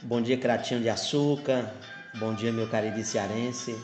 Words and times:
Bom 0.00 0.22
dia, 0.22 0.38
Cratinho 0.38 0.80
de 0.80 0.88
Açúcar. 0.88 1.74
Bom 2.20 2.32
dia, 2.32 2.52
meu 2.52 2.70
querido 2.70 3.02
cearense. 3.02 3.76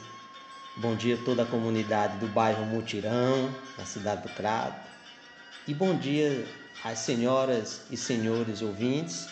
Bom 0.77 0.95
dia 0.95 1.19
toda 1.25 1.43
a 1.43 1.47
comunidade 1.47 2.19
do 2.19 2.29
bairro 2.29 2.65
Mutirão, 2.67 3.53
na 3.77 3.85
cidade 3.85 4.23
do 4.23 4.29
Crato. 4.29 4.79
E 5.67 5.75
bom 5.75 5.97
dia 5.97 6.47
às 6.85 7.01
senhoras 7.01 7.83
e 7.91 7.97
senhores 7.97 8.63
ouvintes. 8.63 9.29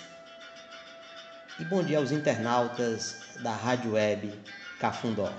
E 1.61 1.65
bom 1.65 1.85
dia 1.85 1.99
aos 1.99 2.11
internautas 2.11 3.17
da 3.39 3.53
Rádio 3.53 3.93
Web 3.93 4.35
Cafundó. 4.81 5.33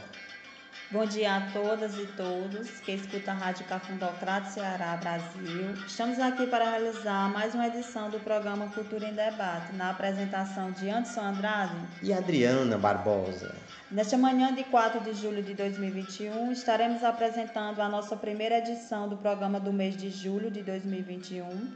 Bom 0.94 1.08
dia 1.08 1.38
a 1.38 1.42
todas 1.52 1.98
e 1.98 2.06
todos 2.16 2.70
que 2.82 2.92
escutam 2.92 3.34
a 3.34 3.38
Rádio 3.38 3.66
Cafundocrato 3.66 4.52
Ceará 4.52 4.96
Brasil. 4.98 5.74
Estamos 5.88 6.20
aqui 6.20 6.46
para 6.46 6.70
realizar 6.70 7.32
mais 7.32 7.56
uma 7.56 7.66
edição 7.66 8.12
do 8.12 8.20
programa 8.20 8.70
Cultura 8.70 9.08
em 9.08 9.14
Debate, 9.16 9.74
na 9.74 9.90
apresentação 9.90 10.70
de 10.70 10.92
Anderson 10.92 11.22
Andrade 11.22 11.76
e 12.04 12.14
Adriana 12.14 12.78
Barbosa. 12.78 13.56
Nesta 13.90 14.16
manhã 14.20 14.54
de 14.54 14.64
4 14.66 15.00
de 15.00 15.20
julho 15.20 15.42
de 15.42 15.56
2021, 15.56 16.52
estaremos 16.52 17.04
apresentando 17.04 17.82
a 17.82 17.90
nossa 17.90 18.16
primeira 18.16 18.60
edição 18.60 19.10
do 19.10 19.18
programa 19.18 19.60
do 19.60 19.74
mês 19.74 19.98
de 19.98 20.12
julho 20.12 20.52
de 20.52 20.62
2021. 20.62 21.74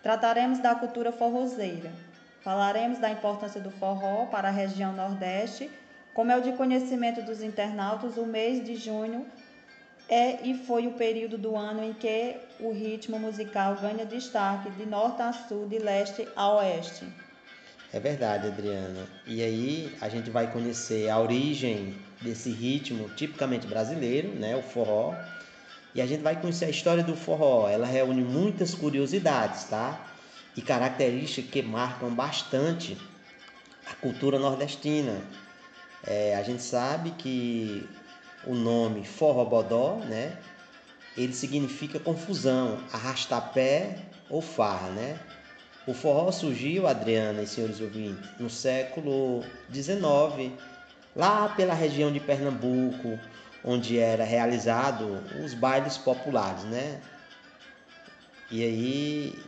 Trataremos 0.00 0.60
da 0.60 0.76
cultura 0.76 1.10
forrozeira. 1.10 1.90
Falaremos 2.44 3.00
da 3.00 3.10
importância 3.10 3.60
do 3.60 3.72
forró 3.72 4.26
para 4.26 4.46
a 4.46 4.52
região 4.52 4.92
Nordeste 4.92 5.68
como 6.14 6.32
é 6.32 6.36
o 6.36 6.42
de 6.42 6.52
conhecimento 6.52 7.22
dos 7.22 7.42
internautas, 7.42 8.16
o 8.16 8.26
mês 8.26 8.64
de 8.64 8.76
junho 8.76 9.26
é 10.08 10.44
e 10.44 10.54
foi 10.54 10.88
o 10.88 10.92
período 10.94 11.38
do 11.38 11.56
ano 11.56 11.84
em 11.84 11.92
que 11.92 12.36
o 12.58 12.72
ritmo 12.72 13.18
musical 13.18 13.76
ganha 13.76 14.04
destaque 14.04 14.68
de 14.70 14.84
norte 14.84 15.22
a 15.22 15.32
sul, 15.32 15.68
de 15.68 15.78
leste 15.78 16.26
a 16.34 16.52
oeste. 16.54 17.04
É 17.92 18.00
verdade, 18.00 18.48
Adriana. 18.48 19.06
E 19.26 19.42
aí 19.42 19.96
a 20.00 20.08
gente 20.08 20.30
vai 20.30 20.50
conhecer 20.52 21.08
a 21.08 21.18
origem 21.18 21.96
desse 22.20 22.50
ritmo 22.50 23.08
tipicamente 23.10 23.66
brasileiro, 23.66 24.28
né, 24.28 24.56
o 24.56 24.62
forró. 24.62 25.14
E 25.94 26.00
a 26.00 26.06
gente 26.06 26.22
vai 26.22 26.40
conhecer 26.40 26.66
a 26.66 26.70
história 26.70 27.02
do 27.02 27.16
forró. 27.16 27.68
Ela 27.68 27.86
reúne 27.86 28.22
muitas 28.22 28.74
curiosidades, 28.74 29.64
tá? 29.64 30.06
E 30.56 30.62
características 30.62 31.50
que 31.50 31.62
marcam 31.62 32.14
bastante 32.14 32.96
a 33.86 33.94
cultura 33.94 34.38
nordestina. 34.38 35.20
É, 36.06 36.34
a 36.36 36.42
gente 36.42 36.62
sabe 36.62 37.10
que 37.12 37.88
o 38.46 38.54
nome 38.54 39.04
forrobodó, 39.04 39.96
né? 40.06 40.36
Ele 41.16 41.32
significa 41.32 41.98
confusão, 41.98 42.78
arrastar 42.92 43.52
pé 43.52 43.96
ou 44.28 44.40
farra, 44.40 44.88
né? 44.90 45.18
O 45.86 45.92
forró 45.92 46.30
surgiu, 46.30 46.86
Adriana 46.86 47.42
e 47.42 47.46
senhores 47.46 47.80
ouvintes, 47.80 48.28
no 48.38 48.48
século 48.48 49.42
XIX, 49.72 50.52
lá 51.16 51.48
pela 51.48 51.74
região 51.74 52.12
de 52.12 52.20
Pernambuco, 52.20 53.18
onde 53.64 53.98
era 53.98 54.24
realizado 54.24 55.22
os 55.44 55.52
bailes 55.52 55.98
populares, 55.98 56.64
né? 56.64 57.00
E 58.50 58.62
aí 58.62 59.38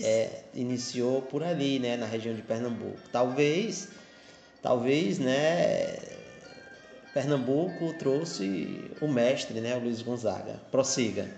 é, 0.00 0.42
iniciou 0.54 1.22
por 1.22 1.42
ali, 1.42 1.78
né, 1.78 1.96
na 1.96 2.06
região 2.06 2.34
de 2.34 2.42
Pernambuco. 2.42 2.98
Talvez 3.12 3.88
talvez, 4.66 5.20
né, 5.20 5.96
Pernambuco 7.14 7.92
trouxe 7.92 8.90
o 9.00 9.06
mestre, 9.06 9.60
né, 9.60 9.76
o 9.76 9.78
Luiz 9.78 10.02
Gonzaga. 10.02 10.60
Prossiga. 10.72 11.30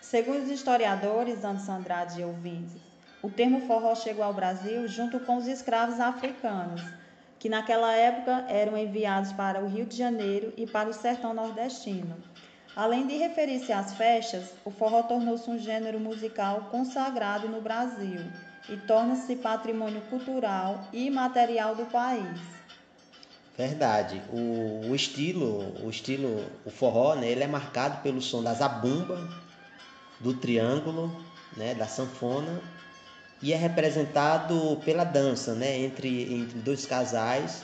Segundo 0.00 0.42
os 0.42 0.50
historiadores 0.50 1.44
Anderson 1.44 1.74
Andrade 1.74 2.20
e 2.20 2.24
ouvintes, 2.24 2.74
o 3.22 3.30
termo 3.30 3.60
forró 3.68 3.94
chegou 3.94 4.24
ao 4.24 4.34
Brasil 4.34 4.88
junto 4.88 5.20
com 5.20 5.36
os 5.36 5.46
escravos 5.46 6.00
africanos, 6.00 6.82
que 7.38 7.48
naquela 7.48 7.94
época 7.94 8.44
eram 8.48 8.76
enviados 8.76 9.32
para 9.32 9.62
o 9.62 9.68
Rio 9.68 9.86
de 9.86 9.96
Janeiro 9.96 10.52
e 10.56 10.66
para 10.66 10.88
o 10.88 10.92
sertão 10.92 11.32
nordestino. 11.32 12.16
Além 12.74 13.06
de 13.06 13.16
referir-se 13.16 13.72
às 13.72 13.94
festas, 13.94 14.54
o 14.64 14.72
forró 14.72 15.04
tornou-se 15.04 15.48
um 15.48 15.56
gênero 15.58 16.00
musical 16.00 16.66
consagrado 16.68 17.48
no 17.48 17.60
Brasil 17.60 18.18
e 18.68 18.76
torna-se 18.76 19.36
patrimônio 19.36 20.00
cultural 20.02 20.88
e 20.92 21.10
material 21.10 21.74
do 21.74 21.86
país. 21.86 22.38
Verdade. 23.56 24.22
O, 24.32 24.88
o, 24.88 24.94
estilo, 24.94 25.74
o 25.84 25.90
estilo, 25.90 26.46
o 26.64 26.70
forró, 26.70 27.14
né, 27.14 27.28
ele 27.28 27.42
é 27.42 27.46
marcado 27.46 28.00
pelo 28.02 28.20
som 28.20 28.42
da 28.42 28.54
zabumba, 28.54 29.28
do 30.18 30.34
triângulo, 30.34 31.14
né, 31.56 31.74
da 31.74 31.86
sanfona 31.86 32.60
e 33.42 33.52
é 33.52 33.56
representado 33.56 34.80
pela 34.84 35.04
dança, 35.04 35.54
né, 35.54 35.78
entre, 35.78 36.34
entre 36.34 36.58
dois 36.60 36.84
casais 36.86 37.62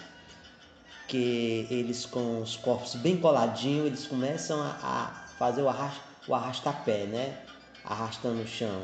que 1.06 1.66
eles 1.70 2.04
com 2.04 2.40
os 2.40 2.56
corpos 2.56 2.94
bem 2.96 3.16
coladinhos, 3.16 3.86
eles 3.86 4.06
começam 4.06 4.60
a, 4.60 4.76
a 4.82 5.06
fazer 5.38 5.62
o, 5.62 5.68
arrast, 5.68 6.00
o 6.26 6.34
arrastapé, 6.34 7.04
né, 7.04 7.38
arrastando 7.84 8.42
o 8.42 8.46
chão. 8.46 8.82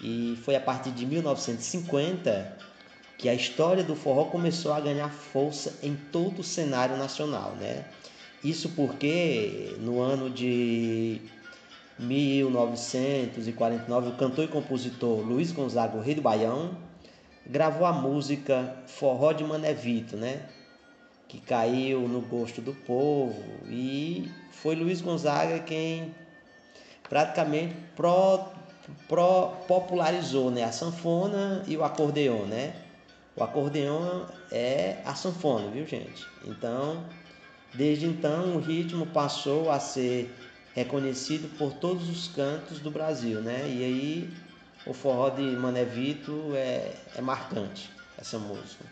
E 0.00 0.38
foi 0.44 0.56
a 0.56 0.60
partir 0.60 0.90
de 0.90 1.06
1950 1.06 2.56
que 3.18 3.28
a 3.28 3.34
história 3.34 3.82
do 3.82 3.96
forró 3.96 4.26
começou 4.26 4.72
a 4.72 4.80
ganhar 4.80 5.08
força 5.08 5.78
em 5.82 5.96
todo 5.96 6.40
o 6.40 6.44
cenário 6.44 6.96
nacional, 6.96 7.52
né? 7.52 7.86
Isso 8.44 8.68
porque 8.70 9.74
no 9.80 10.00
ano 10.00 10.28
de 10.28 11.22
1949 11.98 14.10
o 14.10 14.16
cantor 14.16 14.44
e 14.44 14.48
compositor 14.48 15.20
Luiz 15.20 15.50
Gonzaga, 15.50 16.00
rei 16.02 16.14
do 16.14 16.20
Baião, 16.20 16.76
gravou 17.46 17.86
a 17.86 17.92
música 17.92 18.76
Forró 18.86 19.32
de 19.32 19.44
Mané 19.44 19.72
Vito, 19.72 20.16
né? 20.16 20.42
Que 21.26 21.40
caiu 21.40 22.06
no 22.06 22.20
gosto 22.20 22.60
do 22.60 22.74
povo 22.74 23.42
e 23.66 24.30
foi 24.52 24.76
Luiz 24.76 25.00
Gonzaga 25.00 25.58
quem 25.60 26.14
praticamente 27.08 27.74
pro 27.94 28.50
pro, 29.08 29.52
popularizou 29.66 30.50
né, 30.50 30.64
a 30.64 30.72
sanfona 30.72 31.62
e 31.66 31.76
o 31.76 31.84
acordeon, 31.84 32.44
né? 32.44 32.74
O 33.36 33.44
acordeon 33.44 34.24
é 34.50 34.98
a 35.04 35.14
sanfona, 35.14 35.70
viu 35.70 35.86
gente? 35.86 36.26
Então, 36.44 37.04
desde 37.74 38.06
então 38.06 38.56
o 38.56 38.58
ritmo 38.58 39.06
passou 39.06 39.70
a 39.70 39.78
ser 39.78 40.34
reconhecido 40.74 41.48
por 41.58 41.72
todos 41.74 42.08
os 42.08 42.28
cantos 42.28 42.80
do 42.80 42.90
Brasil, 42.90 43.40
né? 43.40 43.62
E 43.66 43.84
aí 43.84 44.34
o 44.86 44.94
forró 44.94 45.30
de 45.30 45.42
Mané 45.42 45.84
Vito 45.84 46.52
é, 46.54 46.94
é 47.14 47.20
marcante, 47.20 47.90
essa 48.16 48.38
música. 48.38 48.84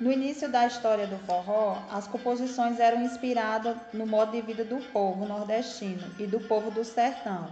No 0.00 0.12
início 0.12 0.48
da 0.48 0.66
história 0.66 1.08
do 1.08 1.18
forró, 1.26 1.82
as 1.90 2.06
composições 2.06 2.78
eram 2.78 3.02
inspiradas 3.02 3.76
no 3.92 4.06
modo 4.06 4.32
de 4.32 4.40
vida 4.40 4.64
do 4.64 4.76
povo 4.92 5.26
nordestino 5.26 6.08
e 6.20 6.26
do 6.26 6.38
povo 6.38 6.70
do 6.70 6.84
sertão. 6.84 7.48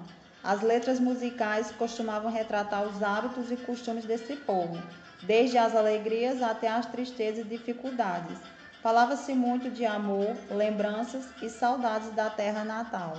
As 0.47 0.63
letras 0.63 1.01
musicais 1.01 1.73
costumavam 1.73 2.31
retratar 2.31 2.87
os 2.87 3.03
hábitos 3.03 3.51
e 3.51 3.57
costumes 3.57 4.05
desse 4.05 4.37
povo, 4.37 4.81
desde 5.25 5.59
as 5.59 5.75
alegrias 5.75 6.41
até 6.41 6.69
as 6.69 6.87
tristezas 6.87 7.45
e 7.45 7.49
dificuldades. 7.49 8.39
Falava-se 8.81 9.35
muito 9.35 9.69
de 9.69 9.85
amor, 9.85 10.37
lembranças 10.49 11.25
e 11.43 11.51
saudades 11.51 12.13
da 12.13 12.31
terra 12.31 12.63
natal. 12.63 13.19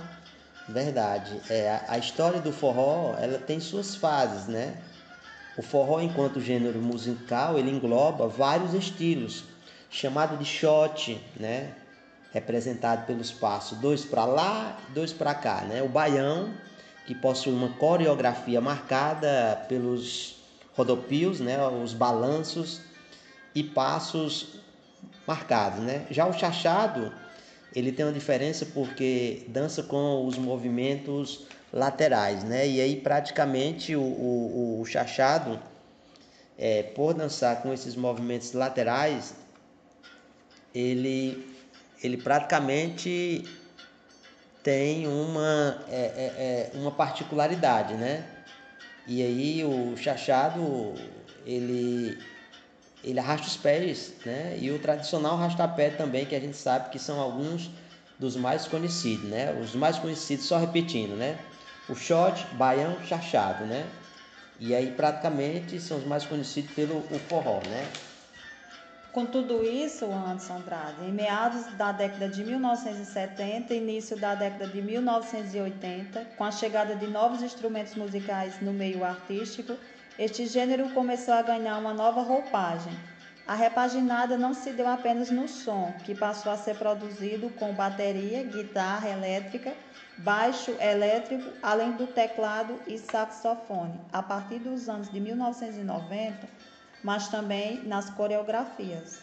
Verdade. 0.66 1.38
É, 1.50 1.82
a 1.86 1.98
história 1.98 2.40
do 2.40 2.50
forró, 2.50 3.14
ela 3.18 3.38
tem 3.38 3.60
suas 3.60 3.94
fases, 3.94 4.46
né? 4.46 4.78
O 5.58 5.60
forró, 5.60 6.00
enquanto 6.00 6.40
gênero 6.40 6.80
musical, 6.80 7.58
ele 7.58 7.70
engloba 7.70 8.26
vários 8.26 8.72
estilos, 8.72 9.44
chamado 9.90 10.38
de 10.38 10.46
shot, 10.46 11.22
né? 11.38 11.74
Representado 12.32 13.04
pelos 13.04 13.30
passos 13.30 13.76
dois 13.76 14.02
para 14.02 14.24
lá, 14.24 14.78
dois 14.94 15.12
para 15.12 15.34
cá, 15.34 15.60
né? 15.60 15.82
O 15.82 15.88
baião 15.90 16.54
que 17.08 17.14
possui 17.14 17.54
uma 17.54 17.70
coreografia 17.70 18.60
marcada 18.60 19.64
pelos 19.66 20.36
rodopios, 20.76 21.40
né, 21.40 21.56
os 21.66 21.94
balanços 21.94 22.82
e 23.54 23.64
passos 23.64 24.60
marcados, 25.26 25.80
né? 25.80 26.06
Já 26.10 26.26
o 26.26 26.34
chachado, 26.34 27.10
ele 27.74 27.92
tem 27.92 28.04
uma 28.04 28.12
diferença 28.12 28.66
porque 28.66 29.46
dança 29.48 29.82
com 29.82 30.26
os 30.26 30.36
movimentos 30.36 31.46
laterais, 31.72 32.44
né? 32.44 32.68
E 32.68 32.78
aí 32.78 32.96
praticamente 32.96 33.96
o, 33.96 34.02
o, 34.02 34.80
o 34.82 34.84
chachado, 34.84 35.58
é, 36.58 36.82
por 36.82 37.14
dançar 37.14 37.62
com 37.62 37.72
esses 37.72 37.96
movimentos 37.96 38.52
laterais, 38.52 39.34
ele, 40.74 41.42
ele 42.02 42.18
praticamente 42.18 43.46
tem 44.68 45.06
uma, 45.06 45.82
é, 45.88 45.96
é, 45.96 46.24
é, 46.36 46.70
uma 46.74 46.90
particularidade, 46.90 47.94
né? 47.94 48.22
E 49.06 49.22
aí 49.22 49.64
o 49.64 49.96
chachado, 49.96 50.92
ele, 51.46 52.18
ele 53.02 53.18
arrasta 53.18 53.46
os 53.46 53.56
pés, 53.56 54.12
né? 54.26 54.58
E 54.60 54.70
o 54.70 54.78
tradicional 54.78 55.36
arrasta-pé 55.36 55.88
também, 55.88 56.26
que 56.26 56.34
a 56.34 56.40
gente 56.40 56.58
sabe 56.58 56.90
que 56.90 56.98
são 56.98 57.18
alguns 57.18 57.70
dos 58.18 58.36
mais 58.36 58.68
conhecidos, 58.68 59.30
né? 59.30 59.58
Os 59.58 59.74
mais 59.74 59.98
conhecidos, 59.98 60.44
só 60.44 60.58
repetindo, 60.58 61.16
né? 61.16 61.38
O 61.88 61.94
shot, 61.94 62.44
baião, 62.52 63.02
chachado, 63.06 63.64
né? 63.64 63.86
E 64.60 64.74
aí 64.74 64.90
praticamente 64.90 65.80
são 65.80 65.96
os 65.96 66.04
mais 66.04 66.26
conhecidos 66.26 66.72
pelo 66.72 66.98
o 67.10 67.18
forró, 67.26 67.62
né? 67.66 67.88
Com 69.12 69.24
tudo 69.24 69.64
isso, 69.64 70.04
Anderson 70.04 70.56
Andrade, 70.56 71.02
em 71.02 71.12
meados 71.12 71.66
da 71.78 71.92
década 71.92 72.28
de 72.28 72.44
1970 72.44 73.72
e 73.72 73.78
início 73.78 74.18
da 74.18 74.34
década 74.34 74.66
de 74.66 74.82
1980, 74.82 76.26
com 76.36 76.44
a 76.44 76.50
chegada 76.50 76.94
de 76.94 77.06
novos 77.06 77.42
instrumentos 77.42 77.94
musicais 77.94 78.60
no 78.60 78.70
meio 78.70 79.02
artístico, 79.02 79.76
este 80.18 80.46
gênero 80.46 80.90
começou 80.90 81.32
a 81.32 81.40
ganhar 81.40 81.78
uma 81.78 81.94
nova 81.94 82.20
roupagem. 82.20 82.92
A 83.46 83.54
repaginada 83.54 84.36
não 84.36 84.52
se 84.52 84.72
deu 84.72 84.86
apenas 84.86 85.30
no 85.30 85.48
som, 85.48 85.90
que 86.04 86.14
passou 86.14 86.52
a 86.52 86.58
ser 86.58 86.76
produzido 86.76 87.48
com 87.50 87.72
bateria, 87.72 88.42
guitarra 88.42 89.08
elétrica, 89.08 89.72
baixo 90.18 90.76
elétrico, 90.78 91.48
além 91.62 91.92
do 91.92 92.06
teclado 92.06 92.78
e 92.86 92.98
saxofone, 92.98 93.98
a 94.12 94.22
partir 94.22 94.58
dos 94.58 94.86
anos 94.86 95.10
de 95.10 95.18
1990 95.18 96.57
mas 97.02 97.28
também 97.28 97.82
nas 97.84 98.10
coreografias. 98.10 99.18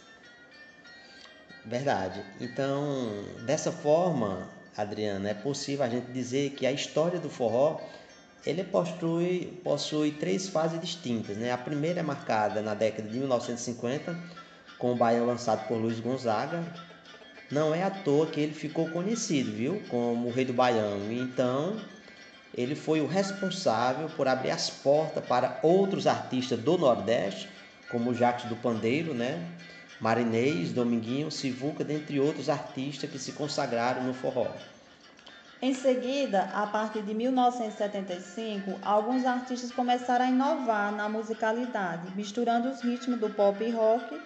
Verdade. 1.64 2.22
Então, 2.40 3.24
dessa 3.44 3.72
forma, 3.72 4.48
Adriana, 4.76 5.30
é 5.30 5.34
possível 5.34 5.84
a 5.84 5.88
gente 5.88 6.12
dizer 6.12 6.50
que 6.50 6.64
a 6.64 6.72
história 6.72 7.18
do 7.18 7.28
forró 7.28 7.80
ele 8.46 8.62
possui, 8.62 9.60
possui 9.64 10.12
três 10.12 10.48
fases 10.48 10.80
distintas. 10.80 11.36
Né? 11.36 11.50
A 11.50 11.58
primeira 11.58 12.00
é 12.00 12.02
marcada 12.02 12.62
na 12.62 12.74
década 12.74 13.08
de 13.08 13.18
1950, 13.18 14.16
com 14.78 14.92
o 14.92 14.96
baião 14.96 15.26
lançado 15.26 15.66
por 15.66 15.76
Luiz 15.76 15.98
Gonzaga. 15.98 16.64
Não 17.50 17.74
é 17.74 17.82
à 17.82 17.90
toa 17.90 18.26
que 18.26 18.40
ele 18.40 18.54
ficou 18.54 18.88
conhecido, 18.90 19.50
viu, 19.50 19.82
como 19.88 20.28
o 20.28 20.32
rei 20.32 20.44
do 20.44 20.52
baião. 20.52 21.10
Então, 21.10 21.76
ele 22.54 22.76
foi 22.76 23.00
o 23.00 23.06
responsável 23.06 24.08
por 24.10 24.28
abrir 24.28 24.50
as 24.50 24.70
portas 24.70 25.24
para 25.24 25.58
outros 25.62 26.06
artistas 26.06 26.58
do 26.60 26.78
Nordeste 26.78 27.55
como 27.90 28.14
Jacques 28.14 28.48
do 28.48 28.56
Pandeiro, 28.56 29.14
né? 29.14 29.42
Marinês, 30.00 30.72
Dominguinho, 30.72 31.30
Sivuca, 31.30 31.82
dentre 31.82 32.20
outros 32.20 32.48
artistas 32.48 33.10
que 33.10 33.18
se 33.18 33.32
consagraram 33.32 34.04
no 34.04 34.12
forró. 34.12 34.48
Em 35.62 35.72
seguida, 35.72 36.50
a 36.52 36.66
partir 36.66 37.00
de 37.00 37.14
1975, 37.14 38.78
alguns 38.82 39.24
artistas 39.24 39.72
começaram 39.72 40.26
a 40.26 40.28
inovar 40.28 40.92
na 40.92 41.08
musicalidade, 41.08 42.14
misturando 42.14 42.68
os 42.68 42.82
ritmos 42.82 43.18
do 43.18 43.30
pop 43.30 43.64
e 43.64 43.70
rock 43.70 44.20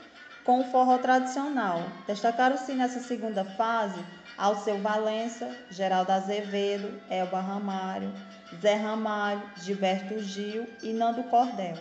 com 0.45 0.61
o 0.61 0.65
forró 0.65 0.99
tradicional. 0.99 1.85
Destacaram-se 2.07 2.73
nessa 2.73 2.99
segunda 2.99 3.45
fase 3.45 4.01
Alceu 4.37 4.81
Valença, 4.81 5.55
Geraldo 5.71 6.11
Azevedo, 6.11 7.01
Elba 7.09 7.41
Ramário, 7.41 8.13
Zé 8.61 8.75
Ramalho, 8.75 9.43
Gilberto 9.63 10.19
Gil 10.19 10.67
e 10.83 10.93
Nando 10.93 11.23
Cordel. 11.25 11.77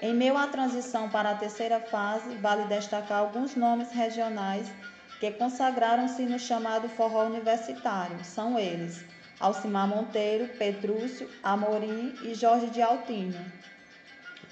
Em 0.00 0.14
meio 0.14 0.36
à 0.36 0.46
transição 0.46 1.08
para 1.08 1.32
a 1.32 1.34
terceira 1.34 1.80
fase, 1.80 2.36
vale 2.36 2.68
destacar 2.68 3.18
alguns 3.18 3.56
nomes 3.56 3.90
regionais 3.90 4.70
que 5.18 5.28
consagraram-se 5.32 6.22
no 6.22 6.38
chamado 6.38 6.88
forró 6.88 7.24
universitário. 7.24 8.24
São 8.24 8.56
eles: 8.56 9.04
Alcimar 9.40 9.88
Monteiro, 9.88 10.46
Petrúcio, 10.56 11.28
Amorim 11.42 12.14
e 12.22 12.32
Jorge 12.32 12.70
de 12.70 12.80
Altinho. 12.80 13.44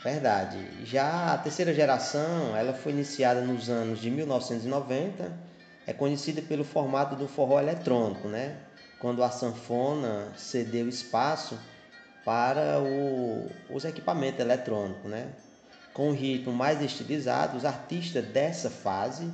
Verdade. 0.02 0.58
Já 0.84 1.34
a 1.34 1.38
terceira 1.38 1.72
geração, 1.72 2.56
ela 2.56 2.72
foi 2.72 2.90
iniciada 2.90 3.40
nos 3.40 3.70
anos 3.70 4.00
de 4.00 4.10
1990, 4.10 5.32
é 5.87 5.93
conhecida 5.93 6.43
pelo 6.43 6.64
formato 6.64 7.14
do 7.14 7.28
forró 7.28 7.60
eletrônico, 7.60 8.26
né? 8.26 8.56
Quando 8.98 9.22
a 9.22 9.31
sanfona 9.31 10.32
cedeu 10.37 10.88
espaço 10.88 11.56
para 12.26 12.81
o, 12.81 13.49
os 13.70 13.84
equipamentos 13.84 14.40
eletrônicos, 14.40 15.08
né? 15.08 15.28
Com 15.94 16.11
um 16.11 16.12
ritmo 16.12 16.52
mais 16.52 16.82
estilizado, 16.82 17.56
os 17.56 17.64
artistas 17.64 18.25
dessa 18.26 18.69
fase 18.69 19.31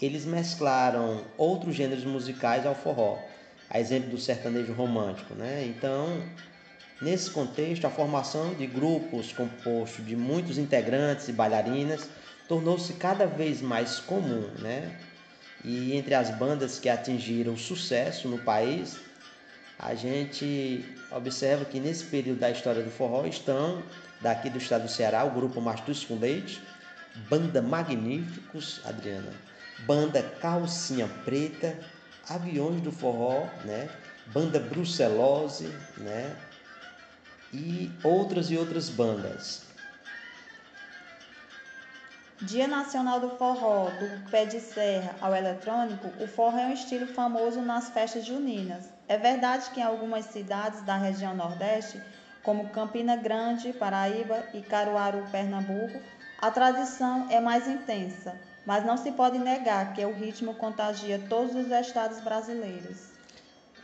eles 0.00 0.24
mesclaram 0.24 1.22
outros 1.36 1.76
gêneros 1.76 2.04
musicais 2.04 2.66
ao 2.66 2.74
forró, 2.74 3.18
a 3.70 3.78
exemplo 3.78 4.10
do 4.10 4.18
sertanejo 4.18 4.72
romântico, 4.72 5.34
né? 5.34 5.64
Então, 5.66 6.22
nesse 7.00 7.30
contexto, 7.30 7.86
a 7.86 7.90
formação 7.90 8.54
de 8.54 8.66
grupos 8.66 9.32
compostos 9.32 10.04
de 10.04 10.16
muitos 10.16 10.56
integrantes 10.56 11.28
e 11.28 11.32
bailarinas 11.32 12.08
tornou-se 12.48 12.94
cada 12.94 13.26
vez 13.26 13.60
mais 13.60 14.00
comum, 14.00 14.48
né? 14.58 14.90
E 15.62 15.94
entre 15.94 16.14
as 16.14 16.30
bandas 16.30 16.78
que 16.78 16.88
atingiram 16.88 17.56
sucesso 17.56 18.26
no 18.26 18.38
país, 18.38 18.96
a 19.78 19.94
gente 19.94 20.84
observa 21.10 21.64
que 21.64 21.80
nesse 21.80 22.04
período 22.04 22.40
da 22.40 22.50
história 22.50 22.82
do 22.82 22.90
forró 22.90 23.26
estão, 23.26 23.82
daqui 24.20 24.48
do 24.48 24.58
estado 24.58 24.82
do 24.82 24.88
Ceará, 24.88 25.24
o 25.24 25.30
grupo 25.30 25.60
Mastus 25.60 26.04
com 26.04 26.18
Leite, 26.18 26.62
Banda 27.28 27.60
Magníficos, 27.60 28.80
Adriana, 28.84 29.32
Banda 29.80 30.22
Calcinha 30.40 31.08
Preta, 31.24 31.78
Aviões 32.28 32.80
do 32.80 32.92
Forró, 32.92 33.46
né? 33.64 33.90
Banda 34.26 34.60
Brucelose, 34.60 35.66
né? 35.98 36.34
E 37.52 37.90
outras 38.02 38.50
e 38.50 38.56
outras 38.56 38.88
bandas. 38.88 39.66
Dia 42.40 42.66
Nacional 42.66 43.20
do 43.20 43.30
Forró, 43.30 43.90
do 43.90 44.30
pé 44.30 44.44
de 44.44 44.58
serra 44.58 45.14
ao 45.20 45.34
eletrônico, 45.34 46.08
o 46.20 46.26
forró 46.26 46.58
é 46.58 46.66
um 46.66 46.72
estilo 46.72 47.06
famoso 47.06 47.60
nas 47.60 47.90
festas 47.90 48.24
juninas. 48.24 48.84
É 49.12 49.18
verdade 49.18 49.68
que 49.74 49.80
em 49.80 49.82
algumas 49.82 50.24
cidades 50.24 50.80
da 50.84 50.96
região 50.96 51.36
Nordeste, 51.36 52.00
como 52.42 52.70
Campina 52.70 53.14
Grande, 53.14 53.70
Paraíba 53.70 54.42
e 54.54 54.62
Caruaru, 54.62 55.26
Pernambuco, 55.30 56.00
a 56.38 56.50
tradição 56.50 57.26
é 57.28 57.38
mais 57.38 57.68
intensa, 57.68 58.34
mas 58.64 58.86
não 58.86 58.96
se 58.96 59.12
pode 59.12 59.38
negar 59.38 59.92
que 59.92 60.02
o 60.02 60.14
ritmo 60.14 60.54
contagia 60.54 61.20
todos 61.28 61.54
os 61.54 61.70
estados 61.70 62.20
brasileiros. 62.20 63.12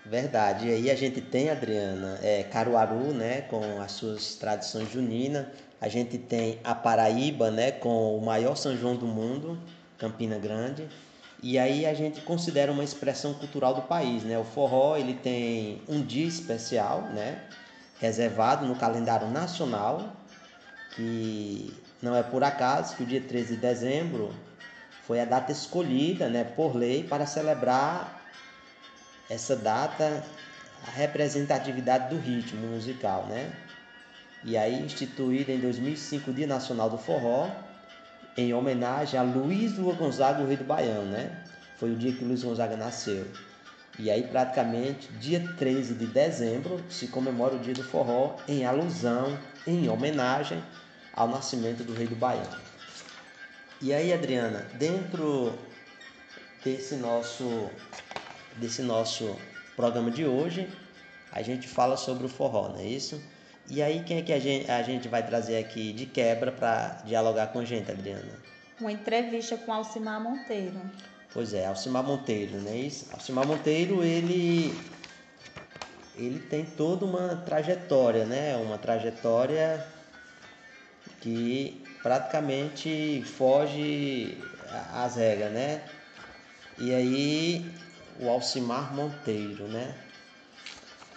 Verdade. 0.03 0.69
E 0.69 0.73
aí 0.73 0.91
a 0.91 0.97
gente 0.97 1.21
tem, 1.21 1.51
Adriana, 1.51 2.19
é, 2.23 2.45
Caruaru, 2.45 3.13
né, 3.13 3.43
com 3.43 3.83
as 3.83 3.93
suas 3.93 4.35
tradições 4.37 4.91
juninas, 4.91 5.47
a 5.79 5.89
gente 5.89 6.17
tem 6.17 6.59
a 6.65 6.75
Paraíba, 6.75 7.51
né, 7.51 7.71
com 7.71 8.17
o 8.17 8.25
maior 8.25 8.57
São 8.57 8.75
João 8.75 8.97
do 8.97 9.07
mundo, 9.07 9.59
Campina 9.99 10.39
Grande. 10.39 10.89
E 11.43 11.59
aí 11.59 11.87
a 11.87 11.95
gente 11.95 12.21
considera 12.23 12.73
uma 12.73 12.83
expressão 12.83 13.35
cultural 13.35 13.75
do 13.75 13.83
país, 13.83 14.25
né? 14.25 14.39
O 14.39 14.45
forró, 14.45 14.97
ele 14.97 15.15
tem 15.15 15.83
um 15.89 16.03
dia 16.03 16.27
especial, 16.27 17.03
né, 17.03 17.45
reservado 18.01 18.67
no 18.67 18.75
calendário 18.75 19.29
nacional, 19.29 20.13
que 20.97 21.73
não 22.03 22.17
é 22.17 22.23
por 22.23 22.43
acaso 22.43 22.97
que 22.97 23.03
o 23.05 23.07
dia 23.07 23.21
13 23.21 23.55
de 23.55 23.61
dezembro 23.61 24.35
foi 25.07 25.21
a 25.21 25.25
data 25.25 25.53
escolhida, 25.53 26.29
né, 26.29 26.45
por 26.45 26.75
lei 26.75 27.05
para 27.05 27.25
celebrar 27.27 28.21
essa 29.31 29.55
data 29.55 30.25
a 30.87 30.91
representatividade 30.91 32.15
do 32.15 32.21
ritmo 32.21 32.67
musical, 32.69 33.27
né? 33.27 33.53
e 34.45 34.57
aí 34.57 34.81
instituída 34.81 35.53
em 35.53 35.59
2005 35.59 36.31
o 36.31 36.35
Dia 36.35 36.47
Nacional 36.47 36.89
do 36.89 36.99
Forró, 36.99 37.51
em 38.39 38.55
homenagem 38.55 39.19
a 39.19 39.23
Luiz 39.25 39.77
Lua 39.77 39.95
Gonzaga, 39.95 40.45
o 40.45 40.47
rei 40.47 40.57
do 40.57 40.63
Baião, 40.63 41.05
né? 41.05 41.43
Foi 41.77 41.91
o 41.91 41.97
dia 41.97 42.13
que 42.13 42.25
Luiz 42.25 42.45
Gonzaga 42.45 42.77
nasceu. 42.77 43.27
E 43.99 44.09
aí, 44.13 44.23
praticamente, 44.23 45.09
dia 45.15 45.45
13 45.59 45.95
de 45.95 46.07
dezembro, 46.07 46.81
se 46.89 47.09
comemora 47.09 47.57
o 47.57 47.59
Dia 47.59 47.75
do 47.75 47.83
Forró 47.83 48.37
em 48.47 48.65
alusão, 48.65 49.37
em 49.67 49.89
homenagem 49.89 50.63
ao 51.13 51.27
nascimento 51.27 51.83
do 51.83 51.93
rei 51.93 52.07
do 52.07 52.15
Baião. 52.15 52.47
E 53.83 53.93
aí, 53.93 54.13
Adriana, 54.13 54.65
dentro 54.75 55.53
desse 56.63 56.95
nosso, 56.95 57.69
desse 58.57 58.83
nosso 58.83 59.37
programa 59.75 60.13
de 60.13 60.25
hoje, 60.25 60.69
a 61.33 61.43
gente 61.43 61.67
fala 61.67 61.97
sobre 61.97 62.25
o 62.25 62.29
forró, 62.29 62.69
não 62.69 62.79
é 62.79 62.87
isso? 62.87 63.21
E 63.71 63.83
aí, 63.83 64.03
quem 64.03 64.19
é 64.19 64.23
que 64.23 64.33
a 64.33 64.39
gente, 64.39 64.71
a 64.71 64.83
gente 64.83 65.09
vai 65.09 65.25
trazer 65.25 65.59
aqui 65.59 65.93
de 65.93 66.07
quebra 66.07 66.51
para 66.51 67.03
dialogar 67.05 67.49
com 67.49 67.61
a 67.61 67.65
gente, 67.65 67.91
Adriana? 67.91 68.33
Uma 68.81 68.91
entrevista 68.93 69.57
com 69.59 69.73
Alcimar 69.73 70.21
Monteiro. 70.21 70.81
Pois 71.33 71.53
é, 71.53 71.67
Alcimar 71.67 72.03
Monteiro, 72.03 72.59
não 72.63 72.71
é 72.71 72.77
isso? 72.77 73.07
Alcimar 73.13 73.47
Monteiro, 73.47 74.03
ele, 74.03 74.75
ele 76.17 76.39
tem 76.39 76.65
toda 76.65 77.05
uma 77.05 77.37
trajetória, 77.45 78.25
né? 78.25 78.57
Uma 78.57 78.79
trajetória 78.79 79.87
que 81.21 81.85
praticamente 82.03 83.23
foge 83.27 84.39
às 84.95 85.17
regras, 85.17 85.53
né? 85.53 85.83
E 86.79 86.95
aí, 86.95 87.71
o 88.19 88.31
Alcimar 88.31 88.95
Monteiro, 88.95 89.69
né? 89.69 89.95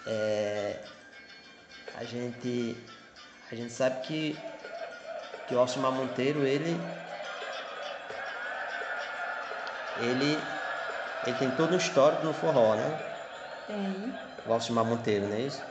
É, 0.06 0.80
a 1.96 2.04
gente 2.04 2.76
a 3.50 3.54
gente 3.54 3.72
sabe 3.72 4.00
que 4.06 4.38
que 5.46 5.54
o 5.54 5.58
Alcimar 5.58 5.92
Monteiro 5.92 6.46
ele 6.46 6.80
ele 10.00 10.38
ele 11.26 11.36
tem 11.38 11.50
todo 11.52 11.74
um 11.74 11.76
histórico 11.76 12.24
no 12.24 12.32
forró, 12.32 12.74
né? 12.74 12.98
Tem. 13.66 14.14
O 14.46 14.52
Alcimar 14.52 14.84
Monteiro, 14.84 15.28
não 15.28 15.36
é 15.36 15.40
isso? 15.40 15.62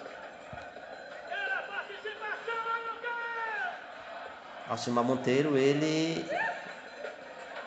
Alcimar 4.70 5.04
Monteiro, 5.04 5.58
ele 5.58 6.26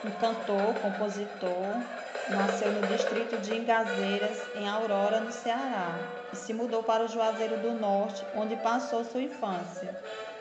um 0.02 0.11
cantor, 0.12 0.75
compositor, 0.80 1.82
nasceu 2.30 2.73
no 2.73 2.87
distrito 2.87 3.37
de 3.38 3.56
Ingazeiras, 3.56 4.38
em 4.54 4.66
Aurora, 4.68 5.20
no 5.20 5.30
Ceará, 5.30 5.99
se 6.35 6.53
mudou 6.53 6.83
para 6.83 7.05
o 7.05 7.09
Juazeiro 7.09 7.59
do 7.59 7.73
Norte, 7.73 8.25
onde 8.35 8.57
passou 8.57 9.05
sua 9.05 9.23
infância. 9.23 9.99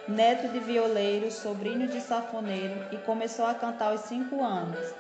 Neto 0.08 0.50
de 0.50 0.60
violeiro, 0.60 1.32
sobrinho 1.32 1.88
de 1.88 2.02
safoneiro, 2.02 2.88
e 2.92 2.98
começou 2.98 3.46
a 3.46 3.54
cantar 3.54 3.92
aos 3.92 4.02
cinco 4.02 4.44
anos. 4.44 4.94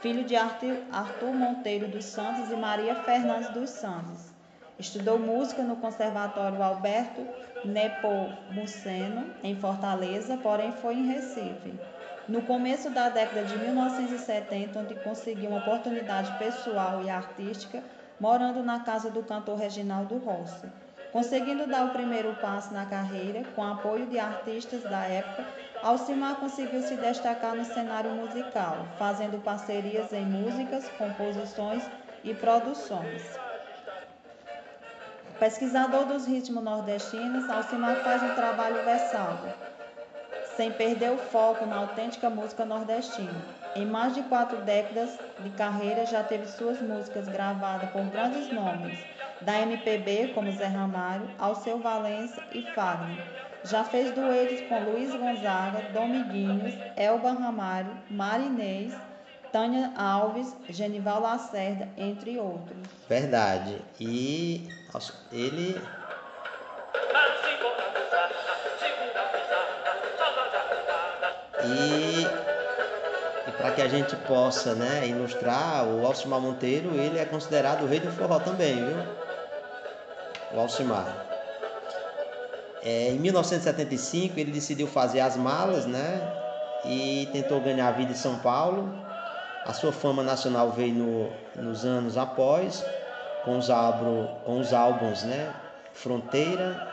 Filho 0.00 0.24
de 0.24 0.36
Arthur 0.36 1.32
Monteiro 1.34 1.88
dos 1.88 2.04
Santos 2.04 2.50
e 2.50 2.56
Maria 2.56 2.94
Fernandes 2.96 3.50
dos 3.50 3.70
Santos. 3.70 4.32
Estudou 4.78 5.18
música 5.18 5.62
no 5.62 5.76
Conservatório 5.76 6.62
Alberto 6.62 7.26
Nepomuceno, 7.64 9.26
em 9.42 9.56
Fortaleza, 9.56 10.36
porém 10.36 10.72
foi 10.72 10.94
em 10.94 11.06
Recife. 11.08 11.74
No 12.28 12.42
começo 12.42 12.90
da 12.90 13.08
década 13.08 13.42
de 13.44 13.56
1970, 13.58 14.78
onde 14.78 14.94
conseguiu 14.96 15.50
uma 15.50 15.60
oportunidade 15.60 16.36
pessoal 16.38 17.02
e 17.02 17.10
artística, 17.10 17.82
morando 18.20 18.62
na 18.62 18.80
casa 18.80 19.10
do 19.10 19.22
cantor 19.22 19.58
Reginaldo 19.58 20.18
Rossi. 20.18 20.66
Conseguindo 21.12 21.66
dar 21.66 21.86
o 21.86 21.90
primeiro 21.90 22.34
passo 22.34 22.72
na 22.72 22.84
carreira, 22.84 23.42
com 23.54 23.64
apoio 23.64 24.06
de 24.06 24.18
artistas 24.18 24.82
da 24.82 25.04
época, 25.04 25.46
Alcimar 25.82 26.36
conseguiu 26.36 26.82
se 26.82 26.96
destacar 26.96 27.54
no 27.54 27.64
cenário 27.64 28.10
musical, 28.10 28.86
fazendo 28.98 29.42
parcerias 29.42 30.12
em 30.12 30.26
músicas, 30.26 30.88
composições 30.98 31.82
e 32.24 32.34
produções. 32.34 33.22
Pesquisador 35.38 36.04
dos 36.06 36.26
ritmos 36.26 36.64
nordestinos, 36.64 37.48
Alcimar 37.48 37.96
faz 38.02 38.22
um 38.22 38.34
trabalho 38.34 38.84
versátil, 38.84 39.52
sem 40.56 40.72
perder 40.72 41.12
o 41.12 41.18
foco 41.18 41.64
na 41.64 41.76
autêntica 41.76 42.28
música 42.28 42.64
nordestina. 42.64 43.40
Em 43.78 43.86
mais 43.86 44.12
de 44.12 44.22
quatro 44.22 44.56
décadas 44.62 45.16
de 45.38 45.50
carreira, 45.50 46.04
já 46.04 46.24
teve 46.24 46.48
suas 46.48 46.82
músicas 46.82 47.28
gravadas 47.28 47.88
por 47.90 48.02
grandes 48.06 48.52
nomes, 48.52 48.98
da 49.40 49.60
MPB 49.60 50.32
como 50.34 50.50
Zé 50.50 50.66
Ramalho, 50.66 51.30
Alceu 51.38 51.78
Valença 51.78 52.42
e 52.52 52.62
Fagner. 52.74 53.24
Já 53.62 53.84
fez 53.84 54.10
duetos 54.10 54.62
com 54.62 54.80
Luiz 54.80 55.14
Gonzaga, 55.14 55.90
Dominguinhos, 55.92 56.74
Elba 56.96 57.30
Ramalho, 57.30 57.96
Marinês, 58.10 58.92
Tânia 59.52 59.92
Alves, 59.96 60.56
Genival 60.68 61.20
Lacerda, 61.20 61.88
entre 61.96 62.36
outros. 62.36 62.82
Verdade. 63.08 63.80
E 64.00 64.68
ele 65.30 65.80
E, 71.64 72.47
para 73.58 73.72
que 73.72 73.82
a 73.82 73.88
gente 73.88 74.14
possa 74.16 74.74
né, 74.74 75.06
ilustrar, 75.06 75.84
o 75.84 76.06
Alcimar 76.06 76.40
Monteiro 76.40 76.94
ele 76.94 77.18
é 77.18 77.24
considerado 77.24 77.82
o 77.82 77.86
rei 77.86 77.98
do 77.98 78.10
forró 78.12 78.38
também, 78.38 78.76
viu? 78.76 78.96
O 80.54 80.60
Alcimar. 80.60 81.26
É, 82.82 83.08
em 83.08 83.18
1975 83.18 84.38
ele 84.38 84.52
decidiu 84.52 84.86
fazer 84.86 85.20
as 85.20 85.36
malas, 85.36 85.84
né? 85.86 86.22
E 86.84 87.28
tentou 87.32 87.60
ganhar 87.60 87.88
a 87.88 87.90
vida 87.90 88.12
em 88.12 88.14
São 88.14 88.38
Paulo. 88.38 88.94
A 89.66 89.72
sua 89.72 89.92
fama 89.92 90.22
nacional 90.22 90.70
veio 90.70 90.94
no, 90.94 91.30
nos 91.56 91.84
anos 91.84 92.16
após, 92.16 92.84
com 93.44 93.58
os, 93.58 93.66
com 94.44 94.60
os 94.60 94.72
álbuns, 94.72 95.24
né? 95.24 95.52
Fronteira, 95.92 96.88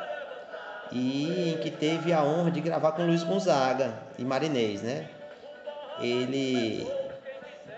e 0.91 1.53
em 1.53 1.57
que 1.61 1.69
teve 1.69 2.11
a 2.11 2.23
honra 2.23 2.49
de 2.49 2.59
gravar 2.59 2.93
com 2.93 3.05
Luiz 3.05 3.23
Gonzaga 3.23 3.93
e 4.17 4.25
Marinês, 4.25 4.81
né? 4.81 5.07
Ele 5.99 6.87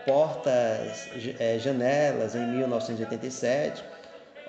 Portas, 0.06 1.10
é, 1.38 1.60
Janelas 1.60 2.34
em 2.34 2.48
1987, 2.48 3.84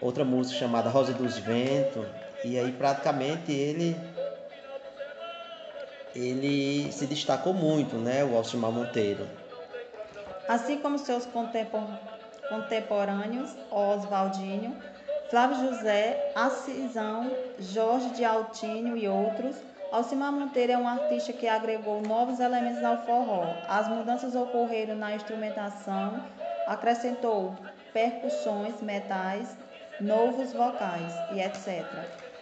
outra 0.00 0.25
música 0.25 0.58
chamada 0.58 0.88
Rosa 0.88 1.12
dos 1.12 1.37
Ventos, 1.37 2.06
e 2.44 2.56
aí 2.56 2.70
praticamente 2.72 3.50
ele 3.50 3.96
ele 6.14 6.90
se 6.92 7.06
destacou 7.06 7.52
muito, 7.52 7.96
né, 7.96 8.25
o 8.25 8.37
Alcimar 8.37 8.70
Monteiro. 8.70 9.26
Assim 10.46 10.78
como 10.78 10.98
seus 10.98 11.26
contemporâneos, 12.48 13.50
Oswaldinho, 13.70 14.76
Flávio 15.28 15.68
José, 15.68 16.32
Assisão, 16.34 17.30
Jorge 17.58 18.10
de 18.10 18.25
Altínio 18.25 18.96
e 18.96 19.06
outros, 19.06 19.56
Alcimar 19.90 20.30
Monteiro 20.30 20.73
é 20.73 20.76
um 20.76 20.87
artista 20.87 21.33
que 21.33 21.49
agregou 21.49 22.02
novos 22.02 22.40
elementos 22.40 22.85
ao 22.85 23.07
forró. 23.07 23.62
As 23.66 23.88
mudanças 23.88 24.35
ocorreram 24.37 24.95
na 24.95 25.14
instrumentação, 25.14 26.23
acrescentou 26.66 27.57
percussões, 27.95 28.83
metais, 28.83 29.57
novos 29.99 30.52
vocais 30.52 31.14
e 31.30 31.40
etc. 31.40 31.87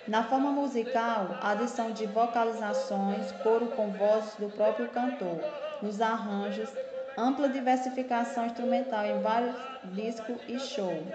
Na 0.08 0.24
forma 0.24 0.50
musical, 0.50 1.38
a 1.40 1.50
adição 1.50 1.92
de 1.92 2.04
vocalizações, 2.06 3.30
coro 3.30 3.68
com 3.68 3.92
vozes 3.92 4.34
do 4.34 4.48
próprio 4.50 4.88
cantor, 4.88 5.38
nos 5.80 6.00
arranjos, 6.00 6.76
ampla 7.16 7.48
diversificação 7.48 8.46
instrumental 8.46 9.04
em 9.04 9.20
vários 9.20 9.54
discos 9.84 10.38
e 10.48 10.58
shows. 10.58 11.14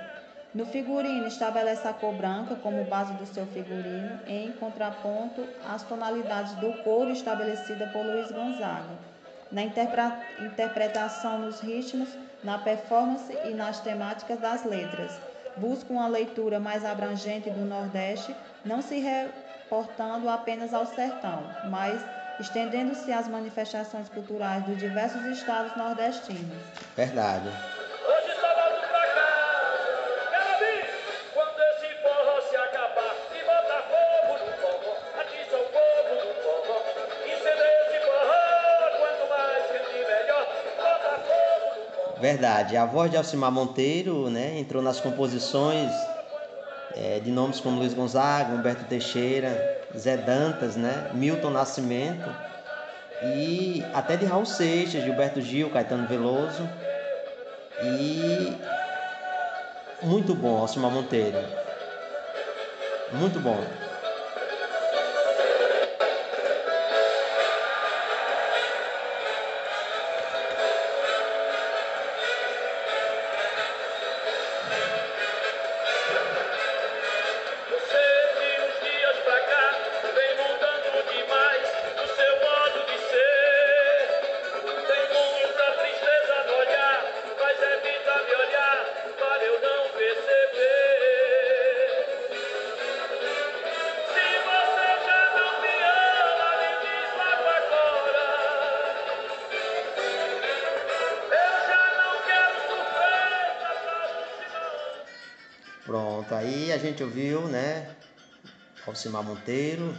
No 0.53 0.65
figurino, 0.65 1.27
estabelece 1.27 1.87
a 1.87 1.93
cor 1.93 2.13
branca 2.13 2.55
como 2.55 2.83
base 2.83 3.13
do 3.13 3.25
seu 3.25 3.45
figurino, 3.47 4.19
em 4.27 4.51
contraponto 4.51 5.47
às 5.65 5.81
tonalidades 5.83 6.53
do 6.55 6.73
couro 6.83 7.09
estabelecida 7.09 7.87
por 7.87 8.05
Luiz 8.05 8.29
Gonzaga. 8.29 8.99
Na 9.49 9.63
interpretação 9.63 11.39
nos 11.39 11.61
ritmos, 11.61 12.09
na 12.43 12.57
performance 12.57 13.31
e 13.45 13.53
nas 13.53 13.79
temáticas 13.79 14.39
das 14.41 14.65
letras. 14.65 15.17
Busca 15.55 15.93
uma 15.93 16.07
leitura 16.07 16.59
mais 16.59 16.83
abrangente 16.83 17.49
do 17.49 17.65
Nordeste, 17.65 18.35
não 18.65 18.81
se 18.81 18.99
reportando 18.99 20.27
apenas 20.27 20.73
ao 20.73 20.85
sertão, 20.85 21.43
mas 21.63 22.01
estendendo-se 22.39 23.11
às 23.13 23.27
manifestações 23.27 24.09
culturais 24.09 24.65
dos 24.65 24.77
diversos 24.77 25.23
estados 25.27 25.75
nordestinos. 25.77 26.57
Verdade. 26.95 27.49
Verdade. 42.21 42.77
A 42.77 42.85
voz 42.85 43.09
de 43.09 43.17
Alcimar 43.17 43.51
Monteiro 43.51 44.29
né, 44.29 44.59
entrou 44.59 44.83
nas 44.83 44.99
composições 44.99 45.91
é, 46.95 47.19
de 47.19 47.31
nomes 47.31 47.59
como 47.59 47.79
Luiz 47.79 47.95
Gonzaga, 47.95 48.53
Humberto 48.53 48.83
Teixeira, 48.85 49.81
Zé 49.97 50.17
Dantas, 50.17 50.75
né, 50.75 51.09
Milton 51.15 51.49
Nascimento 51.49 52.29
e 53.23 53.83
até 53.91 54.15
de 54.17 54.25
Raul 54.25 54.45
Seixas, 54.45 55.03
Gilberto 55.03 55.41
Gil, 55.41 55.71
Caetano 55.71 56.07
Veloso. 56.07 56.69
E 57.81 58.55
muito 60.03 60.35
bom, 60.35 60.59
Alcimar 60.59 60.91
Monteiro. 60.91 61.39
Muito 63.13 63.39
bom. 63.39 63.59
Pronto, 105.85 106.33
aí 106.35 106.71
a 106.71 106.77
gente 106.77 107.03
ouviu, 107.03 107.41
né? 107.41 107.87
Alcimar 108.85 109.23
Monteiro. 109.23 109.95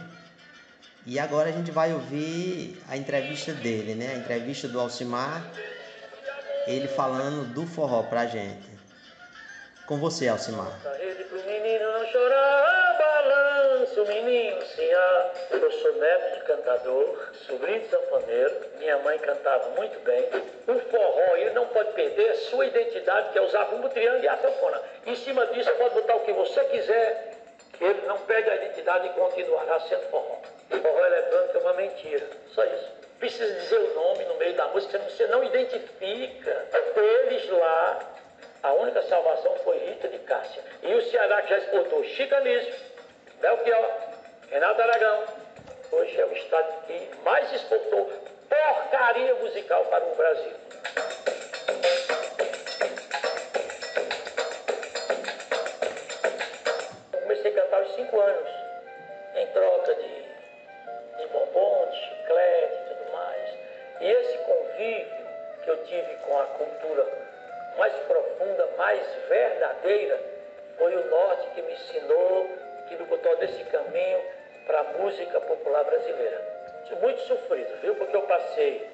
E 1.05 1.19
agora 1.19 1.49
a 1.49 1.51
gente 1.51 1.71
vai 1.71 1.93
ouvir 1.93 2.81
a 2.87 2.95
entrevista 2.95 3.51
dele, 3.53 3.93
né? 3.93 4.13
A 4.13 4.17
entrevista 4.17 4.67
do 4.67 4.79
Alcimar, 4.79 5.43
ele 6.65 6.87
falando 6.87 7.53
do 7.53 7.67
forró 7.67 8.03
pra 8.03 8.25
gente. 8.25 8.71
Com 9.85 9.97
você, 9.97 10.29
Alcimar. 10.29 10.79
Não 10.83 12.05
chorar, 12.11 12.82
menino, 14.05 14.57
ah, 14.95 15.31
eu 15.51 15.71
sou 15.71 15.93
neto 15.93 16.35
de 16.35 16.45
cantador, 16.45 17.31
sobrinho 17.47 17.79
de 17.81 17.87
sanfoneiro, 17.87 18.55
minha 18.77 18.97
mãe 18.99 19.17
cantava 19.19 19.69
muito 19.71 19.99
bem. 20.03 20.29
O 20.67 20.79
forró, 20.89 21.35
ele 21.35 21.51
não 21.51 21.67
pode 21.67 21.91
perder 21.93 22.29
a 22.29 22.35
sua 22.35 22.65
identidade, 22.65 23.31
que 23.31 23.37
é 23.37 23.41
usar 23.41 23.65
bumbo, 23.65 23.89
triângulo 23.89 24.23
e 24.23 24.27
a 24.27 24.37
sanfona. 24.37 24.81
Em 25.05 25.15
cima 25.15 25.45
disso, 25.47 25.71
pode 25.77 25.95
botar 25.95 26.15
o 26.15 26.21
que 26.21 26.33
você 26.33 26.63
quiser, 26.65 27.33
ele 27.79 28.01
não 28.07 28.17
perde 28.19 28.49
a 28.49 28.55
identidade 28.55 29.07
e 29.07 29.09
continuará 29.11 29.79
sendo 29.81 30.09
forró. 30.09 30.37
Forró 30.69 31.05
eletrônico 31.05 31.57
é 31.57 31.61
uma 31.61 31.73
mentira, 31.73 32.27
só 32.53 32.63
isso. 32.63 32.91
Precisa 33.19 33.53
dizer 33.53 33.79
o 33.79 33.93
nome 33.93 34.25
no 34.25 34.35
meio 34.35 34.53
da 34.53 34.67
música, 34.67 34.97
você 34.99 35.27
não 35.27 35.43
identifica. 35.43 36.67
Eles 36.95 37.49
lá 37.49 38.13
a 38.63 38.71
única 38.75 39.01
salvação 39.03 39.55
foi 39.57 39.77
Rita 39.77 40.07
de 40.07 40.19
Cássia. 40.19 40.63
E 40.81 40.93
o 40.93 41.01
Ceará 41.03 41.41
que 41.41 41.49
já 41.49 41.57
exportou 41.57 42.01
Chicanísio, 42.05 42.73
Belchior, 43.43 43.91
Renato 44.49 44.81
Aragão. 44.81 45.25
Hoje 45.91 46.17
é 46.17 46.25
o 46.25 46.31
estado 46.31 46.85
que 46.87 47.11
mais 47.25 47.51
exportou 47.51 48.09
porcaria 48.47 49.35
musical 49.35 49.83
para 49.87 50.05
o 50.05 50.15
Brasil. 50.15 50.53
Eu 57.11 57.19
comecei 57.19 57.51
a 57.51 57.53
cantar 57.53 57.81
aos 57.81 57.95
cinco 57.95 58.17
anos, 58.17 58.49
em 59.35 59.47
troca 59.47 59.93
de, 59.93 60.21
de 61.17 61.27
bombom, 61.27 61.89
de 61.89 61.97
chiclete 61.97 62.73
e 62.73 62.95
tudo 62.95 63.11
mais. 63.11 63.57
E 63.99 64.05
esse 64.09 64.37
convívio 64.37 65.27
que 65.65 65.69
eu 65.69 65.83
tive 65.83 66.15
com 66.25 66.39
a 66.39 66.45
cultura 66.45 67.05
mais 67.77 67.93
profunda, 68.07 68.69
mais 68.77 69.05
verdadeira, 69.27 70.17
foi 70.77 70.95
o 70.95 71.09
norte 71.09 71.49
que 71.49 71.61
me 71.61 71.73
ensinou, 71.73 72.62
que 72.95 73.03
me 73.03 73.09
botou 73.09 73.37
nesse 73.37 73.63
caminho 73.65 74.21
para 74.65 74.79
a 74.79 74.83
música 74.99 75.39
popular 75.41 75.83
brasileira. 75.83 76.53
Muito 77.01 77.21
sofrido, 77.21 77.75
viu? 77.81 77.95
Porque 77.95 78.15
eu 78.15 78.21
passei 78.23 78.87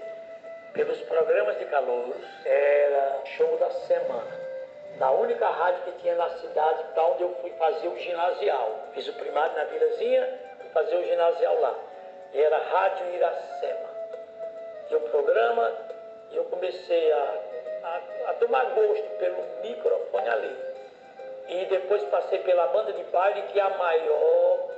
pelos 0.73 0.99
programas 1.01 1.57
de 1.59 1.65
calouros, 1.65 2.15
era 2.45 3.21
show 3.25 3.57
da 3.57 3.69
semana. 3.71 4.49
Na 4.97 5.11
única 5.11 5.47
rádio 5.47 5.83
que 5.83 5.91
tinha 5.99 6.15
na 6.15 6.29
cidade, 6.29 6.83
para 6.93 7.03
onde 7.07 7.23
eu 7.23 7.35
fui 7.41 7.51
fazer 7.51 7.87
o 7.87 7.97
ginasial. 7.97 8.87
Fiz 8.93 9.07
o 9.07 9.13
primário 9.13 9.55
na 9.55 9.65
vilazinha, 9.65 10.39
fui 10.59 10.69
fazer 10.69 10.95
o 10.95 11.03
ginasial 11.03 11.59
lá. 11.59 11.75
Era 12.33 12.57
Rádio 12.57 13.15
Iracema. 13.15 13.89
E 14.89 14.95
o 14.95 15.01
programa, 15.01 15.71
eu 16.31 16.45
comecei 16.45 17.11
a 17.11 17.49
a, 17.83 18.29
a 18.29 18.33
tomar 18.35 18.65
gosto 18.75 19.09
pelo 19.17 19.43
microfone 19.61 20.29
ali. 20.29 20.68
E 21.49 21.65
depois 21.65 22.03
passei 22.05 22.39
pela 22.39 22.67
banda 22.67 22.93
de 22.93 23.03
baile, 23.05 23.41
que 23.51 23.59
é 23.59 23.63
a 23.63 23.69
maior 23.71 24.69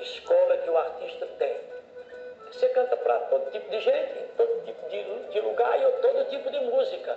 escola 0.00 0.56
que 0.58 0.68
o 0.68 0.76
artista 0.76 1.26
tem. 1.38 1.56
Você 2.50 2.68
canta 2.70 2.96
para 2.96 3.18
todo 3.20 3.50
tipo 3.52 3.70
de 3.70 3.80
gente, 3.80 4.28
todo 4.36 4.64
tipo 4.64 4.88
de, 4.88 5.02
de 5.30 5.40
lugar 5.40 5.80
e 5.80 5.92
todo 6.02 6.28
tipo 6.28 6.50
de 6.50 6.60
música. 6.60 7.16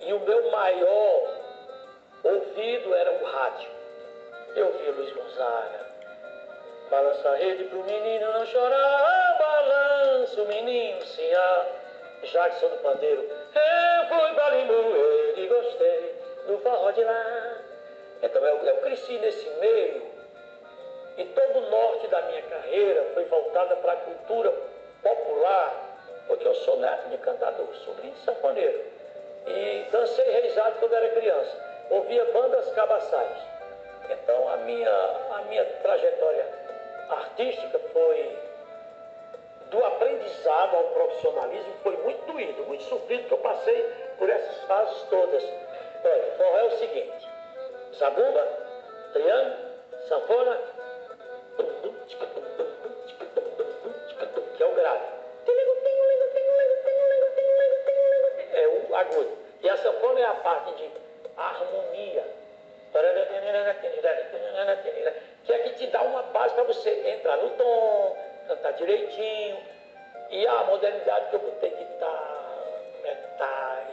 E 0.00 0.12
o 0.12 0.20
meu 0.20 0.50
maior 0.50 1.34
ouvido 2.22 2.94
era 2.94 3.12
o 3.12 3.24
rádio. 3.24 3.70
Eu 4.54 4.72
vi 4.72 4.90
Luiz 4.90 5.12
Gonzaga. 5.12 5.86
Balança 6.90 7.28
a 7.30 7.36
rede 7.36 7.64
pro 7.64 7.82
menino 7.82 8.32
não 8.32 8.46
chorar, 8.46 9.36
balança 9.38 10.40
o 10.40 10.46
menino 10.46 11.04
sim, 11.04 11.34
ah. 11.34 11.66
Jackson 12.22 12.68
do 12.68 12.76
Pandeiro. 12.78 13.22
Eu 13.22 14.08
fui 14.08 14.34
para 14.34 14.56
Limoeiro 14.56 15.38
e 15.38 15.46
gostei 15.46 16.14
do 16.46 16.58
forró 16.58 16.90
de 16.92 17.04
lá. 17.04 17.55
Então 18.22 18.44
eu, 18.44 18.56
eu 18.56 18.76
cresci 18.78 19.18
nesse 19.18 19.48
meio 19.60 20.02
e 21.18 21.24
todo 21.24 21.58
o 21.58 21.70
norte 21.70 22.08
da 22.08 22.22
minha 22.22 22.42
carreira 22.42 23.04
foi 23.14 23.24
voltada 23.24 23.76
para 23.76 23.92
a 23.92 23.96
cultura 23.96 24.52
popular, 25.02 25.98
porque 26.26 26.46
eu 26.46 26.54
sou 26.54 26.78
neto 26.78 27.08
de 27.08 27.18
cantador, 27.18 27.66
sobrinho 27.76 28.12
de 28.12 28.20
sanfoneiro. 28.20 28.84
E 29.46 29.86
dancei 29.90 30.30
reizado 30.30 30.76
quando 30.78 30.94
era 30.94 31.08
criança. 31.10 31.56
Ouvia 31.90 32.24
bandas 32.32 32.70
cabaçais. 32.72 33.38
Então 34.10 34.48
a 34.48 34.56
minha, 34.58 34.90
a 34.90 35.42
minha 35.48 35.64
trajetória 35.82 36.46
artística 37.08 37.78
foi 37.92 38.38
do 39.70 39.84
aprendizado 39.84 40.76
ao 40.76 40.84
profissionalismo 40.84 41.72
foi 41.82 41.96
muito 41.98 42.32
doído, 42.32 42.64
muito 42.66 42.84
sofrido, 42.84 43.26
que 43.26 43.32
eu 43.32 43.38
passei 43.38 43.82
por 44.18 44.28
essas 44.28 44.64
fases 44.64 45.02
todas. 45.08 45.42
Olha, 46.04 46.60
é 46.60 46.64
o 46.64 46.70
seguinte, 46.78 47.25
zabumba, 47.98 48.46
triângulo, 49.12 49.56
sanfona, 50.08 50.58
que 54.56 54.62
é 54.62 54.66
o 54.66 54.74
grave. 54.74 55.04
É 58.52 58.68
o 58.68 58.96
agudo. 58.96 59.38
E 59.62 59.68
a 59.68 59.76
sanfona 59.76 60.20
é 60.20 60.24
a 60.24 60.34
parte 60.34 60.74
de 60.74 60.90
harmonia. 61.36 62.24
Que 65.44 65.52
é 65.52 65.58
que 65.58 65.70
te 65.74 65.86
dá 65.88 66.02
uma 66.02 66.22
base 66.22 66.54
para 66.54 66.64
você 66.64 66.90
entrar 67.10 67.36
no 67.36 67.50
tom, 67.50 68.16
cantar 68.48 68.72
direitinho. 68.72 69.58
E 70.30 70.46
a 70.46 70.64
modernidade 70.64 71.30
que 71.30 71.36
eu 71.36 71.40
botei 71.40 71.70
guitarra, 71.70 72.82
metais, 73.02 73.88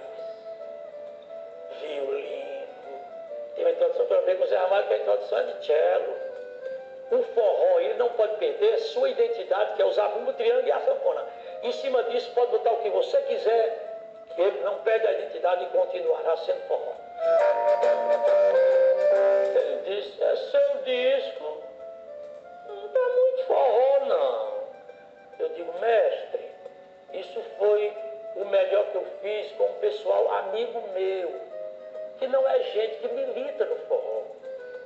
violino. 1.79 2.42
Tem 3.63 3.71
uma 3.71 3.75
introdução 3.75 4.05
para 4.07 4.21
ver 4.21 4.37
com 4.37 4.43
o 4.43 4.47
Zé 4.47 4.57
Ramalho, 4.57 4.87
que 4.87 4.93
a 4.93 4.97
introdução 4.97 5.39
é 5.39 5.43
de 5.43 5.65
cello. 5.65 6.15
O 7.11 7.23
forró, 7.33 7.79
ele 7.79 7.93
não 7.93 8.09
pode 8.09 8.35
perder 8.35 8.77
sua 8.79 9.09
identidade, 9.09 9.75
que 9.75 9.81
é 9.81 9.85
usar 9.85 10.09
bumbo, 10.09 10.33
triângulo 10.33 10.67
e 10.67 10.71
a 10.71 10.79
sanfona. 10.81 11.25
Em 11.61 11.71
cima 11.71 12.03
disso, 12.03 12.29
pode 12.33 12.51
botar 12.51 12.73
o 12.73 12.81
que 12.81 12.89
você 12.89 13.21
quiser, 13.21 14.25
que 14.35 14.41
ele 14.41 14.59
não 14.63 14.79
perde 14.79 15.07
a 15.07 15.13
identidade 15.13 15.63
e 15.63 15.67
continuará 15.67 16.35
sendo 16.37 16.59
forró. 16.67 16.91
Ele 19.55 20.01
disse, 20.01 20.21
é 20.21 20.35
seu 20.35 20.77
disco, 20.83 21.63
não 22.67 22.85
está 22.85 22.99
muito 22.99 23.45
forró, 23.45 24.05
não. 24.05 24.63
Eu 25.39 25.49
digo, 25.55 25.73
mestre, 25.79 26.51
isso 27.13 27.41
foi 27.57 27.93
o 28.35 28.45
melhor 28.45 28.85
que 28.87 28.95
eu 28.95 29.05
fiz 29.21 29.51
com 29.53 29.63
um 29.63 29.73
pessoal 29.75 30.29
amigo 30.33 30.83
meu, 30.93 31.52
que 32.19 32.27
não 32.27 32.47
é 32.47 32.59
gente 32.63 32.97
que 32.97 33.07
milita 33.09 33.65
no 33.65 33.75
forró. 33.87 34.23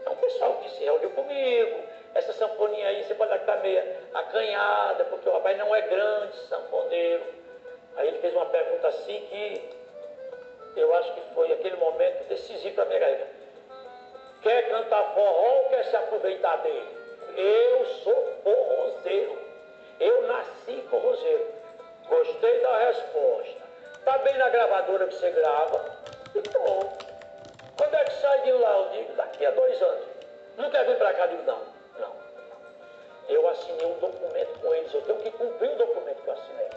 É 0.06 0.10
um 0.10 0.16
pessoal 0.16 0.54
que 0.56 0.70
se 0.72 0.84
reuniu 0.84 1.10
comigo. 1.12 1.84
Essa 2.16 2.34
sanfoninha 2.34 2.88
aí, 2.88 3.04
você 3.04 3.14
pode 3.14 3.36
estar 3.36 3.58
meio 3.58 3.84
acanhada, 4.14 5.04
porque 5.06 5.30
o 5.30 5.34
rapaz 5.34 5.58
não 5.58 5.76
é 5.76 5.82
grande, 5.82 6.36
sanfoneiro. 6.48 7.24
Aí 7.96 8.08
ele 8.08 8.20
fez 8.20 8.34
uma 8.34 8.46
pergunta 8.46 8.88
assim 8.88 9.20
que 9.30 9.78
eu 10.78 10.94
acho 10.96 11.14
que 11.14 11.22
foi 11.34 11.52
aquele 11.52 11.76
momento 11.78 12.28
decisivo 12.28 12.76
para 12.76 12.84
a 12.84 12.88
minha 12.88 13.00
carreira. 13.00 13.28
Quer 14.42 14.70
cantar 14.70 15.14
forró 15.16 15.64
ou 15.64 15.70
quer 15.70 15.84
se 15.86 15.96
aproveitar 15.96 16.58
dele? 16.58 16.88
Eu 17.36 17.86
sou 18.04 18.34
forrozeiro. 18.44 19.38
Eu 20.00 20.28
nasci 20.28 20.82
forrozeiro. 20.90 21.48
Gostei 22.08 22.60
da 22.62 22.78
resposta. 22.86 23.62
Tá 24.06 24.18
bem 24.20 24.38
na 24.38 24.50
gravadora 24.50 25.08
que 25.08 25.16
você 25.16 25.32
grava? 25.32 25.86
E 26.36 26.42
pronto. 26.42 27.07
Quando 27.78 27.96
é 27.96 28.04
que 28.04 28.14
sai 28.14 28.42
de 28.42 28.52
lá? 28.54 28.72
Eu 28.72 28.90
digo, 28.90 29.14
daqui 29.14 29.46
a 29.46 29.52
dois 29.52 29.82
anos. 29.82 30.08
Não 30.58 30.70
quer 30.72 30.86
vir 30.86 30.98
para 30.98 31.14
cá? 31.14 31.26
Eu 31.26 31.30
digo, 31.30 31.44
não, 31.44 31.62
não. 32.00 32.16
Eu 33.30 33.48
assinei 33.50 33.86
um 33.86 34.00
documento 34.00 34.60
com 34.60 34.74
eles, 34.74 34.94
eu 34.94 35.02
tenho 35.02 35.20
que 35.20 35.32
cumprir 35.32 35.72
o 35.72 35.76
documento 35.76 36.24
que 36.24 36.28
eu 36.28 36.34
assinei. 36.34 36.70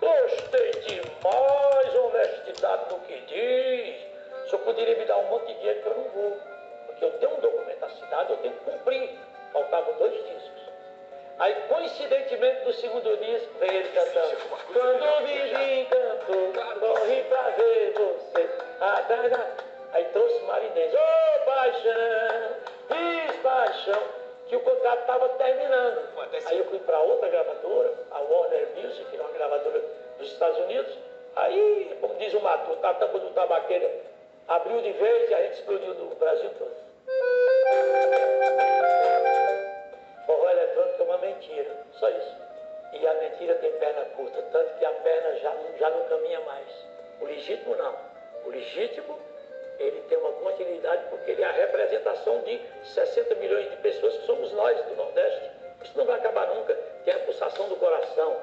Gostei 0.00 0.70
demais, 0.70 1.94
honestidade 1.94 2.88
do 2.88 2.96
que 3.00 3.20
diz. 3.20 4.08
O 4.44 4.50
senhor 4.50 4.64
poderia 4.64 4.96
me 4.96 5.04
dar 5.04 5.18
um 5.18 5.24
monte 5.24 5.46
de 5.46 5.54
dinheiro 5.54 5.82
que 5.82 5.88
eu 5.88 5.94
não 5.94 6.08
vou. 6.10 6.40
Porque 6.86 7.04
eu 7.04 7.12
tenho 7.18 7.34
um 7.36 7.40
documento 7.40 7.84
assinado, 7.84 8.32
eu 8.32 8.36
tenho 8.38 8.54
que 8.54 8.70
cumprir. 8.70 9.18
Faltavam 9.52 9.94
dois 9.94 10.14
discos. 10.14 10.62
Aí, 11.38 11.54
coincidentemente, 11.68 12.64
no 12.64 12.72
segundo 12.72 13.16
disco, 13.16 13.58
vem 13.60 13.72
ele 13.72 13.88
cantando. 13.90 14.36
Quando 14.72 15.26
vive 15.26 15.80
encantou, 15.80 16.52
corri 16.80 17.22
pra 17.24 17.42
ver 17.50 17.92
você. 17.92 18.50
Ah, 18.80 19.04
tá, 19.06 19.28
tá. 19.28 19.67
Aí 19.92 20.04
trouxe 20.06 20.44
Marinês. 20.44 20.94
Ô, 20.94 20.98
oh, 20.98 21.44
paixão, 21.44 22.56
fiz 22.88 23.36
paixão. 23.42 24.02
Que 24.48 24.56
o 24.56 24.60
contrato 24.60 25.00
estava 25.00 25.28
terminando. 25.30 26.08
Aí 26.46 26.58
eu 26.58 26.64
fui 26.66 26.78
para 26.78 26.98
outra 27.00 27.28
gravadora, 27.28 27.92
a 28.10 28.18
Warner 28.20 28.68
Music, 28.76 29.04
que 29.10 29.16
é 29.16 29.20
uma 29.20 29.30
gravadora 29.32 29.82
dos 30.18 30.32
Estados 30.32 30.58
Unidos. 30.60 30.96
Aí, 31.36 31.96
como 32.00 32.14
diz 32.14 32.32
o 32.32 32.40
Mato, 32.40 32.78
a 32.82 32.94
tampa 32.94 33.18
do 33.18 33.30
tabaqueiro 33.30 33.90
abriu 34.48 34.80
de 34.80 34.92
vez 34.92 35.30
e 35.30 35.34
a 35.34 35.42
gente 35.42 35.54
explodiu 35.54 35.94
no 35.94 36.14
Brasil 36.16 36.50
todo. 36.58 36.74
Forró 40.26 40.50
eletrônico 40.50 41.02
é 41.02 41.04
uma 41.04 41.18
mentira, 41.18 41.70
só 41.92 42.08
isso. 42.08 42.36
E 42.94 43.06
a 43.06 43.14
mentira 43.14 43.54
tem 43.56 43.70
perna 43.72 44.04
curta, 44.16 44.42
tanto 44.50 44.78
que 44.78 44.84
a 44.84 44.90
perna 44.90 45.36
já, 45.36 45.54
já 45.78 45.90
não 45.90 46.08
caminha 46.08 46.40
mais. 46.40 46.66
O 47.20 47.26
legítimo 47.26 47.76
não. 47.76 47.94
O 48.46 48.50
legítimo, 48.50 49.18
ele 49.78 50.00
tem 50.08 50.18
uma 50.18 50.32
continuidade 50.32 51.04
porque 51.10 51.30
ele 51.30 51.42
é 51.42 51.46
a 51.46 51.52
representação 51.52 52.40
de 52.40 52.60
60 52.82 53.34
milhões 53.36 53.70
de 53.70 53.76
pessoas 53.76 54.16
que 54.16 54.26
somos 54.26 54.52
nós 54.52 54.76
do 54.86 54.96
Nordeste. 54.96 55.50
Isso 55.82 55.96
não 55.96 56.04
vai 56.04 56.18
acabar 56.18 56.48
nunca. 56.48 56.74
Tem 57.04 57.14
a 57.14 57.18
pulsação 57.20 57.68
do 57.68 57.76
coração. 57.76 58.36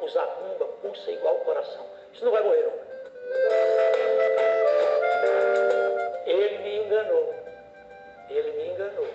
O 0.00 0.08
zabumba 0.08 0.66
pulsa 0.82 1.10
igual 1.10 1.36
o 1.36 1.44
coração. 1.44 1.86
Isso 2.12 2.24
não 2.24 2.32
vai 2.32 2.42
morrer 2.42 2.62
nunca. 2.64 2.92
Ele 6.26 6.58
me 6.58 6.76
enganou. 6.84 7.34
Ele 8.28 8.50
me 8.52 8.68
enganou. 8.68 9.08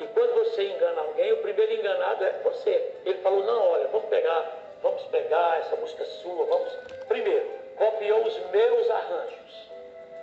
E 0.00 0.06
quando 0.06 0.34
você 0.34 0.62
engana 0.62 1.00
alguém, 1.00 1.32
o 1.32 1.38
primeiro 1.38 1.72
enganado 1.72 2.24
é 2.24 2.32
você. 2.44 2.94
Ele 3.04 3.18
falou, 3.18 3.44
não, 3.44 3.72
olha, 3.72 3.88
vamos 3.88 4.08
pegar, 4.08 4.57
vamos 4.82 5.02
pegar 5.04 5.58
essa 5.58 5.76
música 5.76 6.04
sua, 6.04 6.44
vamos. 6.46 6.72
Primeiro, 7.08 7.48
copiou 7.76 8.24
os 8.24 8.38
meus 8.50 8.90
arranjos. 8.90 9.70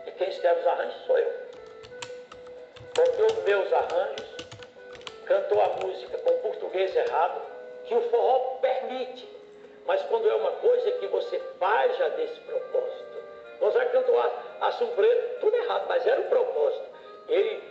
E 0.05 0.11
quem 0.11 0.29
escreve 0.29 0.61
os 0.61 0.67
arranjos 0.67 1.05
sou 1.05 1.17
eu. 1.17 1.33
Copiou 2.95 3.27
os 3.27 3.43
meus 3.43 3.73
arranjos, 3.73 4.35
cantou 5.25 5.61
a 5.61 5.67
música 5.83 6.17
com 6.19 6.37
português 6.39 6.95
errado, 6.95 7.41
que 7.85 7.95
o 7.95 8.01
forró 8.09 8.57
permite. 8.61 9.27
Mas 9.85 10.01
quando 10.03 10.29
é 10.29 10.35
uma 10.35 10.51
coisa 10.53 10.91
que 10.93 11.07
você 11.07 11.39
faz 11.59 11.97
já 11.97 12.09
desse 12.09 12.39
propósito. 12.41 13.05
Gonzaga 13.59 13.89
cantou 13.91 14.19
a, 14.19 14.25
a 14.61 14.71
Preto, 14.71 15.39
tudo 15.39 15.55
errado, 15.55 15.85
mas 15.87 16.05
era 16.05 16.21
o 16.21 16.25
propósito. 16.25 16.85
Ele, 17.27 17.63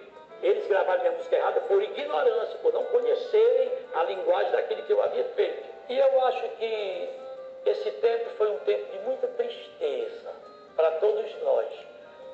eles 0.43 0.67
gravaram 0.67 1.01
minha 1.01 1.13
música 1.13 1.37
errada 1.37 1.61
por 1.63 1.83
ignorância, 1.83 2.59
por 2.59 2.73
não 2.73 2.85
conhecerem 2.85 3.73
a 3.95 4.03
linguagem 4.05 4.53
daquele 4.53 4.83
que 4.83 4.93
eu 4.93 5.03
havia 5.03 5.25
feito. 5.37 5.74
E 5.89 5.99
eu 5.99 6.25
acho 6.25 6.49
que 6.57 7.09
esse 7.67 7.91
tempo 7.91 8.31
foi 8.37 8.51
um 8.51 8.59
tempo 8.61 8.91
de 8.91 8.99
muita 9.01 9.27
tristeza 9.29 10.33
para 10.77 10.91
todos 10.93 11.43
nós, 11.43 11.67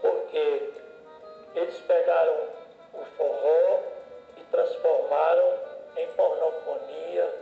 porque 0.00 0.70
eles 1.56 1.76
pegaram 1.80 2.48
o 2.94 3.04
forró 3.16 3.80
e 4.36 4.40
transformaram 4.52 5.54
em 5.96 6.06
pornofonia, 6.08 7.34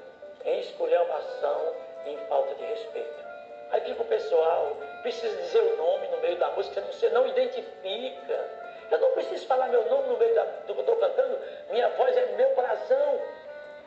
em 0.44 0.61
esculhambação, 0.61 1.75
em 2.07 2.16
falta 2.29 2.55
de 2.55 2.64
respeito. 2.64 3.29
Aí 3.71 3.83
fica 3.83 4.03
o 4.03 4.07
pessoal, 4.07 4.77
precisa 5.03 5.37
dizer 5.42 5.61
o 5.61 5.77
nome 5.77 6.09
no 6.09 6.18
meio 6.18 6.37
da 6.37 6.51
música, 6.53 6.81
você 6.81 7.11
não 7.11 7.27
identifica. 7.27 8.59
Eu 8.90 8.99
não 8.99 9.11
preciso 9.11 9.47
falar 9.47 9.68
meu 9.68 9.85
nome 9.90 10.09
no 10.09 10.16
meio 10.16 10.35
do 10.35 10.75
que 10.75 10.81
eu 10.81 10.81
estou 10.81 10.97
cantando, 10.97 11.38
minha 11.71 11.90
voz 11.90 12.16
é 12.16 12.25
meu 12.37 12.49
coração. 12.51 13.21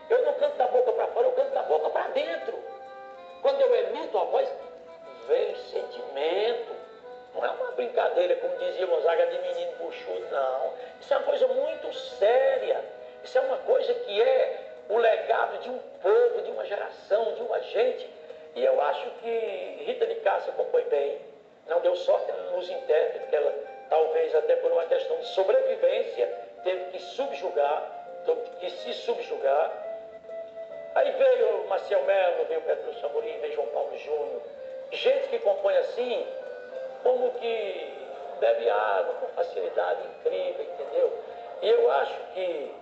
Eu 0.10 0.26
não 0.26 0.34
canto 0.34 0.58
da 0.58 0.68
boca 0.68 0.92
para 0.92 1.08
fora, 1.08 1.28
eu 1.28 1.32
canto 1.34 1.54
da 1.54 1.64
boca 1.64 1.90
para 1.90 2.08
dentro. 2.10 2.60
Quando 3.42 3.62
eu 3.62 3.76
emito 3.76 4.18
a 4.18 4.24
voz, 4.26 4.50
vem 5.28 5.56
sentimento. 5.56 6.76
Não 7.34 7.46
é 7.46 7.50
uma 7.50 7.72
brincadeira, 7.72 8.36
como 8.36 8.58
dizia 8.58 8.86
Gonzaga, 8.86 9.28
de 9.28 9.40
menino 9.40 9.72
buchudo, 9.78 10.28
não. 10.30 10.74
Isso 11.00 11.14
é 11.14 11.18
uma 11.18 11.26
coisa 11.26 11.48
muito 11.48 11.94
séria. 11.94 12.84
Isso 13.24 13.38
é 13.38 13.42
uma 13.42 13.58
coisa 13.60 13.94
que 13.94 14.22
é 14.22 14.72
o 14.90 14.98
legado 14.98 15.60
de 15.60 15.70
um 15.70 15.80
povo, 16.02 16.42
de 16.42 16.52
uma 16.52 16.66
geração, 16.66 17.34
de 17.36 17.42
uma 17.42 17.60
gente. 17.62 18.10
E 18.56 18.66
eu 18.66 18.82
acho 18.82 19.10
que 19.22 19.84
Rita 19.86 20.06
de 20.06 20.16
Cássia 20.16 20.52
compõe 20.54 20.84
bem. 20.86 21.20
Não 21.68 21.80
deu 21.80 21.96
sorte 21.96 22.32
nos 22.54 22.70
intérpretes, 22.70 23.30
que 23.30 23.36
ela, 23.36 23.54
talvez 23.90 24.36
até 24.36 24.58
por 24.58 24.72
uma 24.72 24.86
questão 24.86 25.16
de 25.18 25.28
sobrevivência, 25.28 26.28
teve 26.64 26.92
que 26.92 27.00
subjugar, 27.00 28.22
teve 28.26 28.42
que 28.60 28.70
se 28.70 28.94
subjugar. 28.94 29.81
Aí 30.94 31.12
veio 31.12 31.68
Marcel 31.68 32.04
Melo, 32.04 32.46
veio 32.46 32.62
Pedro 32.62 32.94
Samurim, 33.00 33.38
veio 33.40 33.54
João 33.54 33.68
Paulo 33.68 33.98
Júnior. 33.98 34.42
Gente 34.92 35.30
que 35.30 35.40
compõe 35.40 35.78
assim, 35.78 36.28
como 37.02 37.32
que 37.34 37.94
bebe 38.40 38.70
água 38.70 39.14
com 39.16 39.28
facilidade 39.28 40.02
incrível, 40.08 40.66
entendeu? 40.66 41.24
E 41.62 41.70
eu 41.70 41.92
acho 41.92 42.18
que 42.34 42.76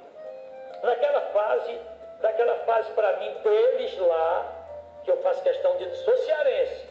naquela 0.82 1.22
fase, 1.22 1.80
naquela 2.22 2.56
fase 2.60 2.92
para 2.94 3.18
mim, 3.18 3.32
deles 3.44 3.98
lá, 4.00 4.60
que 5.04 5.12
eu 5.12 5.18
faço 5.18 5.44
questão 5.44 5.78
de 5.78 5.96
sou 5.98 6.18
cearense, 6.18 6.88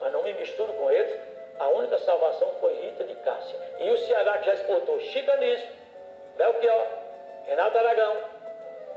mas 0.00 0.12
não 0.12 0.22
me 0.22 0.32
misturo 0.34 0.72
com 0.74 0.90
eles, 0.90 1.20
a 1.58 1.68
única 1.68 1.98
salvação 1.98 2.50
foi 2.60 2.74
Rita 2.74 3.04
de 3.04 3.14
Cássia. 3.16 3.58
E 3.78 3.90
o 3.90 3.98
Ceará 3.98 4.38
que 4.38 4.46
já 4.46 4.54
exportou 4.54 5.00
Chicanismo, 5.00 5.68
Belchior, 6.36 6.86
Renato 7.46 7.78
Aragão, 7.78 8.16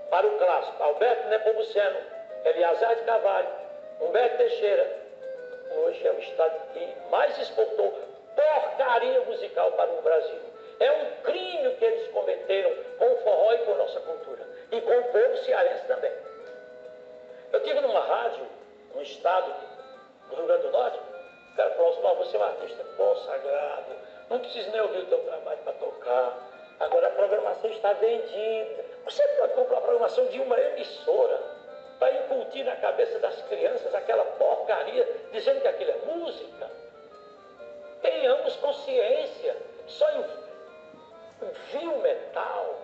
para 0.09 0.27
o 0.27 0.37
clássico, 0.37 0.83
Alberto 0.83 1.27
Nepomuceno, 1.27 1.97
Eliazar 2.45 2.95
de 2.95 3.03
Carvalho, 3.03 3.49
Humberto 4.01 4.37
Teixeira. 4.37 4.99
Hoje 5.71 6.07
é 6.07 6.11
o 6.11 6.19
estado 6.19 6.73
que 6.73 6.95
mais 7.11 7.37
exportou 7.37 7.93
porcaria 8.35 9.21
musical 9.21 9.71
para 9.73 9.91
o 9.91 10.01
Brasil. 10.01 10.39
É 10.79 10.91
um 10.91 11.21
crime 11.23 11.75
que 11.75 11.85
eles 11.85 12.11
cometeram 12.11 12.71
com 12.97 13.05
o 13.05 13.17
forró 13.17 13.53
e 13.53 13.57
com 13.59 13.73
a 13.73 13.77
nossa 13.77 13.99
cultura. 13.99 14.47
E 14.71 14.81
com 14.81 14.97
o 14.97 15.03
povo 15.03 15.37
cearense 15.43 15.85
também. 15.85 16.11
Eu 17.51 17.63
tive 17.63 17.81
numa 17.81 17.99
rádio, 17.99 18.47
no 18.95 19.01
estado 19.01 19.53
do 20.29 20.35
Rio 20.35 20.45
Grande 20.45 20.63
do 20.63 20.71
Norte, 20.71 20.99
o 21.53 21.55
cara 21.55 21.71
falou 21.71 21.89
assim, 21.89 22.01
você 22.17 22.37
é 22.37 22.39
um 22.39 22.43
artista 22.43 22.83
consagrado, 22.95 23.95
não 24.29 24.39
precisa 24.39 24.71
nem 24.71 24.81
ouvir 24.81 24.99
o 24.99 25.05
teu 25.07 25.19
trabalho 25.19 25.57
para 25.59 25.73
tocar. 25.73 26.37
Agora 26.79 27.07
a 27.07 27.11
programação 27.11 27.69
está 27.71 27.91
vendida. 27.93 28.85
Você 29.05 29.27
pode 29.39 29.53
comprar 29.53 29.77
a 29.77 29.81
programação 29.81 30.25
de 30.27 30.39
uma 30.39 30.59
emissora 30.59 31.41
para 31.99 32.11
incutir 32.13 32.63
na 32.63 32.75
cabeça 32.77 33.19
das 33.19 33.41
crianças 33.43 33.93
aquela 33.93 34.23
porcaria, 34.23 35.07
dizendo 35.31 35.61
que 35.61 35.67
aquilo 35.67 35.91
é 35.91 35.97
música. 36.05 36.71
Tenhamos 38.01 38.55
consciência. 38.57 39.57
Só 39.87 40.07
fio 41.71 41.97
metal. 41.99 42.79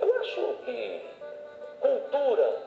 Eu 0.00 0.20
acho 0.20 0.58
que 0.64 1.08
cultura 1.80 2.58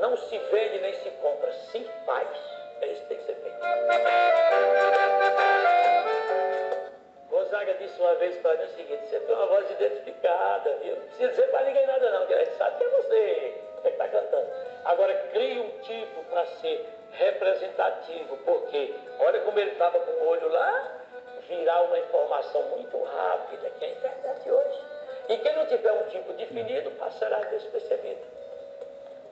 não 0.00 0.16
se 0.16 0.38
vende 0.38 0.78
nem 0.80 0.94
se 0.94 1.10
compra, 1.10 1.52
se 1.70 1.84
faz. 2.06 2.28
É 2.80 2.86
isso 2.86 3.02
que 3.02 3.08
tem 3.08 3.18
que 3.18 3.24
ser 3.24 3.34
feito. 3.34 3.60
Gonzaga 7.30 7.74
disse 7.74 8.00
uma 8.00 8.14
vez 8.16 8.36
para 8.38 8.56
mim 8.56 8.64
o 8.64 8.68
seguinte: 8.70 9.08
você 9.08 9.20
tem 9.20 9.34
uma 9.34 9.46
voz 9.46 9.70
identificada, 9.70 10.70
viu? 10.82 10.96
Não 10.96 11.02
precisa 11.02 11.28
dizer 11.28 11.50
para 11.50 11.64
ninguém 11.64 11.86
nada, 11.86 12.10
não, 12.10 12.26
que 12.26 12.34
a 12.34 12.44
gente 12.44 12.56
sabe 12.56 12.76
que 12.76 12.84
é 12.84 12.88
você 12.88 13.54
que 13.82 13.88
está 13.88 14.08
cantando. 14.08 14.48
Agora, 14.84 15.14
crie 15.32 15.60
um 15.60 15.70
tipo 15.80 16.24
para 16.24 16.44
ser 16.46 16.86
representativo, 17.12 18.36
porque 18.38 18.94
olha 19.20 19.40
como 19.40 19.58
ele 19.60 19.70
estava 19.70 19.98
com 20.00 20.10
o 20.10 20.28
olho 20.28 20.48
lá, 20.48 21.00
virar 21.48 21.82
uma 21.82 21.98
informação 22.00 22.62
muito 22.62 23.02
rápida, 23.02 23.70
que 23.70 23.84
é 23.84 23.88
a 23.88 23.90
internet 23.92 24.50
hoje. 24.50 24.84
E 25.28 25.36
quem 25.38 25.54
não 25.54 25.66
tiver 25.66 25.92
um 25.92 26.08
tipo 26.08 26.32
definido 26.32 26.90
passará 26.92 27.38
despercebido. 27.44 28.20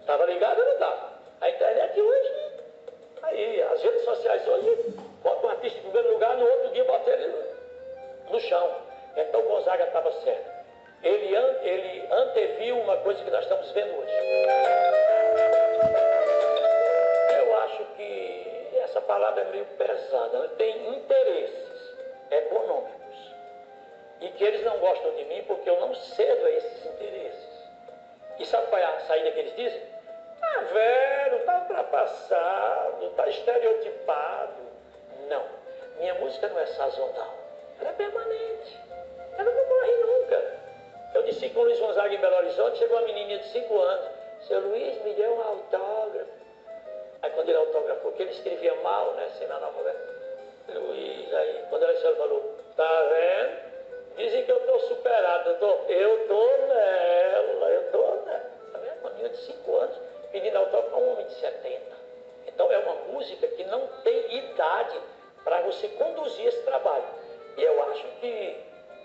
Estava 0.01 0.25
ligado 0.27 0.59
ou 0.61 0.65
não 0.65 0.73
estava? 0.75 1.13
A 1.41 1.51
internet 1.51 2.01
hoje, 2.01 2.33
aí, 3.23 3.63
as 3.63 3.83
redes 3.83 4.05
sociais 4.05 4.47
hoje, 4.47 4.95
bota 5.23 5.47
um 5.47 5.51
artista 5.51 5.79
em 5.79 5.83
primeiro 5.83 6.13
lugar, 6.13 6.37
no 6.37 6.49
outro 6.49 6.69
dia 6.71 6.85
bota 6.85 7.11
ele 7.11 7.48
no 8.31 8.41
chão. 8.41 8.71
Então 9.17 9.43
Gonzaga 9.43 9.85
estava 9.85 10.13
certo. 10.23 10.59
Ele, 11.03 11.35
ele 11.63 12.09
anteviu 12.11 12.79
uma 12.81 12.97
coisa 12.99 13.23
que 13.23 13.31
nós 13.31 13.43
estamos 13.43 13.71
vendo 13.71 13.99
hoje. 13.99 14.13
Eu 17.37 17.57
acho 17.59 17.85
que 17.97 18.71
essa 18.83 19.01
palavra 19.03 19.43
é 19.43 19.45
meio 19.51 19.65
pesada. 19.65 20.49
Tem 20.57 20.89
interesses 20.97 21.97
econômicos. 22.31 22.99
E 24.21 24.29
que 24.31 24.43
eles 24.43 24.65
não 24.65 24.79
gostam 24.79 25.15
de 25.15 25.25
mim 25.27 25.45
porque 25.47 25.71
eu 25.71 25.79
não 25.81 25.95
cedo 25.95 26.47
a 26.47 26.51
esses 26.51 26.87
interesses. 26.87 27.49
E 28.41 28.47
sabe 28.47 28.67
qual 28.67 28.81
é 28.81 28.85
a 28.85 29.01
saída 29.01 29.31
que 29.33 29.41
eles 29.41 29.57
dizem? 29.57 29.83
Está 30.35 30.61
velho, 30.73 31.37
está 31.39 31.59
ultrapassado, 31.61 33.07
está 33.07 33.29
estereotipado. 33.29 34.63
Não. 35.29 35.45
Minha 35.99 36.15
música 36.15 36.49
não 36.49 36.59
é 36.59 36.67
sazonal. 36.67 37.38
Ela 37.81 37.91
é 37.91 37.93
permanente. 37.93 38.81
Ela 39.39 39.51
não 39.51 39.69
morre 39.69 39.95
nunca. 39.97 40.59
Eu 41.15 41.23
disse 41.23 41.49
com 41.51 41.61
o 41.61 41.65
Luiz 41.65 41.79
Gonzaga 41.79 42.15
em 42.15 42.21
Belo 42.21 42.37
Horizonte, 42.37 42.79
chegou 42.79 42.99
uma 42.99 43.07
menininha 43.07 43.39
de 43.39 43.49
5 43.49 43.79
anos. 43.79 44.09
Seu 44.47 44.61
Luiz, 44.61 45.03
me 45.03 45.15
deu 45.15 45.35
um 45.35 45.43
autógrafo. 45.43 46.31
Aí 47.23 47.31
quando 47.31 47.49
ele 47.49 47.59
autografou, 47.59 48.13
que 48.13 48.23
ele 48.23 48.31
escrevia 48.31 48.75
mal, 48.77 49.13
né? 49.15 49.29
Sem 49.39 49.47
analfabeto. 49.47 50.19
Luiz, 50.75 51.35
aí 51.35 51.65
quando 51.71 51.83
ela 51.83 51.95
chegou, 51.97 52.17
falou, 52.17 52.57
tá 52.77 53.03
vendo? 53.05 53.69
Dizem 54.17 54.45
que 54.45 54.53
eu 54.53 54.59
estou 54.59 54.81
superado. 54.81 55.51
Eu 55.51 55.59
tô, 55.59 55.67
eu 55.89 56.29
tô 56.29 56.47
nela, 56.67 57.71
eu 57.71 57.91
tô 57.91 57.99
nela. 58.25 58.51
Tá 58.73 58.79
vendo? 58.79 59.01
Uma 59.01 59.11
menina 59.11 59.29
de 59.31 59.39
5 59.39 59.77
anos 59.77 59.97
pedindo 60.31 60.59
autógrafo 60.59 60.95
a 60.95 60.99
um 60.99 61.13
homem 61.13 61.27
de 61.27 61.35
70. 61.35 61.81
Então 62.47 62.71
é 62.71 62.79
uma 62.79 62.95
música 63.13 63.47
que 63.49 63.65
não 63.65 63.87
tem 64.03 64.37
idade 64.37 65.01
para 65.45 65.63
você 65.63 65.89
conduzir 65.89 66.47
esse 66.47 66.63
trabalho. 66.63 67.05
E 67.59 67.63
eu 67.65 67.83
acho 67.91 68.07
que 68.21 68.57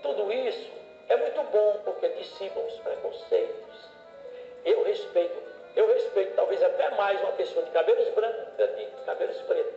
tudo 0.04 0.32
isso 0.32 0.72
é 1.10 1.16
muito 1.16 1.42
bom 1.52 1.82
porque 1.84 2.08
dissipa 2.10 2.60
os 2.60 2.74
preconceitos. 2.82 3.90
Eu 4.64 4.84
respeito, 4.84 5.42
eu 5.76 5.88
respeito 5.88 6.36
talvez 6.36 6.62
até 6.62 6.92
mais 6.92 7.20
uma 7.22 7.32
pessoa 7.32 7.66
de 7.66 7.72
cabelos 7.72 8.08
brancos 8.10 8.46
do 8.56 8.68
que 8.76 8.86
de 8.86 9.06
cabelos 9.06 9.38
pretos, 9.42 9.74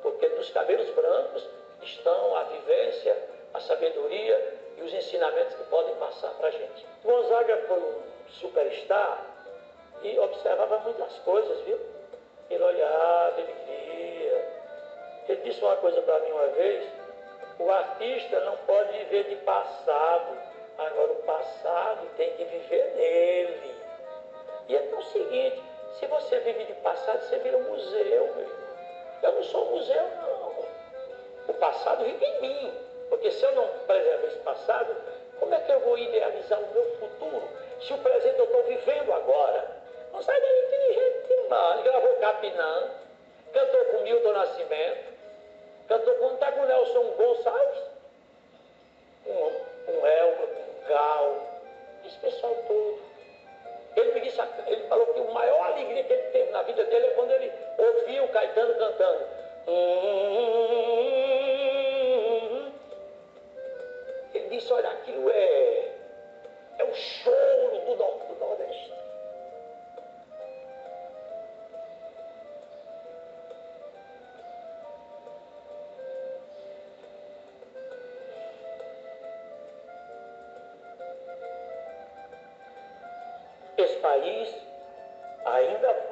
porque 0.00 0.28
dos 0.28 0.48
cabelos 0.50 0.88
brancos 0.90 1.44
estão 1.82 2.36
a 2.36 2.44
vivência, 2.44 3.16
a 3.52 3.58
sabedoria 3.58 4.54
e 4.76 4.82
os 4.82 4.94
ensinamentos 4.94 5.56
que 5.56 5.64
podem 5.64 5.96
passar 5.96 6.30
para 6.34 6.48
a 6.48 6.52
gente. 6.52 6.86
Gonzaga 7.02 7.56
foi 7.66 7.78
um 7.80 8.02
superstar 8.28 9.26
e 10.04 10.16
observava 10.20 10.78
muitas 10.78 11.18
coisas, 11.18 11.60
viu? 11.62 11.80
Ele 12.48 12.62
olhava, 12.62 13.40
ele 13.40 13.54
via. 13.66 14.60
Ele 15.28 15.42
disse 15.42 15.60
uma 15.62 15.76
coisa 15.76 16.00
para 16.02 16.20
mim 16.20 16.30
uma 16.30 16.46
vez, 16.46 16.99
o 17.60 17.70
artista 17.70 18.40
não 18.40 18.56
pode 18.56 18.90
viver 19.00 19.24
de 19.24 19.36
passado. 19.36 20.38
Agora, 20.78 21.12
o 21.12 21.22
passado 21.24 22.08
tem 22.16 22.30
que 22.32 22.44
viver 22.44 22.94
nele. 22.96 23.74
E 24.66 24.76
é 24.76 24.80
o 24.80 25.02
seguinte: 25.02 25.62
se 25.98 26.06
você 26.06 26.40
vive 26.40 26.64
de 26.64 26.72
passado, 26.80 27.20
você 27.20 27.38
vira 27.40 27.58
um 27.58 27.64
museu. 27.64 28.34
Meu. 28.34 28.48
Eu 29.22 29.32
não 29.32 29.42
sou 29.42 29.66
um 29.66 29.70
museu, 29.72 30.02
não. 30.22 30.64
O 31.48 31.54
passado 31.60 32.02
vive 32.02 32.24
em 32.24 32.40
mim. 32.40 32.72
Porque 33.10 33.30
se 33.30 33.44
eu 33.44 33.52
não 33.52 33.68
preservar 33.86 34.26
esse 34.26 34.38
passado, 34.38 34.96
como 35.38 35.54
é 35.54 35.60
que 35.60 35.70
eu 35.70 35.80
vou 35.80 35.98
idealizar 35.98 36.58
o 36.58 36.72
meu 36.72 36.96
futuro? 36.96 37.42
Se 37.82 37.92
o 37.92 37.98
presente 37.98 38.38
eu 38.38 38.46
estou 38.46 38.62
vivendo 38.62 39.12
agora. 39.12 39.68
Não 40.12 40.22
sai 40.22 40.40
daí 40.40 40.64
inteligente 40.64 41.28
demais. 41.28 41.82
Gravou 41.82 42.16
Capinã, 42.16 42.90
cantou 43.52 43.84
com 43.86 43.98
Milton 43.98 44.32
Nascimento, 44.32 45.19
Cantou 45.90 46.14
quando 46.18 46.34
está 46.34 46.52
com 46.52 46.60
o 46.60 46.66
Nelson 46.66 47.02
Gonçalves, 47.16 47.82
com 49.24 49.32
um, 49.32 49.98
um 49.98 50.06
Elba, 50.06 50.46
com 50.46 50.60
um 50.60 50.88
Gal, 50.88 51.36
esse 52.06 52.16
pessoal 52.18 52.54
todo. 52.68 53.00
Ele, 53.96 54.12
me 54.12 54.20
disse, 54.20 54.40
ele 54.68 54.86
falou 54.86 55.04
que 55.06 55.18
a 55.18 55.24
maior 55.32 55.66
alegria 55.66 56.04
que 56.04 56.12
ele 56.12 56.22
teve 56.30 56.50
na 56.52 56.62
vida 56.62 56.84
dele 56.84 57.06
é 57.08 57.10
quando 57.10 57.32
ele 57.32 57.52
ouviu 57.76 58.22
o 58.22 58.28
Caetano 58.28 58.74
cantando. 58.74 59.26
Ele 64.32 64.48
disse, 64.48 64.72
olha, 64.72 64.90
aquilo 64.90 65.28
é, 65.28 65.88
é 66.78 66.84
o 66.84 66.94
choro 66.94 67.80
do, 67.80 67.96
do 67.96 68.38
Nordeste. 68.38 68.99
país 84.00 84.48
ainda 85.44 86.09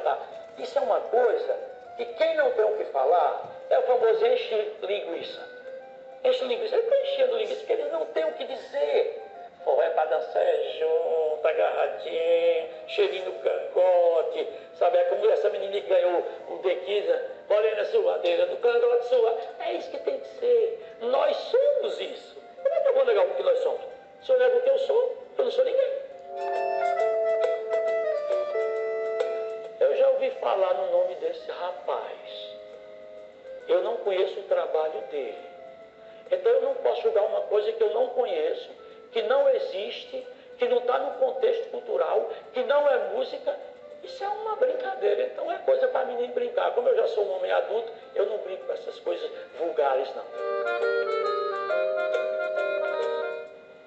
tratar. 0.00 0.18
Isso 0.58 0.78
é 0.78 0.82
uma 0.82 1.00
coisa 1.00 1.56
que 1.96 2.04
quem 2.04 2.34
não 2.36 2.50
tem 2.52 2.64
o 2.64 2.76
que 2.76 2.84
falar 2.86 3.50
é 3.68 3.78
o 3.78 3.82
famoso 3.82 4.26
enche 4.26 4.72
linguiça. 4.82 5.40
Enche 6.24 6.44
linguiça, 6.44 6.76
ele 6.76 6.84
está 6.84 7.00
enchendo 7.00 7.36
linguiça 7.36 7.60
porque 7.60 7.72
ele 7.72 7.90
não 7.90 8.06
tem 8.06 8.24
o 8.24 8.32
que 8.34 8.44
dizer. 8.44 9.22
Forró 9.64 9.82
é 9.82 9.90
para 9.90 10.08
dançar 10.08 10.42
é 10.42 10.62
junto, 10.78 11.46
agarradinho, 11.46 12.68
cheirinho 12.88 13.26
no 13.26 13.32
cangote, 13.40 14.48
sabe? 14.74 14.96
É 14.96 15.04
como 15.04 15.30
essa 15.30 15.50
menina 15.50 15.72
que 15.72 15.80
ganhou 15.86 16.24
o 16.48 16.58
D15, 16.58 17.04
sua 17.46 17.60
né? 17.60 17.84
suadeira 17.84 18.46
do 18.46 18.56
cangote 18.56 19.04
sua. 19.06 19.38
É 19.60 19.74
isso 19.74 19.90
que 19.90 19.98
tem 19.98 20.18
que 20.18 20.28
ser. 20.38 20.96
Nós 21.00 21.36
somos 21.36 22.00
isso. 22.00 22.40
Como 22.62 22.74
é 22.74 22.80
que 22.80 22.88
eu 22.88 22.94
vou 22.94 23.04
negar 23.04 23.26
o 23.26 23.34
que 23.34 23.42
nós 23.42 23.58
somos? 23.58 23.80
Se 24.22 24.32
eu 24.32 24.38
nego 24.38 24.58
o 24.58 24.62
que 24.62 24.70
eu 24.70 24.78
sou, 24.78 25.16
eu 25.38 25.44
não 25.44 25.50
sou 25.50 25.64
ninguém. 25.64 27.49
Ouvi 30.20 30.32
falar 30.32 30.74
no 30.74 30.92
nome 30.92 31.14
desse 31.14 31.50
rapaz. 31.50 32.54
Eu 33.66 33.82
não 33.82 33.96
conheço 33.96 34.38
o 34.38 34.42
trabalho 34.42 35.00
dele. 35.10 35.38
Então 36.30 36.52
eu 36.52 36.60
não 36.60 36.74
posso 36.74 37.00
julgar 37.00 37.24
uma 37.24 37.40
coisa 37.44 37.72
que 37.72 37.82
eu 37.82 37.94
não 37.94 38.08
conheço, 38.08 38.68
que 39.12 39.22
não 39.22 39.48
existe, 39.48 40.26
que 40.58 40.68
não 40.68 40.76
está 40.76 40.98
no 40.98 41.12
contexto 41.14 41.70
cultural, 41.70 42.30
que 42.52 42.62
não 42.64 42.86
é 42.86 42.98
música. 43.14 43.58
Isso 44.02 44.22
é 44.22 44.28
uma 44.28 44.56
brincadeira. 44.56 45.22
Então 45.22 45.50
é 45.50 45.56
coisa 45.60 45.88
para 45.88 46.04
menino 46.04 46.34
brincar. 46.34 46.74
Como 46.74 46.86
eu 46.90 46.96
já 46.96 47.08
sou 47.08 47.24
um 47.24 47.36
homem 47.36 47.50
adulto, 47.50 47.90
eu 48.14 48.26
não 48.26 48.36
brinco 48.40 48.66
com 48.66 48.72
essas 48.74 49.00
coisas 49.00 49.30
vulgares, 49.58 50.14
não. 50.14 50.24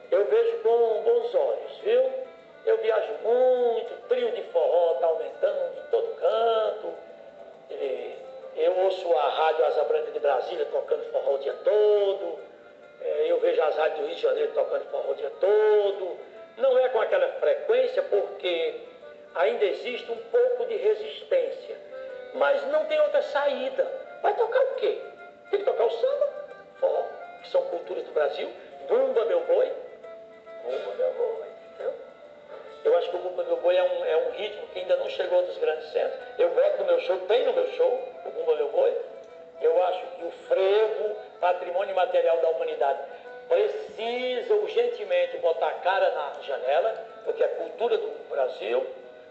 Eu 0.09 0.25
vejo 0.25 0.57
com 0.63 1.03
bons 1.03 1.35
olhos, 1.35 1.77
viu? 1.83 2.22
Eu 2.65 2.77
viajo 2.77 3.13
muito, 3.23 4.07
trio 4.07 4.31
de 4.31 4.41
forró 4.43 4.93
está 4.93 5.07
aumentando 5.07 5.79
em 5.79 5.91
todo 5.91 6.15
canto. 6.15 6.93
Eu 8.55 8.77
ouço 8.77 9.11
a 9.17 9.29
Rádio 9.29 9.65
Asa 9.65 9.83
Branca 9.83 10.11
de 10.11 10.19
Brasília 10.19 10.65
tocando 10.71 11.03
forró 11.11 11.35
o 11.35 11.37
dia 11.39 11.53
todo. 11.63 12.39
É, 13.01 13.25
eu 13.31 13.39
vejo 13.39 13.61
as 13.61 13.75
rádios 13.75 13.99
do 13.99 14.05
Rio 14.05 14.15
de 14.15 14.21
Janeiro 14.21 14.53
tocando 14.53 14.85
forró 14.91 15.11
o 15.11 15.15
dia 15.15 15.31
todo. 15.39 16.17
Não 16.57 16.77
é 16.77 16.87
com 16.89 17.01
aquela 17.01 17.27
frequência, 17.39 18.01
porque 18.03 18.75
ainda 19.35 19.65
existe 19.65 20.09
um 20.11 20.17
pouco 20.17 20.65
de 20.67 20.75
resistência. 20.77 21.75
Mas 22.35 22.65
não 22.67 22.85
tem 22.85 22.99
outra 23.01 23.21
saída. 23.23 23.85
Vai 24.21 24.35
tocar 24.35 24.61
o 24.61 24.75
quê? 24.75 25.01
Tem 25.49 25.59
que 25.59 25.65
tocar 25.65 25.83
o 25.83 25.91
samba, 25.91 26.29
forró, 26.79 27.05
que 27.41 27.49
são 27.49 27.61
culturas 27.63 28.03
do 28.05 28.11
Brasil. 28.13 28.49
Bumba, 28.87 29.25
meu 29.25 29.41
boi. 29.41 29.71
Bumba, 30.63 30.95
meu 30.95 31.13
boi. 31.13 31.52
Eu 32.83 32.97
acho 32.97 33.09
que 33.09 33.15
o 33.15 33.19
Bumba 33.19 33.43
Meu 33.43 33.57
Boi 33.57 33.75
é 33.75 33.83
um, 33.83 34.05
é 34.05 34.17
um 34.17 34.31
ritmo 34.31 34.67
que 34.67 34.79
ainda 34.79 34.97
não 34.97 35.09
chegou 35.09 35.41
nos 35.41 35.57
grandes 35.57 35.89
centros. 35.91 36.19
Eu 36.37 36.49
gosto 36.49 36.77
do 36.77 36.85
meu 36.85 36.99
show, 37.01 37.17
tem 37.19 37.45
no 37.45 37.53
meu 37.53 37.67
show, 37.71 37.99
o 38.25 38.29
Bumba 38.29 38.55
Meu 38.55 38.69
Boi. 38.69 38.97
Eu 39.61 39.83
acho 39.83 40.05
que 40.07 40.25
o 40.25 40.31
frevo, 40.47 41.15
patrimônio 41.39 41.95
material 41.95 42.37
da 42.37 42.49
humanidade, 42.49 42.99
precisa 43.47 44.53
urgentemente 44.55 45.37
botar 45.37 45.67
a 45.67 45.73
cara 45.75 46.11
na 46.11 46.41
janela, 46.41 47.05
porque 47.23 47.43
é 47.43 47.47
cultura 47.47 47.97
do 47.97 48.29
Brasil. 48.29 48.85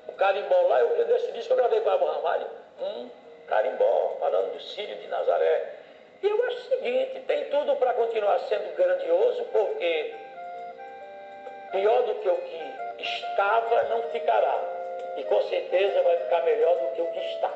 O 0.08 0.12
carimbó 0.12 0.60
lá, 0.68 0.80
eu, 0.80 1.04
desse 1.04 1.30
disco 1.32 1.52
eu 1.52 1.56
gravei 1.56 1.80
com 1.80 1.90
a 1.90 1.94
Abu 1.94 2.06
Ramalho, 2.06 2.46
um 2.80 3.10
carimbó, 3.46 4.16
falando 4.18 4.52
do 4.54 4.60
Sírio 4.60 4.96
de 4.96 5.06
Nazaré. 5.08 5.74
E 6.22 6.26
eu 6.26 6.44
acho 6.46 6.56
o 6.56 6.68
seguinte, 6.68 7.20
tem 7.26 7.44
tudo 7.50 7.76
para 7.76 7.92
continuar 7.94 8.38
sendo 8.40 8.74
grandioso, 8.76 9.44
porque 9.52 10.14
pior 11.72 12.02
do 12.04 12.14
que 12.16 12.28
o 12.28 12.36
que 12.36 12.71
estava 12.98 13.82
não 13.84 14.02
ficará. 14.10 14.60
E 15.16 15.24
com 15.24 15.42
certeza 15.42 16.02
vai 16.02 16.16
ficar 16.18 16.42
melhor 16.44 16.74
do 16.76 16.86
que 16.94 17.02
o 17.02 17.06
que 17.06 17.18
está. 17.18 17.50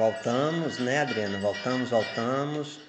Voltamos, 0.00 0.78
né, 0.78 1.02
Adriana? 1.02 1.38
Voltamos, 1.40 1.90
voltamos. 1.90 2.80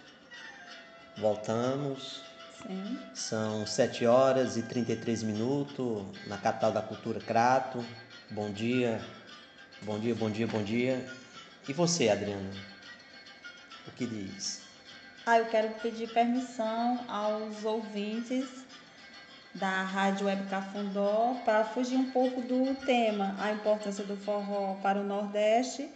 Voltamos. 1.17 2.21
Sim. 2.65 2.99
São 3.13 3.67
7 3.67 4.05
horas 4.05 4.55
e 4.55 4.63
33 4.63 5.21
minutos 5.23 6.05
na 6.25 6.37
capital 6.37 6.71
da 6.71 6.81
cultura 6.81 7.19
Crato. 7.19 7.85
Bom 8.29 8.49
dia, 8.49 9.01
bom 9.81 9.99
dia, 9.99 10.15
bom 10.15 10.31
dia, 10.31 10.47
bom 10.47 10.63
dia. 10.63 11.05
E 11.67 11.73
você, 11.73 12.07
Adriana? 12.07 12.49
O 13.89 13.91
que 13.91 14.05
diz? 14.05 14.61
Ah, 15.25 15.37
eu 15.37 15.47
quero 15.47 15.67
pedir 15.81 16.13
permissão 16.13 17.03
aos 17.09 17.65
ouvintes 17.65 18.47
da 19.53 19.83
Rádio 19.83 20.27
Web 20.27 20.49
Cafundó 20.49 21.35
para 21.43 21.65
fugir 21.65 21.97
um 21.97 22.09
pouco 22.09 22.39
do 22.39 22.73
tema, 22.85 23.35
a 23.37 23.51
importância 23.51 24.05
do 24.05 24.15
forró 24.15 24.75
para 24.75 24.97
o 24.97 25.03
Nordeste 25.03 25.89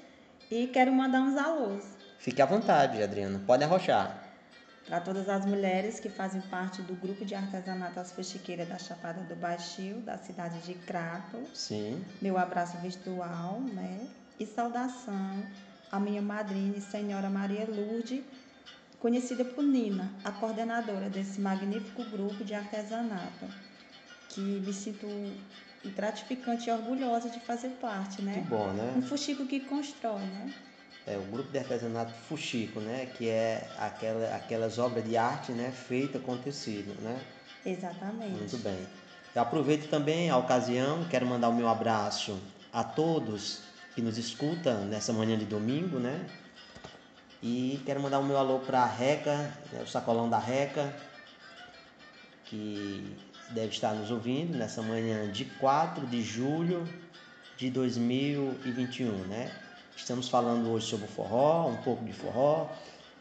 e 0.49 0.67
quero 0.67 0.91
mandar 0.93 1.21
uns 1.21 1.37
alôs. 1.37 1.83
Fique 2.19 2.41
à 2.41 2.45
vontade, 2.45 3.01
Adriana. 3.01 3.41
Pode 3.45 3.63
arrochar. 3.63 4.23
Para 4.87 4.99
todas 5.01 5.27
as 5.27 5.45
mulheres 5.45 5.99
que 5.99 6.09
fazem 6.09 6.41
parte 6.41 6.81
do 6.83 6.93
grupo 6.95 7.25
de 7.25 7.33
artesanato 7.33 7.99
As 7.99 8.11
Fuxiqueiras 8.11 8.67
da 8.67 8.77
Chapada 8.77 9.21
do 9.21 9.35
Baixio, 9.35 9.99
da 10.01 10.17
cidade 10.17 10.59
de 10.59 10.75
Crato. 10.75 11.41
Sim. 11.53 12.03
Meu 12.21 12.37
abraço 12.37 12.77
virtual, 12.77 13.59
né? 13.61 14.07
E 14.39 14.45
saudação 14.45 15.43
à 15.91 15.99
minha 15.99 16.21
madrinha, 16.21 16.79
Senhora 16.81 17.29
Maria 17.29 17.65
Lourdes, 17.67 18.23
conhecida 18.99 19.43
por 19.43 19.63
Nina, 19.63 20.11
a 20.23 20.31
coordenadora 20.31 21.09
desse 21.09 21.39
magnífico 21.39 22.03
grupo 22.05 22.43
de 22.43 22.53
artesanato, 22.53 23.45
que 24.29 24.41
me 24.41 24.73
sinto 24.73 25.07
gratificante 25.89 26.69
e 26.69 26.71
orgulhosa 26.71 27.29
de 27.29 27.39
fazer 27.39 27.69
parte, 27.81 28.21
né? 28.21 28.33
Que 28.33 28.41
bom, 28.41 28.71
né? 28.73 28.93
Um 28.97 29.01
fuxico 29.01 29.45
que 29.45 29.59
constrói, 29.59 30.21
né? 30.21 30.53
É 31.07 31.17
o 31.17 31.21
grupo 31.21 31.51
de 31.51 31.59
artesanato 31.59 32.11
Fuxico, 32.27 32.79
né? 32.79 33.05
Que 33.15 33.29
é 33.29 33.69
aquela, 33.77 34.35
aquelas 34.35 34.79
obras 34.79 35.03
de 35.05 35.15
arte, 35.15 35.51
né? 35.51 35.71
Feita 35.71 36.17
com 36.17 36.35
tecido, 36.37 36.99
né? 37.01 37.19
Exatamente. 37.63 38.31
Muito 38.31 38.57
bem. 38.57 38.87
Eu 39.35 39.41
aproveito 39.41 39.89
também 39.89 40.29
a 40.29 40.37
ocasião, 40.37 41.03
quero 41.09 41.25
mandar 41.25 41.49
o 41.49 41.53
meu 41.53 41.67
abraço 41.67 42.39
a 42.73 42.83
todos 42.83 43.61
que 43.93 44.01
nos 44.01 44.17
escutam 44.17 44.85
nessa 44.85 45.13
manhã 45.13 45.37
de 45.37 45.45
domingo, 45.45 45.99
né? 45.99 46.25
E 47.41 47.81
quero 47.85 48.01
mandar 48.01 48.19
o 48.19 48.23
meu 48.23 48.37
alô 48.37 48.59
para 48.59 48.81
a 48.81 48.87
Reca, 48.87 49.53
né? 49.71 49.83
o 49.83 49.87
sacolão 49.87 50.27
da 50.27 50.39
Reca, 50.39 50.95
que 52.45 53.15
deve 53.49 53.69
estar 53.69 53.93
nos 53.93 54.11
ouvindo 54.11 54.57
nessa 54.57 54.81
manhã 54.81 55.31
de 55.31 55.45
4 55.45 56.05
de 56.07 56.21
julho 56.21 56.87
de 57.57 57.69
2021, 57.69 59.11
né? 59.27 59.51
Estamos 59.95 60.27
falando 60.27 60.69
hoje 60.71 60.87
sobre 60.87 61.05
o 61.05 61.09
forró, 61.09 61.67
um 61.67 61.77
pouco 61.77 62.03
de 62.03 62.13
forró. 62.13 62.69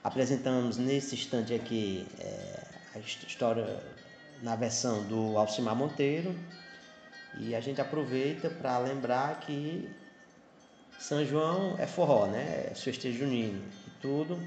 Apresentamos 0.02 0.76
nesse 0.76 1.14
instante 1.14 1.54
aqui 1.54 2.06
é, 2.18 2.60
a 2.96 2.98
história 2.98 3.82
na 4.42 4.56
versão 4.56 5.02
do 5.04 5.38
Alcimar 5.38 5.76
Monteiro. 5.76 6.34
E 7.38 7.54
a 7.54 7.60
gente 7.60 7.80
aproveita 7.80 8.48
para 8.50 8.78
lembrar 8.78 9.40
que 9.40 9.88
São 10.98 11.24
João 11.24 11.76
é 11.78 11.86
forró, 11.86 12.26
né? 12.26 12.68
É 12.70 12.74
festejo 12.74 13.18
junino 13.18 13.62
e 13.86 13.90
tudo. 14.00 14.38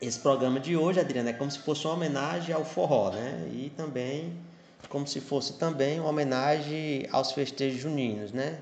Esse 0.00 0.18
programa 0.18 0.60
de 0.60 0.76
hoje, 0.76 1.00
Adriana, 1.00 1.30
é 1.30 1.32
como 1.32 1.50
se 1.50 1.58
fosse 1.58 1.86
uma 1.86 1.94
homenagem 1.94 2.54
ao 2.54 2.66
forró, 2.66 3.10
né? 3.10 3.48
E 3.50 3.72
também 3.74 4.36
como 4.90 5.06
se 5.06 5.20
fosse 5.20 5.54
também 5.54 5.98
uma 5.98 6.10
homenagem 6.10 7.08
aos 7.10 7.32
festejos 7.32 7.80
juninos, 7.80 8.30
né? 8.30 8.60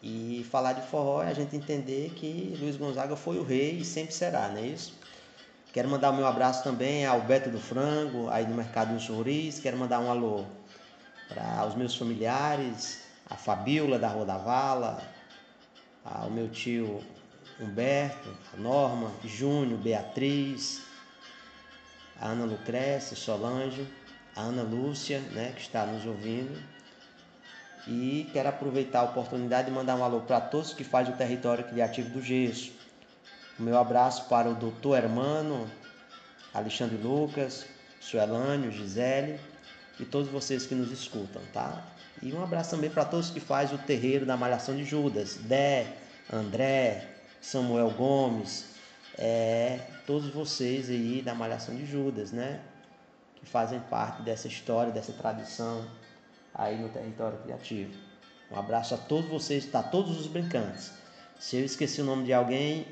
E 0.00 0.46
falar 0.48 0.74
de 0.74 0.86
forró 0.86 1.22
é 1.22 1.28
a 1.28 1.34
gente 1.34 1.56
entender 1.56 2.12
que 2.14 2.56
Luiz 2.60 2.76
Gonzaga 2.76 3.16
foi 3.16 3.38
o 3.38 3.42
rei 3.42 3.78
e 3.78 3.84
sempre 3.84 4.14
será, 4.14 4.48
não 4.48 4.58
é 4.58 4.66
isso? 4.66 4.94
Quero 5.72 5.88
mandar 5.88 6.10
o 6.10 6.16
meu 6.16 6.26
abraço 6.26 6.62
também 6.62 7.04
ao 7.04 7.20
Beto 7.22 7.50
do 7.50 7.58
Frango, 7.58 8.28
aí 8.30 8.46
no 8.46 8.54
Mercado 8.54 8.94
do 8.94 9.00
Sorris. 9.00 9.58
Quero 9.58 9.76
mandar 9.76 10.00
um 10.00 10.10
alô 10.10 10.44
para 11.28 11.66
os 11.66 11.74
meus 11.74 11.96
familiares, 11.96 13.02
a 13.28 13.36
Fabiola 13.36 13.98
da 13.98 14.08
Rua 14.08 14.24
da 14.24 14.38
Vala, 14.38 15.02
ao 16.04 16.30
meu 16.30 16.48
tio 16.48 17.02
Humberto, 17.60 18.34
a 18.54 18.56
Norma, 18.56 19.12
Júnior, 19.24 19.78
Beatriz, 19.78 20.82
a 22.18 22.28
Ana 22.28 22.46
Lucrécia, 22.46 23.14
Solange, 23.14 23.86
a 24.34 24.40
Ana 24.40 24.62
Lúcia, 24.62 25.20
né, 25.32 25.52
que 25.54 25.60
está 25.60 25.84
nos 25.84 26.06
ouvindo. 26.06 26.58
E 27.86 28.28
quero 28.32 28.48
aproveitar 28.48 29.00
a 29.00 29.04
oportunidade 29.04 29.68
de 29.68 29.74
mandar 29.74 29.96
um 29.96 30.04
alô 30.04 30.20
para 30.20 30.40
todos 30.40 30.72
que 30.72 30.84
fazem 30.84 31.12
o 31.12 31.16
território 31.16 31.64
criativo 31.64 32.10
do 32.10 32.22
Gesso. 32.22 32.72
O 33.58 33.62
meu 33.62 33.78
abraço 33.78 34.28
para 34.28 34.48
o 34.48 34.54
doutor 34.54 34.96
Hermano, 34.96 35.70
Alexandre 36.52 36.96
Lucas, 36.96 37.66
Suelânio, 38.00 38.72
Gisele 38.72 39.38
e 39.98 40.04
todos 40.04 40.30
vocês 40.30 40.66
que 40.66 40.74
nos 40.74 40.90
escutam, 40.90 41.42
tá? 41.52 41.84
E 42.22 42.32
um 42.32 42.42
abraço 42.42 42.70
também 42.70 42.90
para 42.90 43.04
todos 43.04 43.30
que 43.30 43.40
fazem 43.40 43.76
o 43.76 43.78
terreiro 43.78 44.24
da 44.24 44.36
Malhação 44.36 44.74
de 44.74 44.84
Judas, 44.84 45.36
Dé, 45.36 45.86
André, 46.32 47.19
Samuel 47.40 47.90
Gomes, 47.90 48.66
é, 49.16 49.80
todos 50.06 50.28
vocês 50.30 50.90
aí 50.90 51.22
da 51.22 51.34
Malhação 51.34 51.74
de 51.74 51.86
Judas, 51.86 52.32
né? 52.32 52.60
Que 53.36 53.46
fazem 53.46 53.80
parte 53.80 54.22
dessa 54.22 54.48
história, 54.48 54.92
dessa 54.92 55.12
tradição 55.12 55.86
aí 56.54 56.78
no 56.78 56.88
território 56.88 57.38
criativo. 57.38 57.92
Um 58.50 58.58
abraço 58.58 58.94
a 58.94 58.98
todos 58.98 59.30
vocês, 59.30 59.64
tá? 59.66 59.82
Todos 59.82 60.18
os 60.18 60.26
brincantes. 60.26 60.92
Se 61.38 61.56
eu 61.56 61.64
esqueci 61.64 62.00
o 62.00 62.04
nome 62.04 62.24
de 62.24 62.32
alguém, 62.32 62.86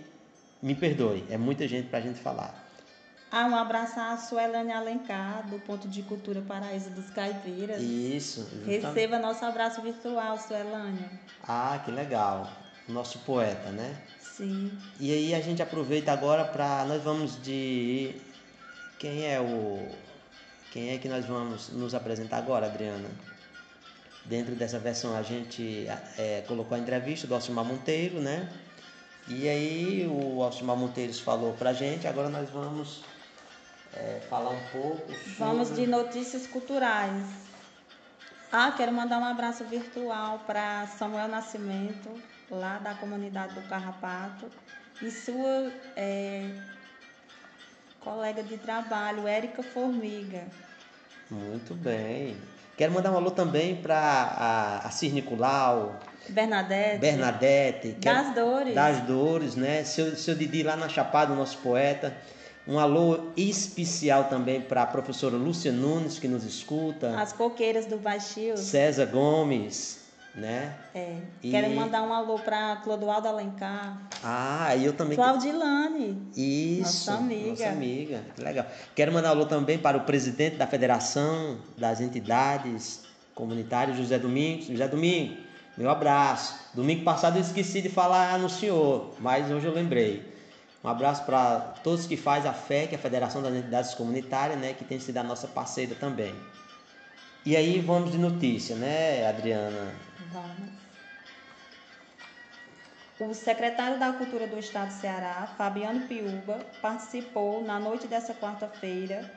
me 0.63 0.75
perdoe. 0.75 1.27
É 1.29 1.37
muita 1.37 1.67
gente 1.67 1.89
para 1.89 1.99
a 1.99 2.03
gente 2.03 2.21
falar. 2.21 2.69
Ah, 3.31 3.47
um 3.47 3.55
abraço 3.57 4.01
a 4.01 4.17
Suelane 4.17 4.73
Alencar, 4.73 5.47
do 5.49 5.59
Ponto 5.59 5.87
de 5.87 6.03
Cultura 6.03 6.41
Paraíso 6.41 6.89
dos 6.91 7.11
Caipiras. 7.11 7.83
Isso. 7.83 8.41
Justamente. 8.41 8.87
Receba 8.87 9.19
nosso 9.19 9.45
abraço 9.45 9.83
virtual, 9.83 10.39
Suelane. 10.39 11.05
Ah, 11.43 11.79
que 11.85 11.91
legal. 11.91 12.51
Nosso 12.89 13.19
poeta, 13.19 13.71
né? 13.71 13.95
Sim. 14.39 14.71
E 15.01 15.13
aí 15.13 15.35
a 15.35 15.41
gente 15.41 15.61
aproveita 15.61 16.13
agora 16.13 16.45
para 16.45 16.85
nós 16.85 17.03
vamos 17.03 17.43
de 17.43 18.15
quem 18.97 19.27
é 19.27 19.41
o 19.41 19.89
quem 20.71 20.91
é 20.91 20.99
que 20.99 21.09
nós 21.09 21.27
vamos 21.27 21.71
nos 21.71 21.93
apresentar 21.93 22.39
agora, 22.39 22.67
Adriana? 22.67 23.09
Dentro 24.25 24.55
dessa 24.55 24.79
versão 24.79 25.17
a 25.17 25.23
gente 25.23 25.89
é, 26.17 26.45
colocou 26.47 26.77
a 26.77 26.79
entrevista 26.79 27.27
do 27.27 27.35
Alcimar 27.35 27.65
Monteiro, 27.65 28.21
né? 28.21 28.49
E 29.27 29.49
aí 29.49 30.07
o 30.07 30.41
Alcimar 30.41 30.77
Monteiros 30.77 31.19
falou 31.19 31.55
pra 31.55 31.73
gente, 31.73 32.07
agora 32.07 32.29
nós 32.29 32.49
vamos 32.49 33.03
é, 33.93 34.21
falar 34.31 34.51
um 34.51 34.65
pouco 34.71 35.09
sobre... 35.09 35.35
Vamos 35.37 35.75
de 35.75 35.85
notícias 35.85 36.47
culturais. 36.47 37.27
Ah, 38.53 38.73
quero 38.77 38.93
mandar 38.93 39.19
um 39.19 39.25
abraço 39.25 39.65
virtual 39.65 40.45
para 40.47 40.87
Samuel 40.87 41.27
Nascimento, 41.27 42.09
lá 42.51 42.79
da 42.79 42.95
comunidade 42.95 43.55
do 43.55 43.63
Carrapato, 43.69 44.47
e 45.03 45.11
sua 45.11 45.71
é, 45.97 46.51
colega 48.01 48.43
de 48.43 48.57
trabalho, 48.57 49.27
Érica 49.27 49.63
Formiga. 49.63 50.45
Muito 51.31 51.75
bem. 51.75 52.37
Quero 52.77 52.93
mandar 52.93 53.13
um 53.13 53.17
alô 53.17 53.31
também 53.31 53.77
para 53.77 53.99
a, 53.99 54.87
a 54.87 55.23
Culau, 55.27 55.99
Bernadette. 56.29 56.99
Bernadette. 56.99 57.93
Das 57.93 58.35
Dores. 58.35 58.75
Das 58.75 59.01
Dores, 59.01 59.55
né? 59.57 59.85
Seu, 59.85 60.17
seu 60.17 60.35
Didi 60.35 60.63
lá 60.63 60.77
na 60.77 60.89
Chapada, 60.89 61.33
o 61.33 61.37
nosso 61.37 61.59
poeta. 61.59 62.17
Um 62.67 62.79
alô 62.79 63.31
especial 63.37 64.25
também 64.25 64.61
para 64.61 64.83
a 64.83 64.87
professora 64.87 65.37
Lúcia 65.37 65.73
Nunes, 65.73 66.19
que 66.19 66.29
nos 66.29 66.45
escuta. 66.45 67.19
As 67.19 67.33
coqueiras 67.33 67.87
do 67.87 67.97
Baixio. 67.97 68.59
César 68.59 69.07
Gomes, 69.07 69.98
né? 70.35 70.75
É. 70.95 71.17
E... 71.43 71.51
Quero 71.51 71.71
mandar 71.75 72.03
um 72.03 72.13
alô 72.13 72.39
para 72.39 72.77
Clodoaldo 72.77 73.29
Alencar. 73.29 74.01
Ah, 74.23 74.75
e 74.77 74.85
eu 74.85 74.93
também. 74.93 75.17
Claudilane. 75.17 76.23
Isso. 76.37 77.11
Nossa 77.11 77.15
amiga. 77.15 77.51
Nossa 77.51 77.69
amiga. 77.69 78.25
Que 78.35 78.43
legal. 78.43 78.67
Quero 78.95 79.13
mandar 79.13 79.29
um 79.29 79.33
alô 79.33 79.47
também 79.47 79.79
para 79.79 79.97
o 79.97 80.01
presidente 80.03 80.57
da 80.57 80.67
Federação 80.67 81.59
das 81.77 82.01
Entidades 82.01 83.03
Comunitárias, 83.35 83.97
José 83.97 84.19
Domingos. 84.19 84.67
José 84.67 84.89
Domingos, 84.89 85.39
meu 85.77 85.91
abraço. 85.91 86.55
Domingo 86.75 87.05
passado 87.05 87.37
eu 87.37 87.43
esqueci 87.43 87.81
de 87.81 87.89
falar 87.89 88.39
no 88.39 88.49
senhor, 88.49 89.15
mas 89.21 89.51
hoje 89.51 89.67
eu 89.67 89.73
lembrei. 89.73 90.37
Um 90.83 90.89
abraço 90.89 91.25
para 91.25 91.75
todos 91.83 92.07
que 92.07 92.17
faz 92.17 92.47
a 92.47 92.53
FE, 92.53 92.87
que 92.89 92.95
é 92.95 92.99
a 92.99 93.01
Federação 93.01 93.43
das 93.43 93.53
Entidades 93.53 93.95
Comunitárias, 93.95 94.59
né, 94.59 94.75
que 94.75 94.85
tem 94.85 95.01
sido 95.01 95.17
a 95.19 95.25
nossa 95.25 95.49
parceira 95.49 95.95
também. 95.97 96.33
E 97.45 97.57
aí 97.57 97.81
vamos 97.81 98.13
de 98.13 98.19
notícia, 98.19 98.77
né, 98.77 99.27
Adriana? 99.29 99.93
O 103.21 103.35
secretário 103.35 103.99
da 103.99 104.13
Cultura 104.13 104.47
do 104.47 104.59
Estado 104.59 104.89
do 104.89 105.01
Ceará, 105.01 105.49
Fabiano 105.57 106.07
Piuba, 106.07 106.65
participou 106.81 107.65
na 107.65 107.81
noite 107.81 108.07
dessa 108.07 108.35
quarta-feira, 108.35 109.31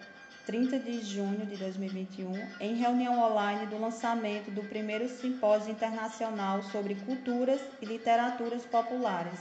30 0.45 0.79
de 0.79 1.01
junho 1.01 1.45
de 1.45 1.57
2021, 1.57 2.31
em 2.59 2.75
reunião 2.75 3.19
online 3.19 3.67
do 3.67 3.79
lançamento 3.79 4.51
do 4.51 4.63
primeiro 4.63 5.07
simpósio 5.07 5.71
internacional 5.71 6.61
sobre 6.63 6.95
culturas 6.95 7.61
e 7.81 7.85
literaturas 7.85 8.65
populares 8.65 9.39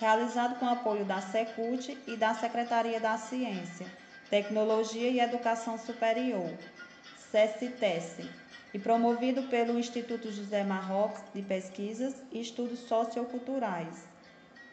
realizado 0.00 0.58
com 0.58 0.66
apoio 0.66 1.04
da 1.04 1.20
Secult 1.20 1.96
e 2.06 2.16
da 2.16 2.32
Secretaria 2.34 2.98
da 2.98 3.18
Ciência, 3.18 3.86
Tecnologia 4.30 5.10
e 5.10 5.20
Educação 5.20 5.76
Superior, 5.76 6.50
SESCITES, 7.30 8.26
e 8.72 8.78
promovido 8.78 9.44
pelo 9.44 9.78
Instituto 9.78 10.30
José 10.30 10.62
Marrocos 10.64 11.22
de 11.34 11.42
Pesquisas 11.42 12.14
e 12.32 12.40
Estudos 12.40 12.80
Socioculturais, 12.80 14.06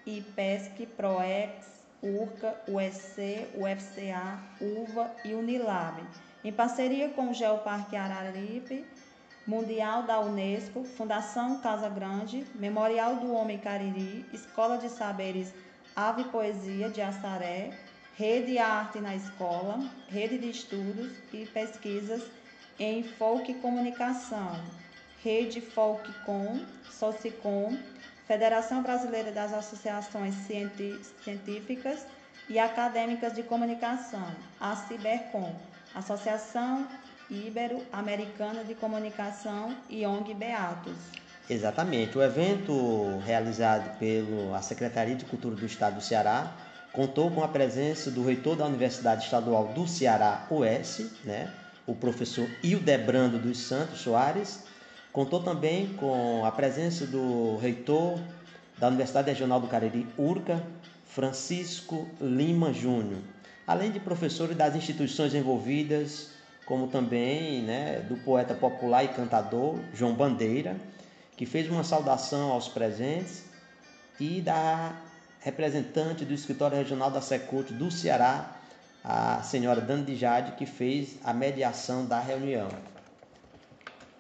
IPESC, 0.05 0.85
PROEX, 0.95 1.77
URCA, 2.01 2.55
USC, 2.67 3.47
UFCA, 3.55 4.39
UVA 4.61 5.11
e 5.25 5.33
Unilab, 5.33 6.01
em 6.43 6.53
parceria 6.53 7.09
com 7.09 7.31
o 7.31 7.33
Geoparque 7.33 7.95
Araripe, 7.95 8.85
Mundial 9.47 10.03
da 10.03 10.19
Unesco, 10.19 10.83
Fundação 10.83 11.59
Casa 11.59 11.89
Grande, 11.89 12.45
Memorial 12.55 13.15
do 13.15 13.33
Homem 13.33 13.57
Cariri, 13.57 14.25
Escola 14.33 14.77
de 14.77 14.89
Saberes 14.89 15.53
Ave 15.95 16.25
Poesia 16.25 16.89
de 16.89 17.01
Assaré, 17.01 17.71
Rede 18.15 18.59
Arte 18.59 18.99
na 18.99 19.15
Escola, 19.15 19.79
Rede 20.07 20.37
de 20.37 20.49
Estudos 20.49 21.11
e 21.33 21.45
Pesquisas 21.45 22.21
em 22.79 23.03
Folk 23.03 23.53
Comunicação, 23.55 24.59
Rede 25.23 25.61
Folkcom, 25.61 26.59
Socicom, 26.89 27.77
Federação 28.27 28.83
Brasileira 28.83 29.31
das 29.31 29.53
Associações 29.53 30.35
Científicas 31.23 32.05
e 32.49 32.59
Acadêmicas 32.59 33.33
de 33.33 33.43
Comunicação, 33.43 34.27
a 34.59 34.75
Cibercom, 34.75 35.55
Associação 35.95 36.87
Ibero-Americana 37.29 38.63
de 38.63 38.73
Comunicação 38.75 39.75
e 39.89 40.05
ONG 40.05 40.33
Beatos. 40.33 40.95
Exatamente. 41.49 42.17
O 42.17 42.21
evento 42.21 43.19
realizado 43.25 43.97
pela 43.97 44.61
Secretaria 44.61 45.15
de 45.15 45.25
Cultura 45.25 45.55
do 45.55 45.65
Estado 45.65 45.95
do 45.95 46.01
Ceará 46.01 46.53
contou 46.91 47.31
com 47.31 47.43
a 47.43 47.47
presença 47.47 48.11
do 48.11 48.23
reitor 48.25 48.55
da 48.55 48.65
Universidade 48.65 49.25
Estadual 49.25 49.67
do 49.67 49.87
Ceará, 49.87 50.45
UES, 50.49 51.11
né, 51.23 51.51
o 51.87 51.95
professor 51.95 52.47
Hildebrando 52.61 53.39
dos 53.39 53.57
Santos 53.57 54.01
Soares. 54.01 54.63
Contou 55.11 55.41
também 55.41 55.93
com 55.93 56.45
a 56.45 56.51
presença 56.51 57.07
do 57.07 57.57
reitor 57.57 58.19
da 58.77 58.87
Universidade 58.87 59.29
Regional 59.29 59.59
do 59.59 59.67
Cariri, 59.67 60.05
URCA, 60.17 60.61
Francisco 61.07 62.07
Lima 62.21 62.71
Júnior, 62.71 63.21
além 63.65 63.89
de 63.89 63.99
professores 63.99 64.55
das 64.55 64.75
instituições 64.75 65.33
envolvidas 65.33 66.29
como 66.67 66.87
também 66.87 67.61
né, 67.61 68.01
do 68.01 68.17
poeta 68.17 68.53
popular 68.53 69.03
e 69.05 69.07
cantador 69.07 69.79
João 69.93 70.13
Bandeira, 70.13 70.75
que 71.37 71.45
fez 71.45 71.69
uma 71.69 71.83
saudação 71.83 72.51
aos 72.51 72.67
presentes, 72.67 73.45
e 74.19 74.41
da 74.41 74.93
representante 75.39 76.25
do 76.25 76.33
escritório 76.33 76.75
regional 76.75 77.09
da 77.09 77.21
Secult 77.21 77.71
do 77.71 77.89
Ceará, 77.89 78.56
a 79.09 79.41
senhora 79.41 79.79
Dani 79.79 80.17
Jade, 80.17 80.51
que 80.57 80.65
fez 80.65 81.17
a 81.23 81.33
mediação 81.33 82.05
da 82.05 82.19
reunião. 82.19 82.67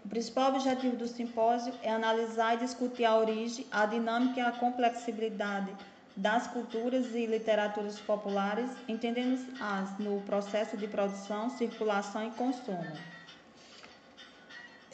O 0.05 0.07
principal 0.07 0.53
objetivo 0.53 0.95
do 0.95 1.05
simpósio 1.05 1.73
é 1.83 1.91
analisar 1.91 2.55
e 2.55 2.59
discutir 2.59 3.03
a 3.03 3.17
origem, 3.17 3.65
a 3.69 3.85
dinâmica 3.85 4.39
e 4.39 4.43
a 4.43 4.53
complexibilidade 4.53 5.69
das 6.15 6.47
culturas 6.47 7.13
e 7.13 7.25
literaturas 7.25 7.99
populares, 7.99 8.71
entendendo-as 8.87 9.99
no 9.99 10.21
processo 10.21 10.77
de 10.77 10.87
produção, 10.87 11.49
circulação 11.49 12.25
e 12.25 12.31
consumo. 12.31 12.87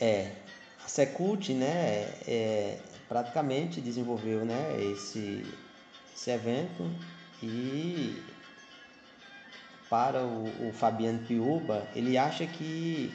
É, 0.01 0.31
a 0.83 0.87
Secult, 0.87 1.53
né, 1.53 2.09
é, 2.27 2.79
praticamente 3.07 3.79
desenvolveu, 3.79 4.43
né, 4.43 4.75
esse, 4.91 5.45
esse 6.15 6.31
evento 6.31 6.83
e 7.43 8.32
para 9.93 10.23
o, 10.23 10.69
o 10.69 10.73
Fabiano 10.73 11.19
Piuba, 11.19 11.85
ele 11.95 12.17
acha 12.17 12.47
que 12.47 13.13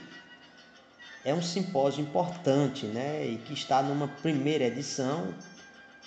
é 1.24 1.34
um 1.34 1.42
simpósio 1.42 2.02
importante, 2.02 2.86
né, 2.86 3.26
e 3.26 3.38
que 3.38 3.52
está 3.52 3.82
numa 3.82 4.06
primeira 4.06 4.62
edição 4.66 5.34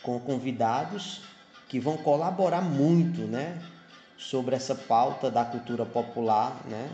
com 0.02 0.18
convidados 0.18 1.24
que 1.68 1.78
vão 1.78 1.98
colaborar 1.98 2.62
muito, 2.62 3.24
né, 3.24 3.62
sobre 4.18 4.56
essa 4.56 4.74
pauta 4.74 5.30
da 5.30 5.44
cultura 5.44 5.86
popular, 5.86 6.62
né? 6.70 6.90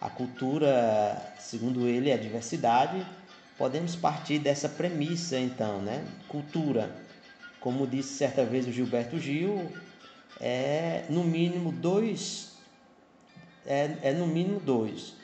A 0.00 0.08
cultura, 0.08 1.34
segundo 1.40 1.88
ele, 1.88 2.08
é 2.08 2.16
diversidade. 2.16 3.04
Podemos 3.58 3.96
partir 3.96 4.38
dessa 4.38 4.68
premissa, 4.68 5.36
então, 5.36 5.80
né? 5.82 6.04
Cultura, 6.28 6.94
como 7.58 7.84
disse 7.84 8.14
certa 8.14 8.44
vez 8.44 8.68
o 8.68 8.72
Gilberto 8.72 9.18
Gil, 9.18 9.72
é 10.40 11.04
no 11.08 11.24
mínimo 11.24 11.72
dois 11.72 12.51
é, 13.66 13.96
é 14.02 14.12
no 14.12 14.26
mínimo 14.26 14.60
dois. 14.60 15.14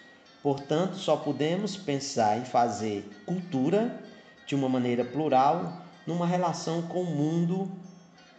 Portanto, 0.43 0.97
só 0.97 1.17
podemos 1.17 1.77
pensar 1.77 2.39
em 2.39 2.45
fazer 2.45 3.09
cultura 3.27 4.01
de 4.47 4.55
uma 4.55 4.69
maneira 4.69 5.05
plural, 5.05 5.83
numa 6.07 6.27
relação 6.27 6.83
com 6.83 7.03
o 7.03 7.05
mundo 7.05 7.71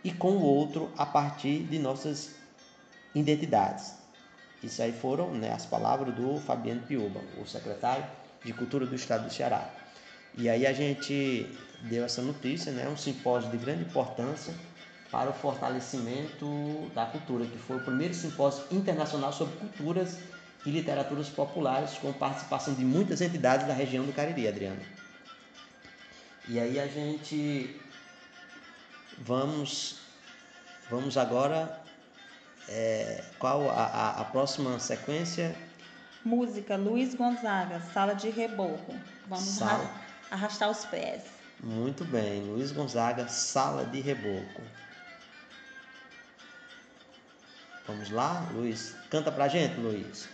e 0.04 0.12
com 0.12 0.32
o 0.32 0.42
outro 0.42 0.90
a 0.98 1.06
partir 1.06 1.64
de 1.64 1.78
nossas 1.78 2.36
identidades. 3.14 3.94
Isso 4.64 4.82
aí 4.82 4.92
foram 4.92 5.32
né, 5.34 5.54
as 5.54 5.66
palavras 5.66 6.14
do 6.16 6.40
Fabiano 6.40 6.82
Piuba, 6.82 7.22
o 7.42 7.46
secretário 7.46 8.06
de 8.44 8.54
Cultura 8.54 8.86
do 8.86 8.96
Estado 8.96 9.26
do 9.26 9.34
Ceará. 9.34 9.70
E 10.38 10.50
aí 10.50 10.66
a 10.66 10.74
gente 10.74 11.48
deu 11.84 12.04
essa 12.04 12.22
notícia, 12.22 12.72
né, 12.72 12.88
um 12.88 12.98
simpósio 12.98 13.52
de 13.52 13.58
grande 13.58 13.84
importância 13.84 14.54
para 15.12 15.30
o 15.30 15.34
fortalecimento 15.34 16.92
da 16.94 17.06
cultura, 17.06 17.46
que 17.46 17.58
foi 17.58 17.78
o 17.78 17.84
primeiro 17.84 18.14
simpósio 18.14 18.64
internacional 18.72 19.34
sobre 19.34 19.58
culturas 19.58 20.20
e 20.66 20.70
literaturas 20.72 21.30
populares, 21.30 21.94
com 21.98 22.14
participação 22.14 22.74
de 22.74 22.84
muitas 22.84 23.22
entidades 23.22 23.66
da 23.68 23.74
região 23.74 24.06
do 24.06 24.14
Cariri, 24.14 24.48
Adriano. 24.48 24.82
E 26.48 26.60
aí 26.60 26.80
a 26.80 26.88
gente 26.88 27.80
vamos 29.20 30.00
vamos 30.90 31.18
agora 31.18 31.80
é, 32.68 33.24
qual 33.40 33.70
a, 33.70 34.12
a 34.20 34.26
próxima 34.26 34.80
sequência? 34.80 35.56
Música 36.24 36.76
Luiz 36.76 37.16
Gonzaga, 37.16 37.82
Sala 37.94 38.14
de 38.14 38.30
Reboco. 38.30 38.94
Vamos 39.28 39.46
Sala. 39.46 39.90
arrastar 40.30 40.70
os 40.70 40.86
pés. 40.86 41.24
Muito 41.64 42.06
bem, 42.06 42.44
Luiz 42.44 42.72
Gonzaga, 42.72 43.28
Sala 43.28 43.86
de 43.86 44.00
Reboco. 44.00 44.62
Vamos 47.90 48.12
lá, 48.12 48.46
Luiz. 48.54 48.96
Canta 49.10 49.32
pra 49.32 49.48
gente, 49.48 49.80
Luiz. 49.80 50.30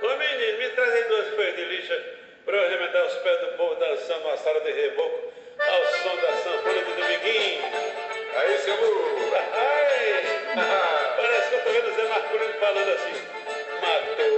Ô 0.00 0.16
menino, 0.16 0.58
me 0.58 0.68
trazem 0.68 1.08
duas 1.08 1.34
pés 1.34 1.56
de 1.56 1.64
lixa 1.64 2.00
pra 2.44 2.58
eu 2.58 2.64
arremendar 2.64 3.04
os 3.04 3.14
pés 3.14 3.40
do 3.40 3.56
povo 3.56 3.74
dançando 3.80 4.24
uma 4.24 4.36
sala 4.36 4.60
de 4.60 4.70
reboco 4.70 5.32
ao 5.58 5.84
som 5.98 6.14
da 6.14 6.32
sanfona 6.32 6.80
do 6.80 6.94
Dominguinho. 6.94 7.62
Aí, 8.36 8.58
seu 8.58 8.76
burro. 8.76 9.32
Parece 11.16 11.48
que 11.48 11.54
eu 11.56 11.64
tô 11.64 11.70
vendo 11.70 11.88
o 11.90 11.94
Zé 11.96 12.08
Marcolino 12.08 12.54
falando 12.60 12.88
assim. 12.88 13.14
Matou. 13.82 14.30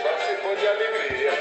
Só 0.00 0.12
se 0.16 0.36
for 0.40 0.56
de 0.56 0.66
alegria. 0.66 1.32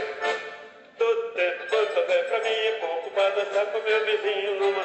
Todo 0.97 1.32
tempo, 1.32 1.64
todo 1.70 2.08
tempo 2.08 2.28
pra 2.28 2.39
mim 2.39 2.50
é 2.50 2.72
pouco 2.82 3.10
pra 3.12 3.30
dançar 3.30 3.66
com 3.68 3.80
meu 3.80 4.06
vizinho 4.06 4.60
numa 4.60 4.78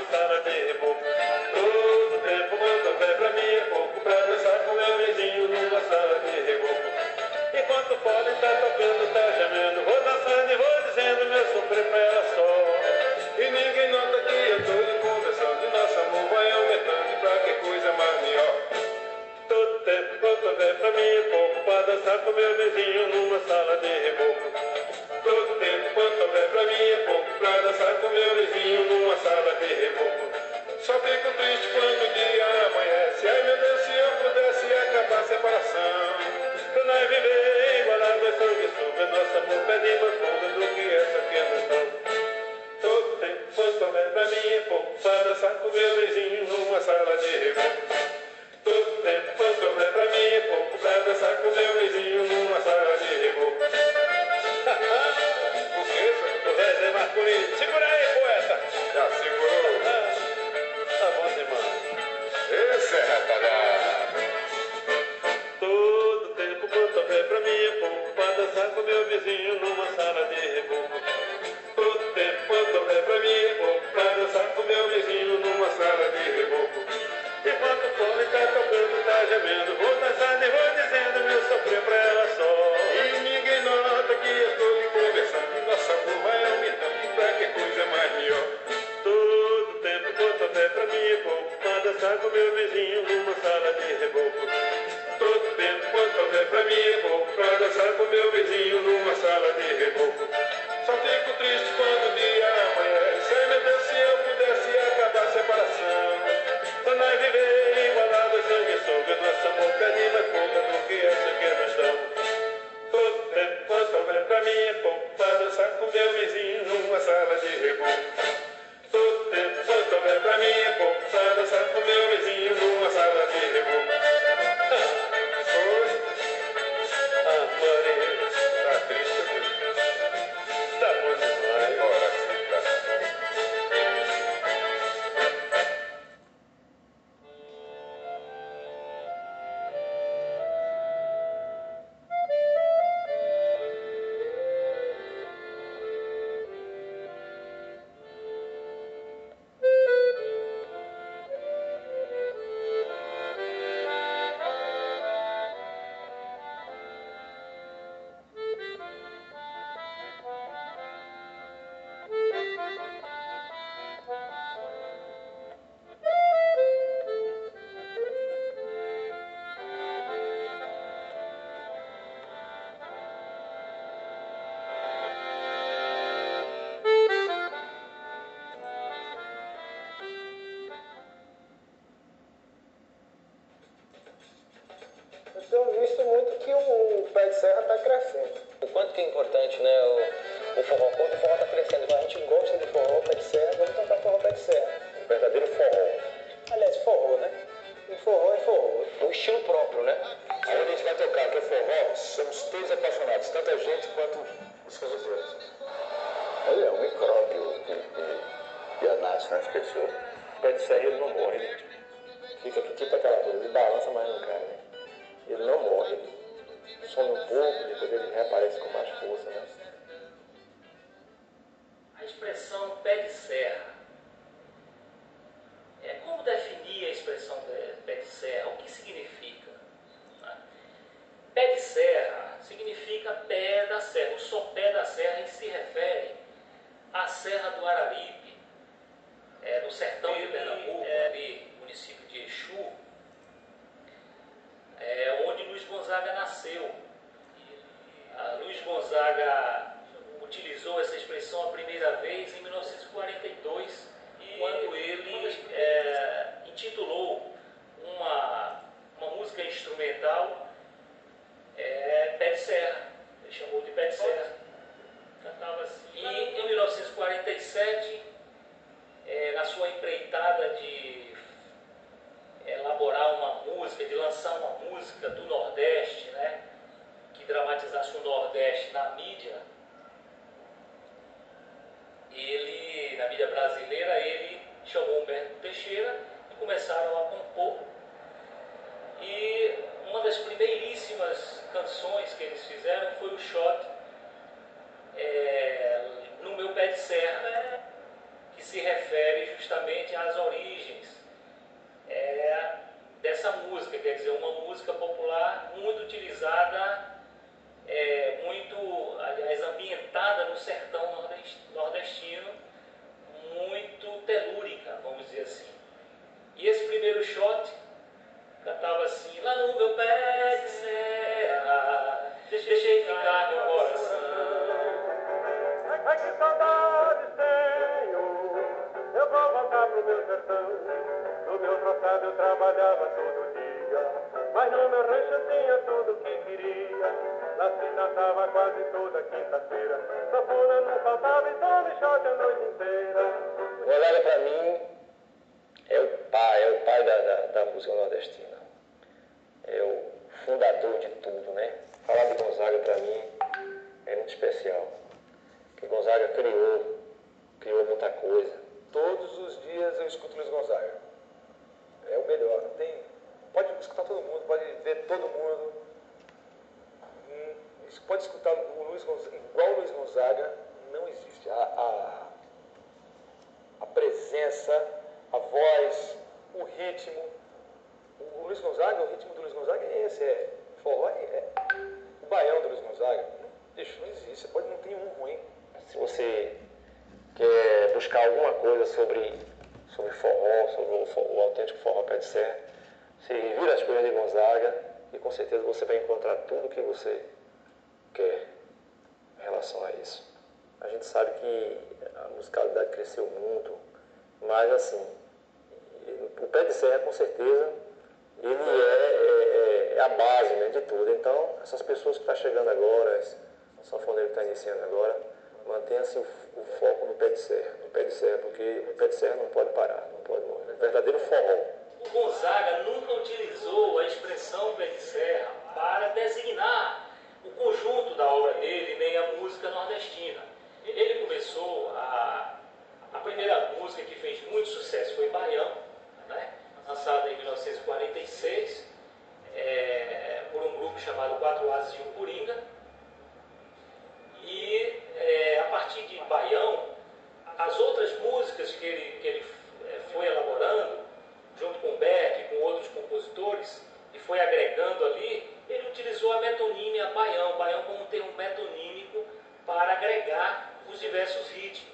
diversos 460.84 461.30
ritmos. 461.34 461.73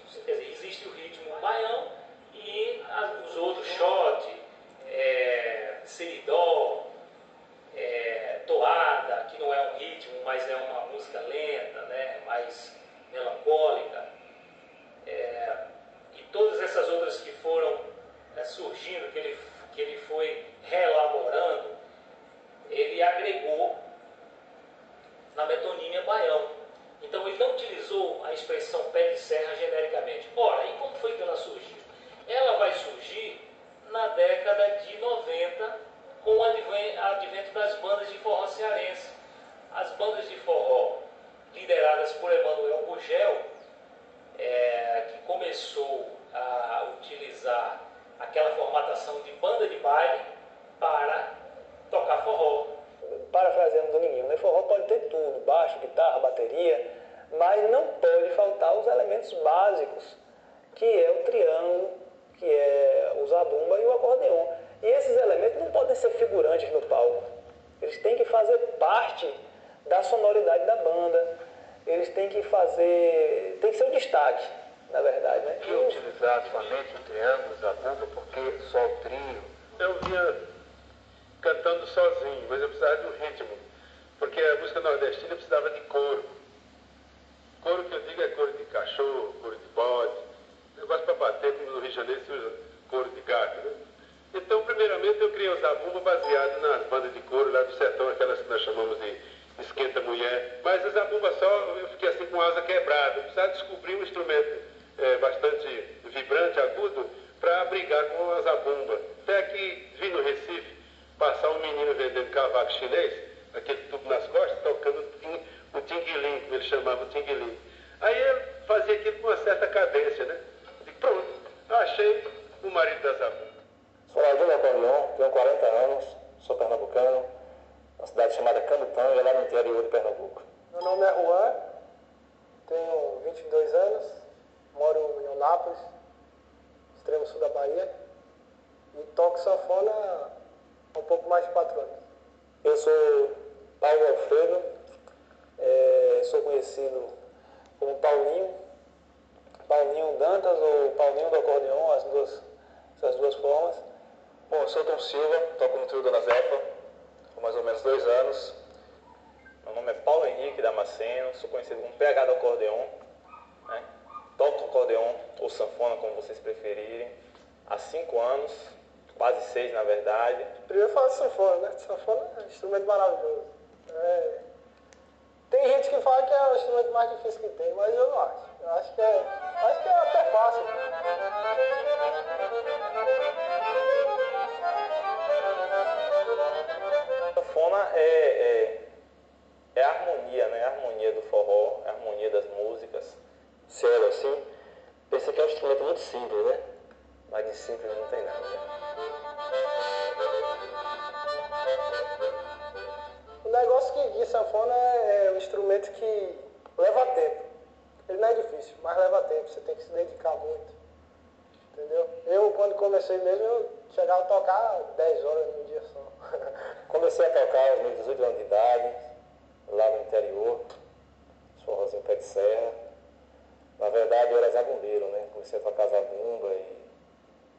Comecei 225.41 225.59
a 225.59 225.63
tocar 225.63 225.87
zabumba 225.87 226.49
e 226.49 226.77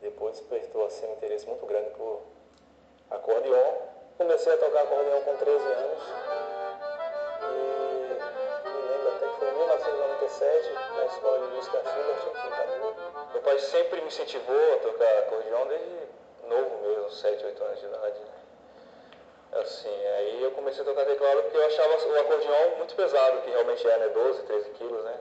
depois 0.02 0.38
despertou 0.38 0.86
assim, 0.86 1.08
um 1.08 1.14
interesse 1.14 1.48
muito 1.48 1.66
grande 1.66 1.90
por 1.98 2.22
acordeon. 3.10 3.74
Comecei 4.20 4.54
a 4.54 4.58
tocar 4.58 4.84
acordeon 4.84 5.22
com 5.22 5.36
13 5.36 5.66
anos 5.66 6.04
e 7.42 8.70
me 8.70 8.82
lembro 8.88 9.10
até 9.10 9.28
que 9.28 9.40
foi 9.40 9.50
em 9.50 9.54
1997, 9.54 10.74
na 10.96 11.06
escola 11.06 11.40
de 11.40 11.56
música 11.56 11.78
Schubert, 11.80 12.28
aqui 12.28 12.48
em 12.48 12.52
Canu. 12.52 12.96
Meu 13.34 13.42
pai 13.42 13.58
sempre 13.58 14.02
me 14.02 14.08
incentivou 14.08 14.74
a 14.76 14.78
tocar 14.78 15.18
acordeon 15.18 15.66
desde 15.66 16.08
novo 16.50 16.88
mesmo, 16.88 17.10
7, 17.10 17.46
8 17.46 17.64
anos 17.64 17.80
de 17.80 17.86
idade. 17.88 18.20
Né? 18.20 19.60
Assim, 19.60 20.06
aí 20.06 20.44
eu 20.44 20.52
comecei 20.52 20.84
a 20.84 20.86
tocar 20.86 21.06
teclado 21.06 21.42
porque 21.42 21.58
eu 21.58 21.66
achava 21.66 21.94
o 21.94 22.20
acordeon 22.20 22.78
muito 22.78 22.96
pesado, 22.96 23.42
que 23.42 23.50
realmente 23.50 23.90
é, 23.90 23.98
né? 23.98 24.10
12, 24.10 24.44
13 24.44 24.70
quilos, 24.70 25.04
né? 25.04 25.20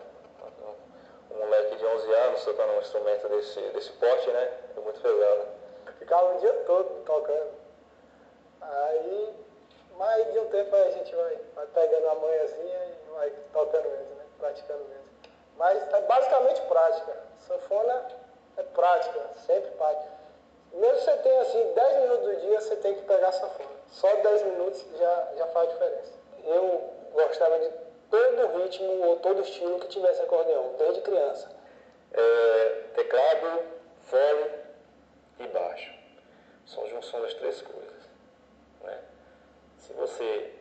Moleque 1.40 1.76
de 1.76 1.86
11 1.86 2.12
anos 2.12 2.44
tocando 2.44 2.72
um 2.74 2.78
instrumento 2.80 3.28
desse, 3.28 3.60
desse 3.70 3.92
porte, 3.92 4.30
né? 4.30 4.52
É 4.76 4.80
muito 4.80 5.00
pesado. 5.00 5.46
Ficava 5.98 6.36
o 6.36 6.38
dia 6.38 6.52
todo 6.66 7.02
tocando. 7.04 7.50
Aí, 8.60 9.34
mais 9.96 10.32
de 10.32 10.38
um 10.38 10.46
tempo 10.46 10.76
a 10.76 10.90
gente 10.90 11.14
vai, 11.14 11.38
vai 11.54 11.66
pegando 11.68 12.08
a 12.10 12.14
manhãzinha 12.16 12.78
e 12.84 13.10
vai 13.10 13.32
tocando 13.52 13.84
mesmo, 13.84 14.14
né? 14.16 14.24
Praticando 14.38 14.84
mesmo. 14.84 15.04
Mas 15.56 15.92
é 15.94 16.00
basicamente 16.02 16.60
prática. 16.62 17.16
Sanfona 17.46 18.08
é 18.58 18.62
prática, 18.62 19.20
sempre 19.46 19.70
prática. 19.72 20.20
Mesmo 20.74 21.00
você 21.00 21.16
tenha 21.16 21.40
assim 21.40 21.72
10 21.72 22.02
minutos 22.02 22.24
do 22.26 22.36
dia, 22.36 22.60
você 22.60 22.76
tem 22.76 22.94
que 22.94 23.02
pegar 23.02 23.32
sanfona. 23.32 23.70
Só 23.88 24.14
10 24.14 24.42
minutos 24.42 24.84
já, 24.98 25.28
já 25.36 25.46
faz 25.48 25.70
diferença. 25.70 26.12
Eu 26.44 26.90
gostava 27.12 27.58
de 27.58 27.70
todo 28.10 28.58
ritmo 28.58 29.06
ou 29.06 29.16
todo 29.16 29.40
estilo 29.40 29.78
que 29.78 29.88
tivesse 29.88 30.20
acordeão, 30.22 30.74
desde 30.78 31.00
criança. 31.00 31.50
É, 32.12 32.82
teclado, 32.94 33.62
fole 34.02 34.50
e 35.38 35.46
baixo. 35.46 35.94
São 36.66 36.86
junção 36.88 37.22
das 37.22 37.34
três 37.34 37.62
coisas. 37.62 38.08
Né? 38.82 38.98
Se 39.78 39.92
você 39.92 40.52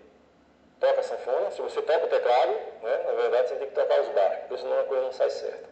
toca 0.80 1.04
sanfona, 1.04 1.52
se 1.52 1.62
você 1.62 1.82
toca 1.82 2.06
o 2.06 2.10
teclado, 2.10 2.52
né, 2.82 3.04
na 3.06 3.14
verdade 3.14 3.50
você 3.50 3.56
tem 3.56 3.68
que 3.68 3.76
tocar 3.76 4.00
os 4.02 4.10
baixos, 4.10 4.39
porque 4.41 4.58
senão 4.58 4.80
a 4.80 4.84
coisa 4.84 5.04
não 5.04 5.12
sai 5.12 5.30
certa. 5.30 5.70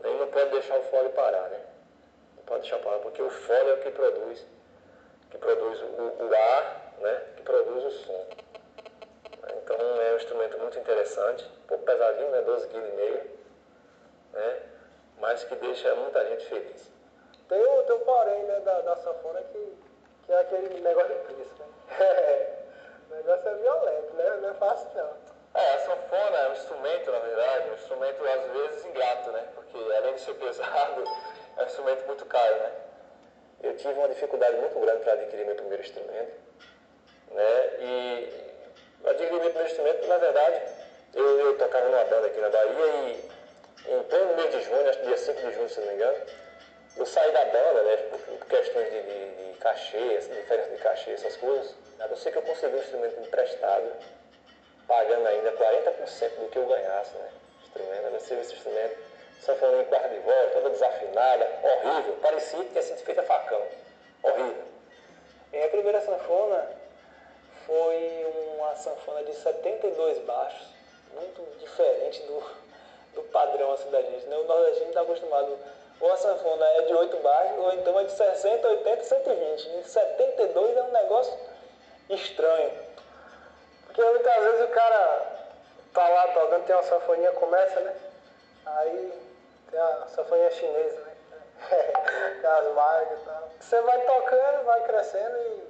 Daí 0.00 0.16
não 0.16 0.28
pode 0.28 0.50
deixar 0.50 0.78
o 0.78 0.82
fole 0.84 1.08
parar, 1.10 1.48
né? 1.50 1.60
Não 2.36 2.44
pode 2.44 2.62
deixar 2.62 2.78
parar, 2.78 2.98
porque 2.98 3.20
o 3.20 3.28
fole 3.28 3.70
é 3.70 3.74
o 3.74 3.80
que 3.80 3.90
produz, 3.90 4.46
que 5.30 5.38
produz 5.38 5.82
o, 5.82 6.24
o 6.24 6.34
ar, 6.34 6.94
né, 7.00 7.22
que 7.36 7.42
produz 7.42 7.84
o 7.84 7.90
som. 7.90 8.26
Então 9.56 9.76
é 9.76 10.12
um 10.12 10.16
instrumento 10.16 10.58
muito 10.58 10.78
interessante, 10.78 11.44
um 11.44 11.66
pouco 11.66 11.84
pesadinho, 11.84 12.30
né, 12.30 12.42
12,5 12.42 12.68
kg, 12.68 13.30
né, 14.32 14.62
mas 15.18 15.44
que 15.44 15.54
deixa 15.56 15.94
muita 15.94 16.24
gente 16.26 16.46
feliz. 16.46 16.90
Tem 17.48 17.64
o, 17.64 17.82
tem 17.84 17.96
o 17.96 18.00
porém 18.00 18.42
né, 18.44 18.60
da, 18.60 18.80
da 18.82 18.96
sanfona 18.96 19.40
que, 19.42 19.76
que 20.26 20.32
é 20.32 20.40
aquele 20.40 20.80
negócio 20.80 21.08
de 21.08 21.20
preço, 21.20 21.54
né? 21.58 21.66
o 23.10 23.14
negócio 23.14 23.48
é 23.48 23.54
violento, 23.54 24.12
né? 24.14 24.38
Não 24.42 24.50
é 24.50 24.54
fácil 24.54 24.88
não. 24.94 25.28
É, 25.54 25.74
a 25.74 25.78
sanfona 25.80 26.36
é 26.36 26.48
um 26.50 26.52
instrumento, 26.52 27.10
na 27.10 27.18
verdade, 27.20 27.70
um 27.70 27.74
instrumento 27.74 28.24
às 28.24 28.52
vezes 28.52 28.84
ingrato, 28.84 29.32
né? 29.32 29.48
Porque 29.54 29.78
além 29.96 30.14
de 30.14 30.20
ser 30.20 30.34
pesado, 30.34 31.04
é 31.56 31.62
um 31.62 31.66
instrumento 31.66 32.06
muito 32.06 32.26
caro, 32.26 32.54
né? 32.56 32.72
Eu 33.62 33.76
tive 33.76 33.94
uma 33.94 34.08
dificuldade 34.08 34.56
muito 34.56 34.78
grande 34.78 35.02
para 35.02 35.14
adquirir 35.14 35.46
meu 35.46 35.56
primeiro 35.56 35.82
instrumento, 35.82 36.32
né? 37.32 37.70
E 37.80 38.47
eu 39.04 39.10
adquiri 39.10 39.52
meu 39.52 39.64
instrumento, 39.64 40.06
na 40.06 40.18
verdade, 40.18 40.62
eu, 41.14 41.40
eu 41.40 41.58
tocava 41.58 41.88
numa 41.88 42.04
banda 42.04 42.26
aqui 42.26 42.40
na 42.40 42.48
Bahia 42.48 42.86
e 42.86 43.30
em 43.88 44.02
pleno 44.04 44.36
mês 44.36 44.50
de 44.50 44.62
junho, 44.62 44.88
acho 44.88 44.98
que 44.98 45.06
dia 45.06 45.16
5 45.16 45.40
de 45.40 45.54
junho, 45.54 45.68
se 45.68 45.80
não 45.80 45.86
me 45.86 45.94
engano, 45.94 46.18
eu 46.96 47.06
saí 47.06 47.32
da 47.32 47.44
banda, 47.46 47.82
né? 47.82 47.96
Porque 48.10 48.56
questões 48.56 48.90
de, 48.90 49.02
de, 49.02 49.52
de 49.52 49.58
cachê, 49.58 50.16
assim, 50.18 50.34
diferença 50.34 50.70
de 50.70 50.78
cachê, 50.78 51.12
essas 51.12 51.36
coisas. 51.36 51.74
Eu 51.98 52.16
sei 52.16 52.32
que 52.32 52.38
eu 52.38 52.42
consegui 52.42 52.74
um 52.76 52.78
instrumento 52.78 53.20
emprestado, 53.20 53.92
pagando 54.86 55.26
ainda 55.26 55.52
40% 55.52 56.30
do 56.40 56.48
que 56.50 56.58
eu 56.58 56.66
ganhasse, 56.66 57.14
né? 57.14 57.28
Instrumento, 57.64 58.06
eu 58.06 58.16
esse 58.16 58.54
instrumento, 58.54 58.98
sanfona 59.40 59.82
em 59.82 59.84
quarto 59.84 60.08
de 60.10 60.18
volta, 60.18 60.50
toda 60.54 60.70
desafinada, 60.70 61.48
horrível, 61.62 62.16
parecia 62.20 62.58
que 62.64 62.70
tinha 62.70 62.82
sido 62.82 62.98
feita 63.04 63.20
a 63.20 63.24
facão. 63.24 63.62
Horrível. 64.22 64.64
Minha 65.52 65.68
primeira 65.68 66.00
sanfona 66.00 66.77
foi 67.68 68.32
uma 68.56 68.74
sanfona 68.76 69.22
de 69.24 69.34
72 69.34 70.18
baixos, 70.20 70.66
muito 71.12 71.42
diferente 71.58 72.22
do, 72.22 72.42
do 73.14 73.22
padrão 73.24 73.72
assim 73.72 73.90
da 73.90 74.00
gente. 74.00 74.24
Né? 74.24 74.36
O 74.38 74.44
nordestino 74.44 74.88
está 74.88 75.02
acostumado, 75.02 75.58
ou 76.00 76.10
a 76.10 76.16
sanfona 76.16 76.64
é 76.64 76.82
de 76.82 76.94
8 76.94 77.16
baixos, 77.18 77.58
ou 77.58 77.72
então 77.74 78.00
é 78.00 78.04
de 78.04 78.12
60, 78.12 78.66
80, 78.66 79.04
120. 79.04 79.80
E 79.80 79.84
72 79.84 80.76
é 80.78 80.82
um 80.82 80.92
negócio 80.92 81.38
estranho. 82.08 82.72
Porque 83.84 84.02
muitas 84.02 84.42
vezes 84.44 84.64
o 84.64 84.68
cara 84.68 85.36
tá 85.92 86.08
lá 86.08 86.28
tocando, 86.28 86.64
tem 86.64 86.74
uma 86.74 86.82
sanfoninha, 86.84 87.32
começa, 87.32 87.80
né? 87.80 87.94
Aí 88.64 89.12
tem 89.70 89.78
a 89.78 90.06
sanfoninha 90.06 90.50
chinesa, 90.52 91.00
né? 91.00 91.12
tem 92.40 92.50
as 92.50 92.74
marcas 92.74 93.20
e 93.20 93.24
tal. 93.24 93.48
Você 93.60 93.80
vai 93.82 94.00
tocando, 94.06 94.64
vai 94.64 94.84
crescendo 94.84 95.36
e 95.36 95.67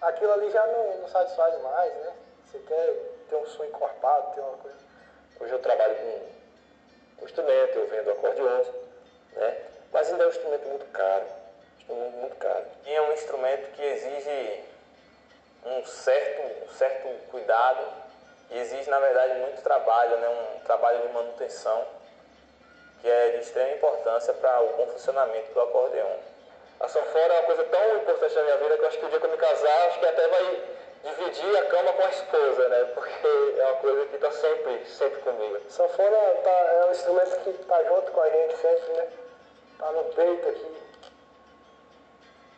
aquilo 0.00 0.32
ali 0.32 0.50
já 0.50 0.66
não, 0.66 0.98
não 0.98 1.08
satisfaz 1.08 1.60
mais, 1.62 1.92
né? 1.94 2.12
Você 2.46 2.58
quer 2.58 2.94
ter 3.28 3.36
um 3.36 3.46
som 3.46 3.64
encorpado, 3.64 4.34
ter 4.34 4.40
uma 4.40 4.56
coisa. 4.58 4.78
Hoje 5.40 5.52
eu 5.52 5.58
trabalho 5.60 5.94
com, 5.96 6.20
com 7.18 7.24
instrumento, 7.24 7.78
eu 7.78 7.86
vendo 7.88 8.10
acordeões, 8.10 8.66
né? 9.32 9.64
Mas 9.92 10.10
ainda 10.10 10.24
é 10.24 10.26
um 10.26 10.30
instrumento 10.30 10.68
muito 10.68 10.86
caro. 10.92 11.26
Instrumento 11.78 12.16
muito 12.16 12.36
caro. 12.36 12.64
E 12.84 12.94
é 12.94 13.02
um 13.02 13.12
instrumento 13.12 13.72
que 13.72 13.82
exige 13.82 14.64
um 15.64 15.84
certo, 15.86 16.64
um 16.64 16.74
certo 16.74 17.30
cuidado 17.30 17.86
e 18.50 18.58
exige, 18.58 18.88
na 18.90 18.98
verdade, 18.98 19.34
muito 19.40 19.62
trabalho, 19.62 20.16
né? 20.18 20.28
um 20.28 20.60
trabalho 20.60 21.06
de 21.06 21.12
manutenção 21.12 21.86
que 23.00 23.08
é 23.08 23.30
de 23.30 23.38
extrema 23.38 23.72
importância 23.74 24.32
para 24.34 24.60
o 24.60 24.76
bom 24.76 24.86
funcionamento 24.88 25.52
do 25.52 25.60
acordeão. 25.60 26.18
A 26.80 26.88
sanfona 26.88 27.34
é 27.34 27.40
uma 27.40 27.42
coisa 27.42 27.64
tão 27.64 27.96
importante 27.98 28.34
na 28.34 28.42
minha 28.42 28.56
vida 28.56 28.76
que 28.78 28.82
eu 28.82 28.88
acho 28.88 28.98
que 28.98 29.04
o 29.04 29.08
dia 29.10 29.20
que 29.20 29.26
eu 29.26 29.30
me 29.30 29.36
casar, 29.36 29.88
acho 29.88 30.00
que 30.00 30.06
até 30.06 30.28
vai 30.28 30.62
dividir 31.04 31.56
a 31.58 31.64
cama 31.66 31.92
com 31.92 32.02
a 32.02 32.08
esposa, 32.08 32.68
né? 32.68 32.84
Porque 32.94 33.54
é 33.58 33.64
uma 33.64 33.74
coisa 33.76 34.06
que 34.06 34.14
está 34.16 34.30
sempre, 34.30 34.86
sempre 34.86 35.20
comigo. 35.20 35.60
Sanfona 35.68 36.16
tá, 36.42 36.50
é 36.50 36.86
um 36.86 36.90
instrumento 36.90 37.40
que 37.40 37.50
está 37.50 37.84
junto 37.84 38.10
com 38.12 38.20
a 38.22 38.30
gente 38.30 38.56
sempre, 38.56 38.92
né? 38.94 39.08
Tá 39.78 39.92
no 39.92 40.04
peito 40.04 40.48
aqui. 40.48 40.90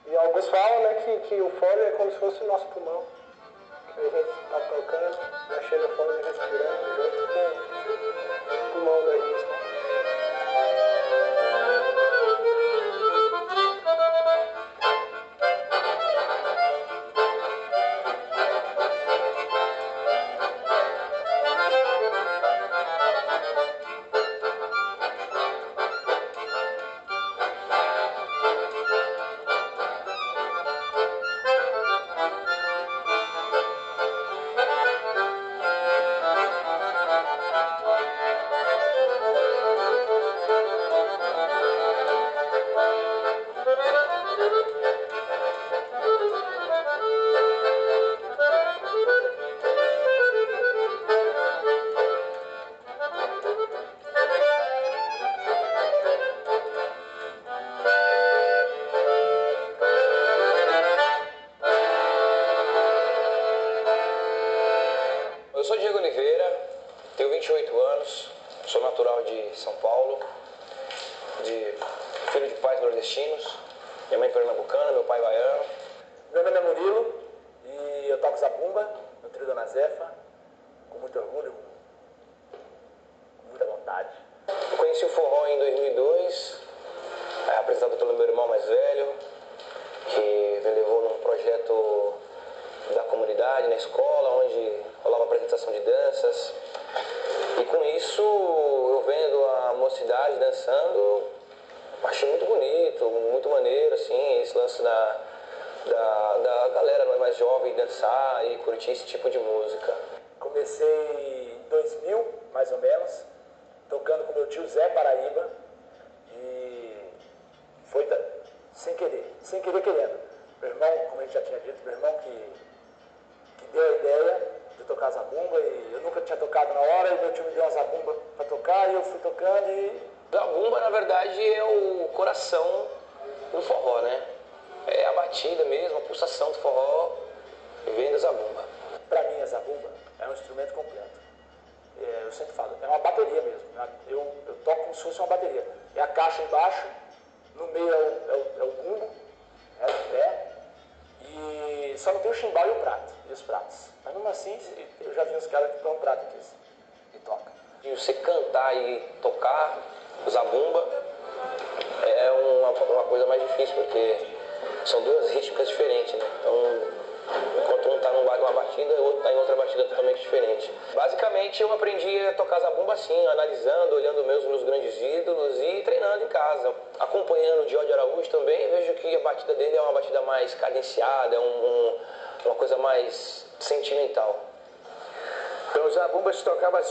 E 0.06 0.16
alguns 0.16 0.48
falam, 0.48 0.82
né, 0.82 0.94
que, 1.04 1.28
que 1.28 1.40
o 1.40 1.50
fole 1.50 1.80
é 1.80 1.90
como 1.92 2.10
se 2.12 2.18
fosse 2.18 2.44
o 2.44 2.46
nosso 2.46 2.66
pulmão. 2.66 3.04
Que 3.94 4.00
a 4.00 4.04
gente 4.04 4.30
está 4.44 4.60
tocando, 4.60 5.18
mexendo 5.50 5.84
o 5.84 5.96
fole 5.96 6.22
respirando 6.22 6.94
junto 6.96 7.28
com 7.28 8.54
o 8.54 8.72
pulmão 8.72 9.04
da 9.04 9.12
gente, 9.12 9.51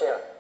se 0.02 0.30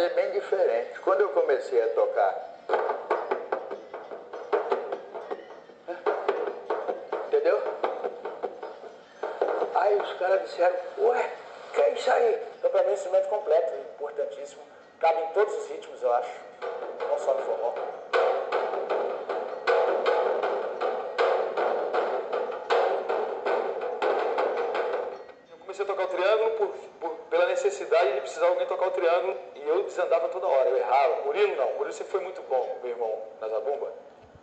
fazer 0.00 0.14
bem 0.14 0.32
diferente. 0.32 0.98
Quando 1.00 1.20
eu 1.20 1.28
comecei 1.30 1.82
a 1.82 1.88
tocar, 1.88 2.56
entendeu? 7.26 7.60
Aí 9.74 9.96
os 9.96 10.12
caras 10.14 10.42
disseram, 10.44 10.76
triângulo 26.50 26.68
por, 27.00 27.08
por- 27.10 27.16
pela 27.30 27.46
necessidade 27.46 28.12
de 28.14 28.20
precisar 28.20 28.46
alguém 28.46 28.66
tocar 28.66 28.88
o 28.88 28.90
triângulo 28.90 29.36
e 29.54 29.68
eu 29.68 29.82
desandava 29.84 30.28
toda 30.28 30.46
hora, 30.46 30.68
eu 30.68 30.76
errava. 30.76 31.22
Murilo 31.22 31.56
não, 31.56 31.72
Murilo 31.74 31.92
sempre 31.92 32.12
foi 32.12 32.20
muito 32.20 32.42
bom, 32.42 32.78
meu 32.82 32.90
irmão, 32.92 33.22
na 33.40 33.48
zabumba. 33.48 33.92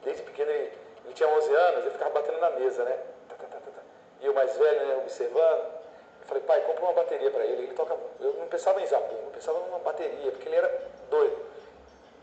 Desde 0.03 0.23
pequeno 0.23 0.49
ele, 0.51 0.71
ele 1.05 1.13
tinha 1.13 1.29
11 1.29 1.53
anos, 1.53 1.81
ele 1.81 1.91
ficava 1.91 2.11
batendo 2.11 2.39
na 2.39 2.49
mesa, 2.51 2.83
né? 2.83 2.97
Tá, 3.29 3.35
tá, 3.35 3.47
tá. 3.47 3.81
E 4.21 4.25
eu 4.25 4.33
mais 4.33 4.55
velho, 4.57 4.85
né, 4.87 4.95
observando. 4.97 5.77
Eu 6.21 6.27
falei, 6.27 6.43
pai, 6.43 6.61
compra 6.61 6.83
uma 6.83 6.93
bateria 6.93 7.31
para 7.31 7.45
ele. 7.45 7.63
Ele 7.63 7.73
toca. 7.73 7.95
Eu 8.19 8.33
não 8.33 8.47
pensava 8.47 8.81
em 8.81 8.85
zabumba, 8.85 9.21
eu 9.25 9.31
pensava 9.31 9.59
numa 9.59 9.79
bateria, 9.79 10.31
porque 10.31 10.47
ele 10.47 10.55
era 10.55 10.81
doido. 11.09 11.37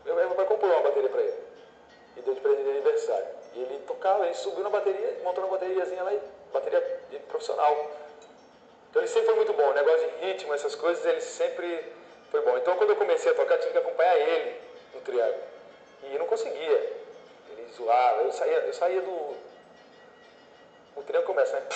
Eu, 0.05 0.15
meu 0.15 0.29
pai 0.31 0.45
comprou 0.45 0.69
uma 0.71 0.81
bateria 0.81 1.09
para 1.09 1.21
ele 1.21 1.39
e 2.17 2.21
deu 2.21 2.33
de 2.33 2.39
presente 2.41 2.63
de 2.63 2.69
aniversário. 2.69 3.27
E 3.53 3.61
ele 3.61 3.79
tocava, 3.87 4.25
ele 4.25 4.33
subiu 4.35 4.63
na 4.63 4.69
bateria, 4.69 5.19
montou 5.23 5.43
uma 5.43 5.51
bateriazinha 5.57 6.03
lá, 6.03 6.11
bateria 6.53 6.99
de 7.09 7.19
profissional. 7.19 7.75
Então 8.95 9.03
ele 9.03 9.11
sempre 9.11 9.25
foi 9.25 9.35
muito 9.35 9.51
bom, 9.51 9.71
o 9.71 9.73
negócio 9.73 10.09
de 10.09 10.25
ritmo, 10.25 10.53
essas 10.53 10.73
coisas, 10.73 11.05
ele 11.05 11.19
sempre 11.19 11.83
foi 12.31 12.39
bom. 12.43 12.57
Então 12.57 12.77
quando 12.77 12.91
eu 12.91 12.95
comecei 12.95 13.29
a 13.29 13.35
tocar, 13.35 13.57
tive 13.57 13.73
que 13.73 13.77
acompanhar 13.77 14.17
ele 14.17 14.55
no 14.93 15.01
triângulo. 15.01 15.43
E 16.01 16.17
não 16.17 16.25
conseguia. 16.25 16.93
Ele 17.49 17.67
zoava, 17.75 18.21
eu 18.21 18.31
saía, 18.31 18.57
eu 18.59 18.73
saía 18.73 19.01
do. 19.01 19.35
O 20.95 21.03
triângulo 21.05 21.33
começa, 21.33 21.59
né? 21.59 21.67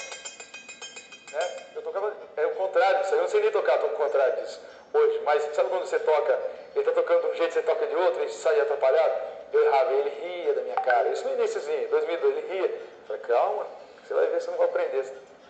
né? 1.34 1.66
Eu 1.76 1.82
tocava. 1.82 2.16
É 2.38 2.46
o 2.46 2.52
contrário 2.52 3.02
disso 3.02 3.16
eu 3.16 3.22
não 3.22 3.28
sei 3.28 3.42
nem 3.42 3.52
tocar, 3.52 3.84
o 3.84 3.90
contrário 3.90 4.42
disso 4.42 4.62
hoje. 4.94 5.20
Mas 5.26 5.44
sabe 5.54 5.68
quando 5.68 5.88
você 5.88 6.00
toca, 6.00 6.40
ele 6.74 6.86
tá 6.86 6.94
tocando 6.94 7.20
de 7.24 7.28
um 7.28 7.34
jeito, 7.34 7.54
você 7.54 7.64
toca 7.64 7.86
de 7.86 7.96
outro, 7.98 8.24
e 8.24 8.30
sai 8.30 8.62
atrapalhado? 8.62 9.22
Eu 9.52 9.66
errava, 9.66 9.92
ele 9.92 10.10
ria 10.10 10.54
da 10.54 10.62
minha 10.62 10.76
cara. 10.78 11.10
Isso 11.10 11.28
no 11.28 11.34
iníciozinho, 11.34 11.90
2002, 11.90 12.38
ele 12.38 12.48
ria. 12.48 12.66
Eu 12.70 12.80
falei, 13.08 13.22
calma, 13.24 13.68
você 14.08 14.14
vai 14.14 14.28
ver, 14.28 14.42
você 14.42 14.52
não 14.52 14.58
vai 14.58 14.68
aprender. 14.68 15.04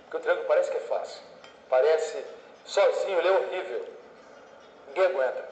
Porque 0.06 0.18
o 0.18 0.20
triângulo 0.20 0.48
parece 0.48 0.72
que 0.72 0.78
é 0.78 0.80
fácil. 0.80 1.29
Parece 1.70 2.24
sozinho, 2.66 3.20
ele 3.20 3.28
é 3.28 3.32
horrível. 3.32 3.86
Ninguém 4.88 5.06
aguenta. 5.06 5.50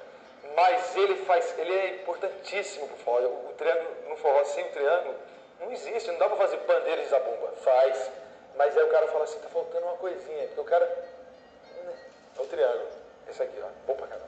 Mas 0.55 0.95
ele 0.95 1.15
faz, 1.25 1.57
ele 1.59 1.73
é 1.73 1.95
importantíssimo 1.95 2.87
pro 2.87 2.97
forró. 2.97 3.19
O 3.19 3.53
triângulo, 3.57 3.89
no 4.09 4.15
forró 4.17 4.43
sem 4.45 4.65
o 4.65 4.69
triângulo, 4.71 5.15
não 5.59 5.71
existe, 5.71 6.09
não 6.11 6.17
dá 6.17 6.27
pra 6.27 6.37
fazer 6.37 6.57
pandeiro 6.57 7.01
de 7.01 7.07
zabumba. 7.07 7.53
Faz. 7.63 8.11
Mas 8.55 8.75
aí 8.75 8.83
o 8.83 8.89
cara 8.89 9.07
fala 9.09 9.23
assim, 9.25 9.39
tá 9.39 9.49
faltando 9.49 9.85
uma 9.85 9.97
coisinha, 9.97 10.47
porque 10.47 10.59
o 10.61 10.63
cara. 10.63 10.85
né, 10.85 11.93
É 12.37 12.41
o 12.41 12.45
triângulo. 12.45 12.87
Esse 13.29 13.43
aqui, 13.43 13.61
ó. 13.61 13.67
Bom 13.85 13.95
pra 13.95 14.07
caramba. 14.07 14.27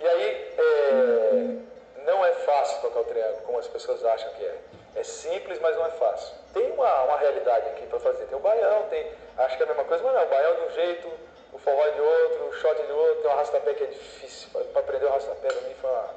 E 0.00 0.06
aí, 0.06 0.54
é, 0.58 2.02
não 2.04 2.24
é 2.26 2.32
fácil 2.32 2.80
tocar 2.82 3.00
o 3.00 3.04
triângulo, 3.04 3.42
como 3.46 3.58
as 3.58 3.68
pessoas 3.68 4.04
acham 4.04 4.30
que 4.34 4.44
é. 4.44 4.58
É 4.96 5.02
simples, 5.02 5.58
mas 5.60 5.76
não 5.76 5.86
é 5.86 5.90
fácil. 5.92 6.34
Tem 6.54 6.70
uma, 6.70 7.02
uma 7.02 7.18
realidade 7.18 7.68
aqui 7.70 7.84
para 7.86 7.98
fazer. 7.98 8.24
Tem 8.26 8.38
o 8.38 8.40
baião, 8.40 8.84
tem. 8.84 9.12
Acho 9.36 9.56
que 9.56 9.62
é 9.64 9.66
a 9.66 9.68
mesma 9.68 9.84
coisa, 9.84 10.04
mas 10.04 10.14
não. 10.14 10.22
O 10.22 10.28
baião 10.28 10.54
de 10.54 10.60
um 10.62 10.70
jeito, 10.70 11.12
o 11.52 11.58
forró 11.58 11.88
de 11.88 12.00
outro, 12.00 12.44
o 12.46 12.52
shot 12.52 12.80
de 12.80 12.92
outro, 12.92 13.28
o 13.28 13.32
arrastapé 13.32 13.74
que 13.74 13.82
é 13.82 13.86
difícil. 13.88 14.48
Para 14.72 14.80
aprender 14.80 15.04
o 15.04 15.08
arrastapé, 15.08 15.48
para 15.48 15.68
mim 15.68 15.74
foi 15.80 15.90
uma, 15.90 16.10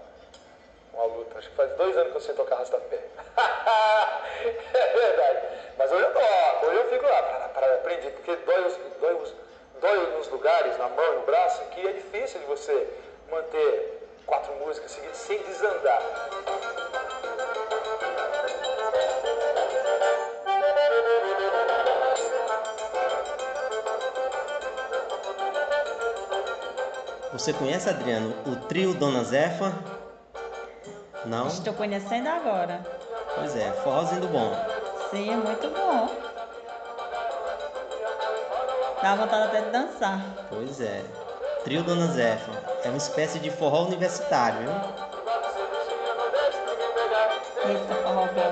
uma 0.94 1.06
luta. 1.06 1.40
Acho 1.40 1.50
que 1.50 1.56
faz 1.56 1.72
dois 1.72 1.98
anos 1.98 2.12
que 2.12 2.18
eu 2.18 2.22
sei 2.22 2.36
tocar 2.36 2.56
arrastapé. 2.56 2.98
é 4.76 4.88
verdade. 4.94 5.42
Mas 5.76 5.92
hoje 5.92 6.04
eu 6.04 6.14
toco, 6.14 6.66
hoje 6.68 6.78
eu 6.78 6.90
fico 6.90 7.06
lá, 7.06 7.24
para, 7.24 7.50
para, 7.50 7.74
aprendi, 7.76 8.10
porque 8.12 8.36
dói, 8.36 8.62
os, 8.66 8.78
dói, 9.00 9.14
os, 9.16 9.34
dói 9.82 10.18
nos 10.18 10.28
lugares, 10.30 10.78
na 10.78 10.88
mão, 10.90 11.16
no 11.16 11.22
braço, 11.22 11.64
que 11.72 11.88
é 11.88 11.94
difícil 11.94 12.40
de 12.42 12.46
você 12.46 12.88
manter 13.30 14.08
quatro 14.26 14.54
músicas 14.56 14.92
seguidas 14.92 15.18
sem 15.18 15.42
desandar. 15.44 16.02
Você 27.38 27.54
conhece, 27.54 27.88
Adriano, 27.88 28.34
o 28.48 28.56
trio 28.56 28.96
Dona 28.96 29.24
Zefa? 29.24 29.72
Não? 31.24 31.46
Estou 31.46 31.72
conhecendo 31.72 32.28
agora. 32.28 32.84
Pois 33.36 33.56
é, 33.56 33.72
forrozinho 33.84 34.22
do 34.22 34.28
bom. 34.28 34.52
Sim, 35.12 35.32
é 35.32 35.36
muito 35.36 35.70
bom. 35.70 36.10
Dá 39.04 39.14
vontade 39.14 39.44
até 39.44 39.62
de 39.62 39.70
dançar. 39.70 40.20
Pois 40.50 40.82
é. 40.82 41.04
Trio 41.64 41.84
Dona 41.84 42.08
Zefa. 42.08 42.52
É 42.84 42.88
uma 42.88 42.98
espécie 42.98 43.38
de 43.38 43.52
forró 43.52 43.84
universitário, 43.84 44.62
viu? 44.62 44.72
Eita, 47.70 47.96
forró 48.02 48.26
bom. 48.34 48.47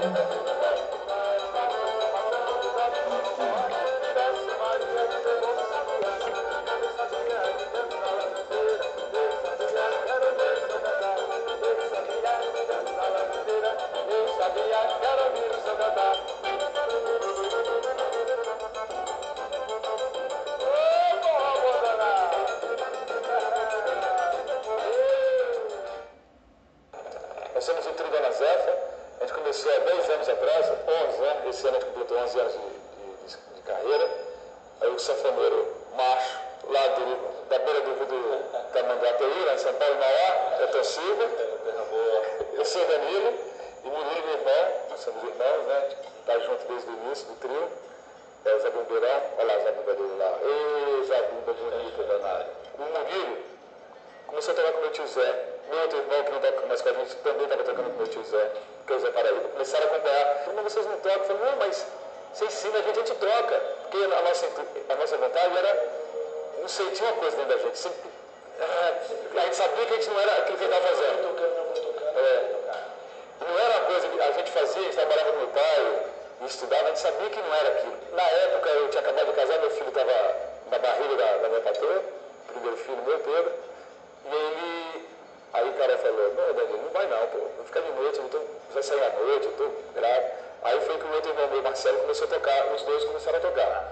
Noite, 89.36 89.46
eu 89.46 89.54
tô 89.54 89.70
grave. 89.94 90.26
Aí 90.64 90.82
foi 90.82 90.98
que 90.98 91.06
o 91.06 91.14
outro 91.14 91.32
irmão 91.32 91.48
meu, 91.50 91.62
Marcelo, 91.62 92.00
começou 92.00 92.26
a 92.26 92.30
tocar, 92.30 92.74
os 92.74 92.82
dois 92.84 93.04
começaram 93.04 93.38
a 93.38 93.42
tocar. 93.42 93.92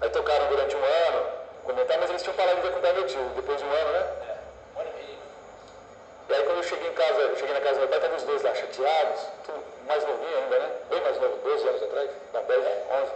Aí 0.00 0.10
tocaram 0.10 0.48
durante 0.48 0.76
um 0.76 0.84
ano, 0.84 1.26
comentar, 1.64 1.98
mas 1.98 2.10
eles 2.10 2.22
tinham 2.22 2.36
parado 2.36 2.60
de 2.60 2.68
acompanhar 2.68 2.94
meu 2.94 3.06
tio, 3.06 3.20
depois 3.34 3.58
de 3.58 3.64
um 3.64 3.72
ano, 3.72 3.92
né? 3.92 4.36
E 6.28 6.34
aí 6.34 6.42
quando 6.42 6.56
eu 6.56 6.62
cheguei 6.62 6.88
em 6.88 6.92
casa, 6.92 7.20
eu 7.20 7.36
cheguei 7.36 7.54
na 7.54 7.60
casa 7.60 7.74
do 7.74 7.80
meu 7.80 7.88
pai, 7.88 7.98
estavam 7.98 8.16
os 8.16 8.22
dois 8.24 8.42
lá 8.42 8.54
chateados, 8.54 9.20
tudo 9.44 9.64
mais 9.86 10.04
novinho 10.04 10.38
ainda, 10.38 10.58
né? 10.58 10.70
Bem 10.90 11.00
mais 11.00 11.20
novo, 11.20 11.36
12 11.36 11.68
anos 11.68 11.82
atrás, 11.82 12.10
não, 12.32 12.42
10, 12.42 12.60
11. 12.60 13.12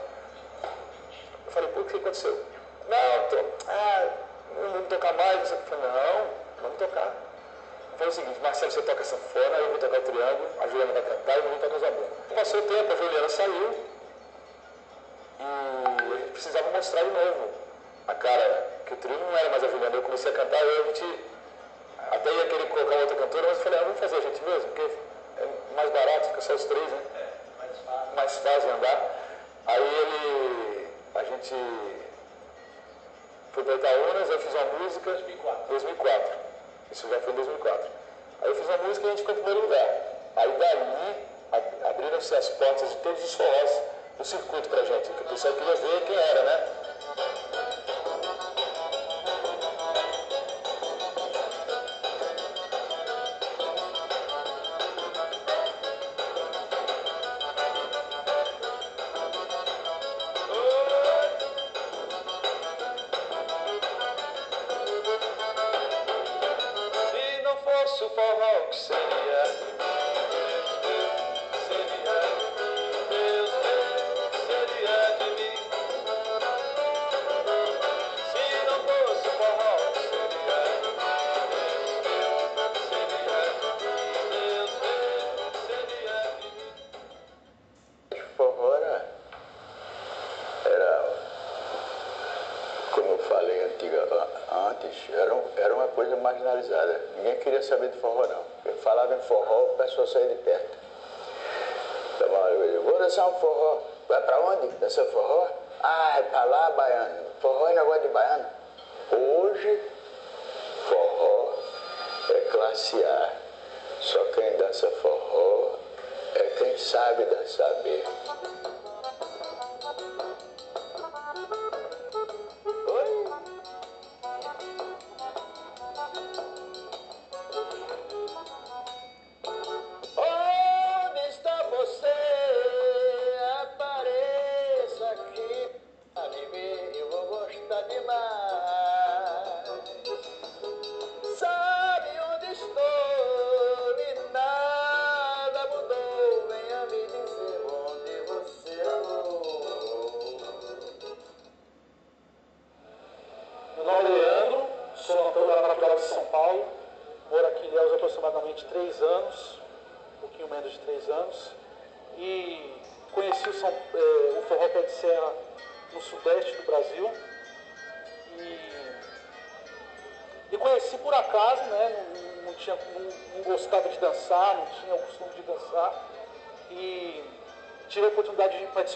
Eu 1.46 1.52
falei, 1.52 1.68
pô, 1.70 1.80
o 1.80 1.84
que 1.84 1.96
aconteceu? 1.96 2.44
Não, 2.88 3.28
tô, 3.28 3.36
ah, 3.68 4.08
não 4.56 4.70
vamos 4.72 4.88
tocar 4.88 5.12
mais. 5.14 5.50
Eu 5.50 5.58
falei, 5.58 5.84
não, 5.90 6.26
vamos 6.62 6.78
tocar. 6.78 7.12
Foi 8.00 8.08
o 8.08 8.12
seguinte, 8.12 8.40
Marcelo, 8.40 8.72
você 8.72 8.80
toca 8.80 9.04
sanfona, 9.04 9.58
eu 9.58 9.68
vou 9.72 9.78
tocar 9.78 9.98
o 9.98 10.02
triângulo, 10.02 10.48
a 10.58 10.66
Juliana 10.68 10.92
vai 10.94 11.02
cantar 11.02 11.34
e 11.34 11.36
eu 11.36 11.50
vou 11.50 11.58
tocar 11.58 11.76
os 11.76 11.84
abusos. 11.84 12.08
Passou 12.34 12.60
o 12.60 12.62
tempo, 12.62 12.90
a 12.90 12.96
Juliana 12.96 13.28
saiu 13.28 13.74
e 15.38 15.42
a 15.42 16.16
gente 16.16 16.32
precisava 16.32 16.70
mostrar 16.70 17.02
de 17.02 17.10
novo 17.10 17.50
a 18.08 18.14
cara, 18.14 18.68
que 18.86 18.94
o 18.94 18.96
trio 18.96 19.18
não 19.18 19.36
era 19.36 19.50
mais 19.50 19.62
a 19.64 19.68
Juliana. 19.68 19.96
Eu 19.96 20.02
comecei 20.02 20.30
a 20.30 20.34
cantar 20.34 20.64
e 20.64 20.70
a 20.70 20.82
gente 20.84 21.24
até 22.10 22.32
ia 22.32 22.46
querer 22.46 22.68
colocar 22.70 22.96
outra 22.96 23.16
cantora, 23.16 23.48
mas 23.48 23.58
eu 23.58 23.64
falei, 23.64 23.78
ah, 23.78 23.82
vamos 23.82 24.00
fazer 24.00 24.16
a 24.16 24.20
gente 24.20 24.44
mesmo, 24.44 24.70
porque 24.70 24.90
é 25.36 25.48
mais 25.76 25.90
barato, 25.90 26.28
fica 26.28 26.40
só 26.40 26.54
os 26.54 26.64
três, 26.64 26.90
né? 26.90 27.02
É, 27.16 27.58
mais 27.58 27.78
fácil. 27.80 28.14
Mais 28.16 28.36
fácil 28.38 28.70
andar. 28.76 29.10
Aí 29.66 29.94
ele, 29.94 30.88
a 31.16 31.24
gente 31.24 31.54
foi 33.52 33.62
para 33.62 33.74
Itaúnas, 33.74 34.30
eu 34.30 34.38
fiz 34.38 34.54
uma 34.54 34.64
música. 34.78 35.10
2004. 35.10 35.66
2004. 35.68 36.49
Isso 36.90 37.08
já 37.08 37.20
foi 37.20 37.32
em 37.32 37.36
2004. 37.36 37.90
Aí 38.42 38.48
eu 38.48 38.54
fiz 38.54 38.66
uma 38.66 38.78
música 38.78 39.06
e 39.06 39.08
a 39.08 39.10
gente 39.10 39.20
ficou 39.20 39.34
em 39.34 39.42
primeiro 39.42 39.62
lugar. 39.62 39.88
Aí 40.36 40.52
dali 40.52 41.30
abriram-se 41.84 42.34
as 42.34 42.48
portas 42.50 42.88
de 42.90 42.96
todos 42.96 43.24
os 43.24 43.34
forrós 43.34 43.82
do 44.18 44.24
circuito 44.24 44.68
pra 44.68 44.84
gente, 44.84 45.08
que 45.10 45.22
o 45.22 45.26
pessoal 45.26 45.54
queria 45.54 45.74
ver 45.76 46.04
quem 46.06 46.16
era, 46.16 46.42
né? 46.42 46.68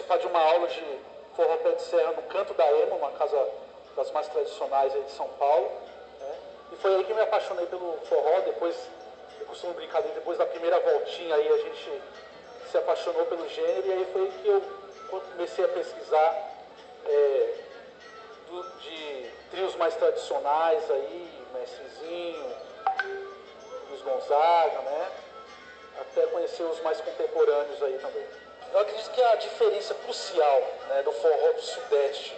Participar 0.03 0.17
de 0.17 0.27
uma 0.27 0.39
aula 0.39 0.67
de 0.67 0.99
forró 1.35 1.57
pé 1.57 1.71
de 1.71 1.81
serra 1.83 2.11
no 2.11 2.21
Canto 2.23 2.53
da 2.53 2.69
Ema, 2.71 2.95
uma 2.95 3.11
casa 3.11 3.47
das 3.95 4.11
mais 4.11 4.27
tradicionais 4.27 4.93
aí 4.93 5.01
de 5.03 5.11
São 5.11 5.27
Paulo. 5.39 5.71
né? 6.19 6.35
E 6.73 6.75
foi 6.77 6.95
aí 6.95 7.03
que 7.03 7.13
me 7.13 7.21
apaixonei 7.21 7.65
pelo 7.67 7.97
forró. 8.09 8.39
Depois, 8.41 8.75
eu 9.39 9.45
costumo 9.45 9.73
brincar 9.73 10.01
depois 10.01 10.37
da 10.37 10.45
primeira 10.45 10.79
voltinha 10.79 11.35
aí 11.35 11.47
a 11.47 11.57
gente 11.57 12.01
se 12.71 12.77
apaixonou 12.77 13.25
pelo 13.27 13.47
gênero 13.47 13.87
e 13.87 13.91
aí 13.91 14.07
foi 14.11 14.27
que 14.41 14.47
eu 14.47 14.61
comecei 15.09 15.63
a 15.63 15.67
pesquisar 15.69 16.51
é, 17.05 17.53
do- 18.47 18.69
de 18.79 19.29
trios 19.51 19.75
mais 19.75 19.95
tradicionais 19.95 20.89
aí, 20.91 21.45
Mestrezinho, 21.53 22.55
Luiz 23.89 24.01
Gonzaga, 24.01 24.79
né? 24.81 25.11
Até 26.01 26.25
conhecer 26.27 26.63
os 26.63 26.81
mais 26.81 26.99
contemporâneos 26.99 27.81
aí 27.83 27.97
também. 27.99 28.25
Eu 28.75 28.81
acredito 28.81 29.09
que 29.11 29.21
a 29.23 29.35
diferença 29.35 29.93
crucial 29.93 30.61
né, 30.89 31.01
do 31.03 31.11
forró 31.13 31.53
do 31.53 31.61
Sudeste 31.61 32.35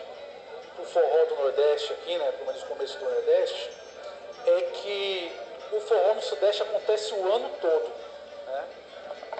para 0.76 0.84
o 0.84 0.85
forró 0.85 1.26
do 1.26 1.35
Nordeste 1.38 1.93
aqui, 1.93 2.15
né, 2.15 2.31
pelo 2.34 2.45
menos 2.45 2.61
no 2.61 2.68
começo 2.68 2.95
do 2.99 3.05
Nordeste, 3.05 3.72
é 4.45 4.61
que 4.61 5.31
o 5.72 5.80
forró 5.81 6.14
no 6.14 6.22
Sudeste 6.22 6.61
acontece 6.61 7.11
o 7.15 7.34
ano 7.34 7.49
todo. 7.59 7.91
Né? 8.45 8.65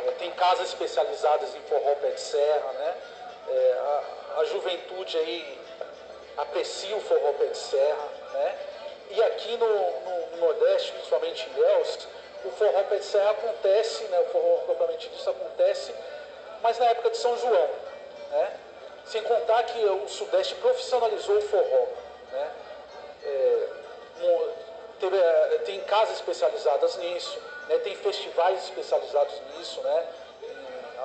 É, 0.08 0.12
tem 0.14 0.32
casas 0.32 0.70
especializadas 0.70 1.54
em 1.54 1.62
forró 1.70 1.94
pé 2.02 2.10
de 2.10 2.20
serra, 2.20 2.72
né? 2.74 2.96
É, 3.48 3.74
a, 3.80 4.40
a 4.40 4.46
juventude 4.46 5.18
aí 5.20 5.62
aprecia 6.36 6.96
o 6.96 7.02
forró 7.02 7.32
pé 7.34 7.46
de 7.46 7.58
serra, 7.58 8.08
né? 8.34 8.58
E 9.12 9.22
aqui 9.22 9.56
no, 9.56 9.68
no- 9.68 10.28
no 10.32 10.38
Nordeste, 10.38 10.94
principalmente 10.94 11.48
em 11.48 11.54
Ilhéus, 11.54 12.08
o 12.44 12.50
forró 12.50 12.84
pé 12.86 12.96
de 12.98 13.06
serra 13.06 13.30
acontece, 13.32 14.04
né? 14.06 14.20
O 14.20 14.26
forró 14.32 14.58
propriamente 14.66 15.10
disso 15.10 15.30
acontece, 15.30 15.94
mas 16.68 16.78
na 16.80 16.88
época 16.88 17.12
de 17.12 17.18
São 17.18 17.38
João, 17.38 17.70
né? 18.30 18.52
Sem 19.06 19.24
contar 19.24 19.64
que 19.64 19.80
o 19.86 20.06
Sudeste 20.10 20.54
profissionalizou 20.56 21.38
o 21.38 21.42
forró, 21.42 21.86
né? 22.30 22.52
É, 23.24 23.68
teve, 25.00 25.18
eh, 25.18 25.62
tem 25.66 25.80
casas 25.86 26.18
especializadas 26.18 26.98
nisso, 26.98 27.40
né? 27.70 27.78
tem 27.78 27.96
festivais 27.96 28.66
especializados 28.66 29.34
nisso, 29.56 29.80
né? 29.80 30.08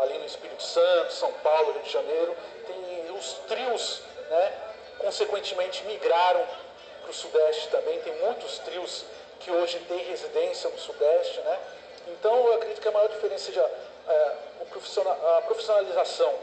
Ali 0.01 0.19
no 0.19 0.27
Espírito 0.27 0.65
Santo, 0.65 1.13
São 1.13 1.33
Paulo, 1.35 1.75
Rio 1.75 1.83
de 1.83 1.91
Janeiro, 1.91 2.37
tem 2.67 3.17
os 3.17 3.35
trios, 3.47 4.03
né? 4.31 4.53
consequentemente 4.99 5.85
migraram 5.85 6.45
para 7.03 7.11
o 7.11 7.15
Sudeste 7.15 7.69
também, 7.69 8.01
tem 8.01 8.15
muitos 8.17 8.59
trios 8.59 9.05
que 9.39 9.53
hoje 9.53 9.79
têm 9.87 9.99
residência 9.99 10.69
no 10.71 10.79
Sudeste, 10.79 11.41
né? 11.43 11.59
Então 12.09 12.49
eu 12.49 12.55
acredito 12.55 12.81
que 12.81 12.89
a 12.89 12.93
maior 12.93 13.09
diferença 13.09 13.45
seja 13.45 13.71
profissional- 14.71 15.37
a 15.39 15.43
profissionalização 15.43 16.35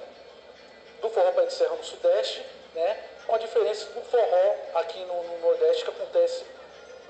do 1.01 1.09
forró 1.09 1.31
pé 1.31 1.45
de 1.45 1.53
serra 1.53 1.75
no 1.75 1.83
Sudeste, 1.83 2.45
né? 2.73 3.03
com 3.25 3.35
a 3.35 3.37
diferença 3.37 3.85
do 3.87 4.01
forró 4.01 4.55
aqui 4.75 4.99
no, 5.05 5.23
no 5.23 5.39
Nordeste 5.39 5.83
que 5.83 5.91
acontece 5.91 6.45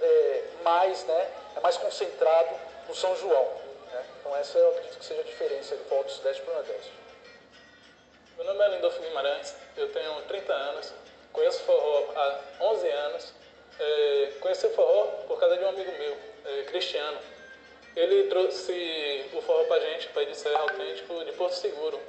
é, 0.01 0.43
mais, 0.63 1.03
né? 1.05 1.31
é 1.55 1.59
mais 1.59 1.77
concentrado 1.77 2.55
no 2.87 2.95
São 2.95 3.15
João. 3.15 3.45
Né? 3.91 4.05
Então 4.19 4.35
essa 4.35 4.57
eu 4.57 4.69
acredito 4.69 4.99
que 4.99 5.05
seja 5.05 5.21
a 5.21 5.25
diferença 5.25 5.75
do 5.75 5.83
forró 5.85 6.03
do 6.03 6.11
Sudeste 6.11 6.41
para 6.43 6.51
o 6.51 6.55
Nordeste. 6.55 6.91
Meu 8.37 8.45
nome 8.45 8.63
é 8.63 8.67
Lindolfo 8.69 9.01
Guimarães, 9.01 9.53
eu 9.75 9.91
tenho 9.91 10.21
30 10.21 10.53
anos, 10.53 10.93
conheço 11.33 11.59
forró 11.63 12.05
há 12.15 12.39
11 12.61 12.87
anos. 12.87 13.33
É, 13.79 14.33
conheci 14.41 14.67
forró 14.69 15.05
por 15.25 15.39
causa 15.39 15.55
de 15.55 15.63
um 15.63 15.69
amigo 15.69 15.89
meu, 15.91 16.17
é, 16.45 16.63
Cristiano. 16.63 17.17
Ele 17.99 18.29
trouxe 18.29 19.25
o 19.33 19.41
forró 19.41 19.65
pra 19.65 19.77
gente, 19.77 20.07
pai 20.09 20.25
de 20.25 20.33
Serra 20.33 20.61
Autêntico, 20.61 21.25
de 21.25 21.33
Porto 21.33 21.51
Seguro. 21.55 21.99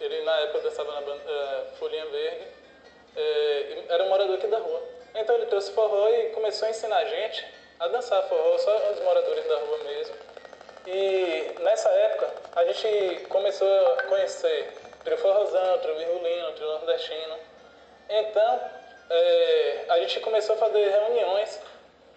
Ele 0.00 0.22
na 0.22 0.40
época 0.40 0.58
dançava 0.58 0.92
na 0.92 1.00
banda 1.02 1.22
é, 1.24 1.76
Folhinha 1.78 2.04
Verde, 2.06 2.46
é, 3.14 3.84
era 3.88 4.02
um 4.02 4.08
morador 4.08 4.34
aqui 4.34 4.48
da 4.48 4.58
rua. 4.58 4.82
Então 5.14 5.36
ele 5.36 5.46
trouxe 5.46 5.70
forró 5.70 6.08
e 6.08 6.30
começou 6.30 6.66
a 6.66 6.72
ensinar 6.72 6.96
a 6.96 7.04
gente 7.04 7.46
a 7.78 7.86
dançar 7.86 8.24
forró, 8.24 8.58
só 8.58 8.90
os 8.90 8.98
moradores 8.98 9.46
da 9.46 9.56
rua 9.56 9.78
mesmo. 9.84 10.16
E 10.84 11.54
nessa 11.60 11.90
época 11.90 12.34
a 12.56 12.64
gente 12.64 13.20
começou 13.28 13.92
a 13.92 14.02
conhecer 14.02 14.72
trio 15.04 15.16
forrozão, 15.18 15.78
trio 15.78 15.96
virgulino, 15.96 16.52
trio 16.54 16.66
nordestino. 16.66 17.38
Então, 18.10 18.60
é, 19.10 19.84
a 19.90 20.00
gente 20.00 20.18
começou 20.18 20.56
a 20.56 20.58
fazer 20.58 20.88
reuniões 20.88 21.62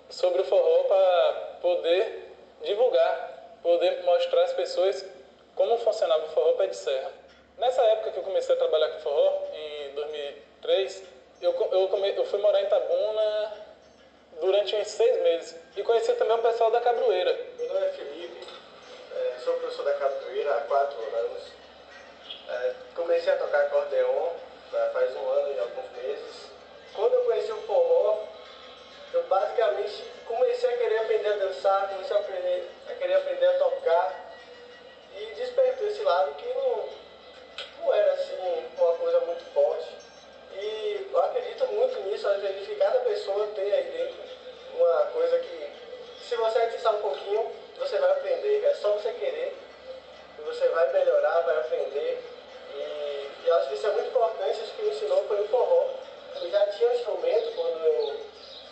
sobre 0.10 0.42
o 0.42 0.46
forró 0.46 0.84
para 0.86 1.34
poder 1.62 2.29
divulgar, 2.64 3.58
poder 3.62 4.04
mostrar 4.04 4.44
às 4.44 4.54
pessoas 4.54 5.06
como 5.56 5.78
funcionava 5.80 6.26
o 6.26 6.30
forró 6.30 6.54
pé 6.54 6.68
de 6.68 6.76
serra. 6.76 7.12
Nessa 7.58 7.82
época 7.82 8.12
que 8.12 8.18
eu 8.18 8.24
comecei 8.24 8.56
a 8.56 8.58
trabalhar 8.58 8.90
com 8.90 9.00
forró, 9.00 9.44
em 9.54 9.94
2003, 9.94 11.04
eu, 11.42 11.52
eu, 11.72 11.88
come, 11.90 12.16
eu 12.16 12.26
fui 12.26 12.40
morar 12.40 12.62
em 12.62 12.68
Tabuna 12.68 13.54
durante 14.40 14.76
uns 14.76 14.88
seis 14.88 15.22
meses 15.22 15.56
e 15.76 15.84
conheci 15.84 16.14
também 16.14 16.38
o 16.38 16.42
pessoal 16.42 16.72
da 16.72 16.80
Cabroeira. 16.80 17.38
Meu 17.58 17.74
nome 17.74 17.86
é 17.86 17.90
Felipe, 17.90 18.48
é, 19.16 19.34
sou 19.44 19.54
professor 19.56 19.84
da 19.84 19.94
Cabroeira 19.94 20.56
há 20.56 20.62
quatro 20.62 20.98
anos. 21.16 21.44
É, 22.50 22.74
comecei 22.96 23.34
a 23.34 23.38
tocar 23.38 23.66
acordeon 23.66 24.30
faz 24.94 25.16
um 25.16 25.30
ano 25.30 25.54
e 25.54 25.60
alguns 25.60 25.92
meses. 25.92 26.50
Quando 26.94 27.14
eu 27.14 27.24
conheci 27.24 27.52
o 27.52 27.62
forró, 27.62 28.24
eu 29.14 29.24
basicamente 29.24 30.04
comecei 30.26 30.70
a 30.70 30.78
querer 30.78 30.98
aprender 31.00 31.30
a 31.30 31.38
dançar, 31.38 31.90
comecei 31.90 32.16
a, 32.16 32.20
aprender, 32.20 32.70
a 32.88 32.94
querer 32.94 33.14
aprender 33.16 33.48
a 33.48 33.54
tocar 33.54 34.34
e 35.18 35.26
despertou 35.36 35.88
esse 35.88 36.04
lado 36.04 36.36
que 36.36 36.48
não, 36.54 36.90
não 37.80 37.94
era 37.94 38.14
assim 38.14 38.36
uma 38.78 38.94
coisa 38.94 39.20
muito 39.22 39.44
forte. 39.54 39.90
E 40.54 41.10
eu 41.12 41.20
acredito 41.24 41.66
muito 41.68 42.00
nisso, 42.02 42.28
eu 42.28 42.36
acredito 42.36 42.68
que 42.68 42.76
cada 42.76 43.00
pessoa 43.00 43.48
tem 43.56 43.72
aí 43.72 43.84
dentro 43.84 44.30
uma 44.76 45.06
coisa 45.08 45.40
que, 45.40 45.70
se 46.28 46.36
você 46.36 46.60
atiçar 46.60 46.96
um 46.96 47.02
pouquinho, 47.02 47.52
você 47.78 47.98
vai 47.98 48.12
aprender. 48.12 48.64
É 48.66 48.74
só 48.76 48.92
você 48.92 49.12
querer, 49.14 49.56
você 50.46 50.68
vai 50.70 50.92
melhorar, 50.94 51.42
vai 51.42 51.58
aprender. 51.58 52.24
E, 52.74 52.78
e 52.78 53.48
eu 53.48 53.56
acho 53.56 53.70
que 53.70 53.76
isso 53.76 53.88
é 53.88 53.92
muito 53.92 54.10
importante, 54.10 54.62
isso 54.62 54.74
que 54.76 54.84
me 54.84 54.90
ensinou 54.90 55.24
foi 55.28 55.42
o 55.42 55.48
forró. 55.48 55.88
Eu 56.42 56.50
já 56.50 56.68
tinha 56.68 56.90
um 56.90 56.94
instrumento 56.94 57.56
quando 57.56 57.86
eu 57.86 58.29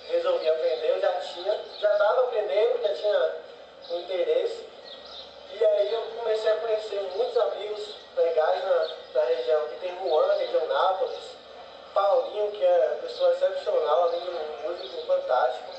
resolvi 0.08 0.50
aprender, 0.50 0.90
eu 0.90 1.02
já 1.02 1.12
tinha, 1.22 1.60
já 1.80 1.92
estava 1.92 2.22
aprendendo, 2.22 2.82
já 2.82 2.94
tinha 2.94 3.36
um 3.92 4.00
interesse. 4.00 4.66
E 5.54 5.66
aí 5.66 5.94
eu 5.94 6.02
comecei 6.18 6.52
a 6.52 6.56
conhecer 6.58 7.02
muitos 7.16 7.38
amigos 7.38 7.96
legais 8.16 8.64
na, 8.64 8.88
na 9.14 9.26
região, 9.26 9.68
que 9.70 9.76
tem 9.76 9.98
Juan, 9.98 10.34
região 10.34 10.68
Nápoles, 10.68 11.38
Paulinho, 11.94 12.52
que 12.52 12.64
é 12.64 13.00
pessoa 13.02 13.32
excepcional, 13.34 14.04
além 14.04 14.22
de 14.22 14.30
um 14.30 14.70
músico 14.70 15.02
fantástico. 15.08 15.78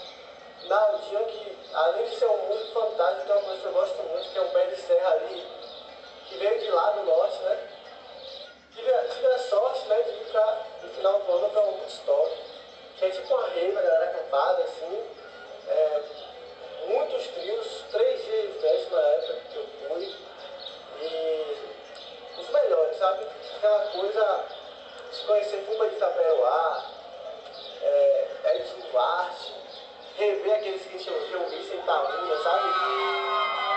Naldinho, 0.64 1.24
que 1.26 1.58
além 1.72 2.04
de 2.08 2.16
ser 2.16 2.26
um 2.26 2.46
músico 2.48 2.80
fantástico, 2.80 3.26
tem 3.26 3.36
uma 3.36 3.42
coisa 3.42 3.60
que 3.60 3.66
eu 3.66 3.72
gosto 3.72 4.02
muito, 4.02 4.30
que 4.30 4.38
é 4.38 4.42
um 4.42 4.48
pé 4.48 4.66
de 4.66 4.76
serra 4.76 5.10
ali, 5.12 5.46
que 6.28 6.36
veio 6.36 6.58
de 6.58 6.70
lá 6.70 6.90
do 6.90 7.04
norte, 7.04 7.38
né? 7.42 7.68
Tive, 8.74 8.92
tive 9.14 9.26
a 9.26 9.38
sorte 9.38 9.88
né, 9.88 10.02
de 10.02 10.10
ir 10.10 10.28
pra, 10.30 10.66
no 10.82 10.88
final 10.90 11.20
do 11.20 11.32
ano 11.32 11.50
para 11.50 11.62
um 11.62 11.78
Woodstock, 11.78 12.47
que 12.98 13.04
é 13.04 13.10
tipo 13.10 13.32
uma 13.32 13.46
rave, 13.46 13.78
a 13.78 13.82
galera 13.82 14.04
acampada, 14.10 14.64
assim. 14.64 15.04
É, 15.68 16.02
muitos 16.86 17.26
trios, 17.28 17.84
três 17.92 18.24
dias 18.24 18.52
de 18.52 18.58
festa 18.58 18.96
na 18.96 19.08
época 19.08 19.34
que 19.52 19.56
eu 19.56 19.66
fui. 19.88 20.14
E 21.00 21.56
os 22.40 22.50
melhores, 22.50 22.96
sabe? 22.96 23.26
Aquela 23.56 23.86
coisa, 23.86 24.44
se 25.12 25.24
conhecer 25.24 25.58
Pumba 25.58 25.88
de 25.88 25.96
Itaperoá, 25.96 26.84
é, 27.82 28.28
Edson 28.54 28.80
Duarte, 28.90 29.54
rever 30.16 30.54
aqueles 30.56 30.82
que 30.82 31.08
eu 31.08 31.48
vi 31.48 31.68
sem 31.68 31.78
Itaúna, 31.78 32.42
sabe? 32.42 33.67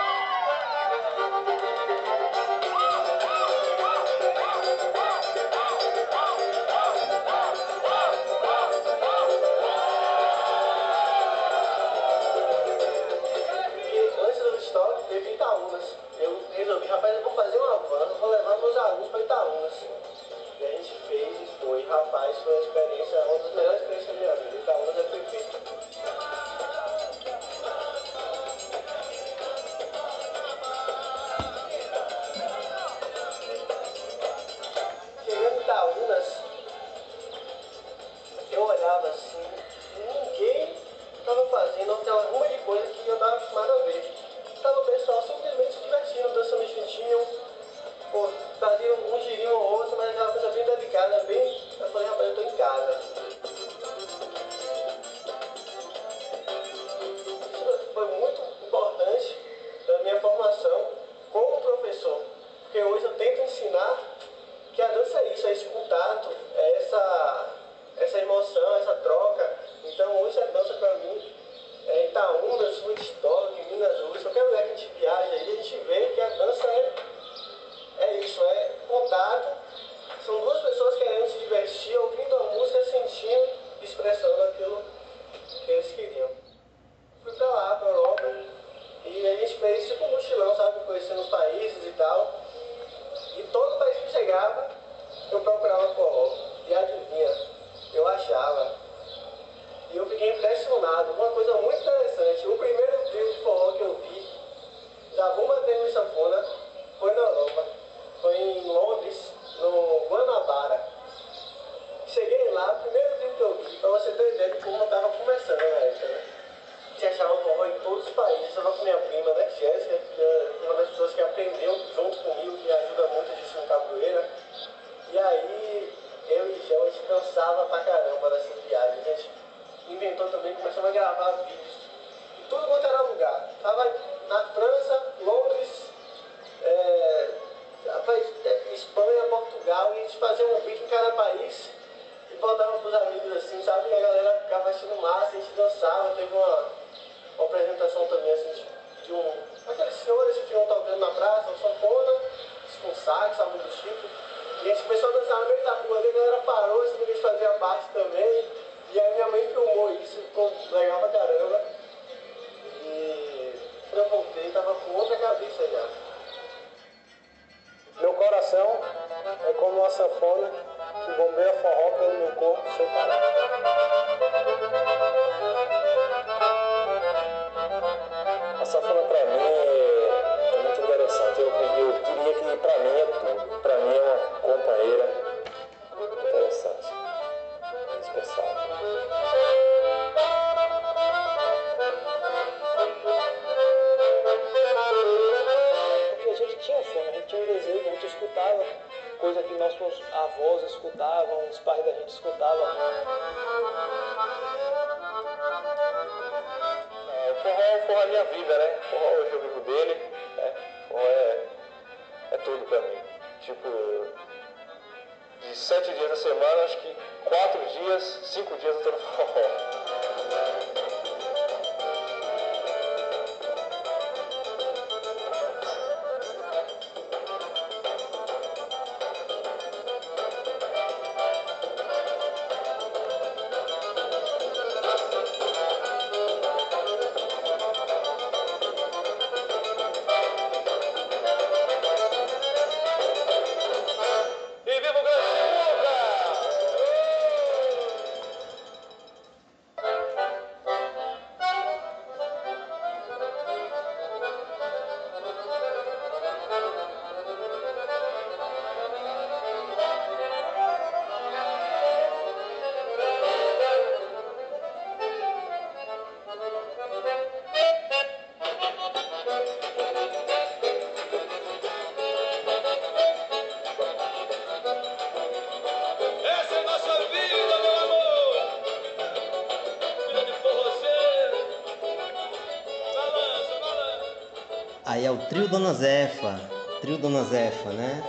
Trio 285.32 285.48
Dona 285.48 285.72
Zefa. 285.72 286.38
Trio 286.82 286.98
Dona 286.98 287.24
Zefa, 287.24 287.72
né? 287.72 288.02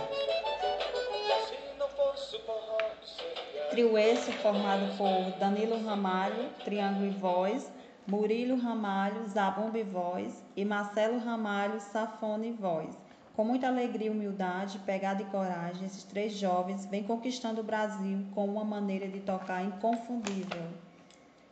Trio 3.70 3.96
esse 3.96 4.30
formado 4.30 4.94
por 4.98 5.38
Danilo 5.38 5.82
Ramalho, 5.82 6.50
Triângulo 6.62 7.06
e 7.06 7.10
Voz, 7.10 7.72
Murilo 8.06 8.58
Ramalho, 8.60 9.26
Zabumba 9.26 9.82
Voz 9.84 10.44
e 10.54 10.66
Marcelo 10.66 11.18
Ramalho, 11.18 11.80
Safone 11.80 12.48
e 12.48 12.52
Voz. 12.52 12.94
Com 13.34 13.42
muita 13.42 13.68
alegria 13.68 14.12
humildade, 14.12 14.78
pegada 14.80 15.22
e 15.22 15.24
coragem, 15.24 15.86
esses 15.86 16.04
três 16.04 16.34
jovens 16.34 16.84
vêm 16.84 17.04
conquistando 17.04 17.62
o 17.62 17.64
Brasil 17.64 18.18
com 18.34 18.44
uma 18.44 18.64
maneira 18.64 19.08
de 19.08 19.20
tocar 19.20 19.64
inconfundível. 19.64 20.62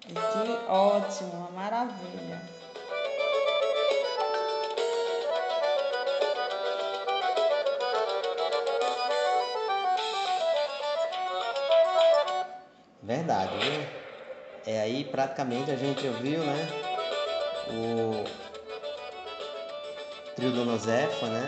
Que 0.00 0.70
ótimo, 0.70 1.32
uma 1.32 1.50
maravilha. 1.50 2.61
Verdade, 13.14 13.52
viu? 13.58 13.86
É 14.64 14.80
aí 14.80 15.04
praticamente 15.04 15.70
a 15.70 15.76
gente 15.76 16.06
ouviu, 16.06 16.38
né? 16.38 16.66
O 17.68 18.24
trio 20.34 20.50
Dona 20.50 20.78
Zefa, 20.78 21.26
né? 21.26 21.46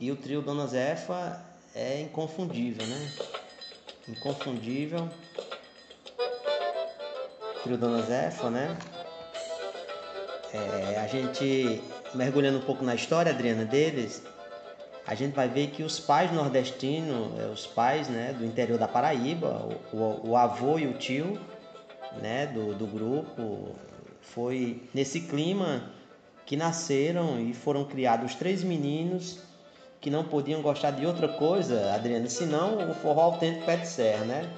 E 0.00 0.10
o 0.10 0.16
trio 0.16 0.40
Dona 0.40 0.66
Zefa 0.66 1.44
é 1.74 2.00
inconfundível, 2.00 2.86
né? 2.86 3.12
Inconfundível. 4.08 5.10
Trio 7.64 7.76
Dona 7.76 8.00
Zefa, 8.00 8.48
né? 8.48 8.78
É, 10.54 11.00
a 11.00 11.06
gente 11.06 11.82
mergulhando 12.14 12.60
um 12.60 12.64
pouco 12.64 12.82
na 12.82 12.94
história, 12.94 13.30
Adriana, 13.30 13.66
deles, 13.66 14.22
a 15.06 15.14
gente 15.14 15.34
vai 15.34 15.48
ver 15.48 15.68
que 15.68 15.82
os 15.82 16.00
pais 16.00 16.32
nordestinos, 16.32 17.38
é, 17.38 17.46
os 17.46 17.66
pais 17.66 18.08
né, 18.08 18.32
do 18.32 18.44
interior 18.44 18.78
da 18.78 18.88
Paraíba, 18.88 19.68
o, 19.92 20.30
o, 20.30 20.36
avô 20.36 20.78
e 20.78 20.86
o 20.86 20.94
tio 20.94 21.38
né, 22.22 22.46
do, 22.46 22.74
do 22.74 22.86
grupo, 22.86 23.74
foi 24.20 24.82
nesse 24.94 25.20
clima 25.20 25.90
que 26.46 26.56
nasceram 26.56 27.38
e 27.38 27.52
foram 27.52 27.84
criados 27.84 28.32
os 28.32 28.34
três 28.36 28.64
meninos 28.64 29.40
que 30.00 30.10
não 30.10 30.24
podiam 30.24 30.60
gostar 30.60 30.90
de 30.90 31.06
outra 31.06 31.28
coisa, 31.28 31.94
Adriana, 31.94 32.28
senão 32.28 32.90
o 32.90 32.94
forró 32.94 33.22
autêntico 33.22 33.64
pé 33.64 33.76
de 33.76 33.88
serra, 33.88 34.24
né? 34.24 34.50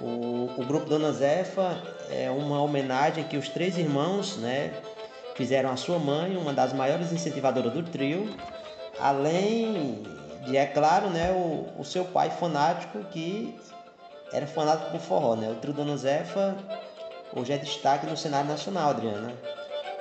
O, 0.00 0.50
o 0.60 0.64
grupo 0.66 0.86
Dona 0.86 1.12
Zefa 1.12 1.80
é 2.10 2.28
uma 2.28 2.60
homenagem 2.60 3.22
que 3.24 3.36
os 3.36 3.48
três 3.48 3.78
irmãos, 3.78 4.36
né, 4.36 4.72
fizeram 5.36 5.70
à 5.70 5.76
sua 5.76 5.98
mãe, 5.98 6.36
uma 6.36 6.52
das 6.52 6.72
maiores 6.72 7.12
incentivadoras 7.12 7.72
do 7.72 7.84
trio, 7.84 8.28
além 8.98 10.02
de, 10.44 10.56
é 10.56 10.66
claro, 10.66 11.08
né, 11.10 11.32
o, 11.32 11.80
o 11.80 11.84
seu 11.84 12.04
pai 12.04 12.30
fanático 12.30 12.98
que 13.04 13.58
era 14.32 14.46
fanático 14.46 14.90
por 14.90 15.00
forró, 15.00 15.36
né? 15.36 15.50
O 15.50 15.56
trio 15.56 15.72
Dona 15.72 15.96
Zefa 15.96 16.56
hoje 17.34 17.52
é 17.52 17.58
destaque 17.58 18.06
no 18.06 18.16
cenário 18.16 18.48
nacional, 18.48 18.90
Adriana. 18.90 19.32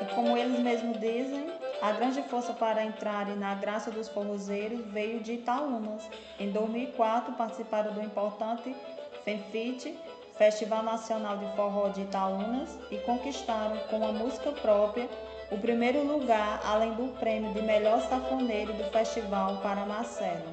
E 0.01 0.05
como 0.13 0.35
eles 0.35 0.59
mesmos 0.59 0.99
dizem, 0.99 1.51
a 1.81 1.91
grande 1.91 2.21
força 2.23 2.53
para 2.53 2.83
entrarem 2.83 3.35
na 3.35 3.53
graça 3.55 3.91
dos 3.91 4.07
forrozeiros 4.09 4.85
veio 4.87 5.19
de 5.19 5.33
Itaúnas. 5.33 6.09
Em 6.39 6.49
2004, 6.49 7.33
participaram 7.33 7.93
do 7.93 8.01
importante 8.01 8.75
FENFIT, 9.23 9.97
Festival 10.37 10.81
Nacional 10.81 11.37
de 11.37 11.55
Forró 11.55 11.89
de 11.89 12.01
Itaúnas, 12.01 12.69
e 12.89 12.97
conquistaram 12.99 13.77
com 13.89 14.05
a 14.05 14.11
música 14.11 14.51
própria 14.51 15.07
o 15.53 15.57
primeiro 15.57 16.03
lugar, 16.03 16.61
além 16.65 16.93
do 16.93 17.07
prêmio 17.19 17.53
de 17.53 17.61
melhor 17.61 18.01
safoneiro 18.09 18.73
do 18.73 18.83
festival 18.85 19.57
para 19.57 19.85
Marcelo. 19.85 20.43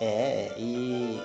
É, 0.00 0.52
e 0.56 1.20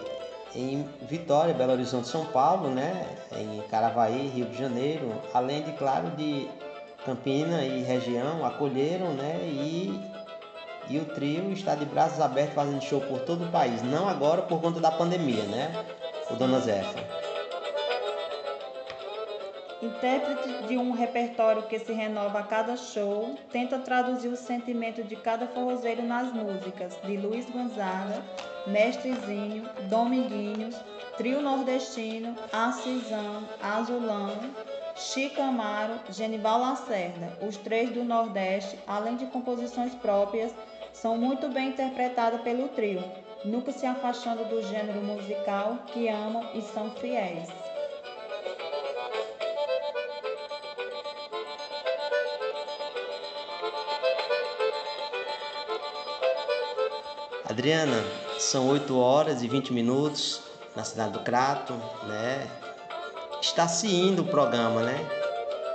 em 0.56 0.88
Vitória, 1.02 1.54
Belo 1.54 1.74
Horizonte, 1.74 2.08
São 2.08 2.26
Paulo, 2.26 2.70
né? 2.70 3.08
Em 3.32 3.62
Caravaí, 3.70 4.28
Rio 4.28 4.46
de 4.46 4.58
Janeiro, 4.58 5.14
além 5.34 5.64
de, 5.64 5.72
claro, 5.74 6.10
de 6.12 6.50
Campina 7.06 7.64
e 7.64 7.84
região, 7.84 8.46
acolheram, 8.46 9.14
né? 9.14 9.40
E, 9.44 10.00
e 10.90 11.00
o 11.00 11.06
trio 11.06 11.52
está 11.52 11.76
de 11.76 11.86
braços 11.86 12.20
abertos 12.20 12.56
fazendo 12.56 12.82
show 12.82 13.02
por 13.02 13.20
todo 13.22 13.46
o 13.46 13.52
país. 13.52 13.82
Não 13.82 14.08
agora 14.08 14.42
por 14.42 14.62
conta 14.62 14.80
da 14.80 14.92
pandemia, 14.92 15.44
né? 15.44 15.86
O 16.30 16.36
Dona 16.36 16.60
Zefa. 16.60 17.23
Intérprete 19.84 20.66
de 20.70 20.78
um 20.78 20.92
repertório 20.92 21.64
que 21.64 21.78
se 21.78 21.92
renova 21.92 22.40
a 22.40 22.44
cada 22.44 22.78
show, 22.78 23.38
tenta 23.52 23.78
traduzir 23.80 24.30
o 24.30 24.38
sentimento 24.38 25.04
de 25.04 25.18
cada 25.18 25.46
forrozeiro 25.46 26.02
nas 26.04 26.32
músicas 26.32 26.98
de 27.04 27.18
Luiz 27.18 27.50
Gonzaga, 27.50 28.24
Mestrezinho, 28.66 29.70
Dominguinhos, 29.90 30.74
Trio 31.18 31.42
Nordestino, 31.42 32.34
Acisão, 32.54 33.44
Azulão, 33.62 34.32
Chico 34.96 35.42
Amaro, 35.42 36.00
Genival 36.10 36.62
Lacerda. 36.62 37.38
Os 37.46 37.58
três 37.58 37.92
do 37.92 38.06
Nordeste, 38.06 38.80
além 38.88 39.18
de 39.18 39.26
composições 39.26 39.94
próprias, 39.96 40.56
são 40.94 41.18
muito 41.18 41.50
bem 41.50 41.70
interpretadas 41.70 42.40
pelo 42.40 42.70
trio, 42.70 43.04
nunca 43.44 43.74
se 43.74 43.86
afastando 43.86 44.46
do 44.46 44.62
gênero 44.62 45.02
musical 45.02 45.80
que 45.88 46.08
amam 46.08 46.50
e 46.54 46.62
são 46.62 46.90
fiéis. 46.92 47.50
Adriana, 57.54 58.04
são 58.40 58.68
8 58.70 58.98
horas 58.98 59.44
e 59.44 59.48
20 59.48 59.74
minutos 59.74 60.42
na 60.76 60.84
cidade 60.84 61.14
do 61.14 61.20
Crato, 61.20 61.74
né? 62.08 62.48
Está 63.40 63.68
se 63.68 63.86
indo 63.86 64.24
o 64.24 64.26
programa, 64.26 64.82
né? 64.82 64.98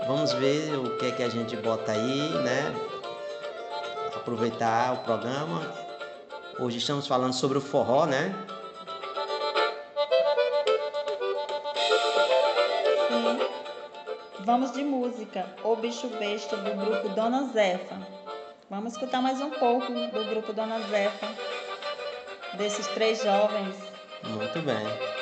Vamos 0.05 0.33
ver 0.33 0.75
o 0.77 0.97
que 0.97 1.07
é 1.07 1.13
que 1.13 1.23
a 1.23 1.29
gente 1.29 1.57
bota 1.57 1.93
aí, 1.93 2.31
né? 2.43 2.75
Aproveitar 4.13 4.95
o 4.95 5.05
programa. 5.05 5.73
Hoje 6.59 6.79
estamos 6.79 7.07
falando 7.07 7.33
sobre 7.33 7.59
o 7.59 7.61
forró, 7.61 8.07
né? 8.07 8.35
Sim. 13.07 13.39
Vamos 14.41 14.73
de 14.73 14.83
música, 14.83 15.47
O 15.63 15.77
Bicho 15.77 16.09
Besta 16.09 16.57
do 16.57 16.75
grupo 16.75 17.09
Dona 17.11 17.45
Zefa. 17.53 17.97
Vamos 18.69 18.95
escutar 18.95 19.23
mais 19.23 19.41
um 19.41 19.51
pouco 19.51 19.93
do 19.93 20.29
grupo 20.29 20.53
Dona 20.53 20.81
Zefa 20.81 21.48
desses 22.55 22.87
três 22.89 23.23
jovens. 23.23 23.77
Muito 24.23 24.61
bem. 24.62 25.18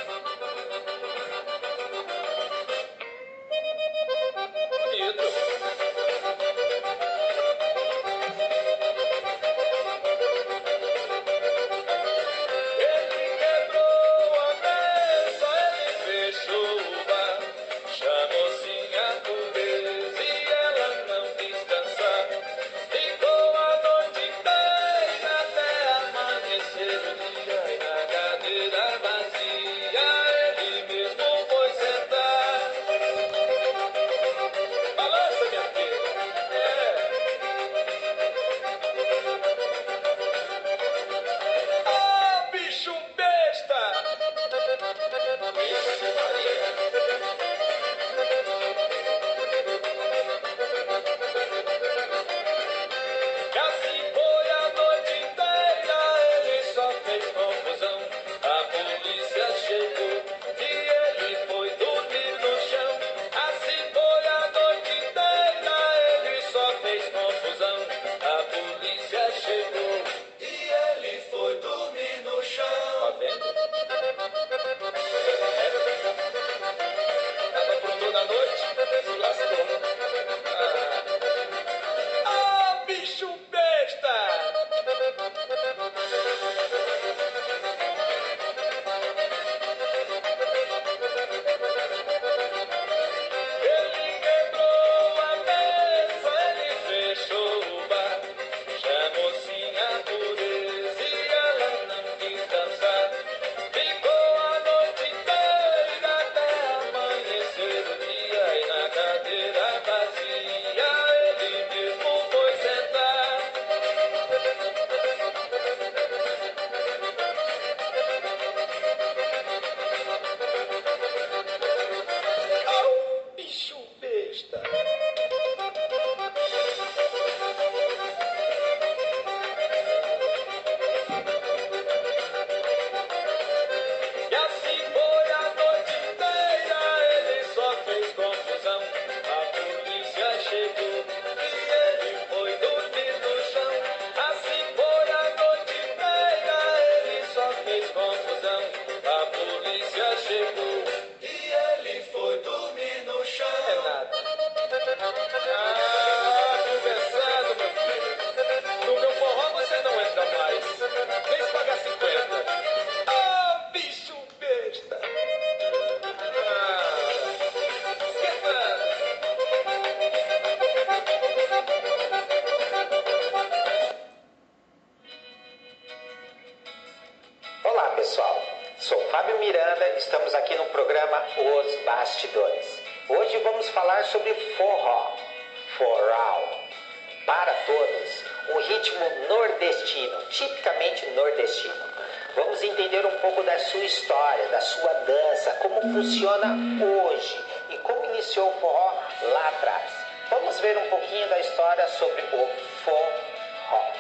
um 193.07 193.19
pouco 193.19 193.43
da 193.43 193.59
sua 193.59 193.85
história, 193.85 194.49
da 194.49 194.61
sua 194.61 194.93
dança, 194.93 195.51
como 195.63 195.81
funciona 195.81 196.57
hoje 196.85 197.45
e 197.71 197.79
como 197.79 198.05
iniciou 198.07 198.51
o 198.51 198.61
forró 198.61 198.95
lá 199.23 199.49
atrás. 199.49 199.93
Vamos 200.31 200.59
ver 200.61 200.77
um 200.77 200.89
pouquinho 200.89 201.29
da 201.29 201.39
história 201.39 201.87
sobre 201.89 202.23
o 202.23 202.49
forró. 202.85 203.93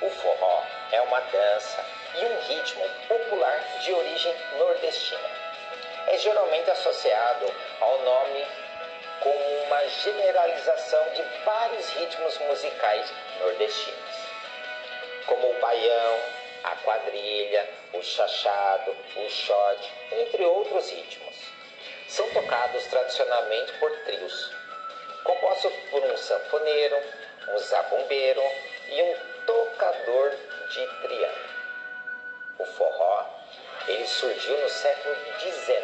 O 0.00 0.10
forró 0.10 0.62
é 0.92 1.00
uma 1.02 1.20
dança 1.20 1.84
e 2.14 2.24
um 2.24 2.40
ritmo 2.42 2.88
popular 3.08 3.58
de 3.80 3.92
origem 3.92 4.34
nordestina. 4.56 5.28
É 6.06 6.18
geralmente 6.18 6.70
associado 6.70 7.52
ao 7.80 7.98
nome 8.02 8.46
como 9.20 9.64
uma 9.66 9.88
generalização 9.88 11.02
de 11.10 11.22
vários 11.44 11.90
ritmos 11.90 12.38
musicais 12.38 13.12
nordestinos 13.40 13.97
como 15.28 15.50
o 15.50 15.60
baião, 15.60 16.20
a 16.64 16.76
quadrilha, 16.76 17.68
o 17.92 18.02
chachado, 18.02 18.96
o 19.16 19.30
shot, 19.30 19.92
entre 20.10 20.44
outros 20.44 20.90
ritmos. 20.90 21.36
São 22.08 22.28
tocados 22.30 22.84
tradicionalmente 22.86 23.72
por 23.74 23.90
trios, 24.04 24.52
compostos 25.22 25.72
por 25.90 26.02
um 26.02 26.16
sanfoneiro, 26.16 26.96
um 27.48 27.58
zabumbeiro 27.58 28.42
e 28.88 29.02
um 29.02 29.44
tocador 29.46 30.30
de 30.70 30.86
triângulo. 31.02 31.48
O 32.58 32.64
forró 32.64 33.38
ele 33.88 34.06
surgiu 34.06 34.58
no 34.58 34.68
século 34.68 35.16
XIX. 35.40 35.82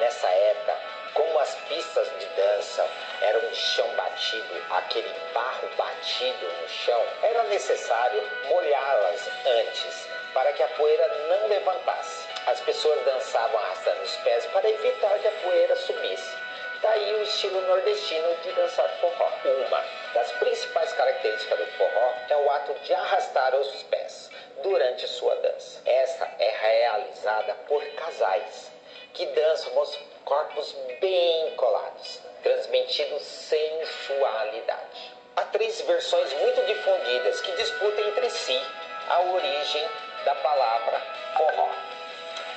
Nessa 0.00 0.28
época, 0.28 0.76
como 1.14 1.38
as 1.38 1.54
pistas 1.68 2.08
de 2.18 2.26
dança 2.26 2.88
eram 3.20 3.40
de 3.40 3.56
chão 3.56 3.88
batido, 3.96 4.64
aquele 4.70 5.12
barro 5.34 5.68
batido 5.76 6.46
no 6.62 6.68
chão, 6.68 7.02
era 7.22 7.42
necessário 7.44 8.22
molhá-las 8.48 9.28
antes 9.46 10.08
para 10.32 10.52
que 10.52 10.62
a 10.62 10.68
poeira 10.68 11.08
não 11.28 11.48
levantasse. 11.48 12.28
As 12.46 12.60
pessoas 12.60 13.04
dançavam 13.04 13.58
arrastando 13.58 14.02
os 14.02 14.16
pés 14.18 14.46
para 14.46 14.68
evitar 14.68 15.18
que 15.18 15.28
a 15.28 15.32
poeira 15.42 15.76
subisse. 15.76 16.36
Daí 16.82 17.14
o 17.14 17.22
estilo 17.22 17.60
nordestino 17.62 18.34
de 18.42 18.52
dançar 18.52 18.88
forró. 19.00 19.30
Uma 19.44 19.84
das 20.14 20.32
principais 20.32 20.92
características 20.94 21.58
do 21.58 21.66
forró 21.72 22.14
é 22.28 22.36
o 22.36 22.50
ato 22.50 22.74
de 22.84 22.94
arrastar 22.94 23.54
os 23.54 23.82
pés 23.84 24.30
durante 24.62 25.06
sua 25.06 25.34
dança. 25.36 25.80
Esta 25.84 26.30
é 26.38 26.48
realizada 26.48 27.54
por 27.68 27.84
casais 27.96 28.70
que 29.12 29.26
dançam 29.26 29.78
os 29.78 29.98
corpos 30.24 30.72
bem 31.00 31.54
colados, 31.56 32.20
transmitindo 32.42 33.18
sensualidade. 33.20 35.12
Há 35.36 35.42
três 35.46 35.80
versões 35.82 36.32
muito 36.34 36.62
difundidas 36.66 37.40
que 37.40 37.52
disputam 37.52 38.08
entre 38.08 38.30
si 38.30 38.60
a 39.08 39.20
origem 39.20 39.88
da 40.24 40.34
palavra 40.36 41.00
forró. 41.36 41.68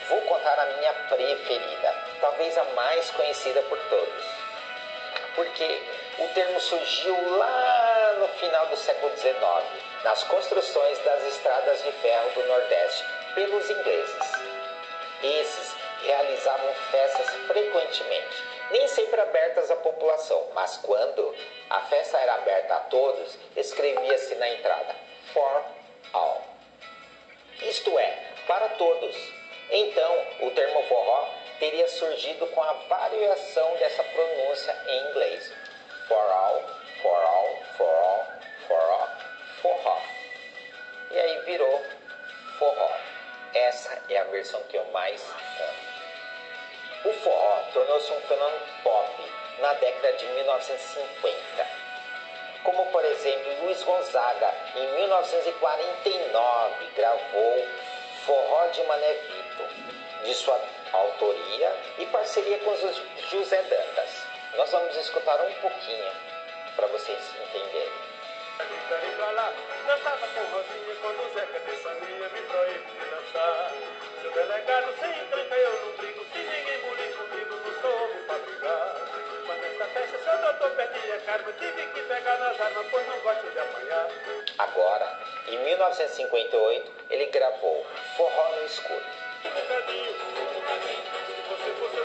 Vou 0.10 0.22
contar 0.22 0.60
a 0.60 0.66
minha 0.66 0.94
preferida, 1.10 1.96
talvez 2.20 2.58
a 2.58 2.64
mais 2.76 3.10
conhecida 3.12 3.62
por 3.64 3.80
todos, 3.90 4.26
porque 5.36 5.82
o 6.20 6.28
termo 6.30 6.60
surgiu 6.60 7.38
lá 7.38 8.16
no 8.20 8.28
final 8.40 8.68
do 8.68 8.78
século 8.78 9.16
XIX, 9.18 9.36
nas 10.04 10.24
construções 10.26 11.00
das 11.00 11.24
estradas 11.26 11.84
de 11.84 11.92
ferro 11.94 12.30
do 12.32 12.48
Nordeste 12.48 13.06
pelos 13.34 13.70
ingleses. 13.70 14.32
Esses 15.24 15.73
realizavam 16.04 16.74
festas 16.92 17.30
frequentemente, 17.48 18.44
nem 18.72 18.88
sempre 18.88 19.20
abertas 19.22 19.72
à 19.72 19.76
população, 19.78 20.50
mas 20.54 20.78
quando 20.78 21.36
a 21.70 21.82
festa 21.82 22.18
era 22.20 22.36
aberta 22.36 22.76
a 22.76 22.80
todos, 22.82 23.38
escrevia-se 23.56 24.36
na 24.36 24.50
entrada 24.50 24.96
For 25.34 25.64
All. 26.14 26.44
Isto 27.62 27.98
é, 27.98 28.18
para 28.48 28.70
todos. 28.70 29.16
Então, 29.70 30.28
o 30.42 30.52
termo 30.52 30.84
forró 30.84 31.30
teria 31.60 31.88
surgido 31.88 32.46
com 32.48 32.62
a 32.62 32.74
variação 32.74 33.76
dessa 33.78 34.04
pronúncia 34.04 34.76
em 34.88 35.10
inglês. 35.10 35.54
For 36.08 36.18
all, 36.18 36.62
for 37.02 37.16
all, 37.16 37.58
for 37.78 37.88
all, 37.88 38.28
for 38.68 38.80
all, 38.80 39.10
forró. 39.62 40.02
E 41.12 41.20
aí 41.20 41.40
virou 41.46 41.82
forró. 42.60 42.92
Essa 43.54 44.02
é 44.10 44.18
a 44.18 44.24
versão 44.26 44.62
que 44.64 44.78
eu 44.78 44.86
mais 44.86 45.22
amo. 45.22 45.93
O 47.06 47.12
forró 47.12 47.62
tornou-se 47.74 48.12
um 48.14 48.22
fenômeno 48.22 48.62
pop 48.82 49.32
na 49.60 49.74
década 49.74 50.14
de 50.14 50.26
1950. 50.26 51.68
Como, 52.64 52.86
por 52.92 53.04
exemplo, 53.04 53.66
Luiz 53.66 53.84
Gonzaga, 53.84 54.54
em 54.76 54.96
1949, 54.96 56.86
gravou 56.96 57.68
Forró 58.26 58.68
de 58.68 58.84
Mané 58.84 59.14
Vito, 59.14 59.64
de 60.24 60.34
sua 60.34 60.58
autoria 60.94 61.76
e 62.00 62.06
parceria 62.06 62.58
com 62.60 62.74
José 63.30 63.62
Dantas. 63.64 64.26
Nós 64.56 64.72
vamos 64.72 64.96
escutar 64.96 65.42
um 65.42 65.54
pouquinho 65.56 66.10
para 66.78 66.88
vocês 66.88 67.20
entenderem. 67.36 67.92
Eu 75.54 75.93
tive 81.64 81.86
que 81.94 82.02
pegar 82.02 82.38
nas 82.40 82.60
armas, 82.60 82.86
pois 82.92 83.08
não 83.08 83.20
gosto 83.20 83.50
de 83.50 83.60
apanhar. 83.60 84.08
Agora, 84.58 85.20
em 85.48 85.58
1958, 85.66 86.92
ele 87.10 87.26
gravou 87.28 87.86
Forró 88.18 88.56
no 88.56 88.66
Escuro. 88.66 89.04
Bocadinho, 89.44 90.14
bocadinho, 90.14 91.04
se 91.26 91.42
você 91.50 91.72
fosse 91.80 91.98
eu. 91.98 92.04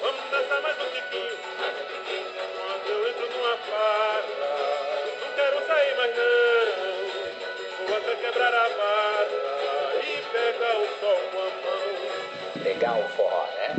Vamos 0.00 0.30
dançar 0.30 0.62
mais 0.62 0.76
um 0.80 0.86
tiquinho. 0.90 1.38
Quando 2.56 2.90
eu 2.90 3.08
entro 3.08 3.30
numa 3.30 3.56
farra, 3.56 4.22
não 5.20 5.32
quero 5.34 5.66
sair 5.66 5.96
mais 5.96 6.16
não. 6.16 7.86
Vou 7.86 7.96
até 7.96 8.16
quebrar 8.16 8.54
a 8.54 8.68
barra 8.68 9.26
e 10.04 10.22
pegar 10.32 10.76
o 10.78 10.86
sol 11.00 11.18
com 11.32 11.38
a 11.38 11.44
mão. 11.44 12.64
Legal 12.64 13.00
o 13.00 13.08
forró, 13.10 13.46
né? 13.56 13.74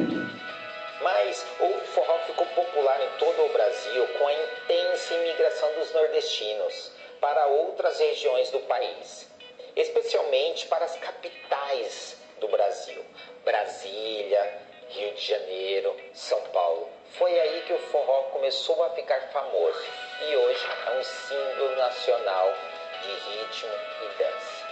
Mas 1.01 1.45
o 1.59 1.82
forró 2.03 2.19
ficou 2.19 2.45
popular 2.47 3.01
em 3.01 3.17
todo 3.17 3.45
o 3.45 3.49
Brasil 3.49 4.07
com 4.19 4.27
a 4.27 4.33
intensa 4.33 5.13
imigração 5.13 5.73
dos 5.73 5.91
nordestinos 5.93 6.91
para 7.21 7.47
outras 7.47 7.99
regiões 7.99 8.49
do 8.49 8.59
país, 8.61 9.29
especialmente 9.75 10.67
para 10.67 10.83
as 10.85 10.97
capitais 10.97 12.17
do 12.39 12.47
Brasil, 12.49 13.03
Brasília, 13.45 14.61
Rio 14.89 15.13
de 15.13 15.21
Janeiro, 15.21 15.95
São 16.13 16.41
Paulo. 16.49 16.89
Foi 17.17 17.39
aí 17.39 17.63
que 17.65 17.73
o 17.73 17.79
forró 17.79 18.23
começou 18.23 18.83
a 18.83 18.89
ficar 18.89 19.21
famoso 19.31 19.83
e 20.27 20.35
hoje 20.35 20.67
é 20.87 20.91
um 20.91 21.03
símbolo 21.03 21.75
nacional 21.77 22.53
de 23.01 23.13
ritmo 23.13 23.71
e 24.01 24.17
dança. 24.17 24.67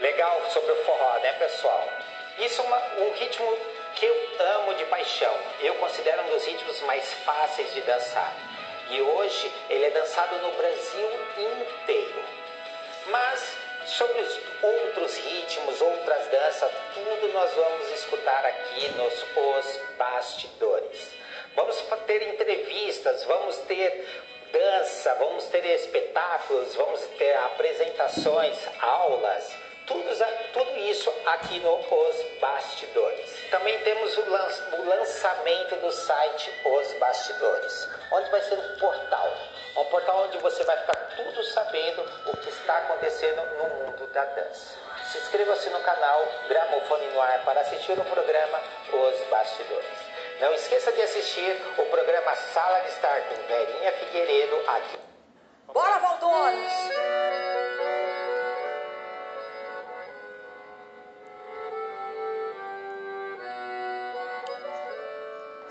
Legal 0.00 0.50
sobre 0.50 0.72
o 0.72 0.84
forró, 0.84 1.18
né, 1.20 1.32
pessoal? 1.34 1.88
Isso 2.38 2.60
é 2.60 2.64
uma, 2.64 2.78
um 2.98 3.12
ritmo 3.12 3.58
eu 4.04 4.46
amo 4.56 4.74
de 4.74 4.84
paixão. 4.86 5.34
Eu 5.60 5.74
considero 5.76 6.22
um 6.22 6.30
dos 6.30 6.44
ritmos 6.44 6.80
mais 6.82 7.12
fáceis 7.24 7.72
de 7.72 7.80
dançar. 7.82 8.32
E 8.90 9.00
hoje 9.00 9.52
ele 9.70 9.86
é 9.86 9.90
dançado 9.90 10.36
no 10.36 10.52
Brasil 10.52 11.10
inteiro. 11.38 12.24
Mas 13.06 13.56
sobre 13.86 14.20
os 14.20 14.40
outros 14.62 15.16
ritmos, 15.16 15.80
outras 15.80 16.26
danças, 16.28 16.70
tudo 16.94 17.32
nós 17.32 17.52
vamos 17.54 17.90
escutar 17.92 18.44
aqui 18.44 18.88
nos 18.92 19.24
Os 19.36 19.80
Bastidores. 19.96 21.10
Vamos 21.54 21.76
ter 22.06 22.22
entrevistas, 22.28 23.24
vamos 23.24 23.56
ter 23.58 24.06
dança, 24.52 25.14
vamos 25.14 25.44
ter 25.46 25.64
espetáculos, 25.66 26.74
vamos 26.74 27.00
ter 27.18 27.36
apresentações, 27.36 28.56
aulas, 28.80 29.54
tudo, 29.86 30.08
tudo 30.52 30.76
isso 30.78 31.12
aqui 31.26 31.58
no 31.60 31.74
Os 31.76 32.40
Bastidores. 32.40 33.50
Também 33.50 33.78
temos 33.80 34.16
o, 34.18 34.30
lan 34.30 34.48
o 34.78 34.88
lançamento 34.88 35.76
do 35.76 35.92
site 35.92 36.50
Os 36.64 36.92
Bastidores, 36.98 37.88
onde 38.12 38.30
vai 38.30 38.40
ser 38.42 38.54
um 38.54 38.78
portal. 38.78 39.32
Um 39.76 39.84
portal 39.86 40.24
onde 40.24 40.38
você 40.38 40.62
vai 40.64 40.76
ficar 40.78 40.96
tudo 41.16 41.42
sabendo 41.44 42.02
o 42.26 42.36
que 42.36 42.48
está 42.48 42.78
acontecendo 42.78 43.42
no 43.56 43.68
mundo 43.68 44.06
da 44.12 44.24
dança. 44.24 44.76
Se 45.10 45.18
inscreva-se 45.18 45.68
no 45.70 45.80
canal 45.80 46.26
Gramofone 46.48 47.06
no 47.08 47.20
Ar 47.20 47.44
para 47.44 47.60
assistir 47.60 47.98
o 47.98 48.04
programa 48.04 48.60
Os 48.92 49.28
Bastidores. 49.28 50.14
Não 50.40 50.52
esqueça 50.54 50.92
de 50.92 51.02
assistir 51.02 51.62
o 51.78 51.86
programa 51.86 52.34
Sala 52.34 52.80
de 52.80 52.88
Estar 52.88 53.20
com 53.22 53.34
Verinha 53.46 53.92
Figueiredo 53.92 54.56
aqui. 54.68 54.98
Bora, 55.72 55.98
Valdones! 55.98 57.23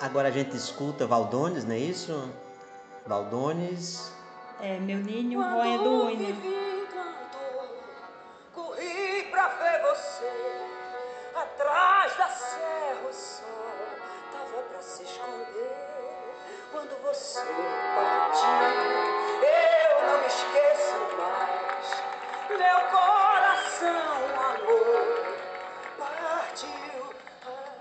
Agora 0.03 0.27
a 0.27 0.31
gente 0.31 0.53
escuta 0.57 1.07
Valdones, 1.07 1.63
não 1.63 1.73
é 1.73 1.77
isso? 1.77 2.30
Valdones. 3.07 4.11
É, 4.59 4.77
meu 4.77 4.97
ninho 4.97 5.41
roendo 5.41 6.07
unha. 6.07 6.35
Corri 8.53 9.30
pra 9.31 9.47
ver 9.47 9.81
você 9.81 10.30
atrás 11.34 12.17
da 12.17 12.27
serra, 12.27 13.09
o 13.09 13.13
sol 13.13 13.47
tava 14.34 14.61
pra 14.63 14.81
se 14.81 15.03
esconder. 15.03 16.35
Quando 16.73 17.01
você 17.01 17.39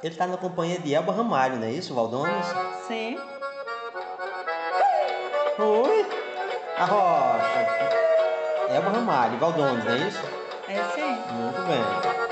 Ele 0.03 0.15
tá 0.17 0.27
na 0.27 0.37
companhia 0.37 0.81
de 0.81 0.93
Elba 0.93 1.13
Ramalho, 1.13 1.57
não 1.57 1.67
é 1.67 1.71
isso, 1.71 1.95
Valdones? 1.95 2.47
Sim. 2.89 3.17
Oi? 5.61 6.07
A 6.77 6.85
Rocha. 6.85 7.69
Elba 8.69 8.91
Ramalho, 8.91 9.39
Valdones, 9.39 9.85
não 9.85 9.93
é 9.93 9.99
isso? 9.99 10.21
É 10.69 10.83
sim. 10.95 11.33
Muito 11.35 11.63
bem. 11.69 12.32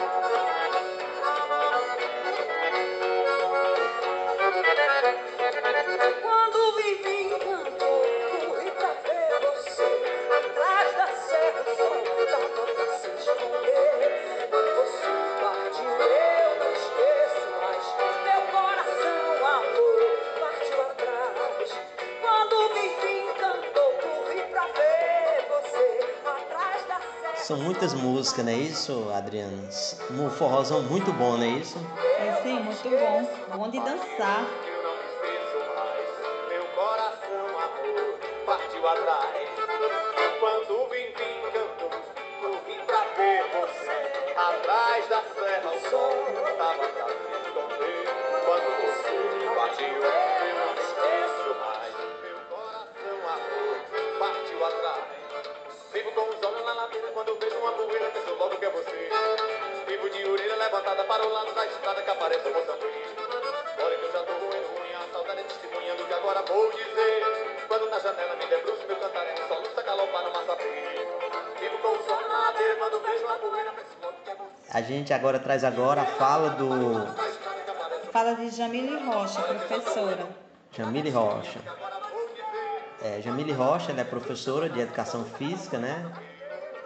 Músicas, 28.20 28.44
não 28.44 28.52
é 28.52 28.56
isso, 28.56 29.10
Adriano? 29.14 29.56
Um 30.10 30.28
forrozão 30.28 30.82
muito 30.82 31.10
bom, 31.14 31.38
não 31.38 31.42
é 31.42 31.48
isso? 31.48 31.78
É 32.18 32.32
sim, 32.42 32.60
muito 32.60 32.90
bom. 32.90 33.26
Bom 33.56 33.70
de 33.70 33.80
dançar. 33.80 34.69
Gente 75.10 75.14
agora 75.14 75.40
traz 75.40 75.64
agora 75.64 76.02
a 76.02 76.06
fala 76.06 76.50
do 76.50 76.70
Fala 78.12 78.34
de 78.36 78.48
Jamile 78.50 78.96
Rocha, 79.04 79.42
professora. 79.42 80.28
Jamile 80.70 81.10
Rocha. 81.10 81.58
É, 83.02 83.20
Jamile 83.20 83.52
Rocha 83.52 83.90
ela 83.90 84.02
é 84.02 84.04
professora 84.04 84.68
de 84.68 84.78
educação 84.78 85.24
física, 85.24 85.78
né? 85.78 86.12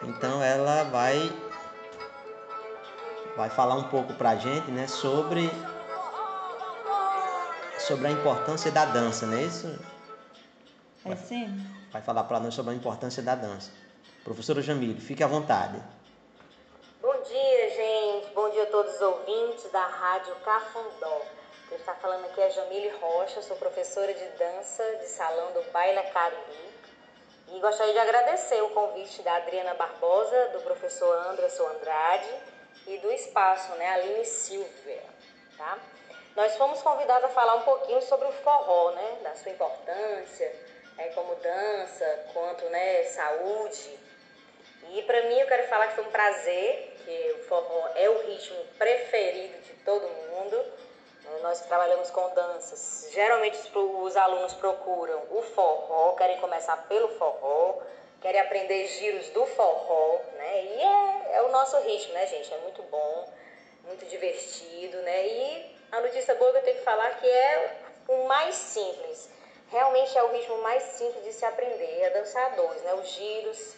Então 0.02 0.42
ela 0.42 0.84
vai 0.84 1.30
vai 3.36 3.50
falar 3.50 3.74
um 3.74 3.88
pouco 3.88 4.14
pra 4.14 4.36
gente, 4.36 4.70
né, 4.70 4.86
sobre 4.86 5.50
sobre 7.78 8.06
a 8.06 8.10
importância 8.10 8.70
da 8.70 8.86
dança, 8.86 9.26
não 9.26 9.36
é 9.36 9.42
isso? 9.42 9.78
É 11.04 11.16
sim? 11.16 11.66
Vai 11.92 12.00
falar 12.00 12.24
para 12.24 12.40
nós 12.40 12.54
sobre 12.54 12.72
a 12.72 12.74
importância 12.74 13.22
da 13.22 13.34
dança. 13.34 13.70
Professora 14.22 14.62
Jamile, 14.62 14.98
fique 14.98 15.22
à 15.22 15.26
vontade. 15.26 15.78
Bom 17.04 17.12
dia, 17.22 17.68
gente. 17.68 18.34
Bom 18.34 18.48
dia 18.48 18.62
a 18.62 18.62
todos 18.74 18.96
os 18.96 19.02
ouvintes 19.02 19.70
da 19.70 19.86
Rádio 19.86 20.34
Cafundó. 20.44 21.22
Quem 21.68 21.78
está 21.78 21.94
falando 21.94 22.24
aqui 22.24 22.40
é 22.40 22.50
Jamile 22.50 22.88
Rocha, 22.88 23.40
sou 23.40 23.56
professora 23.56 24.12
de 24.12 24.24
dança 24.30 24.96
de 24.96 25.06
salão 25.06 25.52
do 25.52 25.62
Baila 25.70 26.02
Cariri. 26.02 26.74
E 27.52 27.60
gostaria 27.60 27.92
de 27.92 28.00
agradecer 28.00 28.60
o 28.64 28.70
convite 28.70 29.22
da 29.22 29.36
Adriana 29.36 29.74
Barbosa, 29.74 30.48
do 30.48 30.60
professor 30.62 31.16
Anderson 31.28 31.68
Andrade 31.68 32.34
e 32.88 32.98
do 32.98 33.12
espaço, 33.12 33.70
né, 33.76 33.90
Aline 33.90 34.24
Silvia, 34.24 35.04
tá? 35.56 35.78
Nós 36.34 36.56
fomos 36.56 36.82
convidados 36.82 37.26
a 37.26 37.32
falar 37.32 37.54
um 37.54 37.62
pouquinho 37.62 38.02
sobre 38.02 38.26
o 38.26 38.32
forró, 38.32 38.90
né, 38.90 39.18
da 39.22 39.36
sua 39.36 39.52
importância, 39.52 40.52
é, 40.98 41.10
como 41.10 41.36
dança, 41.36 42.26
quanto, 42.32 42.64
né, 42.70 43.04
saúde. 43.04 44.00
E 44.90 45.02
para 45.02 45.22
mim 45.28 45.38
eu 45.38 45.46
quero 45.46 45.68
falar 45.68 45.86
que 45.86 45.94
foi 45.94 46.04
um 46.04 46.10
prazer, 46.10 46.93
que 47.04 47.32
o 47.32 47.44
forró 47.44 47.88
é 47.94 48.08
o 48.08 48.26
ritmo 48.26 48.64
preferido 48.78 49.58
de 49.62 49.72
todo 49.84 50.06
mundo. 50.06 50.56
Né, 51.24 51.38
Nós 51.42 51.60
trabalhamos 51.60 52.10
com 52.10 52.28
danças. 52.34 53.08
Geralmente 53.12 53.58
os 53.76 54.16
alunos 54.16 54.54
procuram 54.54 55.22
o 55.30 55.42
forró, 55.42 56.12
querem 56.14 56.40
começar 56.40 56.76
pelo 56.88 57.08
forró, 57.16 57.80
querem 58.20 58.40
aprender 58.40 58.86
giros 58.86 59.28
do 59.30 59.46
forró, 59.46 60.20
né? 60.36 60.64
E 60.64 60.80
é, 60.80 61.36
é 61.36 61.42
o 61.42 61.50
nosso 61.50 61.78
ritmo, 61.80 62.14
né, 62.14 62.26
gente? 62.26 62.52
É 62.52 62.58
muito 62.58 62.82
bom, 62.84 63.28
muito 63.84 64.04
divertido, 64.06 64.96
né? 64.98 65.26
E 65.26 65.76
a 65.92 66.00
notícia 66.00 66.34
boa 66.34 66.52
que 66.52 66.58
eu 66.58 66.62
tenho 66.62 66.78
que 66.78 66.84
falar 66.84 67.20
que 67.20 67.28
é 67.28 67.76
o 68.08 68.24
mais 68.24 68.54
simples. 68.54 69.28
Realmente 69.70 70.16
é 70.16 70.22
o 70.22 70.32
ritmo 70.32 70.58
mais 70.58 70.82
simples 70.82 71.24
de 71.24 71.32
se 71.32 71.44
aprender, 71.44 72.00
é 72.02 72.10
dançar 72.10 72.54
dois, 72.54 72.82
né? 72.82 72.94
Os 72.94 73.08
giros, 73.08 73.74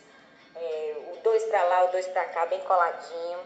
é, 0.61 0.97
o 1.13 1.17
dois 1.23 1.45
pra 1.45 1.63
lá, 1.65 1.85
o 1.85 1.89
dois 1.89 2.07
pra 2.09 2.25
cá, 2.27 2.47
bem 2.47 2.61
coladinho. 2.61 3.39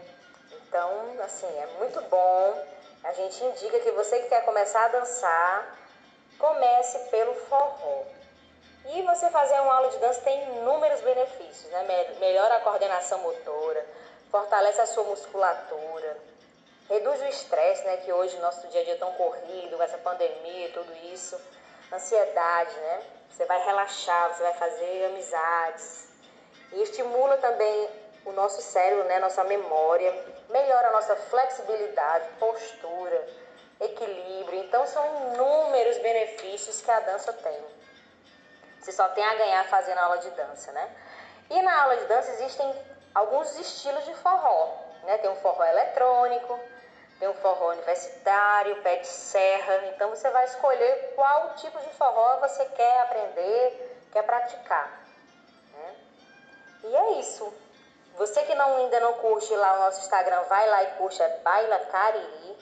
Então, 0.51 1.15
assim, 1.23 1.47
é 1.59 1.67
muito 1.77 2.01
bom. 2.03 2.65
A 3.03 3.13
gente 3.13 3.43
indica 3.43 3.79
que 3.79 3.91
você 3.91 4.19
que 4.21 4.29
quer 4.29 4.45
começar 4.45 4.85
a 4.85 4.87
dançar, 4.89 5.77
comece 6.37 6.99
pelo 7.09 7.33
forró. 7.35 8.03
E 8.85 9.01
você 9.03 9.29
fazer 9.29 9.59
uma 9.61 9.75
aula 9.75 9.89
de 9.89 9.97
dança 9.97 10.21
tem 10.21 10.43
inúmeros 10.43 11.01
benefícios, 11.01 11.71
né? 11.71 11.83
Me- 11.83 12.19
Melhora 12.19 12.55
a 12.55 12.61
coordenação 12.61 13.19
motora, 13.19 13.85
fortalece 14.31 14.81
a 14.81 14.87
sua 14.87 15.03
musculatura, 15.03 16.17
reduz 16.89 17.21
o 17.21 17.25
estresse, 17.25 17.83
né? 17.85 17.97
Que 17.97 18.11
hoje 18.11 18.37
nosso 18.39 18.67
dia 18.69 18.81
a 18.81 18.83
dia 18.83 18.93
é 18.93 18.97
tão 18.97 19.11
corrido, 19.13 19.77
com 19.77 19.83
essa 19.83 19.97
pandemia 19.99 20.67
e 20.67 20.71
tudo 20.71 20.91
isso, 21.13 21.39
ansiedade, 21.93 22.75
né? 22.75 23.03
Você 23.29 23.45
vai 23.45 23.63
relaxar, 23.65 24.33
você 24.35 24.43
vai 24.43 24.53
fazer 24.53 25.05
amizades. 25.05 26.07
E 26.73 26.83
estimula 26.83 27.37
também 27.37 27.89
o 28.25 28.31
nosso 28.31 28.61
cérebro, 28.61 29.03
né? 29.05 29.19
Nossa 29.19 29.43
memória, 29.43 30.13
melhora 30.49 30.89
a 30.89 30.91
nossa 30.91 31.15
flexibilidade, 31.15 32.27
postura, 32.39 33.27
equilíbrio. 33.79 34.59
Então 34.59 34.85
são 34.85 35.33
inúmeros 35.33 35.97
benefícios 35.97 36.81
que 36.81 36.91
a 36.91 36.99
dança 36.99 37.33
tem. 37.33 37.59
Você 38.79 38.91
só 38.91 39.07
tem 39.09 39.23
a 39.23 39.35
ganhar 39.35 39.63
fazendo 39.65 39.97
aula 39.99 40.17
de 40.19 40.29
dança, 40.31 40.71
né? 40.71 40.89
E 41.49 41.61
na 41.61 41.83
aula 41.83 41.97
de 41.97 42.05
dança 42.05 42.31
existem 42.31 42.73
alguns 43.13 43.57
estilos 43.59 44.05
de 44.05 44.13
forró, 44.15 44.75
né? 45.03 45.17
Tem 45.17 45.29
um 45.29 45.35
forró 45.35 45.63
eletrônico, 45.65 46.59
tem 47.19 47.27
um 47.27 47.33
forró 47.35 47.71
universitário, 47.71 48.81
pé 48.81 48.97
de 48.97 49.07
serra. 49.07 49.87
Então 49.87 50.09
você 50.09 50.29
vai 50.29 50.45
escolher 50.45 51.13
qual 51.15 51.55
tipo 51.55 51.79
de 51.79 51.89
forró 51.89 52.37
você 52.37 52.65
quer 52.65 53.01
aprender, 53.01 54.07
quer 54.11 54.23
praticar? 54.23 55.00
E 56.83 56.95
é 56.95 57.19
isso. 57.19 57.53
Você 58.17 58.43
que 58.43 58.55
não, 58.55 58.77
ainda 58.77 58.99
não 58.99 59.13
curte 59.13 59.53
lá 59.55 59.73
o 59.73 59.79
nosso 59.79 60.01
Instagram, 60.01 60.41
vai 60.43 60.69
lá 60.69 60.83
e 60.83 60.87
curte, 60.91 61.21
é 61.21 61.39
Baila 61.43 61.79
Cariri. 61.79 62.57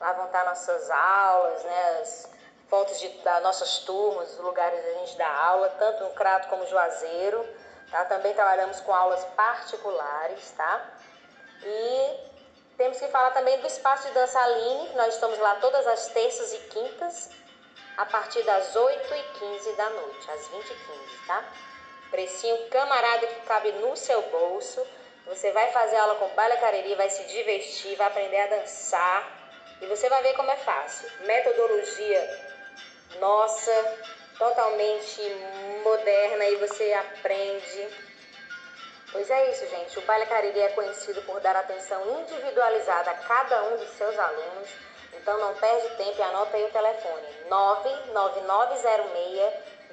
Lá 0.00 0.12
vão 0.12 0.26
estar 0.26 0.44
nossas 0.44 0.90
aulas, 0.90 1.64
né? 1.64 2.00
As 2.00 2.28
fotos 2.68 2.98
de, 2.98 3.08
das 3.18 3.42
nossas 3.42 3.78
turmas, 3.78 4.32
os 4.32 4.38
lugares 4.38 4.78
onde 4.80 4.90
a 4.90 4.98
gente 4.98 5.16
dá 5.16 5.28
aula, 5.28 5.68
tanto 5.78 6.04
no 6.04 6.10
Crato 6.10 6.48
como 6.48 6.66
Juazeiro. 6.66 7.46
Tá? 7.90 8.04
Também 8.06 8.34
trabalhamos 8.34 8.80
com 8.80 8.94
aulas 8.94 9.24
particulares, 9.36 10.50
tá? 10.56 10.84
E 11.62 12.26
temos 12.76 12.98
que 12.98 13.08
falar 13.08 13.30
também 13.30 13.58
do 13.60 13.66
espaço 13.66 14.06
de 14.08 14.14
dança 14.14 14.38
Aline, 14.38 14.94
nós 14.94 15.14
estamos 15.14 15.38
lá 15.38 15.54
todas 15.56 15.86
as 15.86 16.08
terças 16.08 16.52
e 16.52 16.58
quintas, 16.68 17.30
a 17.96 18.04
partir 18.04 18.42
das 18.42 18.74
8h15 18.74 19.76
da 19.76 19.90
noite, 19.90 20.30
às 20.30 20.48
20h15, 20.48 21.26
tá? 21.26 21.44
Precinho 22.10 22.68
camarada 22.68 23.26
que 23.26 23.46
cabe 23.46 23.72
no 23.72 23.96
seu 23.96 24.22
bolso. 24.22 24.86
Você 25.26 25.50
vai 25.52 25.70
fazer 25.72 25.96
aula 25.96 26.14
com 26.16 26.28
Baila 26.28 26.56
Cariri, 26.56 26.94
vai 26.94 27.10
se 27.10 27.24
divertir, 27.24 27.96
vai 27.96 28.06
aprender 28.06 28.40
a 28.40 28.46
dançar. 28.46 29.28
E 29.80 29.86
você 29.86 30.08
vai 30.08 30.22
ver 30.22 30.34
como 30.34 30.50
é 30.50 30.56
fácil. 30.56 31.10
Metodologia 31.26 32.46
nossa, 33.18 33.98
totalmente 34.38 35.20
moderna 35.82 36.44
e 36.46 36.56
você 36.56 36.92
aprende. 36.92 37.88
Pois 39.12 39.30
é 39.30 39.50
isso, 39.50 39.66
gente. 39.68 39.98
O 39.98 40.02
Baile 40.02 40.26
Cariri 40.26 40.60
é 40.60 40.68
conhecido 40.70 41.22
por 41.22 41.40
dar 41.40 41.56
atenção 41.56 42.20
individualizada 42.20 43.10
a 43.10 43.14
cada 43.14 43.64
um 43.64 43.78
dos 43.78 43.88
seus 43.90 44.18
alunos. 44.18 44.68
Então 45.14 45.38
não 45.38 45.54
perde 45.54 45.88
tempo 45.96 46.18
e 46.18 46.22
anota 46.22 46.56
aí 46.56 46.64
o 46.64 46.70
telefone: 46.70 47.26
99906 47.48 49.52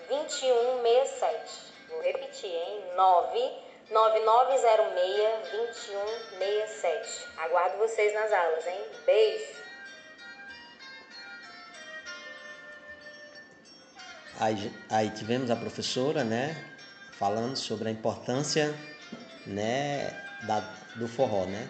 2167. 0.09 1.72
Vou 1.93 2.01
repetir, 2.01 2.49
hein? 2.49 2.81
99906 2.95 5.51
2167. 5.51 7.27
Aguardo 7.37 7.77
vocês 7.77 8.13
nas 8.13 8.31
aulas, 8.31 8.67
hein? 8.67 8.81
Beijo! 9.05 9.63
Aí, 14.39 14.71
aí 14.89 15.09
tivemos 15.11 15.51
a 15.51 15.55
professora, 15.55 16.23
né, 16.23 16.57
falando 17.11 17.55
sobre 17.55 17.87
a 17.87 17.91
importância, 17.91 18.73
né, 19.45 20.09
da, 20.41 20.61
do 20.95 21.07
forró, 21.07 21.45
né. 21.45 21.69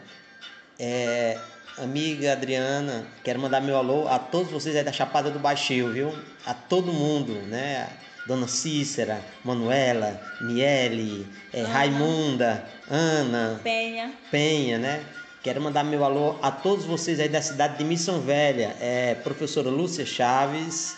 É, 0.80 1.38
amiga 1.78 2.32
Adriana, 2.32 3.06
quero 3.24 3.40
mandar 3.40 3.62
meu 3.62 3.78
alô 3.78 4.08
a 4.08 4.18
todos 4.18 4.52
vocês 4.52 4.76
aí 4.76 4.84
da 4.84 4.92
Chapada 4.92 5.30
do 5.30 5.40
Baixio, 5.40 5.92
viu? 5.92 6.12
A 6.46 6.54
todo 6.54 6.92
mundo, 6.92 7.34
né? 7.44 7.90
Dona 8.26 8.48
Cícera, 8.48 9.22
Manuela, 9.44 10.20
Miele, 10.42 11.28
é, 11.52 11.64
Raimunda, 11.64 12.66
Ana, 12.90 13.60
Penha. 13.64 14.14
Penha, 14.32 14.78
né? 14.78 15.04
Quero 15.42 15.60
mandar 15.60 15.84
meu 15.84 16.06
alô 16.06 16.38
a 16.42 16.50
todos 16.50 16.86
vocês 16.86 17.20
aí 17.20 17.28
da 17.28 17.42
cidade 17.42 17.78
de 17.78 17.84
Missão 17.84 18.22
Velha, 18.22 18.78
é, 18.80 19.16
professora 19.16 19.70
Lúcia 19.70 20.06
Chaves, 20.06 20.98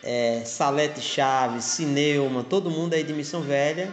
é, 0.00 0.42
Salete 0.44 1.00
Chaves, 1.00 1.64
Cineuma, 1.64 2.44
todo 2.44 2.70
mundo 2.70 2.94
aí 2.94 3.02
de 3.02 3.12
Missão 3.12 3.40
Velha. 3.40 3.92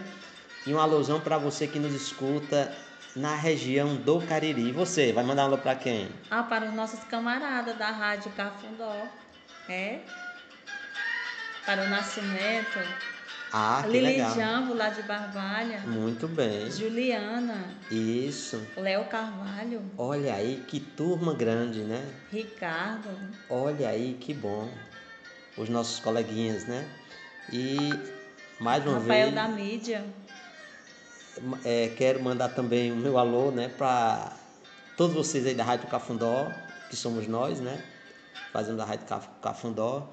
E 0.64 0.72
um 0.72 0.78
alusão 0.78 1.18
para 1.18 1.38
você 1.38 1.66
que 1.66 1.80
nos 1.80 1.92
escuta 1.92 2.72
na 3.16 3.34
região 3.34 3.96
do 3.96 4.20
Cariri. 4.20 4.68
E 4.68 4.72
você, 4.72 5.12
vai 5.12 5.24
mandar 5.24 5.42
um 5.42 5.46
alô 5.46 5.58
para 5.58 5.74
quem? 5.74 6.08
Ah, 6.30 6.44
para 6.44 6.66
os 6.66 6.74
nossos 6.74 7.02
camaradas 7.04 7.76
da 7.76 7.90
Rádio 7.90 8.30
Cafundó. 8.36 8.94
É? 9.68 9.98
Para 11.64 11.84
o 11.84 11.88
Nascimento. 11.88 12.78
Ah, 13.52 13.82
que 13.84 13.90
Lili 13.92 14.06
legal. 14.12 14.34
Jambo, 14.34 14.74
lá 14.74 14.88
de 14.88 15.02
Barbalha. 15.02 15.80
Muito 15.80 16.26
bem. 16.26 16.70
Juliana. 16.70 17.64
Isso. 17.90 18.66
Léo 18.76 19.04
Carvalho. 19.04 19.82
Olha 19.98 20.34
aí 20.34 20.64
que 20.66 20.80
turma 20.80 21.34
grande, 21.34 21.80
né? 21.80 22.02
Ricardo. 22.32 23.10
Olha 23.50 23.88
aí 23.90 24.14
que 24.14 24.32
bom. 24.32 24.72
Os 25.56 25.68
nossos 25.68 26.00
coleguinhas, 26.00 26.64
né? 26.64 26.88
E 27.52 27.76
mais 28.58 28.84
uma 28.86 28.98
Rafael 28.98 29.24
vez. 29.30 29.34
da 29.34 29.48
mídia. 29.48 30.04
É, 31.64 31.88
quero 31.96 32.22
mandar 32.22 32.48
também 32.50 32.90
o 32.92 32.96
meu 32.96 33.18
alô, 33.18 33.50
né, 33.50 33.68
para 33.78 34.32
todos 34.98 35.14
vocês 35.14 35.46
aí 35.46 35.54
da 35.54 35.64
Rádio 35.64 35.88
Cafundó, 35.88 36.50
que 36.90 36.96
somos 36.96 37.26
nós, 37.26 37.58
né? 37.60 37.82
Fazendo 38.52 38.80
a 38.82 38.84
Rádio 38.84 39.06
Caf- 39.06 39.28
Cafundó. 39.42 40.08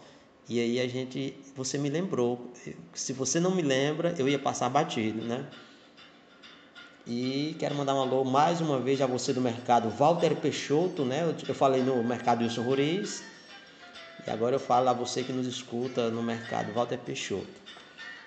E 0.50 0.60
aí 0.60 0.80
a 0.82 0.88
gente, 0.88 1.38
você 1.56 1.78
me 1.78 1.90
lembrou. 1.90 2.52
Se 2.94 3.14
você 3.14 3.40
não 3.40 3.52
me 3.52 3.62
lembra, 3.62 4.16
eu 4.18 4.28
ia 4.28 4.40
passar 4.40 4.68
batido, 4.68 5.22
né? 5.24 5.46
E 7.06 7.56
quero 7.60 7.76
mandar 7.76 7.94
um 7.94 8.02
alô 8.02 8.24
mais 8.24 8.60
uma 8.60 8.80
vez 8.80 9.00
a 9.00 9.06
você 9.06 9.32
do 9.32 9.40
mercado 9.42 9.90
Walter 9.92 10.36
Peixoto, 10.36 11.06
né? 11.06 11.34
Eu, 11.48 11.54
falei 11.54 11.84
no 11.84 12.04
mercado 12.04 12.42
Wilson 12.42 12.64
Ruiz. 12.64 13.24
E 14.26 14.30
agora 14.32 14.56
eu 14.56 14.60
falo 14.60 14.90
a 14.90 14.94
você 14.94 15.24
que 15.24 15.32
nos 15.32 15.46
escuta 15.46 16.10
no 16.10 16.24
mercado 16.24 16.74
Walter 16.74 16.98
Peixoto. 16.98 17.48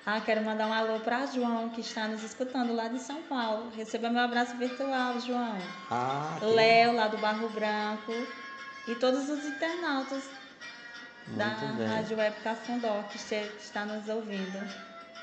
Ah, 0.06 0.20
quero 0.20 0.42
mandar 0.44 0.66
um 0.68 0.72
alô 0.72 1.00
para 1.00 1.26
João, 1.26 1.68
que 1.70 1.80
está 1.80 2.06
nos 2.08 2.22
escutando 2.22 2.72
lá 2.74 2.86
de 2.88 3.00
São 3.00 3.20
Paulo. 3.22 3.70
Receba 3.76 4.10
meu 4.10 4.22
abraço 4.22 4.56
virtual, 4.56 5.18
João. 5.20 5.58
Ah, 5.90 6.36
que- 6.38 6.46
Léo, 6.46 6.94
lá 6.94 7.08
do 7.08 7.18
Barro 7.18 7.48
Branco. 7.50 8.12
E 8.88 8.94
todos 8.96 9.28
os 9.28 9.44
internautas 9.44 10.24
da 11.28 11.46
bem. 11.46 11.86
Rádio 11.86 12.16
Web 12.16 12.36
Cafundó, 12.42 13.02
que 13.10 13.16
está 13.16 13.84
nos 13.84 14.08
ouvindo. 14.08 14.58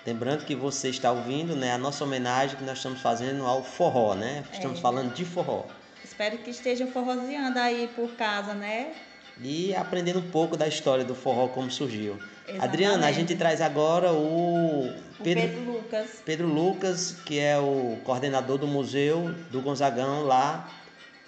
Lembrando 0.06 0.46
que 0.46 0.56
você 0.56 0.90
está 0.90 1.12
ouvindo, 1.12 1.56
né, 1.56 1.74
a 1.74 1.78
nossa 1.78 2.04
homenagem 2.04 2.56
que 2.58 2.64
nós 2.64 2.78
estamos 2.78 3.02
fazendo 3.02 3.46
ao 3.46 3.64
forró, 3.64 4.16
né? 4.16 4.44
Estamos 4.52 4.80
É. 4.80 4.82
falando 4.82 5.14
de 5.14 5.26
forró. 5.26 5.66
Espero 6.04 6.38
que 6.38 6.50
estejam 6.50 6.88
forroseando 6.88 7.60
aí 7.60 7.90
por 7.96 8.10
casa, 8.12 8.54
né? 8.54 8.94
E 9.42 9.74
aprendendo 9.76 10.20
um 10.20 10.30
pouco 10.32 10.58
da 10.58 10.68
história 10.68 11.04
do 11.06 11.16
forró, 11.16 11.48
como 11.50 11.70
surgiu. 11.70 12.14
Exatamente. 12.48 12.64
Adriana, 12.64 13.08
a 13.08 13.12
gente 13.12 13.36
traz 13.36 13.62
agora 13.62 14.12
o 14.12 14.88
O 14.88 15.24
Pedro, 15.24 15.44
Pedro 15.44 15.72
Lucas. 15.72 16.10
Pedro 16.26 16.48
Lucas, 16.48 17.12
que 17.26 17.38
é 17.40 17.58
o 17.60 17.98
coordenador 18.04 18.58
do 18.58 18.68
Museu 18.68 19.34
do 19.52 19.62
Gonzagão 19.62 20.24
lá 20.24 20.70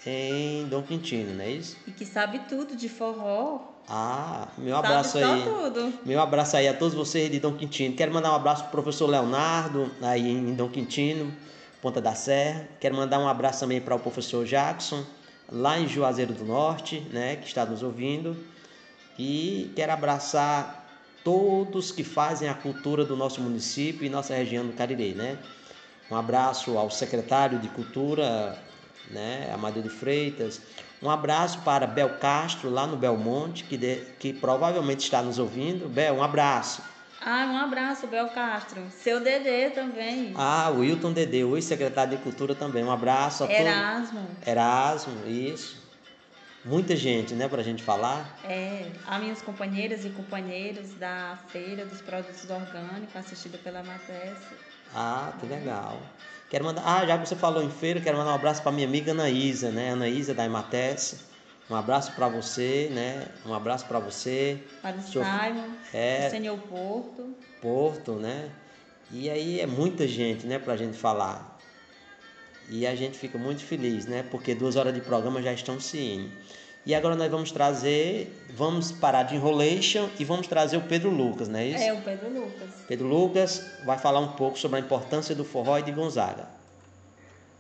em 0.06 0.66
Dom 0.68 0.82
Quintino, 0.82 1.36
não 1.36 1.44
é 1.44 1.52
isso? 1.52 1.78
E 1.86 1.92
que 1.92 2.06
sabe 2.06 2.40
tudo 2.50 2.76
de 2.76 2.90
forró. 2.90 3.71
Ah, 3.88 4.48
meu 4.58 4.76
Sabe 4.76 4.88
abraço 4.88 5.20
só 5.20 5.34
aí. 5.34 5.44
tudo. 5.44 5.94
Meu 6.06 6.22
abraço 6.22 6.58
aí 6.58 6.68
a 6.68 6.74
todos 6.74 6.94
vocês 6.94 7.30
de 7.30 7.40
Dom 7.40 7.54
Quintino. 7.54 7.96
Quero 7.96 8.14
mandar 8.14 8.32
um 8.32 8.36
abraço 8.36 8.64
pro 8.64 8.72
professor 8.82 9.08
Leonardo, 9.10 9.92
aí 10.02 10.30
em 10.30 10.54
Dom 10.54 10.70
Quintino, 10.70 11.34
Ponta 11.82 12.00
da 12.00 12.16
Serra. 12.16 12.68
Quero 12.80 12.96
mandar 12.96 13.20
um 13.20 13.28
abraço 13.28 13.60
também 13.60 13.82
para 13.82 13.96
o 13.96 14.00
professor 14.00 14.46
Jackson, 14.46 15.04
lá 15.52 15.80
em 15.80 15.88
Juazeiro 15.88 16.34
do 16.34 16.46
Norte, 16.46 17.02
né, 17.12 17.36
que 17.36 17.48
está 17.48 17.66
nos 17.66 17.84
ouvindo. 17.84 18.38
E 19.20 19.72
quero 19.76 19.92
abraçar 19.92 20.88
todos 21.24 21.92
que 21.92 22.04
fazem 22.04 22.48
a 22.50 22.54
cultura 22.54 23.04
do 23.04 23.16
nosso 23.16 23.42
município 23.42 24.06
e 24.06 24.10
nossa 24.10 24.34
região 24.34 24.66
do 24.66 24.74
Cariri, 24.74 25.14
né? 25.14 25.38
Um 26.10 26.16
abraço 26.16 26.78
ao 26.78 26.90
secretário 26.90 27.60
de 27.60 27.70
Cultura, 27.70 28.58
né, 29.10 29.50
Amadeu 29.54 29.84
de 29.84 29.90
Freitas. 29.90 30.62
Um 31.02 31.10
abraço 31.10 31.60
para 31.62 31.88
Bel 31.88 32.10
Castro, 32.20 32.70
lá 32.70 32.86
no 32.86 32.96
Belmonte, 32.96 33.64
que, 33.64 33.76
de- 33.76 34.04
que 34.20 34.32
provavelmente 34.32 35.00
está 35.04 35.22
nos 35.22 35.40
ouvindo. 35.40 35.90
Bel, 35.90 36.16
um 36.16 36.24
abraço. 36.24 36.84
Ah, 37.24 37.48
um 37.52 37.58
abraço, 37.58 38.06
Bel 38.08 38.30
Castro. 38.30 38.84
Seu 38.92 39.20
Dedê 39.20 39.70
também. 39.72 40.34
Ah, 40.36 40.70
o 40.72 40.80
Wilton 40.80 41.12
Dedê, 41.12 41.44
o 41.44 41.56
ex-secretário 41.56 42.18
de 42.18 42.24
Cultura 42.24 42.54
também. 42.54 42.84
Um 42.84 42.92
abraço 42.92 43.44
a 43.44 43.48
todos. 43.48 43.62
Erasmo. 43.62 44.28
Erasmo, 44.46 45.28
isso. 45.28 45.82
Muita 46.64 46.96
gente, 46.96 47.34
né, 47.34 47.48
pra 47.48 47.64
gente 47.64 47.82
falar. 47.82 48.38
É, 48.44 48.86
a 49.08 49.18
minhas 49.18 49.42
companheiras 49.42 50.06
e 50.06 50.10
companheiros 50.10 50.94
da 51.00 51.36
Feira 51.50 51.84
dos 51.86 52.02
Produtos 52.02 52.48
Orgânicos, 52.48 53.16
assistida 53.16 53.58
pela 53.58 53.82
Matesse. 53.82 54.54
Ah, 54.94 55.34
que 55.40 55.48
legal. 55.48 56.00
Quero 56.52 56.66
mandar. 56.66 56.84
Ah, 56.86 57.06
já 57.06 57.18
que 57.18 57.30
você 57.30 57.36
falou 57.38 57.64
em 57.64 57.70
feira, 57.72 58.02
quero 58.02 58.18
mandar 58.18 58.32
um 58.32 58.36
abraço 58.36 58.62
para 58.62 58.74
minha 58.74 58.86
amiga 58.86 59.14
Anaísa, 59.14 59.72
né? 59.72 59.92
Anaísa 59.94 60.34
da 60.34 60.46
Imatesse. 60.46 61.20
Um 61.70 61.76
abraço 61.76 62.12
para 62.12 62.28
você, 62.28 62.90
né? 62.92 63.26
Um 63.46 63.54
abraço 63.54 63.86
para 63.86 64.00
você. 64.00 64.58
Para 64.82 64.98
o 64.98 65.02
Seu- 65.02 65.24
Simon, 65.24 65.70
É. 65.94 66.28
o 66.28 66.30
Senhor 66.30 66.58
Porto. 66.60 67.34
Porto, 67.62 68.12
né? 68.16 68.50
E 69.10 69.30
aí 69.30 69.62
é 69.62 69.66
muita 69.66 70.06
gente, 70.06 70.46
né, 70.46 70.60
pra 70.60 70.76
gente 70.76 70.98
falar. 70.98 71.58
E 72.70 72.86
a 72.86 72.96
gente 72.96 73.18
fica 73.18 73.38
muito 73.38 73.64
feliz, 73.64 74.06
né? 74.06 74.22
Porque 74.30 74.54
duas 74.54 74.76
horas 74.76 74.94
de 74.94 75.00
programa 75.00 75.42
já 75.42 75.54
estão 75.54 75.80
se 75.80 75.98
indo. 76.00 76.32
E 76.84 76.96
agora 76.96 77.16
nós 77.16 77.30
vamos 77.30 77.52
trazer, 77.52 78.28
vamos 78.50 78.92
parar 78.92 79.24
de 79.24 79.36
enrolation 79.36 80.10
e 80.18 80.26
vamos 80.26 80.48
trazer 80.48 80.78
o 80.78 80.82
Pedro 80.82 81.12
Lucas, 81.12 81.48
não 81.48 81.60
é 81.60 81.66
isso? 81.66 81.84
É, 81.84 81.94
o 81.94 82.02
Pedro 82.02 82.30
Lucas. 82.30 82.70
Pedro 82.88 83.08
Lucas 83.08 83.72
vai 83.86 84.00
falar 84.00 84.20
um 84.20 84.32
pouco 84.34 84.58
sobre 84.58 84.78
a 84.78 84.80
importância 84.80 85.36
do 85.36 85.46
forró 85.46 85.78
e 85.78 85.84
de 85.84 85.92
Gonzaga. 85.92 86.48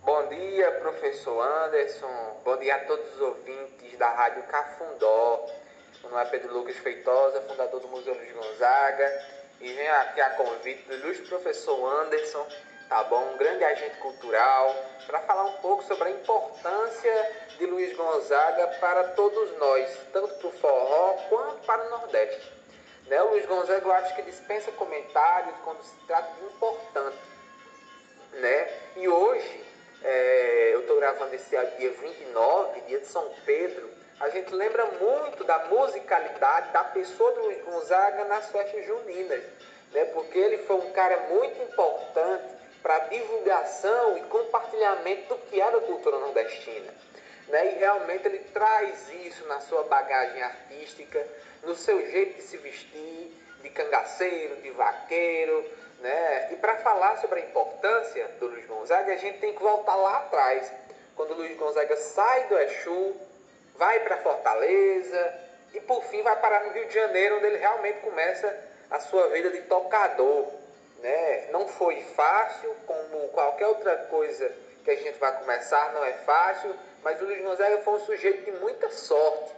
Bom 0.03 0.27
dia, 0.27 0.72
professor 0.72 1.39
Anderson. 1.39 2.41
Bom 2.43 2.57
dia 2.57 2.76
a 2.76 2.80
todos 2.80 3.14
os 3.14 3.22
ouvintes 3.22 3.95
da 3.99 4.10
Rádio 4.10 4.41
Cafundó. 4.43 5.45
Meu 6.02 6.11
nome 6.11 6.23
é 6.23 6.26
Pedro 6.26 6.53
Lucas 6.56 6.77
Feitosa, 6.77 7.41
fundador 7.41 7.80
do 7.80 7.88
Museu 7.89 8.15
Luiz 8.15 8.34
Gonzaga. 8.34 9.23
E 9.61 9.72
venho 9.72 9.95
aqui 9.98 10.19
a 10.19 10.31
convite 10.31 10.81
do 10.88 10.95
ilustre 10.95 11.27
professor 11.27 12.02
Anderson, 12.02 12.48
tá 12.91 13.05
bom? 13.05 13.23
Um 13.34 13.38
grande 13.38 13.63
agente 13.63 13.95
cultural, 13.99 14.76
para 15.07 15.22
falar 15.22 15.45
um 15.45 15.53
pouco 15.61 15.81
sobre 15.85 16.09
a 16.09 16.11
importância 16.11 17.31
de 17.57 17.65
Luiz 17.65 17.95
Gonzaga 17.95 18.68
para 18.81 19.05
todos 19.15 19.57
nós, 19.57 19.97
tanto 20.11 20.34
para 20.35 20.47
o 20.49 20.51
forró 20.51 21.13
quanto 21.30 21.65
para 21.65 21.88
o 21.88 21.89
Nordeste. 21.89 22.51
Né? 23.07 23.22
O 23.23 23.30
Luiz 23.30 23.45
Gonzaga 23.45 23.88
eu 23.88 23.93
acho 23.93 24.13
que 24.13 24.23
dispensa 24.23 24.73
comentários 24.73 25.55
quando 25.63 25.81
se 25.84 25.95
trata 26.05 26.34
de 26.34 26.45
importante 26.47 27.18
né? 28.34 28.68
E 28.97 29.07
hoje, 29.07 29.65
é, 30.03 30.72
eu 30.73 30.81
estou 30.81 30.97
gravando 30.97 31.34
esse 31.34 31.49
dia 31.49 31.91
29, 31.91 32.81
dia 32.81 32.99
de 32.99 33.07
São 33.07 33.34
Pedro, 33.45 33.89
a 34.19 34.27
gente 34.30 34.53
lembra 34.53 34.85
muito 34.99 35.45
da 35.45 35.59
musicalidade 35.65 36.73
da 36.73 36.84
pessoa 36.84 37.31
do 37.31 37.45
Luiz 37.45 37.63
Gonzaga 37.63 38.26
nas 38.26 38.49
festas 38.49 38.85
juninas, 38.85 39.43
né? 39.93 40.05
Porque 40.13 40.38
ele 40.38 40.57
foi 40.59 40.76
um 40.76 40.91
cara 40.91 41.18
muito 41.30 41.61
importante 41.61 42.60
para 42.81 42.99
divulgação 42.99 44.17
e 44.17 44.21
compartilhamento 44.21 45.35
do 45.35 45.37
que 45.41 45.61
era 45.61 45.77
a 45.77 45.81
cultura 45.81 46.17
nordestina. 46.17 46.93
Né? 47.47 47.73
E 47.73 47.79
realmente 47.79 48.27
ele 48.27 48.39
traz 48.53 49.09
isso 49.25 49.45
na 49.47 49.59
sua 49.59 49.83
bagagem 49.83 50.41
artística, 50.41 51.25
no 51.63 51.75
seu 51.75 51.99
jeito 52.09 52.37
de 52.37 52.43
se 52.43 52.57
vestir, 52.57 53.31
de 53.61 53.69
cangaceiro, 53.69 54.55
de 54.57 54.71
vaqueiro, 54.71 55.65
né? 55.99 56.49
E 56.51 56.55
para 56.55 56.77
falar 56.77 57.17
sobre 57.17 57.39
a 57.39 57.43
importância 57.43 58.27
do 58.39 58.47
Luiz 58.47 58.65
Gonzaga, 58.65 59.13
a 59.13 59.17
gente 59.17 59.39
tem 59.39 59.53
que 59.53 59.61
voltar 59.61 59.95
lá 59.95 60.17
atrás, 60.17 60.71
quando 61.15 61.31
o 61.31 61.35
Luiz 61.35 61.55
Gonzaga 61.57 61.95
sai 61.95 62.45
do 62.45 62.57
Exu, 62.57 63.15
vai 63.75 63.99
para 63.99 64.17
Fortaleza 64.17 65.39
e 65.73 65.79
por 65.79 66.03
fim 66.05 66.21
vai 66.23 66.35
parar 66.39 66.63
no 66.65 66.71
Rio 66.71 66.87
de 66.87 66.93
Janeiro, 66.93 67.37
onde 67.37 67.45
ele 67.45 67.57
realmente 67.57 67.99
começa 67.99 68.71
a 68.89 68.99
sua 68.99 69.27
vida 69.29 69.51
de 69.51 69.61
tocador, 69.61 70.51
né? 71.02 71.48
Não 71.52 71.68
foi 71.68 72.02
fácil, 72.15 72.76
como 72.86 73.28
qualquer 73.30 73.68
outra 73.68 73.98
coisa 74.10 74.52
que 74.84 74.91
a 74.91 74.95
gente 74.95 75.18
vai 75.19 75.38
começar, 75.40 75.94
não 75.94 76.03
é 76.03 76.14
fácil, 76.14 76.76
mas 77.03 77.22
o 77.22 77.26
Luiz 77.26 77.41
Gonzaga 77.41 77.80
foi 77.80 77.94
um 77.94 78.06
sujeito 78.06 78.45
de 78.45 78.52
muita 78.60 78.90
sorte, 78.90 79.53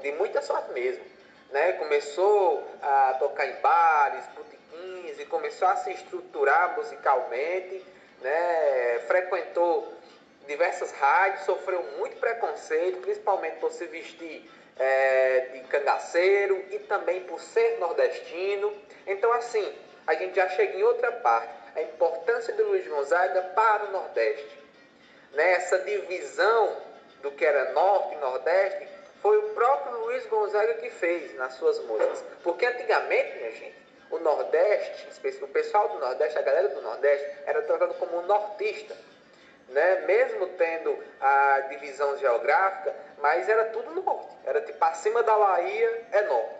de 0.00 0.12
muita 0.12 0.40
sorte 0.42 0.72
mesmo. 0.72 1.04
Né? 1.50 1.72
Começou 1.72 2.66
a 2.80 3.16
tocar 3.18 3.46
em 3.46 3.60
bares, 3.60 4.24
botiquins 4.34 5.18
e 5.18 5.26
começou 5.26 5.68
a 5.68 5.76
se 5.76 5.90
estruturar 5.92 6.76
musicalmente, 6.76 7.84
né? 8.20 9.00
frequentou 9.06 9.92
diversas 10.46 10.92
rádios, 10.92 11.44
sofreu 11.44 11.82
muito 11.98 12.16
preconceito, 12.16 13.00
principalmente 13.00 13.56
por 13.56 13.70
se 13.70 13.86
vestir 13.86 14.50
é, 14.78 15.40
de 15.52 15.60
cangaceiro 15.68 16.64
e 16.70 16.78
também 16.80 17.22
por 17.24 17.40
ser 17.40 17.78
nordestino. 17.78 18.72
Então, 19.06 19.32
assim, 19.32 19.72
a 20.06 20.14
gente 20.14 20.36
já 20.36 20.48
chega 20.50 20.76
em 20.76 20.82
outra 20.82 21.12
parte, 21.12 21.52
a 21.74 21.82
importância 21.82 22.52
do 22.54 22.64
Luiz 22.64 22.86
Gonzaga 22.86 23.42
para 23.54 23.84
o 23.86 23.92
Nordeste. 23.92 24.58
Né? 25.32 25.52
Essa 25.52 25.78
divisão 25.78 26.76
do 27.22 27.30
que 27.30 27.44
era 27.44 27.72
Norte 27.72 28.14
e 28.14 28.18
Nordeste 28.18 28.88
foi 29.22 29.38
o 29.38 29.50
próprio 29.50 29.98
Luiz 30.00 30.26
Gonzaga 30.26 30.74
que 30.74 30.90
fez 30.90 31.34
nas 31.36 31.54
suas 31.54 31.78
músicas. 31.84 32.24
Porque 32.42 32.66
antigamente, 32.66 33.38
minha 33.38 33.52
gente, 33.52 33.76
o 34.10 34.18
Nordeste, 34.18 35.08
o 35.42 35.48
pessoal 35.48 35.88
do 35.88 35.98
Nordeste, 35.98 36.38
a 36.38 36.42
galera 36.42 36.68
do 36.68 36.82
Nordeste, 36.82 37.38
era 37.46 37.62
tratado 37.62 37.94
como 37.94 38.18
um 38.18 38.26
nortista. 38.26 38.94
Né? 39.68 40.00
Mesmo 40.06 40.48
tendo 40.48 40.98
a 41.20 41.60
divisão 41.70 42.18
geográfica, 42.18 42.94
mas 43.18 43.48
era 43.48 43.66
tudo 43.66 44.02
norte. 44.02 44.36
Era 44.44 44.60
tipo 44.60 44.84
acima 44.84 45.22
da 45.22 45.38
Bahia 45.38 46.06
é 46.12 46.22
norte. 46.22 46.54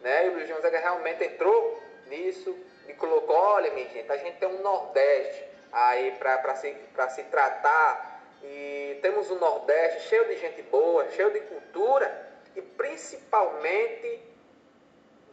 Né? 0.00 0.26
E 0.26 0.28
o 0.30 0.32
Luiz 0.34 0.50
Gonzaga 0.50 0.78
realmente 0.78 1.22
entrou 1.22 1.82
nisso 2.06 2.56
e 2.88 2.94
colocou, 2.94 3.36
olha 3.36 3.72
minha 3.72 3.88
gente, 3.88 4.10
a 4.10 4.16
gente 4.16 4.38
tem 4.38 4.48
um 4.48 4.62
Nordeste 4.62 5.44
aí 5.72 6.12
para 6.18 6.54
se, 6.54 6.76
se 7.10 7.22
tratar 7.24 8.22
e 8.42 8.98
temos 9.02 9.30
um 9.30 9.38
Nordeste 9.38 10.08
cheio 10.08 10.26
de 10.26 10.36
gente 10.36 10.62
boa, 10.62 11.08
cheio 11.10 11.30
de 11.30 11.40
cultura 11.40 12.26
e 12.54 12.62
principalmente 12.62 14.22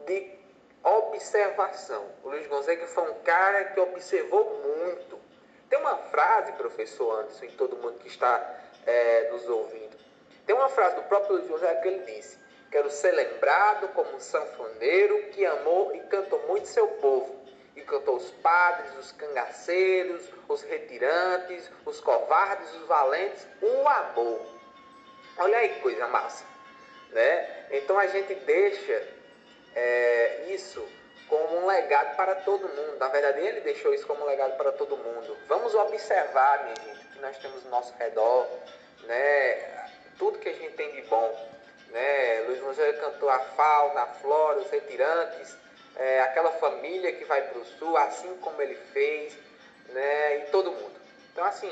de 0.05 0.31
observação. 0.83 2.05
O 2.23 2.29
Luiz 2.29 2.45
Gonzaga 2.47 2.85
foi 2.87 3.09
um 3.11 3.15
cara 3.21 3.65
que 3.65 3.79
observou 3.79 4.61
muito. 4.77 5.19
Tem 5.69 5.79
uma 5.79 5.97
frase, 5.97 6.51
professor 6.53 7.19
Anderson, 7.19 7.45
e 7.45 7.51
todo 7.51 7.77
mundo 7.77 7.99
que 7.99 8.07
está 8.07 8.59
é, 8.85 9.29
nos 9.31 9.47
ouvindo. 9.47 9.97
Tem 10.45 10.55
uma 10.55 10.69
frase 10.69 10.95
do 10.97 11.03
próprio 11.03 11.37
Luiz 11.37 11.47
Gonzaga 11.47 11.81
que 11.81 11.87
ele 11.87 11.99
disse: 11.99 12.37
Quero 12.69 12.89
ser 12.89 13.11
lembrado 13.11 13.87
como 13.89 14.15
um 14.15 14.19
sanfoneiro 14.19 15.29
que 15.29 15.45
amou 15.45 15.95
e 15.95 15.99
cantou 16.01 16.39
muito 16.47 16.67
seu 16.67 16.87
povo. 16.87 17.42
E 17.75 17.81
cantou 17.81 18.17
os 18.17 18.29
padres, 18.31 18.95
os 18.97 19.11
cangaceiros, 19.13 20.29
os 20.47 20.61
retirantes, 20.63 21.69
os 21.85 21.99
covardes, 21.99 22.71
os 22.75 22.87
valentes, 22.87 23.47
o 23.61 23.87
amor. 23.87 24.45
Olha 25.37 25.57
aí 25.57 25.69
que 25.69 25.79
coisa 25.81 26.07
massa. 26.07 26.45
Né? 27.09 27.65
Então 27.71 27.97
a 27.97 28.07
gente 28.07 28.35
deixa 28.35 29.07
é, 29.75 30.45
isso 30.49 30.87
como 31.27 31.61
um 31.61 31.65
legado 31.65 32.15
para 32.15 32.35
todo 32.35 32.67
mundo. 32.67 32.97
Na 32.99 33.07
verdade, 33.07 33.39
ele 33.39 33.61
deixou 33.61 33.93
isso 33.93 34.05
como 34.05 34.23
um 34.23 34.27
legado 34.27 34.55
para 34.57 34.71
todo 34.73 34.95
mundo. 34.97 35.35
Vamos 35.47 35.73
observar, 35.73 36.63
minha 36.63 36.75
gente, 36.75 37.07
o 37.07 37.09
que 37.11 37.19
nós 37.19 37.37
temos 37.37 37.65
ao 37.65 37.71
nosso 37.71 37.93
redor, 37.97 38.47
né? 39.03 39.89
tudo 40.17 40.39
que 40.39 40.49
a 40.49 40.53
gente 40.53 40.75
tem 40.75 40.91
de 40.91 41.01
bom. 41.03 41.49
Né? 41.89 42.41
Luiz 42.47 42.59
Gonzaga 42.59 42.93
cantou 42.93 43.29
a 43.29 43.39
fauna, 43.39 44.01
a 44.01 44.07
flora, 44.07 44.59
os 44.59 44.69
retirantes, 44.69 45.57
é, 45.95 46.21
aquela 46.21 46.51
família 46.53 47.11
que 47.11 47.25
vai 47.25 47.41
para 47.41 47.59
o 47.59 47.65
sul, 47.65 47.95
assim 47.97 48.35
como 48.37 48.61
ele 48.61 48.75
fez, 48.93 49.37
né? 49.89 50.39
e 50.39 50.51
todo 50.51 50.71
mundo. 50.71 50.99
Então, 51.31 51.45
assim, 51.45 51.71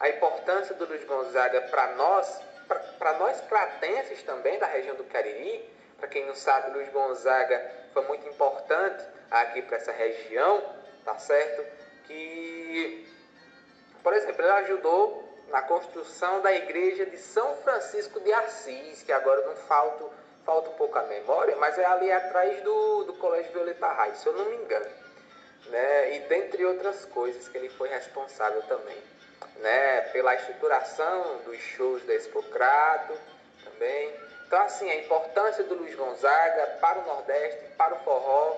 a 0.00 0.08
importância 0.08 0.74
do 0.74 0.84
Luiz 0.86 1.04
Gonzaga 1.04 1.60
para 1.62 1.92
nós, 1.94 2.40
para 2.98 3.12
nós 3.18 3.40
cratenses 3.42 4.22
também, 4.22 4.58
da 4.58 4.66
região 4.66 4.96
do 4.96 5.04
Cariri, 5.04 5.68
para 5.98 6.08
quem 6.08 6.26
não 6.26 6.34
sabe, 6.34 6.72
Luiz 6.72 6.90
Gonzaga 6.90 7.70
foi 7.92 8.02
muito 8.06 8.28
importante 8.28 9.04
aqui 9.30 9.62
para 9.62 9.76
essa 9.76 9.92
região, 9.92 10.62
tá 11.04 11.18
certo? 11.18 11.64
Que, 12.06 13.06
por 14.02 14.12
exemplo, 14.12 14.42
ele 14.42 14.52
ajudou 14.52 15.22
na 15.48 15.62
construção 15.62 16.40
da 16.40 16.52
igreja 16.52 17.06
de 17.06 17.18
São 17.18 17.56
Francisco 17.58 18.18
de 18.20 18.32
Assis, 18.32 19.02
que 19.02 19.12
agora 19.12 19.46
não 19.46 19.54
falta, 19.54 20.04
falta 20.44 20.70
um 20.70 20.74
pouco 20.74 20.98
a 20.98 21.02
memória, 21.02 21.56
mas 21.56 21.78
é 21.78 21.84
ali 21.84 22.10
atrás 22.10 22.62
do, 22.62 23.04
do 23.04 23.14
Colégio 23.14 23.52
Violeta 23.52 23.86
Raiz, 23.86 24.18
se 24.18 24.26
eu 24.26 24.32
não 24.32 24.44
me 24.46 24.56
engano. 24.56 24.90
Né? 25.66 26.16
E 26.16 26.18
dentre 26.28 26.64
outras 26.64 27.04
coisas 27.06 27.48
que 27.48 27.56
ele 27.56 27.68
foi 27.70 27.88
responsável 27.88 28.62
também. 28.62 28.96
Né? 29.56 30.00
Pela 30.12 30.34
estruturação 30.34 31.38
dos 31.44 31.58
shows 31.58 32.02
da 32.04 32.14
Expocrato 32.14 33.14
também. 33.64 34.12
Então, 34.46 34.60
assim, 34.62 34.90
a 34.90 34.96
importância 34.96 35.64
do 35.64 35.74
Luiz 35.74 35.94
Gonzaga 35.94 36.78
para 36.80 36.98
o 36.98 37.06
Nordeste, 37.06 37.64
para 37.76 37.94
o 37.94 37.98
forró, 38.00 38.56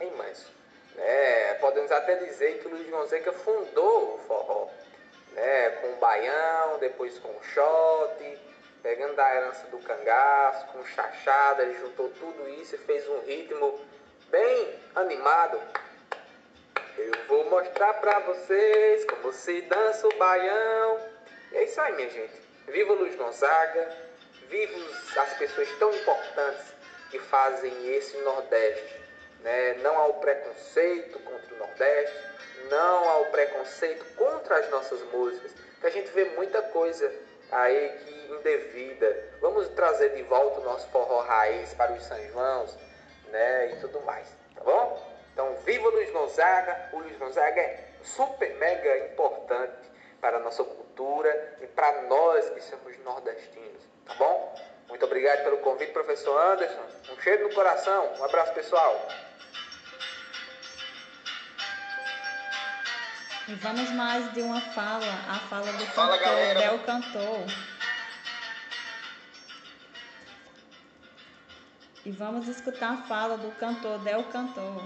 é 0.00 0.06
imenso. 0.06 0.50
Né? 0.94 1.54
Podemos 1.54 1.90
até 1.92 2.14
dizer 2.16 2.60
que 2.60 2.68
o 2.68 2.70
Luiz 2.70 2.88
Gonzaga 2.88 3.32
fundou 3.32 4.14
o 4.14 4.18
forró 4.26 4.68
né, 5.38 5.70
com 5.80 5.92
o 5.92 5.96
baião, 5.96 6.78
depois 6.78 7.18
com 7.18 7.28
o 7.28 7.42
shot, 7.42 8.38
pegando 8.88 9.16
da 9.16 9.36
herança 9.36 9.66
do 9.66 9.76
cangaço, 9.80 10.66
com 10.68 10.82
chachada, 10.82 11.62
ele 11.62 11.78
juntou 11.78 12.08
tudo 12.18 12.48
isso 12.48 12.74
e 12.74 12.78
fez 12.78 13.06
um 13.06 13.20
ritmo 13.20 13.78
bem 14.30 14.80
animado. 14.94 15.60
Eu 16.96 17.12
vou 17.28 17.50
mostrar 17.50 17.92
pra 18.00 18.18
vocês 18.20 19.04
como 19.04 19.30
se 19.30 19.60
dança 19.60 20.08
o 20.08 20.16
baião. 20.16 21.00
E 21.52 21.58
é 21.58 21.64
isso 21.64 21.78
aí, 21.82 21.92
minha 21.96 22.08
gente. 22.08 22.32
Viva 22.66 22.94
Luiz 22.94 23.14
Gonzaga, 23.14 23.94
vivos 24.48 25.18
as 25.18 25.34
pessoas 25.34 25.68
tão 25.78 25.92
importantes 25.92 26.72
que 27.10 27.18
fazem 27.18 27.94
esse 27.94 28.16
Nordeste. 28.22 29.02
Né? 29.40 29.74
Não 29.82 29.98
há 29.98 30.06
o 30.06 30.14
preconceito 30.14 31.18
contra 31.18 31.54
o 31.54 31.58
Nordeste, 31.58 32.16
não 32.70 33.06
ao 33.06 33.26
preconceito 33.26 34.06
contra 34.16 34.60
as 34.60 34.70
nossas 34.70 35.02
músicas, 35.12 35.52
que 35.78 35.86
a 35.86 35.90
gente 35.90 36.10
vê 36.12 36.24
muita 36.24 36.62
coisa 36.62 37.12
aí 37.52 37.90
que 37.98 38.17
indevida. 38.40 39.38
Vamos 39.40 39.68
trazer 39.68 40.14
de 40.14 40.22
volta 40.22 40.60
o 40.60 40.64
nosso 40.64 40.88
forró 40.88 41.20
raiz 41.20 41.72
para 41.74 41.92
os 41.92 42.02
São 42.04 42.18
João, 42.28 42.66
né, 43.28 43.72
e 43.72 43.76
tudo 43.80 44.00
mais, 44.02 44.28
tá 44.54 44.64
bom? 44.64 45.06
Então, 45.32 45.54
viva 45.64 45.86
o 45.86 45.90
Luiz 45.90 46.10
Gonzaga! 46.10 46.90
O 46.92 46.98
Luiz 46.98 47.16
Gonzaga 47.16 47.60
é 47.60 47.84
super 48.02 48.54
mega 48.56 48.98
importante 49.06 49.88
para 50.20 50.38
a 50.38 50.40
nossa 50.40 50.64
cultura 50.64 51.56
e 51.60 51.66
para 51.66 52.02
nós 52.02 52.48
que 52.50 52.60
somos 52.60 52.98
nordestinos, 53.04 53.82
tá 54.06 54.14
bom? 54.14 54.54
Muito 54.88 55.04
obrigado 55.04 55.44
pelo 55.44 55.58
convite, 55.58 55.92
professor 55.92 56.36
Anderson. 56.52 56.82
Um 57.12 57.20
cheiro 57.20 57.46
no 57.48 57.54
coração. 57.54 58.14
Um 58.18 58.24
abraço, 58.24 58.54
pessoal. 58.54 59.06
E 63.46 63.54
vamos 63.54 63.90
mais 63.92 64.32
de 64.32 64.40
uma 64.42 64.60
fala, 64.60 65.06
a 65.28 65.38
fala 65.48 65.72
do 65.72 65.86
Fala, 65.86 66.18
cantor, 66.18 66.24
galera. 66.24 66.60
Del 66.60 66.78
Cantor. 66.80 67.46
E 72.08 72.10
vamos 72.10 72.48
escutar 72.48 72.94
a 72.94 72.96
fala 73.06 73.36
do 73.36 73.50
cantor 73.56 73.98
Del 73.98 74.24
Cantor. 74.24 74.82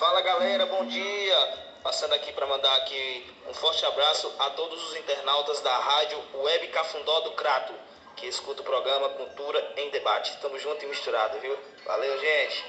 Fala 0.00 0.20
galera, 0.20 0.66
bom 0.66 0.84
dia! 0.84 1.36
Passando 1.80 2.14
aqui 2.14 2.32
para 2.32 2.44
mandar 2.44 2.74
aqui 2.78 3.32
um 3.48 3.54
forte 3.54 3.86
abraço 3.86 4.34
a 4.36 4.50
todos 4.50 4.82
os 4.82 4.96
internautas 4.96 5.60
da 5.60 5.78
rádio 5.78 6.20
Web 6.34 6.66
Cafundó 6.72 7.20
do 7.20 7.30
Crato, 7.34 7.72
que 8.16 8.26
escuta 8.26 8.62
o 8.62 8.64
programa 8.64 9.10
Cultura 9.10 9.74
em 9.76 9.90
Debate. 9.90 10.36
Tamo 10.42 10.58
junto 10.58 10.84
e 10.84 10.88
misturado, 10.88 11.38
viu? 11.38 11.56
Valeu, 11.86 12.18
gente! 12.18 12.64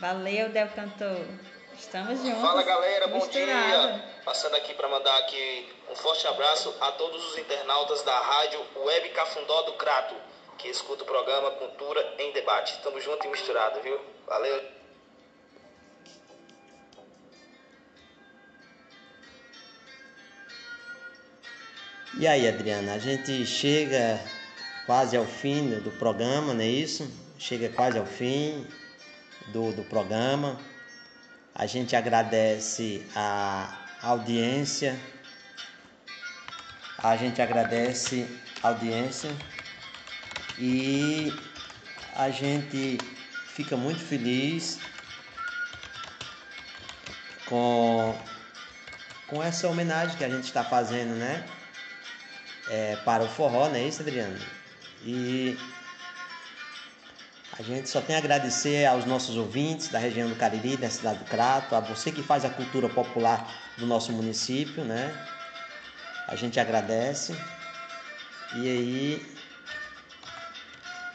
Valeu, 0.00 0.48
Del 0.48 0.70
Cantor. 0.70 1.26
Estamos 1.78 2.22
juntos. 2.22 2.40
Fala 2.40 2.62
galera, 2.62 3.06
bom 3.08 3.16
misturado. 3.16 3.92
dia! 3.92 4.22
Passando 4.24 4.54
aqui 4.54 4.72
para 4.72 4.88
mandar 4.88 5.18
aqui 5.18 5.76
um 5.90 5.94
forte 5.94 6.26
abraço 6.26 6.74
a 6.80 6.92
todos 6.92 7.22
os 7.32 7.36
internautas 7.36 8.02
da 8.02 8.18
rádio 8.18 8.66
Web 8.76 9.10
Cafundó 9.10 9.60
do 9.64 9.74
Crato, 9.74 10.14
que 10.58 10.68
escuta 10.68 11.02
o 11.02 11.06
programa 11.06 11.50
Cultura 11.52 12.14
em 12.18 12.32
Debate. 12.32 12.80
Tamo 12.82 13.00
junto 13.00 13.26
e 13.26 13.30
misturado, 13.30 13.80
viu? 13.80 13.98
Valeu! 14.26 14.76
E 22.18 22.26
aí, 22.26 22.48
Adriana, 22.48 22.94
a 22.94 22.98
gente 22.98 23.44
chega 23.44 24.18
quase 24.86 25.16
ao 25.16 25.26
fim 25.26 25.68
do 25.80 25.90
programa, 25.98 26.54
não 26.54 26.62
é 26.62 26.66
isso? 26.66 27.06
Chega 27.38 27.68
quase 27.68 27.98
ao 27.98 28.06
fim 28.06 28.66
do, 29.48 29.72
do 29.72 29.82
programa. 29.84 30.58
A 31.54 31.66
gente 31.66 31.94
agradece 31.94 33.06
a 33.14 33.86
audiência. 34.02 34.98
A 36.98 37.16
gente 37.16 37.42
agradece 37.42 38.26
a 38.62 38.68
audiência 38.68 39.30
e 40.58 41.32
a 42.14 42.30
gente 42.30 42.98
fica 43.54 43.76
muito 43.76 44.00
feliz 44.00 44.78
com, 47.46 48.18
com 49.26 49.42
essa 49.42 49.68
homenagem 49.68 50.16
que 50.16 50.24
a 50.24 50.28
gente 50.28 50.44
está 50.44 50.64
fazendo, 50.64 51.14
né? 51.14 51.44
é, 52.68 52.96
para 53.04 53.24
o 53.24 53.28
forró, 53.28 53.68
não 53.68 53.76
é 53.76 53.82
isso, 53.82 54.02
Adriano? 54.02 54.38
E 55.04 55.56
a 57.58 57.62
gente 57.62 57.88
só 57.88 58.00
tem 58.00 58.16
a 58.16 58.18
agradecer 58.18 58.84
aos 58.86 59.04
nossos 59.04 59.36
ouvintes 59.36 59.88
da 59.88 59.98
região 59.98 60.28
do 60.28 60.36
Cariri, 60.36 60.76
da 60.76 60.90
cidade 60.90 61.20
do 61.20 61.24
Crato, 61.26 61.74
a 61.74 61.80
você 61.80 62.10
que 62.10 62.22
faz 62.22 62.44
a 62.44 62.50
cultura 62.50 62.88
popular 62.88 63.48
do 63.78 63.86
nosso 63.86 64.12
município, 64.12 64.84
né? 64.84 65.14
A 66.26 66.34
gente 66.34 66.58
agradece. 66.58 67.36
E 68.56 68.68
aí, 68.68 69.35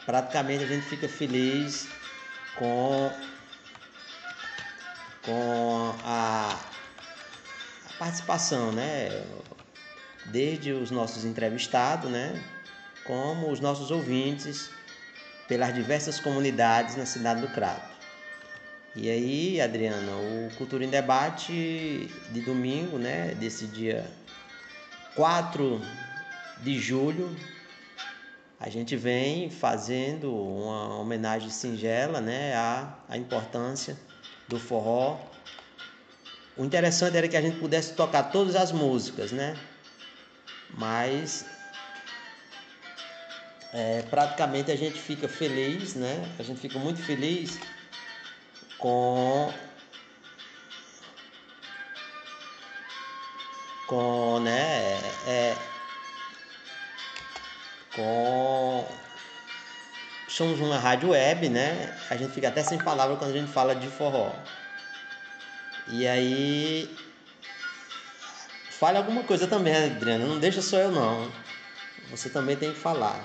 praticamente 0.04 0.64
a 0.64 0.66
gente 0.66 0.86
fica 0.86 1.08
feliz 1.08 1.88
com, 2.56 3.12
com 5.24 5.94
a, 6.04 6.58
a 7.88 7.92
participação, 7.98 8.72
né? 8.72 9.08
desde 10.26 10.72
os 10.72 10.90
nossos 10.90 11.24
entrevistados, 11.24 12.10
né, 12.10 12.40
como 13.04 13.50
os 13.50 13.60
nossos 13.60 13.90
ouvintes 13.90 14.70
pelas 15.48 15.74
diversas 15.74 16.20
comunidades 16.20 16.96
na 16.96 17.06
cidade 17.06 17.40
do 17.40 17.48
Crato. 17.48 17.92
E 18.94 19.08
aí, 19.08 19.60
Adriana, 19.60 20.12
o 20.12 20.50
Cultura 20.56 20.84
em 20.84 20.88
Debate 20.88 22.08
de 22.30 22.40
domingo, 22.42 22.98
né, 22.98 23.34
desse 23.34 23.66
dia 23.66 24.06
4 25.14 25.80
de 26.58 26.78
julho, 26.78 27.34
a 28.62 28.70
gente 28.70 28.96
vem 28.96 29.50
fazendo 29.50 30.34
uma 30.34 30.98
homenagem 30.98 31.50
singela, 31.50 32.20
né, 32.20 32.54
à, 32.54 32.94
à 33.08 33.18
importância 33.18 33.96
do 34.48 34.58
forró. 34.58 35.18
O 36.56 36.64
interessante 36.64 37.16
era 37.16 37.28
que 37.28 37.36
a 37.36 37.42
gente 37.42 37.58
pudesse 37.58 37.94
tocar 37.94 38.24
todas 38.24 38.56
as 38.56 38.72
músicas, 38.72 39.32
né? 39.32 39.56
mas 40.76 41.44
é, 43.72 44.02
praticamente 44.02 44.70
a 44.70 44.76
gente 44.76 44.98
fica 44.98 45.28
feliz, 45.28 45.94
né? 45.94 46.34
A 46.38 46.42
gente 46.42 46.60
fica 46.60 46.78
muito 46.78 47.02
feliz 47.02 47.58
com 48.78 49.52
com, 53.86 54.40
né, 54.40 54.98
é, 55.26 55.54
com 57.94 58.86
somos 60.28 60.60
uma 60.60 60.78
rádio 60.78 61.10
web, 61.10 61.48
né? 61.48 61.94
A 62.10 62.16
gente 62.16 62.32
fica 62.32 62.48
até 62.48 62.62
sem 62.62 62.78
palavra 62.78 63.16
quando 63.16 63.30
a 63.30 63.38
gente 63.38 63.52
fala 63.52 63.74
de 63.74 63.86
forró. 63.88 64.32
E 65.88 66.06
aí 66.06 66.96
fale 68.70 68.96
alguma 68.98 69.22
coisa 69.24 69.46
também, 69.46 69.74
Adriana, 69.74 70.24
não 70.24 70.38
deixa 70.38 70.62
só 70.62 70.78
eu 70.78 70.90
não. 70.90 71.30
Você 72.10 72.28
também 72.30 72.56
tem 72.56 72.72
que 72.72 72.78
falar. 72.78 73.20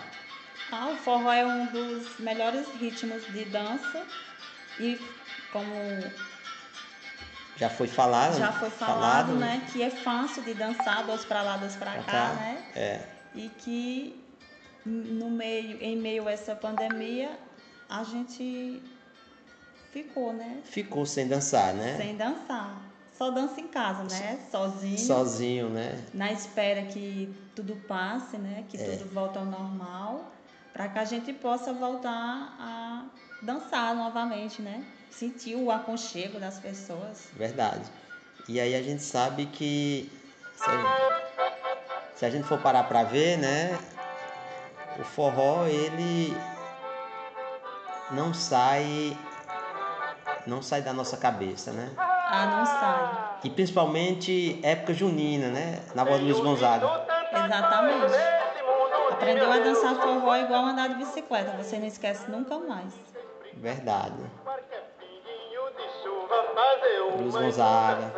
Ah, 0.72 0.88
o 0.88 0.98
forró 0.98 1.32
é 1.32 1.46
um 1.46 1.68
dos 1.68 2.20
melhores 2.20 2.68
ritmos 2.80 3.26
de 3.32 3.46
dança 3.46 4.04
e 4.80 5.00
como 5.54 5.74
Já 7.56 7.70
foi 7.70 7.88
falado? 7.88 8.38
já 8.38 8.52
foi 8.52 8.70
falado, 8.70 9.34
né, 9.34 9.66
que 9.72 9.82
é 9.82 9.90
fácil 9.90 10.44
de 10.44 10.54
dançar 10.54 11.06
dois 11.06 11.24
para 11.24 11.42
lá, 11.42 11.56
dois 11.58 11.76
para 11.78 11.92
Pra 11.92 12.04
cá, 12.04 12.12
cá? 12.12 12.34
né? 12.34 12.64
É. 12.76 13.02
E 13.34 13.50
que 13.50 14.17
no 14.88 15.30
meio, 15.30 15.78
em 15.82 15.96
meio 15.96 16.28
a 16.28 16.32
essa 16.32 16.56
pandemia, 16.56 17.38
a 17.90 18.04
gente 18.04 18.82
ficou, 19.92 20.34
né, 20.34 20.62
Ficou 20.64 21.06
sem 21.06 21.28
dançar, 21.28 21.74
né? 21.74 21.98
sem 21.98 22.16
dançar. 22.16 22.82
Só 23.18 23.32
dança 23.32 23.60
em 23.60 23.68
casa, 23.68 24.04
né? 24.04 24.40
Sozinho. 24.52 25.00
Sozinho, 25.00 25.70
né? 25.70 26.04
Na 26.14 26.32
espera 26.32 26.84
que 26.84 27.34
tudo 27.56 27.76
passe, 27.88 28.38
né? 28.38 28.64
Que 28.70 28.78
É. 28.78 28.96
tudo 28.96 29.12
volte 29.12 29.40
ao 29.40 29.46
normal, 29.46 30.32
para 30.72 30.88
que 30.88 31.00
a 31.00 31.04
gente 31.04 31.34
possa 31.34 31.74
voltar 31.74 32.12
a 32.60 33.06
dançar 33.42 33.96
novamente, 33.96 34.62
né? 34.62 34.86
Sentir 35.10 35.56
o 35.56 35.72
aconchego 35.72 36.40
das 36.40 36.60
pessoas. 36.60 37.30
Verdade. 37.36 37.90
E 38.48 38.60
aí 38.60 38.76
a 38.76 38.84
gente 38.84 39.02
sabe 39.02 39.48
que 39.48 40.12
se 40.56 40.70
a 40.70 40.78
gente, 40.78 42.20
se 42.20 42.26
a 42.26 42.30
gente 42.30 42.48
for 42.48 42.62
parar 42.62 42.84
para 42.84 43.02
ver, 43.04 43.38
né, 43.40 43.80
o 45.00 45.04
forró 45.04 45.66
ele 45.66 46.36
não 48.12 48.34
sai 48.34 49.18
não 50.46 50.62
sai 50.62 50.82
da 50.82 50.94
nossa 50.94 51.18
cabeça, 51.18 51.72
né? 51.72 51.92
Ah, 51.98 52.46
não 52.46 52.66
sai. 52.66 53.40
E 53.44 53.50
principalmente 53.50 54.60
época 54.64 54.94
junina, 54.94 55.50
né? 55.50 55.82
Na 55.94 56.04
voz 56.04 56.20
do 56.20 56.26
Luiz 56.26 56.40
Gonzaga. 56.40 57.06
Exatamente. 57.34 58.16
Aprendeu 59.12 59.52
a 59.52 59.58
dançar 59.60 59.96
forró 59.96 60.36
igual 60.38 60.66
andar 60.66 60.88
de 60.90 60.96
bicicleta. 60.96 61.52
Você 61.58 61.78
não 61.78 61.88
esquece 61.88 62.32
nunca 62.32 62.58
mais. 62.60 62.94
Verdade. 63.56 64.16
Luiz 67.20 67.36
Gonzaga. 67.36 68.14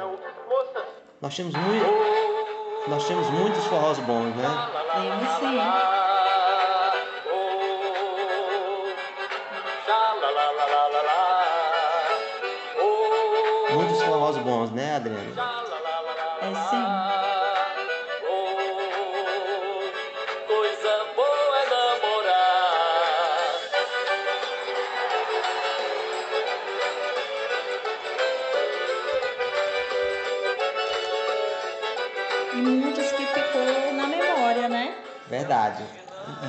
Nós 1.22 1.35
temos 1.35 1.53
muito 1.53 2.30
nós 2.88 3.07
temos 3.07 3.30
muitos 3.30 3.64
forrós 3.65 3.99
bons, 3.99 4.35
né? 4.35 4.47
Temos 4.93 5.30
sim. 5.39 5.89
Né, 14.71 14.95
Adriana? 14.95 15.23
É 16.41 16.45
sim. 16.69 16.85
Coisa 20.47 21.05
boa 21.15 21.57
é 21.57 21.69
namorar. 21.69 22.69
E 32.53 32.57
muitos 32.57 33.11
que 33.11 33.25
ficou 33.25 33.93
na 33.93 34.07
memória, 34.07 34.69
né? 34.69 34.95
Verdade. 35.27 35.83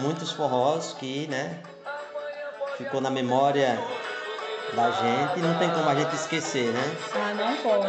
Muitos 0.00 0.32
forrós 0.32 0.94
que, 0.98 1.26
né, 1.28 1.58
ficou 2.76 3.00
na 3.00 3.10
memória 3.10 3.78
da 4.74 4.90
gente 4.90 5.38
e 5.38 5.42
não 5.42 5.58
tem 5.58 5.70
como 5.70 5.88
a 5.88 5.94
gente 5.94 6.14
esquecer, 6.14 6.72
né? 6.72 6.96
Ah, 7.14 7.34
não 7.34 7.56
pode. 7.56 7.88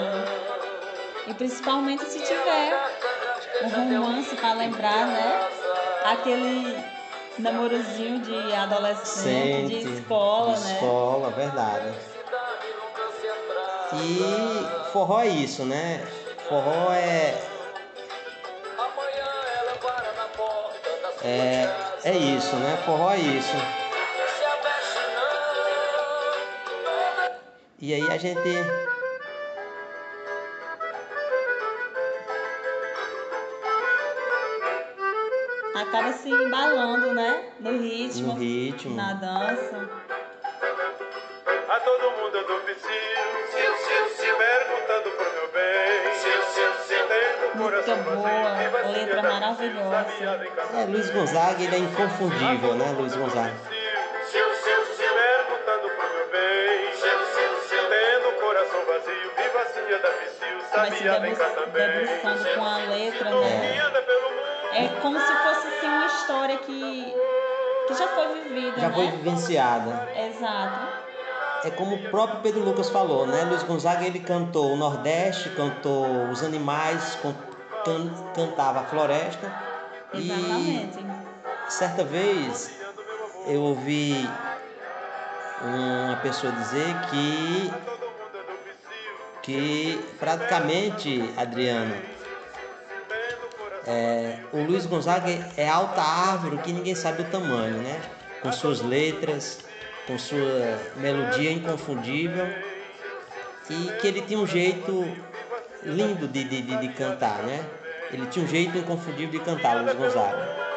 E 1.28 1.34
principalmente 1.34 2.04
se 2.06 2.20
tiver 2.20 2.74
um 3.64 3.70
romance 3.70 4.36
para 4.36 4.54
lembrar, 4.54 5.08
né? 5.08 5.48
Aquele 6.06 6.84
namorozinho 7.38 8.20
de 8.20 8.54
adolescente, 8.56 9.68
de 9.68 9.84
Sente, 9.84 10.00
escola, 10.00 10.54
de 10.56 10.64
né? 10.64 10.74
escola, 10.74 11.30
verdade. 11.30 11.94
E 13.94 14.92
forró 14.92 15.22
é 15.22 15.28
isso, 15.28 15.64
né? 15.66 16.06
Forró 16.48 16.92
é 16.94 17.36
é 21.24 21.70
é 22.04 22.18
isso, 22.18 22.56
né? 22.56 22.78
Forró 22.86 23.12
é 23.12 23.18
isso. 23.18 23.81
E 27.82 27.96
aí 27.96 28.08
a 28.12 28.18
gente 28.18 28.40
Acaba 35.74 36.14
se 36.14 36.30
embalando, 36.30 37.12
né? 37.16 37.44
No 37.60 37.72
ritmo, 37.80 38.34
no 38.34 38.40
ritmo. 38.40 38.96
na 38.96 39.14
dança. 39.14 39.90
A 41.70 41.80
todo 41.80 42.12
mundo 42.18 42.38
eu 42.38 42.46
dou 42.46 42.62
perguntando 44.38 45.10
pro 45.18 45.34
meu 45.34 45.52
bem, 45.52 46.14
sil, 46.22 46.42
sil, 46.54 46.72
sil, 46.86 47.04
tendo 47.08 47.54
o 47.54 47.58
Música 47.58 47.96
boa, 47.96 48.92
letra 48.92 49.24
maravilhosa. 49.24 50.06
É, 50.78 50.86
Luiz 50.86 51.10
Gonzaga, 51.10 51.64
ele 51.64 51.76
é 51.76 51.80
inconfundível, 51.80 52.76
né, 52.76 52.96
Luiz 52.96 53.16
Gonzaga? 53.16 53.71
Se 61.02 61.08
sabia 61.08 61.20
vem 61.20 61.36
cá 61.36 61.46
debru- 61.48 61.66
também. 61.66 61.88
debruçando 62.06 62.56
com 62.56 62.66
a 62.66 62.78
letra, 62.78 63.30
né? 63.30 63.78
É 64.74 64.88
como 65.02 65.20
se 65.20 65.34
fosse 65.34 65.68
assim, 65.68 65.88
uma 65.88 66.06
história 66.06 66.58
que, 66.60 67.14
que 67.88 67.94
já 67.94 68.08
foi 68.08 68.28
vivida, 68.42 68.80
Já 68.80 68.88
né? 68.90 68.94
foi 68.96 69.08
vivenciada. 69.08 70.10
Exato. 70.16 71.02
É 71.64 71.70
como 71.72 71.96
o 71.96 72.10
próprio 72.10 72.40
Pedro 72.40 72.62
Lucas 72.64 72.90
falou, 72.90 73.28
né? 73.28 73.44
Luiz 73.44 73.62
Gonzaga 73.64 74.06
ele 74.06 74.20
cantou 74.20 74.74
o 74.74 74.78
Nordeste, 74.78 75.50
cantou 75.50 76.30
os 76.30 76.42
animais, 76.44 77.18
can- 77.86 78.32
cantava 78.34 78.80
a 78.80 78.84
floresta. 78.86 79.52
E 80.14 80.30
Exatamente. 80.32 81.06
certa 81.70 82.04
vez 82.04 82.72
eu 83.48 83.62
ouvi 83.62 84.28
uma 85.64 86.16
pessoa 86.18 86.52
dizer 86.54 86.96
que 87.10 87.72
que 89.42 90.00
praticamente, 90.20 91.34
Adriano, 91.38 91.96
é, 93.86 94.38
o 94.54 94.62
Luiz 94.64 94.86
Gonzaga 94.86 95.30
é 95.58 95.68
alta 95.68 96.02
árvore 96.02 96.58
que 96.60 96.72
ninguém 96.72 96.96
sabe 96.96 97.24
o 97.24 97.26
tamanho, 97.26 97.78
né? 97.78 98.00
Com 98.42 98.52
suas 98.52 98.82
letras, 98.82 99.60
com 100.06 100.18
sua 100.18 100.80
melodia 100.98 101.52
inconfundível 101.52 102.48
e 103.70 103.92
que 104.00 104.08
ele 104.08 104.22
tinha 104.22 104.40
um 104.40 104.48
jeito 104.48 105.08
lindo 105.84 106.28
de, 106.28 106.44
de, 106.44 106.62
de, 106.62 106.78
de 106.78 106.90
cantar, 106.90 107.44
né? 107.44 107.64
Ele 108.12 108.26
tinha 108.28 108.46
um 108.46 108.48
jeito 108.48 108.78
inconfundível 108.78 109.40
de 109.40 109.40
cantar, 109.40 109.82
Luiz 109.82 109.96
Gonzaga. 109.96 110.71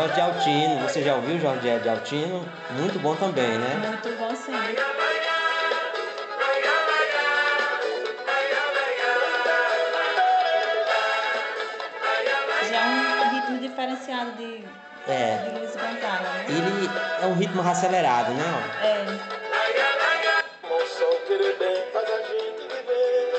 Jorge 0.00 0.14
de 0.14 0.20
Altino, 0.22 0.80
você 0.80 1.02
já 1.02 1.14
ouviu 1.14 1.38
Jorge 1.38 1.78
de 1.78 1.88
Altino? 1.90 2.48
Muito 2.70 2.98
bom 3.00 3.14
também, 3.16 3.58
né? 3.58 3.82
Muito 3.86 4.18
bom 4.18 4.34
sim. 4.34 4.52
Já 12.70 12.76
é 12.78 13.24
um 13.24 13.30
ritmo 13.34 13.58
diferenciado 13.58 14.32
de, 14.32 14.64
É. 15.08 15.36
de 15.38 15.58
Luiz 15.58 15.72
Gonzaga, 15.72 16.20
né? 16.20 16.44
Ele 16.48 16.90
é 17.22 17.26
um 17.26 17.34
ritmo 17.34 17.62
acelerado, 17.68 18.32
né? 18.32 18.44
É. 18.82 19.04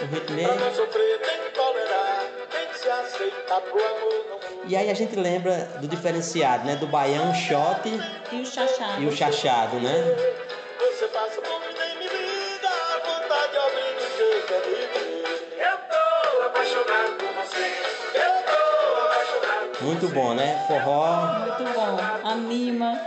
Um 0.03 0.07
ritmo 0.07 0.35
Pra 0.43 0.47
não 0.47 0.55
meio- 0.57 0.75
sofrer 0.75 1.19
tem 1.19 1.37
que 1.43 1.49
tolerar. 1.51 2.23
Tem 2.49 2.67
que 2.67 2.77
se 2.79 2.89
aceitar. 2.89 3.01
aceitar 3.01 3.61
pro 3.61 3.79
amor 3.85 4.25
não 4.29 4.39
E 4.65 4.75
aí 4.75 4.89
a 4.89 4.93
gente 4.93 5.15
lembra 5.15 5.69
do 5.79 5.87
diferenciado, 5.87 6.65
né? 6.65 6.75
Do 6.75 6.87
baião, 6.87 7.33
shot 7.33 7.81
E 8.31 8.41
o 8.41 8.45
chachado. 8.45 9.01
e 9.01 9.07
o 9.07 9.11
chachado, 9.11 9.79
né? 9.79 10.15
Você 10.79 11.07
passa 11.07 11.41
por 11.41 11.59
mim 11.61 11.73
minha 11.97 12.09
vida, 12.09 12.67
a 12.69 12.99
vontade 12.99 13.51
de 13.51 13.57
abrir 13.57 13.93
do 13.95 14.05
jeito 14.17 14.53
é. 14.53 15.71
Eu 15.71 15.77
tô 15.89 16.43
apaixonado 16.43 17.11
por 17.17 17.33
você, 17.33 17.65
eu 18.13 18.43
tô 18.45 18.59
apaixonado 19.01 19.83
Muito 19.83 20.07
bom, 20.09 20.33
né? 20.35 20.63
Forró 20.67 21.25
Muito 21.39 21.63
bom. 21.73 22.29
Anima, 22.29 22.99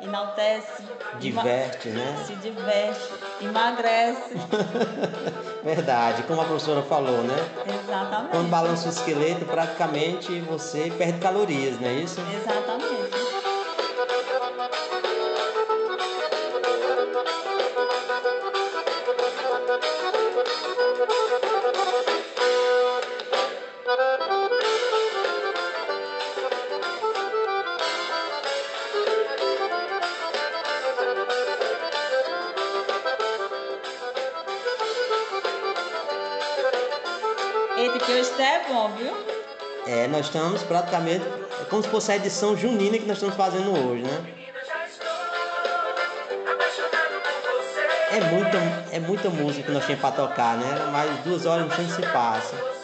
enaltece. 0.00 0.82
diverte, 1.18 1.88
né? 1.88 2.24
Se 2.26 2.34
diverte, 2.36 3.00
emagrece. 3.40 4.34
Verdade, 5.64 6.22
como 6.22 6.40
a 6.40 6.44
professora 6.44 6.82
falou, 6.82 7.22
né? 7.22 7.36
Exatamente. 7.66 8.30
Quando 8.30 8.48
balança 8.48 8.88
o 8.88 8.90
esqueleto, 8.90 9.44
praticamente 9.44 10.40
você 10.40 10.92
perde 10.96 11.18
calorias, 11.18 11.78
não 11.80 11.88
é 11.88 11.94
isso? 11.94 12.20
Exatamente. 12.20 13.37
Estamos 40.28 40.62
praticamente. 40.62 41.24
É 41.60 41.64
como 41.64 41.82
se 41.82 41.88
fosse 41.88 42.12
a 42.12 42.16
edição 42.16 42.56
junina 42.56 42.98
que 42.98 43.06
nós 43.06 43.16
estamos 43.16 43.34
fazendo 43.34 43.70
hoje, 43.72 44.02
né? 44.02 44.34
É 48.10 48.20
muita, 48.20 48.58
é 48.92 49.00
muita 49.00 49.28
música 49.28 49.64
que 49.64 49.72
nós 49.72 49.84
tínhamos 49.84 50.00
para 50.00 50.14
tocar, 50.14 50.56
né? 50.56 50.90
Mais 50.90 51.18
duas 51.24 51.44
horas 51.44 51.66
no 51.66 51.74
tempo 51.74 51.90
se 51.90 52.02
passa. 52.12 52.77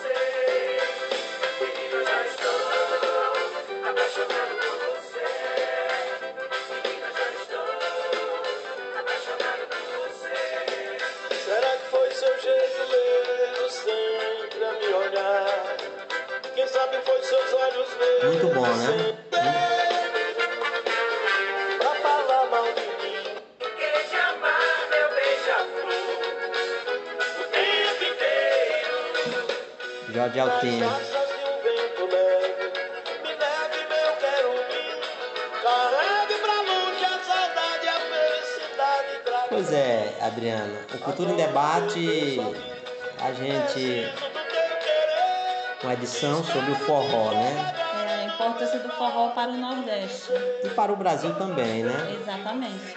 Sobre 46.20 46.70
o 46.70 46.77
forró, 46.77 47.32
né? 47.32 47.74
É 48.07 48.23
a 48.23 48.24
importância 48.27 48.78
do 48.78 48.89
forró 48.91 49.31
para 49.31 49.51
o 49.51 49.57
Nordeste. 49.57 50.32
E 50.62 50.69
para 50.69 50.93
o 50.93 50.97
Brasil 50.97 51.35
também, 51.35 51.82
né? 51.82 52.19
Exatamente. 52.20 52.97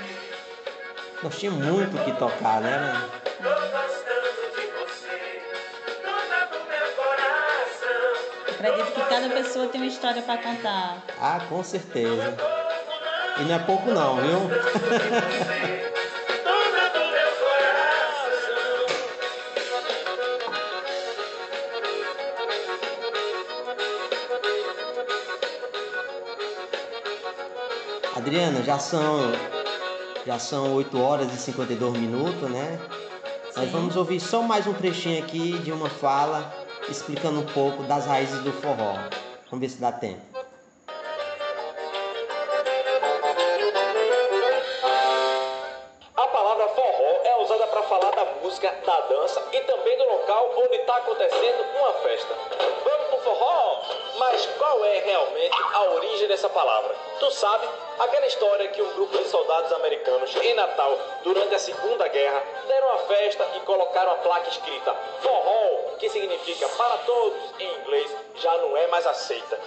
Nós 1.24 1.38
tínhamos 1.38 1.66
muito 1.66 1.98
o 1.98 2.06
que 2.06 2.12
tocar, 2.12 2.62
né? 2.62 3.10
Acredito 8.50 8.92
que 8.92 9.02
cada 9.02 9.30
pessoa 9.30 9.68
tem 9.68 9.82
uma 9.82 9.88
história 9.88 10.22
para 10.22 10.38
contar. 10.38 11.04
Ah, 11.20 11.42
com 11.50 11.64
certeza. 11.64 12.38
E 13.40 13.44
não 13.44 13.56
é 13.56 13.60
pouco 13.60 13.90
não, 13.90 14.18
viu? 14.18 14.40
Adriana, 28.28 28.62
já 28.62 28.78
são 28.78 29.32
já 30.26 30.38
são 30.38 30.74
8 30.74 31.00
horas 31.00 31.34
e 31.34 31.38
52 31.38 31.94
minutos, 31.94 32.50
né? 32.52 32.78
Nós 33.56 33.68
Sim. 33.68 33.72
vamos 33.72 33.96
ouvir 33.96 34.20
só 34.20 34.42
mais 34.42 34.68
um 34.68 34.74
trechinho 34.74 35.24
aqui 35.24 35.58
de 35.60 35.72
uma 35.72 35.90
fala 35.90 36.54
explicando 36.90 37.40
um 37.40 37.46
pouco 37.46 37.84
das 37.84 38.06
raízes 38.06 38.42
do 38.42 38.52
forró. 38.52 38.98
Vamos 39.50 39.62
ver 39.62 39.70
se 39.70 39.80
dá 39.80 39.94
tempo. 39.94 40.37
Natal, 60.78 61.00
durante 61.24 61.56
a 61.56 61.60
Segunda 61.60 62.08
Guerra, 62.08 62.44
deram 62.68 62.88
uma 62.90 62.98
festa 63.00 63.44
e 63.56 63.60
colocaram 63.62 64.12
a 64.12 64.16
placa 64.18 64.48
escrita 64.48 64.96
forró, 65.22 65.96
que 65.98 66.08
significa 66.08 66.70
para 66.70 66.98
todos 67.00 67.42
em 67.60 67.80
inglês, 67.80 68.16
já 68.36 68.56
não 68.58 68.78
é 68.78 68.86
mais 68.86 69.08
aceita. 69.08 69.60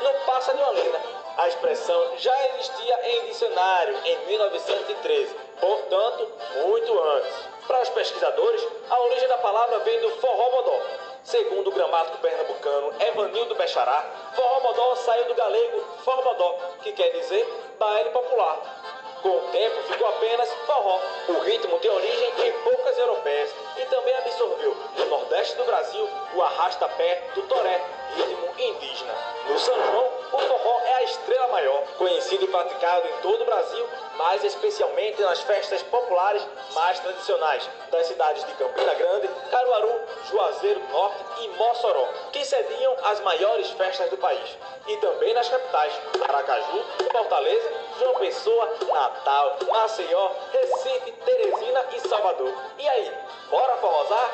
Não 0.00 0.14
passa 0.26 0.54
de 0.54 0.62
uma 0.62 0.70
lenda. 0.70 1.00
A 1.36 1.48
expressão 1.48 2.16
já 2.18 2.48
existia 2.50 3.16
em 3.16 3.26
dicionário 3.26 3.98
em 4.04 4.26
1913, 4.26 5.34
portanto, 5.60 6.32
muito 6.64 7.02
antes. 7.02 7.48
Para 7.66 7.82
os 7.82 7.88
pesquisadores, 7.88 8.68
a 8.90 9.00
origem 9.00 9.26
da 9.26 9.38
palavra 9.38 9.80
vem 9.80 9.98
do 10.02 10.10
forró-modó. 10.20 10.78
Segundo 11.24 11.68
o 11.68 11.72
gramático 11.72 12.18
pernambucano 12.18 12.94
Evanildo 13.00 13.56
Bechará, 13.56 14.04
forró-modó 14.36 14.94
saiu 14.96 15.24
do 15.24 15.34
galego 15.34 15.84
formodó, 16.04 16.58
que 16.82 16.92
quer 16.92 17.10
dizer 17.10 17.44
baile 17.76 18.10
popular. 18.10 19.03
Com 19.24 19.38
o 19.38 19.40
tempo 19.52 19.82
ficou 19.84 20.06
apenas 20.06 20.52
forró. 20.66 21.00
O 21.28 21.38
ritmo 21.40 21.78
tem 21.78 21.90
origem 21.90 22.46
em 22.46 22.52
poucas 22.62 22.98
europeias 22.98 23.54
e 23.78 23.86
também 23.86 24.14
absorveu 24.16 24.76
no 24.98 25.06
nordeste 25.06 25.56
do 25.56 25.64
Brasil 25.64 26.06
o 26.34 26.42
arrasta-pé 26.42 27.22
do 27.34 27.40
toré, 27.44 27.80
ritmo 28.16 28.48
indígena. 28.58 29.14
No 29.48 29.58
São 29.58 29.74
João, 29.82 30.10
o 30.34 30.38
forró 30.38 30.80
é 30.84 30.94
a 30.94 31.02
estrela 31.04 31.48
maior, 31.48 31.82
conhecido 31.96 32.44
e 32.44 32.48
praticado 32.48 33.06
em 33.06 33.20
todo 33.22 33.42
o 33.42 33.44
Brasil, 33.44 33.88
mas 34.16 34.42
especialmente 34.42 35.22
nas 35.22 35.40
festas 35.42 35.82
populares 35.84 36.44
mais 36.74 36.98
tradicionais 36.98 37.68
das 37.90 38.06
cidades 38.06 38.44
de 38.44 38.52
Campina 38.54 38.94
Grande, 38.94 39.28
Caruaru, 39.50 40.00
Juazeiro 40.28 40.80
Norte 40.90 41.24
e 41.40 41.48
Mossoró, 41.50 42.08
que 42.32 42.44
sediam 42.44 42.96
as 43.04 43.20
maiores 43.20 43.70
festas 43.70 44.10
do 44.10 44.16
país. 44.16 44.58
E 44.88 44.96
também 44.96 45.32
nas 45.34 45.48
capitais, 45.48 45.92
Aracaju, 46.28 46.84
Fortaleza, 47.12 47.70
João 48.00 48.14
Pessoa, 48.16 48.76
Natal, 48.92 49.58
Maceió, 49.68 50.30
Recife, 50.52 51.12
Teresina 51.12 51.84
e 51.94 52.08
Salvador. 52.08 52.52
E 52.78 52.88
aí, 52.88 53.12
bora 53.50 53.76
forrosar? 53.76 54.30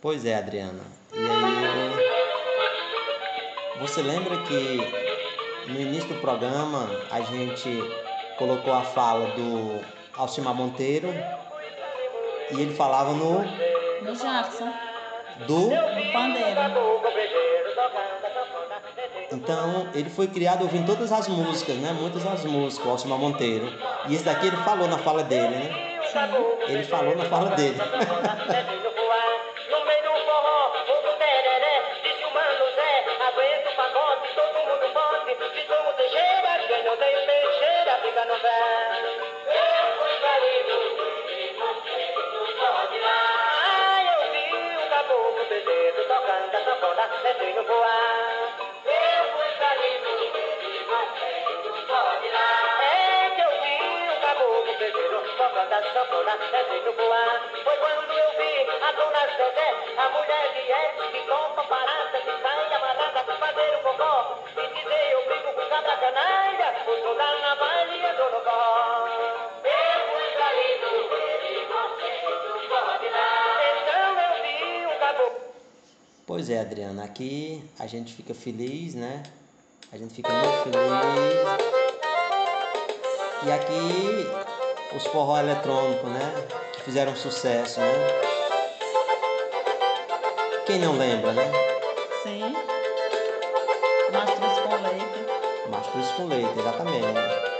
Pois 0.00 0.24
é, 0.24 0.34
Adriana. 0.36 0.96
E 1.26 1.28
aí, 1.28 1.90
você 3.80 4.00
lembra 4.00 4.36
que 4.42 4.78
no 5.66 5.80
início 5.80 6.08
do 6.08 6.20
programa 6.20 6.88
a 7.10 7.20
gente 7.20 7.82
colocou 8.38 8.72
a 8.72 8.82
fala 8.82 9.26
do 9.30 9.80
Alcimar 10.16 10.54
Monteiro 10.54 11.08
e 12.52 12.60
ele 12.60 12.72
falava 12.74 13.12
no 13.12 13.40
No 14.02 14.14
Jackson, 14.14 14.72
do 15.48 15.68
no 15.68 16.12
pandeiro. 16.12 16.60
Então, 19.32 19.88
ele 19.92 20.08
foi 20.08 20.28
criado 20.28 20.62
ouvindo 20.62 20.86
todas 20.86 21.10
as 21.10 21.26
músicas, 21.26 21.74
né? 21.78 21.92
Muitas 21.92 22.22
das 22.22 22.44
músicas, 22.44 22.86
o 22.86 22.90
Alcimar 22.90 23.18
Monteiro. 23.18 23.68
E 24.08 24.14
esse 24.14 24.24
daqui 24.24 24.46
ele 24.46 24.56
falou 24.58 24.86
na 24.86 24.98
fala 24.98 25.24
dele, 25.24 25.48
né? 25.48 25.98
Ele 26.68 26.84
falou 26.84 27.16
na 27.16 27.24
fala 27.24 27.50
dele. 27.50 27.76
a 77.86 77.88
gente 77.88 78.12
fica 78.14 78.34
feliz, 78.34 78.96
né? 78.96 79.22
A 79.92 79.96
gente 79.96 80.12
fica 80.12 80.28
muito 80.32 80.64
feliz. 80.64 80.76
E 83.46 83.52
aqui 83.52 84.96
os 84.96 85.06
forró 85.06 85.38
eletrônicos, 85.38 86.10
né? 86.10 86.32
Que 86.72 86.80
fizeram 86.80 87.14
sucesso, 87.14 87.78
né? 87.78 87.92
Quem 90.66 90.80
não 90.80 90.98
lembra, 90.98 91.32
né? 91.32 91.44
Sim. 92.24 92.56
Mastruz 94.12 94.58
com 94.58 94.82
leite. 94.82 95.70
Mastruz 95.70 96.08
com 96.16 96.26
leite, 96.26 96.58
exatamente. 96.58 97.55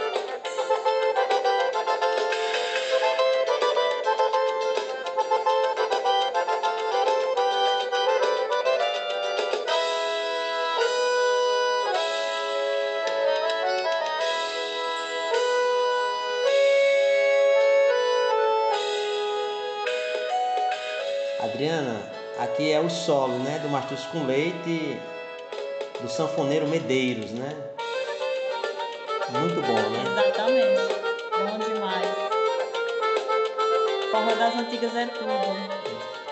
Solo, 23.07 23.39
né? 23.39 23.57
Do 23.59 23.69
Mastruz 23.69 24.03
com 24.11 24.25
leite 24.25 24.99
do 26.01 26.09
sanfoneiro 26.09 26.67
Medeiros, 26.67 27.31
né? 27.31 27.55
Muito 29.29 29.61
bom, 29.61 29.79
né? 29.89 30.03
Exatamente. 30.11 30.81
Bom 31.31 31.57
demais. 31.73 32.07
Forró 34.11 34.35
das 34.35 34.55
antigas 34.55 34.93
é 34.93 35.05
tudo. 35.05 36.26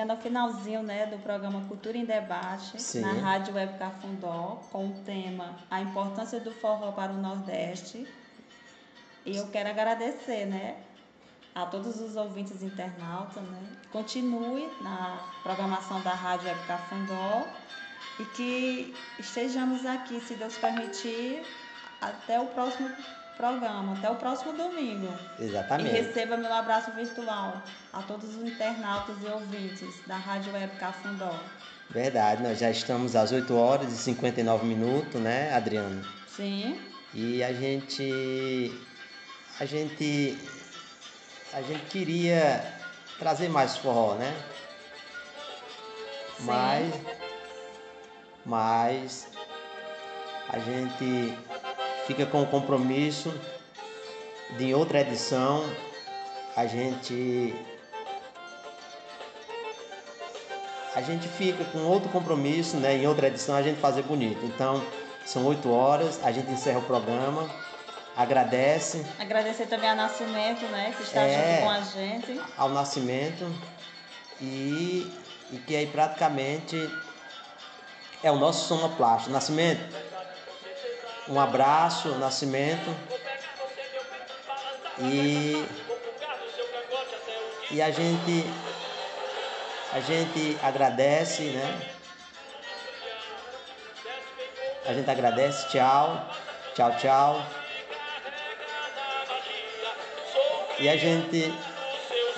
Chegando 0.00 0.12
ao 0.12 0.16
finalzinho 0.16 0.82
né, 0.82 1.04
do 1.04 1.18
programa 1.18 1.62
Cultura 1.68 1.98
em 1.98 2.06
Debate, 2.06 2.80
Sim. 2.80 3.00
na 3.00 3.12
Rádio 3.12 3.52
Web 3.52 3.78
Cafundó, 3.78 4.62
com 4.72 4.88
o 4.88 4.92
tema 5.04 5.56
A 5.70 5.82
Importância 5.82 6.40
do 6.40 6.50
Forró 6.50 6.90
para 6.92 7.12
o 7.12 7.18
Nordeste. 7.18 8.08
E 9.26 9.36
eu 9.36 9.48
quero 9.48 9.68
agradecer 9.68 10.46
né, 10.46 10.78
a 11.54 11.66
todos 11.66 12.00
os 12.00 12.16
ouvintes 12.16 12.62
internautas. 12.62 13.42
Né? 13.42 13.62
Continue 13.92 14.66
na 14.80 15.22
programação 15.42 16.00
da 16.00 16.14
Rádio 16.14 16.48
Web 16.48 16.66
Cafundó 16.66 17.46
e 18.18 18.24
que 18.24 18.94
estejamos 19.18 19.84
aqui, 19.84 20.18
se 20.22 20.34
Deus 20.34 20.56
permitir, 20.56 21.42
até 22.00 22.40
o 22.40 22.46
próximo 22.46 22.88
programa, 23.40 23.94
até 23.94 24.10
o 24.10 24.16
próximo 24.16 24.52
domingo. 24.52 25.08
Exatamente. 25.38 25.88
E 25.88 26.02
receba 26.02 26.36
meu 26.36 26.52
abraço 26.52 26.90
virtual 26.90 27.62
a 27.90 28.02
todos 28.02 28.36
os 28.36 28.42
internautas 28.42 29.16
e 29.22 29.26
ouvintes 29.26 30.06
da 30.06 30.16
Rádio 30.16 30.52
Web 30.52 30.76
Cafundó. 30.76 31.34
Verdade, 31.88 32.42
nós 32.42 32.58
já 32.58 32.70
estamos 32.70 33.16
às 33.16 33.32
8 33.32 33.56
horas 33.56 33.92
e 33.92 33.96
59 33.96 34.66
minutos, 34.66 35.18
né, 35.20 35.54
Adriano? 35.54 36.06
Sim. 36.28 36.78
E 37.14 37.42
a 37.42 37.52
gente 37.52 38.78
a 39.58 39.64
gente 39.64 40.38
a 41.54 41.62
gente 41.62 41.84
queria 41.86 42.62
trazer 43.18 43.48
mais 43.48 43.76
forró, 43.78 44.14
né? 44.16 44.36
Sim. 46.36 46.44
Mas 46.44 46.94
mas 48.44 49.28
a 50.50 50.58
gente 50.58 51.34
fica 52.10 52.26
com 52.26 52.42
o 52.42 52.46
compromisso 52.46 53.32
de 54.58 54.64
em 54.64 54.74
outra 54.74 55.00
edição 55.00 55.64
a 56.56 56.66
gente 56.66 57.54
a 60.96 61.00
gente 61.02 61.28
fica 61.28 61.64
com 61.66 61.78
outro 61.84 62.08
compromisso, 62.08 62.76
né? 62.78 62.96
Em 62.96 63.06
outra 63.06 63.28
edição 63.28 63.54
a 63.54 63.62
gente 63.62 63.78
fazer 63.80 64.02
bonito. 64.02 64.44
Então, 64.44 64.84
são 65.24 65.46
8 65.46 65.70
horas, 65.70 66.18
a 66.24 66.32
gente 66.32 66.50
encerra 66.50 66.80
o 66.80 66.82
programa, 66.82 67.48
agradece 68.16 69.06
Agradecer 69.16 69.66
também 69.66 69.88
a 69.88 69.94
Nascimento, 69.94 70.64
né, 70.66 70.92
que 70.96 71.04
está 71.04 71.20
É. 71.20 71.58
junto 71.58 71.62
com 71.62 71.70
a 71.70 71.80
gente. 71.82 72.40
ao 72.58 72.68
nascimento 72.70 73.54
e, 74.40 75.08
e 75.52 75.58
que 75.58 75.76
aí 75.76 75.86
praticamente 75.86 76.76
é 78.24 78.32
o 78.32 78.36
nosso 78.36 78.66
sonoplasta. 78.66 79.30
Nascimento, 79.30 79.80
um 81.30 81.40
abraço, 81.40 82.08
Nascimento. 82.16 82.94
E, 84.98 85.64
e 87.70 87.80
a 87.80 87.90
gente 87.90 88.44
a 89.92 90.00
gente 90.00 90.58
agradece, 90.62 91.42
né? 91.44 91.80
A 94.86 94.92
gente 94.92 95.10
agradece, 95.10 95.68
tchau, 95.68 96.28
tchau, 96.74 96.96
tchau. 96.96 97.46
E 100.78 100.88
a 100.88 100.96
gente 100.96 101.52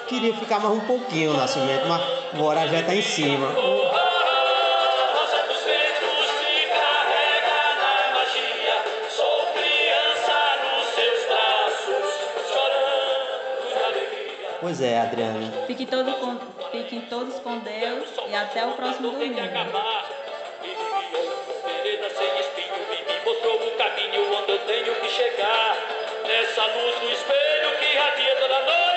queria 0.09 0.35
ficar 0.37 0.61
mais 0.61 0.75
um 0.75 0.81
pouquinho 0.81 1.37
nascimento, 1.37 1.87
mas 1.87 2.03
agora 2.35 2.69
já 2.69 2.81
está 2.81 2.95
em 2.95 3.03
cima. 3.03 3.49
Pois 14.63 14.81
é, 14.81 15.01
Adriana. 15.01 15.67
Fiquem 15.67 15.87
todos 15.89 16.15
com, 16.15 16.39
fiquem 16.71 17.01
todos 17.11 17.35
com 17.41 17.59
Deus 17.59 18.09
e 18.29 18.33
até 18.37 18.65
o 18.65 18.71
próximo 18.75 19.11
domingo. 19.11 19.35
sem 22.17 22.41
espinho 22.41 22.77
e 22.93 23.03
me 23.05 23.25
mostrou 23.25 23.57
o 23.57 23.71
caminho 23.73 24.33
onde 24.39 24.53
eu 24.53 24.59
tenho 24.61 24.95
que 24.95 25.09
chegar. 25.09 25.77
Nessa 26.29 26.65
luz 26.65 26.95
do 27.01 27.11
espelho 27.11 27.77
que 27.81 27.97
radia 27.97 28.37
toda 28.37 28.61
noite, 28.61 28.92